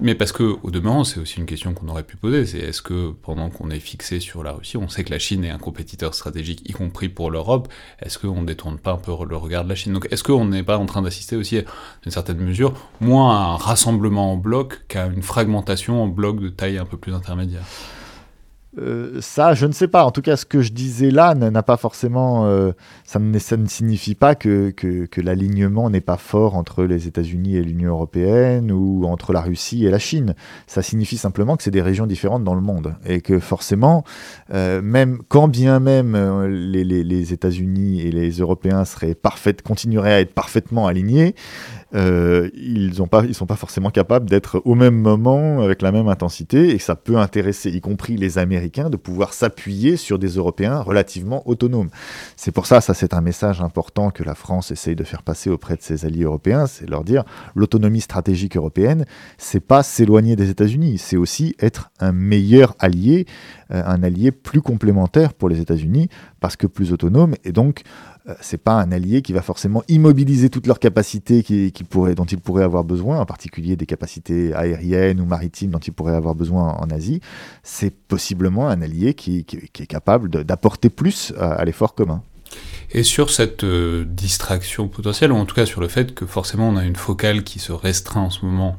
mais 0.00 0.14
parce 0.14 0.30
que, 0.30 0.56
au 0.62 0.70
demeurant, 0.70 1.02
c'est 1.02 1.18
aussi 1.18 1.38
une 1.38 1.46
question 1.46 1.74
qu'on 1.74 1.88
aurait 1.88 2.04
pu 2.04 2.16
poser, 2.16 2.46
c'est 2.46 2.58
est-ce 2.58 2.80
que 2.80 3.10
pendant 3.10 3.50
qu'on 3.50 3.70
est 3.70 3.80
fixé 3.80 4.20
sur 4.20 4.44
la 4.44 4.52
Russie, 4.52 4.76
on 4.76 4.88
sait 4.88 5.02
que 5.02 5.10
la 5.10 5.18
Chine 5.18 5.44
est 5.44 5.50
un 5.50 5.58
compétiteur 5.58 6.14
stratégique, 6.14 6.62
y 6.68 6.72
compris 6.72 7.08
pour 7.08 7.30
l'Europe, 7.30 7.68
est-ce 8.00 8.18
qu'on 8.18 8.42
ne 8.42 8.46
détourne 8.46 8.78
pas 8.78 8.92
un 8.92 8.98
peu 8.98 9.12
le 9.28 9.36
regard 9.36 9.64
de 9.64 9.68
la 9.68 9.74
Chine? 9.74 9.92
Donc 9.92 10.06
est-ce 10.10 10.22
qu'on 10.22 10.44
n'est 10.46 10.62
pas 10.62 10.78
en 10.78 10.86
train 10.86 11.02
d'assister 11.02 11.34
aussi, 11.34 11.58
à 11.58 11.62
une 12.04 12.12
certaine 12.12 12.38
mesure, 12.38 12.74
moins 13.00 13.34
à 13.34 13.44
un 13.54 13.56
rassemblement 13.56 14.32
en 14.32 14.36
bloc 14.36 14.82
qu'à 14.86 15.06
une 15.06 15.22
fragmentation 15.22 16.02
en 16.02 16.06
bloc 16.06 16.40
de 16.40 16.48
taille 16.48 16.78
un 16.78 16.84
peu 16.84 16.96
plus 16.96 17.14
intermédiaire? 17.14 17.64
Euh, 18.78 19.20
ça, 19.20 19.54
je 19.54 19.66
ne 19.66 19.72
sais 19.72 19.88
pas. 19.88 20.04
En 20.04 20.10
tout 20.10 20.22
cas, 20.22 20.36
ce 20.36 20.44
que 20.44 20.60
je 20.60 20.72
disais 20.72 21.10
là 21.10 21.34
n'a 21.34 21.62
pas 21.62 21.76
forcément. 21.76 22.46
Euh, 22.46 22.72
ça, 23.04 23.18
ne, 23.18 23.38
signifie 23.66 24.14
pas 24.14 24.34
que, 24.34 24.72
l'alignement 25.16 25.88
n'est 25.88 26.00
pas 26.00 26.16
fort 26.16 26.56
entre 26.56 26.84
les 26.84 27.06
États-Unis 27.06 27.56
et 27.56 27.62
l'Union 27.62 27.90
européenne 27.90 28.70
ou 28.70 29.04
entre 29.06 29.32
la 29.32 29.40
Russie 29.40 29.86
et 29.86 29.90
la 29.90 29.98
Chine. 29.98 30.34
Ça 30.66 30.82
signifie 30.82 31.16
simplement 31.16 31.56
que 31.56 31.62
c'est 31.62 31.70
des 31.70 31.82
régions 31.82 32.06
différentes 32.06 32.44
dans 32.44 32.54
le 32.54 32.60
monde 32.60 32.94
et 33.06 33.20
que 33.20 33.38
forcément, 33.38 34.04
euh, 34.52 34.82
même 34.82 35.20
quand 35.28 35.48
bien 35.48 35.80
même 35.80 36.16
les, 36.46 36.84
les, 36.84 37.02
les 37.02 37.32
États-Unis 37.32 38.02
et 38.02 38.10
les 38.10 38.30
Européens 38.30 38.84
seraient 38.84 39.14
parfaites, 39.14 39.62
continueraient 39.62 40.12
à 40.12 40.20
être 40.20 40.34
parfaitement 40.34 40.86
alignés, 40.86 41.34
euh, 41.94 42.50
ils 42.54 42.88
ne 42.88 43.32
sont 43.32 43.46
pas 43.46 43.56
forcément 43.56 43.90
capables 43.90 44.28
d'être 44.28 44.60
au 44.64 44.74
même 44.74 44.96
moment 44.96 45.60
avec 45.62 45.82
la 45.82 45.92
même 45.92 46.08
intensité 46.08 46.70
et 46.74 46.78
ça 46.78 46.96
peut 46.96 47.16
intéresser, 47.16 47.70
y 47.70 47.80
compris 47.80 48.16
les 48.16 48.38
Américains, 48.38 48.90
de 48.90 48.96
pouvoir 48.96 49.32
s'appuyer 49.32 49.96
sur 49.96 50.18
des 50.18 50.30
Européens 50.30 50.80
relativement 50.80 51.48
autonomes. 51.48 51.90
C'est 52.36 52.50
pour 52.50 52.66
ça, 52.66 52.80
ça 52.80 52.92
c'est 52.92 53.14
un 53.14 53.20
message 53.20 53.60
important 53.60 54.10
que 54.10 54.24
la 54.24 54.34
France 54.34 54.70
essaye 54.72 54.96
de 54.96 55.04
faire 55.04 55.22
passer 55.22 55.48
auprès 55.48 55.76
de 55.76 55.82
ses 55.82 56.04
alliés 56.04 56.24
européens, 56.24 56.66
c'est 56.66 56.88
leur 56.88 57.04
dire 57.04 57.24
l'autonomie 57.54 58.00
stratégique 58.00 58.56
européenne, 58.56 59.04
c'est 59.38 59.60
pas 59.60 59.82
s'éloigner 59.82 60.34
des 60.34 60.50
États-Unis, 60.50 60.98
c'est 60.98 61.16
aussi 61.16 61.54
être 61.60 61.90
un 62.00 62.12
meilleur 62.12 62.74
allié, 62.80 63.26
euh, 63.70 63.82
un 63.84 64.02
allié 64.02 64.32
plus 64.32 64.60
complémentaire 64.60 65.34
pour 65.34 65.48
les 65.48 65.60
États-Unis 65.60 66.08
parce 66.40 66.56
que 66.56 66.66
plus 66.66 66.92
autonome 66.92 67.34
et 67.44 67.52
donc 67.52 67.82
c'est 68.40 68.62
pas 68.62 68.74
un 68.74 68.90
allié 68.90 69.22
qui 69.22 69.32
va 69.32 69.42
forcément 69.42 69.82
immobiliser 69.88 70.50
toutes 70.50 70.66
leurs 70.66 70.80
capacités 70.80 71.42
qui, 71.42 71.72
dont 72.16 72.24
ils 72.24 72.38
pourraient 72.38 72.64
avoir 72.64 72.84
besoin, 72.84 73.20
en 73.20 73.26
particulier 73.26 73.76
des 73.76 73.86
capacités 73.86 74.52
aériennes 74.54 75.20
ou 75.20 75.24
maritimes 75.24 75.70
dont 75.70 75.78
ils 75.78 75.92
pourraient 75.92 76.14
avoir 76.14 76.34
besoin 76.34 76.74
en 76.74 76.90
Asie. 76.90 77.20
C'est 77.62 77.94
possiblement 77.94 78.68
un 78.68 78.82
allié 78.82 79.14
qui, 79.14 79.46
est 79.48 79.86
capable 79.86 80.44
d'apporter 80.44 80.90
plus 80.90 81.32
à, 81.38 81.64
l'effort 81.64 81.94
commun. 81.94 82.22
Et 82.92 83.02
sur 83.02 83.30
cette 83.30 83.64
euh, 83.64 84.04
distraction 84.04 84.88
potentielle, 84.88 85.32
ou 85.32 85.36
en 85.36 85.44
tout 85.44 85.54
cas 85.54 85.66
sur 85.66 85.80
le 85.80 85.88
fait 85.88 86.14
que 86.14 86.24
forcément 86.24 86.68
on 86.68 86.76
a 86.76 86.84
une 86.84 86.96
focale 86.96 87.42
qui 87.42 87.58
se 87.58 87.72
restreint 87.72 88.22
en 88.22 88.30
ce 88.30 88.44
moment 88.44 88.78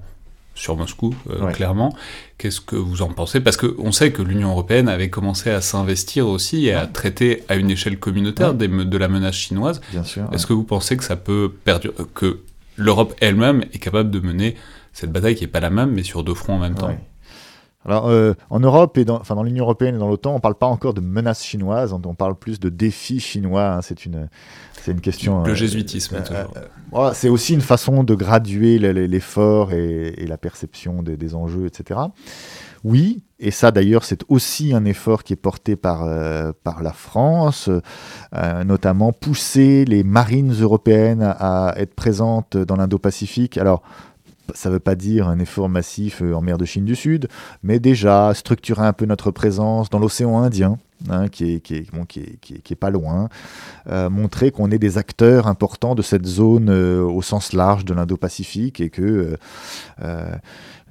sur 0.58 0.76
Moscou, 0.76 1.14
euh, 1.30 1.52
clairement. 1.52 1.96
Qu'est-ce 2.38 2.60
que 2.60 2.76
vous 2.76 3.04
en 3.04 3.10
pensez? 3.10 3.40
Parce 3.40 3.58
qu'on 3.58 3.92
sait 3.92 4.12
que 4.12 4.22
l'Union 4.22 4.50
européenne 4.50 4.90
avait 4.90 5.10
commencé 5.10 5.52
à 5.52 5.62
s'investir 5.62 6.28
aussi 6.28 6.66
et 6.66 6.74
à 6.74 6.88
traiter 6.88 7.44
à 7.48 7.56
une 7.56 7.70
échelle 7.70 8.00
communautaire 8.00 8.54
de 8.54 8.98
la 8.98 9.08
menace 9.08 9.36
chinoise. 9.36 9.82
Bien 9.92 10.04
sûr. 10.04 10.28
Est-ce 10.34 10.48
que 10.48 10.54
vous 10.54 10.64
pensez 10.64 10.98
que 10.98 11.04
ça 11.04 11.16
peut 11.16 11.54
perdurer, 11.64 11.94
que 12.14 12.40
l'Europe 12.76 13.14
elle-même 13.22 13.66
est 13.74 13.80
capable 13.80 14.10
de 14.10 14.20
mener 14.20 14.56
cette 14.94 15.12
bataille 15.12 15.36
qui 15.36 15.44
n'est 15.44 15.52
pas 15.52 15.60
la 15.60 15.70
même, 15.70 15.92
mais 15.92 16.04
sur 16.04 16.24
deux 16.24 16.34
fronts 16.34 16.56
en 16.56 16.60
même 16.60 16.76
temps? 16.76 16.98
Alors, 17.88 18.10
euh, 18.10 18.34
en 18.50 18.60
Europe 18.60 18.98
et 18.98 19.06
dans, 19.06 19.20
enfin, 19.20 19.36
dans 19.36 19.44
l'Union 19.44 19.64
européenne 19.64 19.96
et 19.96 19.98
dans 19.98 20.10
l'OTAN, 20.10 20.32
on 20.32 20.36
ne 20.36 20.40
parle 20.42 20.56
pas 20.56 20.68
encore 20.68 20.94
de 20.94 21.00
menaces 21.00 21.44
chinoises, 21.44 21.94
on, 21.94 22.00
parle 22.16 22.36
plus 22.36 22.60
de 22.60 22.68
défis 22.68 23.22
chinois. 23.22 23.76
Hein. 23.76 23.82
c'est 23.82 24.06
une, 24.06 24.28
c'est 24.82 24.92
une 24.92 25.00
question. 25.00 25.44
Le 25.44 25.52
euh, 25.52 25.56
jésuitisme, 25.56 26.16
euh, 26.16 26.22
toujours. 26.22 27.16
c'est 27.16 27.30
aussi 27.30 27.54
une 27.54 27.62
façon 27.62 28.04
de 28.04 28.14
graduer 28.14 28.78
l'effort 28.78 29.72
et, 29.72 30.26
la 30.28 30.38
perception 30.38 31.02
des, 31.02 31.36
enjeux, 31.36 31.66
etc. 31.66 32.02
Oui, 32.84 33.24
et 33.40 33.52
ça 33.52 33.72
d'ailleurs, 33.72 34.04
c'est 34.04 34.24
aussi 34.28 34.74
un 34.74 34.84
effort 34.84 35.24
qui 35.24 35.32
est 35.34 35.38
porté 35.38 35.78
par, 35.78 36.06
par 36.64 36.84
la 36.84 36.92
France, 36.92 37.70
notamment 38.66 39.14
pousser 39.14 39.86
les 39.86 40.04
marines 40.04 40.54
européennes 40.60 41.22
à, 41.22 41.70
à 41.70 41.78
être 41.78 41.96
présentes 41.96 42.58
dans 42.58 42.76
l'Indo-Pacifique. 42.76 43.58
Alors, 43.58 43.82
ça 44.54 44.70
ne 44.70 44.76
veut 44.76 44.80
pas 44.80 44.96
dire 44.96 45.28
un 45.28 45.40
effort 45.40 45.70
massif 45.70 46.22
euh, 46.22 46.34
en 46.34 46.42
mer 46.42 46.58
de 46.58 46.66
Chine 46.66 46.86
du 46.86 46.96
Sud, 46.96 47.28
mais 47.64 47.80
déjà 47.80 48.34
structurer 48.34 48.86
un 48.86 48.94
peu 48.94 49.06
notre 49.06 49.32
présence 49.32 49.90
dans 49.90 50.00
l'océan 50.00 50.40
Indien, 50.40 50.78
hein, 51.10 51.28
qui, 51.28 51.56
est, 51.56 51.60
qui, 51.60 51.76
est, 51.76 51.88
qui, 52.08 52.20
est, 52.20 52.62
qui, 52.62 52.74
est, 52.74 52.76
pas 52.76 52.90
loin, 52.90 53.30
euh, 53.90 54.10
montrer 54.10 54.52
qu'on 54.52 54.72
est 54.72 54.80
des 54.80 54.98
acteurs 54.98 55.48
importants 55.48 55.96
de 55.96 56.02
cette 56.02 56.26
zone 56.26 56.70
euh, 56.70 57.02
au 57.02 57.22
sens 57.22 57.54
large 57.54 57.86
de 57.86 57.94
l'Indo-Pacifique 57.94 58.82
et 58.82 58.90
que 58.90 59.38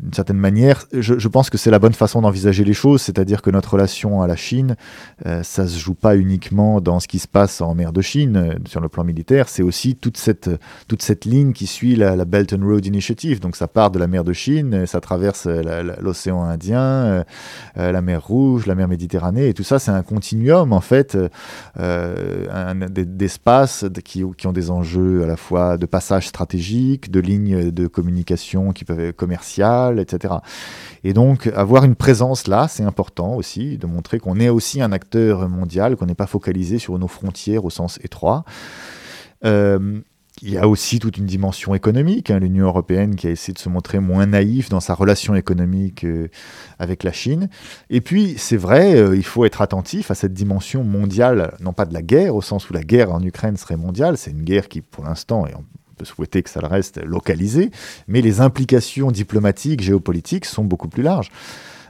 d'une 0.01 0.13
certaine 0.13 0.39
manière, 0.39 0.85
je, 0.93 1.29
pense 1.29 1.51
que 1.51 1.59
c'est 1.59 1.71
la 1.71 1.79
bonne 1.79 1.93
façon 1.93 2.23
d'envisager 2.23 2.65
les 2.65 2.75
choses, 2.75 3.03
c'est-à-dire 3.03 3.43
que 3.43 3.51
notre 3.51 3.73
relation 3.73 4.23
à 4.23 4.27
la 4.27 4.37
Chine, 4.37 4.77
euh, 5.27 5.43
ça 5.43 5.67
se 5.67 5.79
joue 5.79 5.95
pas 5.95 6.17
uniquement 6.17 6.81
dans 6.81 7.01
ce 7.01 7.09
qui 7.09 7.19
se 7.19 7.29
passe 7.29 7.61
en 7.61 7.75
mer 7.75 7.93
de 7.93 8.03
Chine 8.03 8.37
euh, 8.37 8.55
sur 8.67 8.81
le 8.81 8.89
plan 8.89 9.05
militaire, 9.05 9.49
c'est 9.49 9.63
aussi 9.63 9.97
toute 9.97 10.17
cette, 10.17 10.51
toute 10.89 11.03
cette 11.03 11.25
ligne 11.25 11.53
qui 11.53 11.67
suit 11.67 11.97
la, 11.97 12.25
Belt 12.25 12.53
and 12.53 12.67
Road 12.67 12.85
Initiative. 12.85 13.41
Donc 13.41 13.57
ça 13.57 13.69
part 13.69 13.91
de 13.91 13.99
la 13.99 14.07
mer 14.07 14.25
de 14.25 14.33
Chine, 14.33 14.75
euh, 14.75 14.87
ça 14.87 15.01
traverse 15.01 15.47
l'océan 16.01 16.43
Indien, 16.45 17.25
la 17.77 18.03
mer 18.03 18.27
Rouge, 18.27 18.67
la 18.67 18.75
mer 18.75 18.89
Méditerranée, 18.89 19.49
et 19.49 19.55
tout 19.55 19.63
ça, 19.63 19.79
c'est 19.79 19.91
un 19.91 20.03
continuum 20.03 20.73
en 20.73 20.81
fait 20.81 21.17
euh, 21.79 22.75
d'espaces 22.89 23.85
qui, 24.05 24.25
qui, 24.37 24.47
ont 24.47 24.53
des 24.53 24.71
enjeux 24.71 25.23
à 25.23 25.27
la 25.27 25.37
fois 25.37 25.77
de 25.77 25.87
passage 25.87 26.29
stratégique, 26.29 27.11
de 27.11 27.21
lignes 27.21 27.71
de 27.71 27.87
communication 27.87 28.73
qui 28.73 28.85
peuvent 28.85 29.01
être 29.01 29.17
commerciales, 29.17 29.86
etc. 29.99 30.35
Et 31.05 31.13
donc 31.13 31.47
avoir 31.55 31.85
une 31.85 31.97
présence 31.97 32.47
là, 32.47 32.69
c'est 32.69 32.85
important 32.85 33.35
aussi 33.35 33.79
de 33.79 33.87
montrer 33.87 34.19
qu'on 34.19 34.39
est 34.41 34.49
aussi 34.49 34.83
un 34.83 34.93
acteur 34.93 35.49
mondial, 35.49 35.97
qu'on 35.97 36.07
n'est 36.07 36.15
pas 36.15 36.27
focalisé 36.27 36.79
sur 36.79 36.99
nos 36.99 37.09
frontières 37.09 37.65
au 37.65 37.71
sens 37.71 37.99
étroit. 38.03 38.45
Euh, 39.45 40.01
il 40.43 40.51
y 40.51 40.59
a 40.59 40.69
aussi 40.69 40.99
toute 40.99 41.17
une 41.17 41.25
dimension 41.25 41.75
économique, 41.75 42.31
hein, 42.31 42.39
l'Union 42.39 42.67
européenne 42.67 43.17
qui 43.17 43.27
a 43.27 43.31
essayé 43.31 43.55
de 43.55 43.59
se 43.59 43.71
montrer 43.71 44.01
moins 44.01 44.27
naïve 44.27 44.69
dans 44.69 44.81
sa 44.81 44.95
relation 44.95 45.35
économique 45.35 46.05
euh, 46.05 46.29
avec 46.79 47.05
la 47.05 47.13
Chine. 47.13 47.49
Et 47.89 48.03
puis, 48.03 48.35
c'est 48.37 48.59
vrai, 48.59 48.97
euh, 48.97 49.17
il 49.17 49.25
faut 49.25 49.47
être 49.47 49.63
attentif 49.63 50.11
à 50.11 50.15
cette 50.15 50.35
dimension 50.35 50.85
mondiale, 50.85 51.57
non 51.61 51.73
pas 51.73 51.87
de 51.87 51.95
la 51.95 52.03
guerre, 52.03 52.35
au 52.35 52.43
sens 52.43 52.69
où 52.69 52.75
la 52.75 52.83
guerre 52.83 53.13
en 53.13 53.23
Ukraine 53.23 53.57
serait 53.57 53.79
mondiale, 53.79 54.19
c'est 54.19 54.31
une 54.31 54.43
guerre 54.43 54.69
qui, 54.69 54.83
pour 54.83 55.05
l'instant, 55.05 55.47
et 55.47 55.55
on 55.55 55.65
peut 55.97 56.05
souhaiter 56.05 56.43
que 56.43 56.51
ça 56.51 56.61
le 56.61 56.67
reste 56.67 57.03
localisée, 57.03 57.71
mais 58.09 58.21
les 58.21 58.41
implications 58.41 59.11
diplomatiques, 59.11 59.81
géopolitiques 59.81 60.45
sont 60.45 60.65
beaucoup 60.65 60.89
plus 60.89 61.03
larges. 61.03 61.31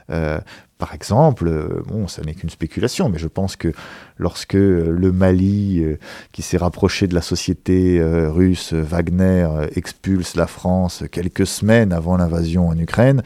Euh, 0.09 0.39
par 0.77 0.93
exemple, 0.93 1.47
euh, 1.47 1.81
bon, 1.87 2.07
ça 2.07 2.21
n'est 2.21 2.35
qu'une 2.35 2.51
spéculation, 2.51 3.09
mais 3.09 3.17
je 3.17 3.27
pense 3.27 3.55
que 3.55 3.73
lorsque 4.17 4.53
le 4.53 5.11
Mali, 5.11 5.83
euh, 5.83 5.97
qui 6.31 6.43
s'est 6.43 6.57
rapproché 6.57 7.07
de 7.07 7.15
la 7.15 7.21
société 7.21 8.01
russe 8.01 8.73
Wagner, 8.73 9.47
expulse 9.75 10.35
la 10.35 10.47
France 10.47 11.03
quelques 11.11 11.47
semaines 11.47 11.91
avant 11.91 12.15
l'invasion 12.17 12.67
en 12.67 12.77
Ukraine, 12.77 13.23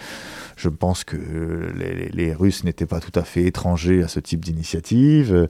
je 0.61 0.69
pense 0.69 1.03
que 1.03 1.17
les, 2.13 2.33
Russes 2.33 2.63
n'étaient 2.63 2.85
pas 2.85 2.99
tout 2.99 3.17
à 3.19 3.23
fait 3.23 3.43
étrangers 3.45 4.03
à 4.03 4.07
ce 4.07 4.19
type 4.19 4.45
d'initiative. 4.45 5.47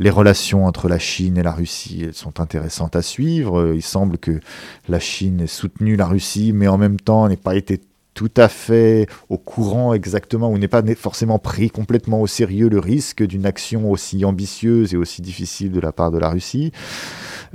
Les 0.00 0.10
relations 0.10 0.66
entre 0.66 0.88
la 0.88 0.98
Chine 0.98 1.38
et 1.38 1.44
la 1.44 1.52
Russie 1.52 2.08
sont 2.12 2.40
intéressantes 2.40 2.96
à 2.96 3.02
suivre. 3.02 3.72
Il 3.74 3.82
semble 3.82 4.18
que 4.18 4.40
la 4.88 4.98
Chine 4.98 5.42
ait 5.42 5.46
soutenu 5.46 5.94
la 5.94 6.06
Russie, 6.06 6.52
mais 6.52 6.66
en 6.66 6.76
même 6.76 6.98
temps 6.98 7.28
n'ait 7.28 7.36
pas 7.36 7.54
été 7.54 7.80
tout 8.14 8.30
à 8.36 8.48
fait 8.48 9.06
au 9.28 9.38
courant 9.38 9.94
exactement, 9.94 10.50
ou 10.50 10.58
n'est 10.58 10.66
pas 10.66 10.82
forcément 10.96 11.38
pris 11.38 11.70
complètement 11.70 12.20
au 12.20 12.26
sérieux 12.26 12.68
le 12.68 12.80
risque 12.80 13.22
d'une 13.22 13.46
action 13.46 13.88
aussi 13.88 14.24
ambitieuse 14.24 14.92
et 14.92 14.96
aussi 14.96 15.22
difficile 15.22 15.70
de 15.70 15.78
la 15.78 15.92
part 15.92 16.10
de 16.10 16.18
la 16.18 16.30
Russie. 16.30 16.72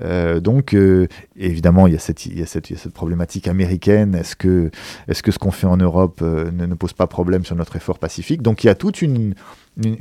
Euh, 0.01 0.39
donc, 0.39 0.73
euh, 0.73 1.07
évidemment, 1.35 1.87
il 1.87 1.93
y, 1.93 1.95
a 1.95 1.99
cette, 1.99 2.89
problématique 2.93 3.47
américaine. 3.47 4.15
Est-ce 4.15 4.35
que, 4.35 4.71
-ce 5.07 5.37
qu'on 5.37 5.51
fait 5.51 5.67
en 5.67 5.77
Europe 5.77 6.19
euh, 6.21 6.51
ne, 6.51 6.73
pose 6.75 6.93
pas 6.93 7.07
problème 7.07 7.45
sur 7.45 7.55
notre 7.55 7.75
effort 7.75 7.99
pacifique? 7.99 8.41
Donc, 8.41 8.63
il 8.63 8.67
y 8.67 8.69
a 8.69 8.75
toute 8.75 9.01
une, 9.01 9.35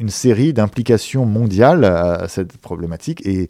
série 0.09 0.53
d'implications 0.53 1.25
mondiales 1.25 1.85
à, 1.85 2.29
cette 2.29 2.59
problématique. 2.59 3.27
Et 3.27 3.49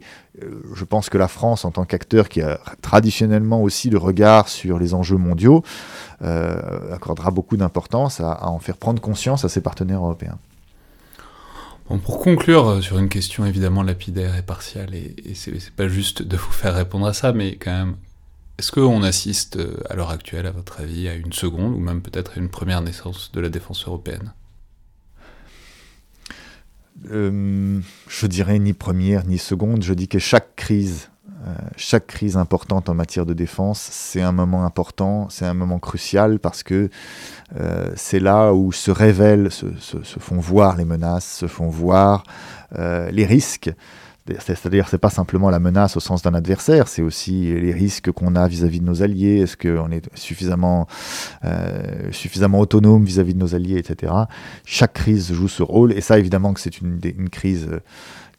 je 0.73 0.85
pense 0.85 1.09
que 1.09 1.17
la 1.17 1.27
France, 1.27 1.65
en 1.65 1.71
tant 1.71 1.83
qu'acteur 1.83 2.29
qui 2.29 2.41
a 2.41 2.61
traditionnellement 2.81 3.61
aussi 3.61 3.89
le 3.89 3.97
regard 3.97 4.47
sur 4.47 4.79
les 4.79 4.93
enjeux 4.93 5.17
mondiaux, 5.17 5.63
accordera 6.21 7.29
beaucoup 7.29 7.57
d'importance 7.57 8.21
à 8.21 8.47
en 8.47 8.59
faire 8.59 8.77
prendre 8.77 9.01
conscience 9.01 9.43
à 9.43 9.49
ses 9.49 9.59
partenaires 9.59 10.01
européens 10.01 10.37
pour 11.85 12.19
conclure 12.19 12.67
euh, 12.67 12.81
sur 12.81 12.97
une 12.97 13.09
question 13.09 13.45
évidemment 13.45 13.83
lapidaire 13.83 14.35
et 14.35 14.41
partiale, 14.41 14.95
et, 14.95 15.15
et 15.25 15.35
c'est 15.35 15.71
pas 15.71 15.87
juste 15.87 16.21
de 16.21 16.37
vous 16.37 16.51
faire 16.51 16.75
répondre 16.75 17.05
à 17.05 17.13
ça, 17.13 17.33
mais 17.33 17.55
quand 17.55 17.71
même, 17.71 17.95
est-ce 18.57 18.71
qu'on 18.71 19.03
assiste 19.03 19.57
euh, 19.57 19.77
à 19.89 19.95
l'heure 19.95 20.11
actuelle, 20.11 20.45
à 20.45 20.51
votre 20.51 20.79
avis, 20.79 21.07
à 21.07 21.15
une 21.15 21.33
seconde 21.33 21.73
ou 21.73 21.79
même 21.79 22.01
peut-être 22.01 22.37
à 22.37 22.39
une 22.39 22.49
première 22.49 22.81
naissance 22.81 23.31
de 23.33 23.41
la 23.41 23.49
défense 23.49 23.85
européenne? 23.87 24.33
Euh, 27.11 27.79
Je 28.07 28.27
dirais 28.27 28.59
ni 28.59 28.73
première 28.73 29.25
ni 29.25 29.37
seconde, 29.37 29.83
je 29.83 29.93
dis 29.93 30.07
que 30.07 30.19
chaque 30.19 30.55
crise 30.55 31.09
euh, 31.45 31.53
chaque 31.75 32.07
crise 32.07 32.37
importante 32.37 32.87
en 32.87 32.93
matière 32.93 33.25
de 33.25 33.33
défense, 33.33 33.79
c'est 33.79 34.21
un 34.21 34.31
moment 34.31 34.63
important, 34.63 35.27
c'est 35.29 35.45
un 35.45 35.53
moment 35.53 35.77
crucial 35.77 36.39
parce 36.39 36.63
que 36.63 36.89
euh, 37.59 37.91
c'est 37.95 38.19
là 38.19 38.53
où 38.53 38.71
se 38.71 38.91
révèlent, 38.91 39.51
se, 39.51 39.65
font 40.19 40.37
voir 40.37 40.75
les 40.75 40.85
menaces, 40.85 41.25
se 41.25 41.47
font 41.47 41.69
voir 41.69 42.23
euh, 42.77 43.09
les 43.11 43.25
risques. 43.25 43.71
C'est-à-dire, 44.39 44.87
c'est 44.87 44.97
pas 44.97 45.09
simplement 45.09 45.49
la 45.49 45.59
menace 45.59 45.97
au 45.97 45.99
sens 45.99 46.21
d'un 46.21 46.33
adversaire, 46.33 46.87
c'est 46.87 47.01
aussi 47.01 47.53
les 47.59 47.73
risques 47.73 48.09
qu'on 48.09 48.37
a 48.37 48.47
vis-à-vis 48.47 48.79
de 48.79 48.85
nos 48.85 49.03
alliés. 49.03 49.41
Est-ce 49.41 49.57
qu'on 49.57 49.91
est 49.91 50.07
suffisamment, 50.17 50.87
suffisamment 52.11 52.61
autonome 52.61 53.03
vis-à-vis 53.03 53.33
de 53.33 53.39
nos 53.39 53.53
alliés, 53.53 53.77
etc. 53.77 54.13
Chaque 54.63 54.93
crise 54.93 55.33
joue 55.33 55.49
ce 55.49 55.61
rôle, 55.61 55.91
et 55.91 55.99
ça, 55.99 56.17
évidemment, 56.17 56.53
que 56.53 56.61
c'est 56.61 56.79
une, 56.79 57.01
crise 57.29 57.67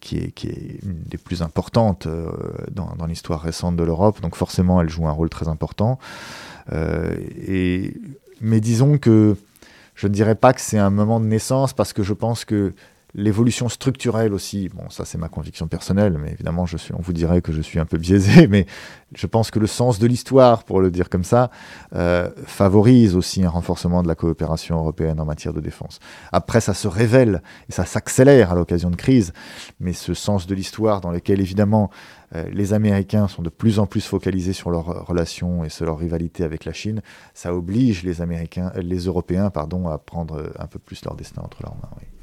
qui 0.04 0.18
est, 0.18 0.30
qui 0.32 0.48
est 0.48 0.78
une 0.84 1.02
des 1.06 1.16
plus 1.16 1.42
importantes 1.42 2.06
euh, 2.06 2.30
dans, 2.70 2.94
dans 2.96 3.06
l'histoire 3.06 3.40
récente 3.40 3.74
de 3.76 3.82
l'Europe. 3.82 4.20
Donc 4.20 4.36
forcément, 4.36 4.80
elle 4.80 4.90
joue 4.90 5.08
un 5.08 5.12
rôle 5.12 5.30
très 5.30 5.48
important. 5.48 5.98
Euh, 6.72 7.14
et, 7.48 7.96
mais 8.41 8.61
disons 8.61 8.99
que 8.99 9.37
je 9.95 10.07
ne 10.07 10.12
dirais 10.12 10.35
pas 10.35 10.53
que 10.53 10.61
c'est 10.61 10.78
un 10.78 10.91
moment 10.91 11.20
de 11.20 11.26
naissance 11.26 11.72
parce 11.72 11.93
que 11.93 12.03
je 12.03 12.12
pense 12.12 12.45
que 12.45 12.72
L'évolution 13.16 13.68
structurelle 13.68 14.34
aussi, 14.34 14.68
bon, 14.68 14.90
ça 14.90 15.04
c'est 15.04 15.18
ma 15.18 15.28
conviction 15.28 15.68
personnelle, 15.68 16.18
mais 16.18 16.32
évidemment, 16.32 16.66
je 16.66 16.76
suis, 16.76 16.92
on 16.94 17.00
vous 17.00 17.12
dirait 17.12 17.42
que 17.42 17.52
je 17.52 17.62
suis 17.62 17.78
un 17.78 17.84
peu 17.84 17.96
biaisé, 17.96 18.46
mais 18.48 18.66
je 19.14 19.28
pense 19.28 19.52
que 19.52 19.60
le 19.60 19.68
sens 19.68 20.00
de 20.00 20.06
l'histoire, 20.08 20.64
pour 20.64 20.80
le 20.80 20.90
dire 20.90 21.08
comme 21.08 21.22
ça, 21.22 21.50
euh, 21.94 22.28
favorise 22.44 23.14
aussi 23.14 23.44
un 23.44 23.50
renforcement 23.50 24.02
de 24.02 24.08
la 24.08 24.16
coopération 24.16 24.78
européenne 24.78 25.20
en 25.20 25.24
matière 25.24 25.52
de 25.52 25.60
défense. 25.60 26.00
Après, 26.32 26.60
ça 26.60 26.74
se 26.74 26.88
révèle 26.88 27.40
et 27.68 27.72
ça 27.72 27.84
s'accélère 27.84 28.50
à 28.50 28.56
l'occasion 28.56 28.90
de 28.90 28.96
crises, 28.96 29.32
mais 29.78 29.92
ce 29.92 30.12
sens 30.12 30.48
de 30.48 30.54
l'histoire 30.56 31.00
dans 31.00 31.12
lequel, 31.12 31.40
évidemment, 31.40 31.90
euh, 32.34 32.44
les 32.52 32.72
Américains 32.72 33.28
sont 33.28 33.42
de 33.42 33.50
plus 33.50 33.78
en 33.78 33.86
plus 33.86 34.04
focalisés 34.04 34.54
sur 34.54 34.70
leurs 34.70 35.06
relations 35.06 35.64
et 35.64 35.68
sur 35.68 35.86
leur 35.86 35.98
rivalité 35.98 36.42
avec 36.42 36.64
la 36.64 36.72
Chine, 36.72 37.00
ça 37.32 37.54
oblige 37.54 38.02
les 38.02 38.22
Américains, 38.22 38.72
les 38.74 39.04
Européens, 39.04 39.50
pardon, 39.50 39.86
à 39.86 39.98
prendre 39.98 40.52
un 40.58 40.66
peu 40.66 40.80
plus 40.80 41.04
leur 41.04 41.14
destin 41.14 41.42
entre 41.42 41.62
leurs 41.62 41.76
mains. 41.76 41.90
Oui. 42.00 42.13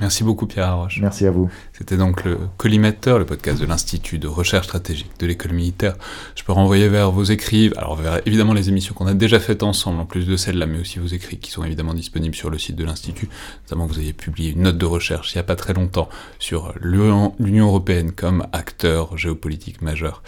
Merci 0.00 0.24
beaucoup 0.24 0.46
Pierre 0.46 0.68
Arroche. 0.68 0.98
Merci 1.00 1.26
à 1.26 1.30
vous. 1.30 1.50
C'était 1.72 1.96
donc 1.96 2.24
le 2.24 2.38
Collimateur, 2.56 3.18
le 3.18 3.26
podcast 3.26 3.60
de 3.60 3.66
l'Institut 3.66 4.18
de 4.18 4.28
recherche 4.28 4.66
stratégique 4.66 5.10
de 5.18 5.26
l'école 5.26 5.52
militaire. 5.52 5.96
Je 6.36 6.44
peux 6.44 6.52
renvoyer 6.52 6.88
vers 6.88 7.10
vos 7.10 7.24
écrits, 7.24 7.72
alors 7.76 7.96
vers 7.96 8.20
évidemment 8.26 8.52
les 8.52 8.68
émissions 8.68 8.94
qu'on 8.94 9.06
a 9.06 9.14
déjà 9.14 9.40
faites 9.40 9.62
ensemble, 9.62 10.00
en 10.00 10.06
plus 10.06 10.26
de 10.26 10.36
celles-là, 10.36 10.66
mais 10.66 10.80
aussi 10.80 10.98
vos 10.98 11.06
écrits 11.06 11.38
qui 11.38 11.50
sont 11.50 11.64
évidemment 11.64 11.94
disponibles 11.94 12.34
sur 12.34 12.50
le 12.50 12.58
site 12.58 12.76
de 12.76 12.84
l'Institut. 12.84 13.28
Notamment 13.64 13.86
vous 13.86 13.98
avez 13.98 14.12
publié 14.12 14.52
une 14.52 14.62
note 14.62 14.78
de 14.78 14.86
recherche 14.86 15.32
il 15.32 15.38
n'y 15.38 15.40
a 15.40 15.44
pas 15.44 15.56
très 15.56 15.74
longtemps 15.74 16.08
sur 16.38 16.74
l'Union 16.80 17.66
européenne 17.66 18.12
comme 18.12 18.46
acteur 18.52 19.16
géopolitique 19.16 19.82
majeur, 19.82 20.22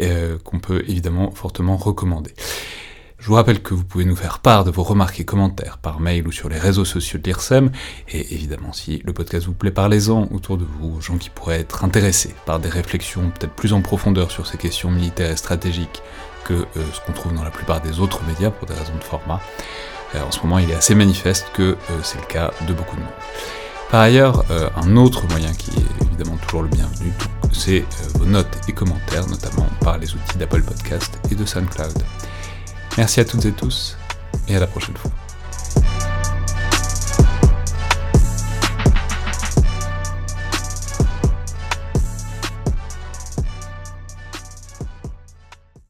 euh, 0.00 0.38
qu'on 0.38 0.58
peut 0.58 0.84
évidemment 0.86 1.30
fortement 1.30 1.76
recommander. 1.76 2.32
Je 3.26 3.30
vous 3.32 3.34
rappelle 3.34 3.60
que 3.60 3.74
vous 3.74 3.82
pouvez 3.82 4.04
nous 4.04 4.14
faire 4.14 4.38
part 4.38 4.62
de 4.62 4.70
vos 4.70 4.84
remarques 4.84 5.18
et 5.18 5.24
commentaires 5.24 5.78
par 5.78 5.98
mail 5.98 6.28
ou 6.28 6.30
sur 6.30 6.48
les 6.48 6.60
réseaux 6.60 6.84
sociaux 6.84 7.18
de 7.18 7.24
l'IRSEM, 7.24 7.72
et 8.08 8.32
évidemment 8.32 8.72
si 8.72 9.02
le 9.04 9.12
podcast 9.12 9.46
vous 9.46 9.52
plaît, 9.52 9.72
parlez-en 9.72 10.28
autour 10.30 10.56
de 10.56 10.64
vous, 10.64 11.00
gens 11.00 11.18
qui 11.18 11.28
pourraient 11.30 11.58
être 11.58 11.82
intéressés 11.82 12.32
par 12.44 12.60
des 12.60 12.68
réflexions 12.68 13.32
peut-être 13.36 13.52
plus 13.52 13.72
en 13.72 13.82
profondeur 13.82 14.30
sur 14.30 14.46
ces 14.46 14.58
questions 14.58 14.92
militaires 14.92 15.32
et 15.32 15.36
stratégiques 15.36 16.02
que 16.44 16.54
euh, 16.54 16.66
ce 16.92 17.00
qu'on 17.00 17.14
trouve 17.14 17.34
dans 17.34 17.42
la 17.42 17.50
plupart 17.50 17.80
des 17.80 17.98
autres 17.98 18.20
médias 18.28 18.52
pour 18.52 18.68
des 18.68 18.74
raisons 18.74 18.94
de 18.94 19.02
format. 19.02 19.40
Euh, 20.14 20.22
en 20.22 20.30
ce 20.30 20.38
moment, 20.42 20.60
il 20.60 20.70
est 20.70 20.76
assez 20.76 20.94
manifeste 20.94 21.48
que 21.52 21.62
euh, 21.62 21.98
c'est 22.04 22.20
le 22.20 22.26
cas 22.26 22.52
de 22.68 22.72
beaucoup 22.74 22.94
de 22.94 23.00
monde. 23.00 23.10
Par 23.90 24.02
ailleurs, 24.02 24.44
un 24.76 24.96
autre 24.96 25.26
moyen 25.30 25.52
qui 25.52 25.70
est 25.70 26.06
évidemment 26.06 26.36
toujours 26.36 26.62
le 26.62 26.68
bienvenu, 26.68 27.12
c'est 27.52 27.84
vos 28.14 28.24
notes 28.24 28.58
et 28.68 28.72
commentaires, 28.72 29.26
notamment 29.28 29.66
par 29.80 29.98
les 29.98 30.12
outils 30.14 30.38
d'Apple 30.38 30.62
Podcast 30.62 31.18
et 31.30 31.34
de 31.34 31.44
SoundCloud. 31.44 32.04
Merci 32.96 33.20
à 33.20 33.24
toutes 33.24 33.44
et 33.44 33.52
tous, 33.52 33.96
et 34.48 34.56
à 34.56 34.60
la 34.60 34.66
prochaine 34.66 34.96
fois. 34.96 35.10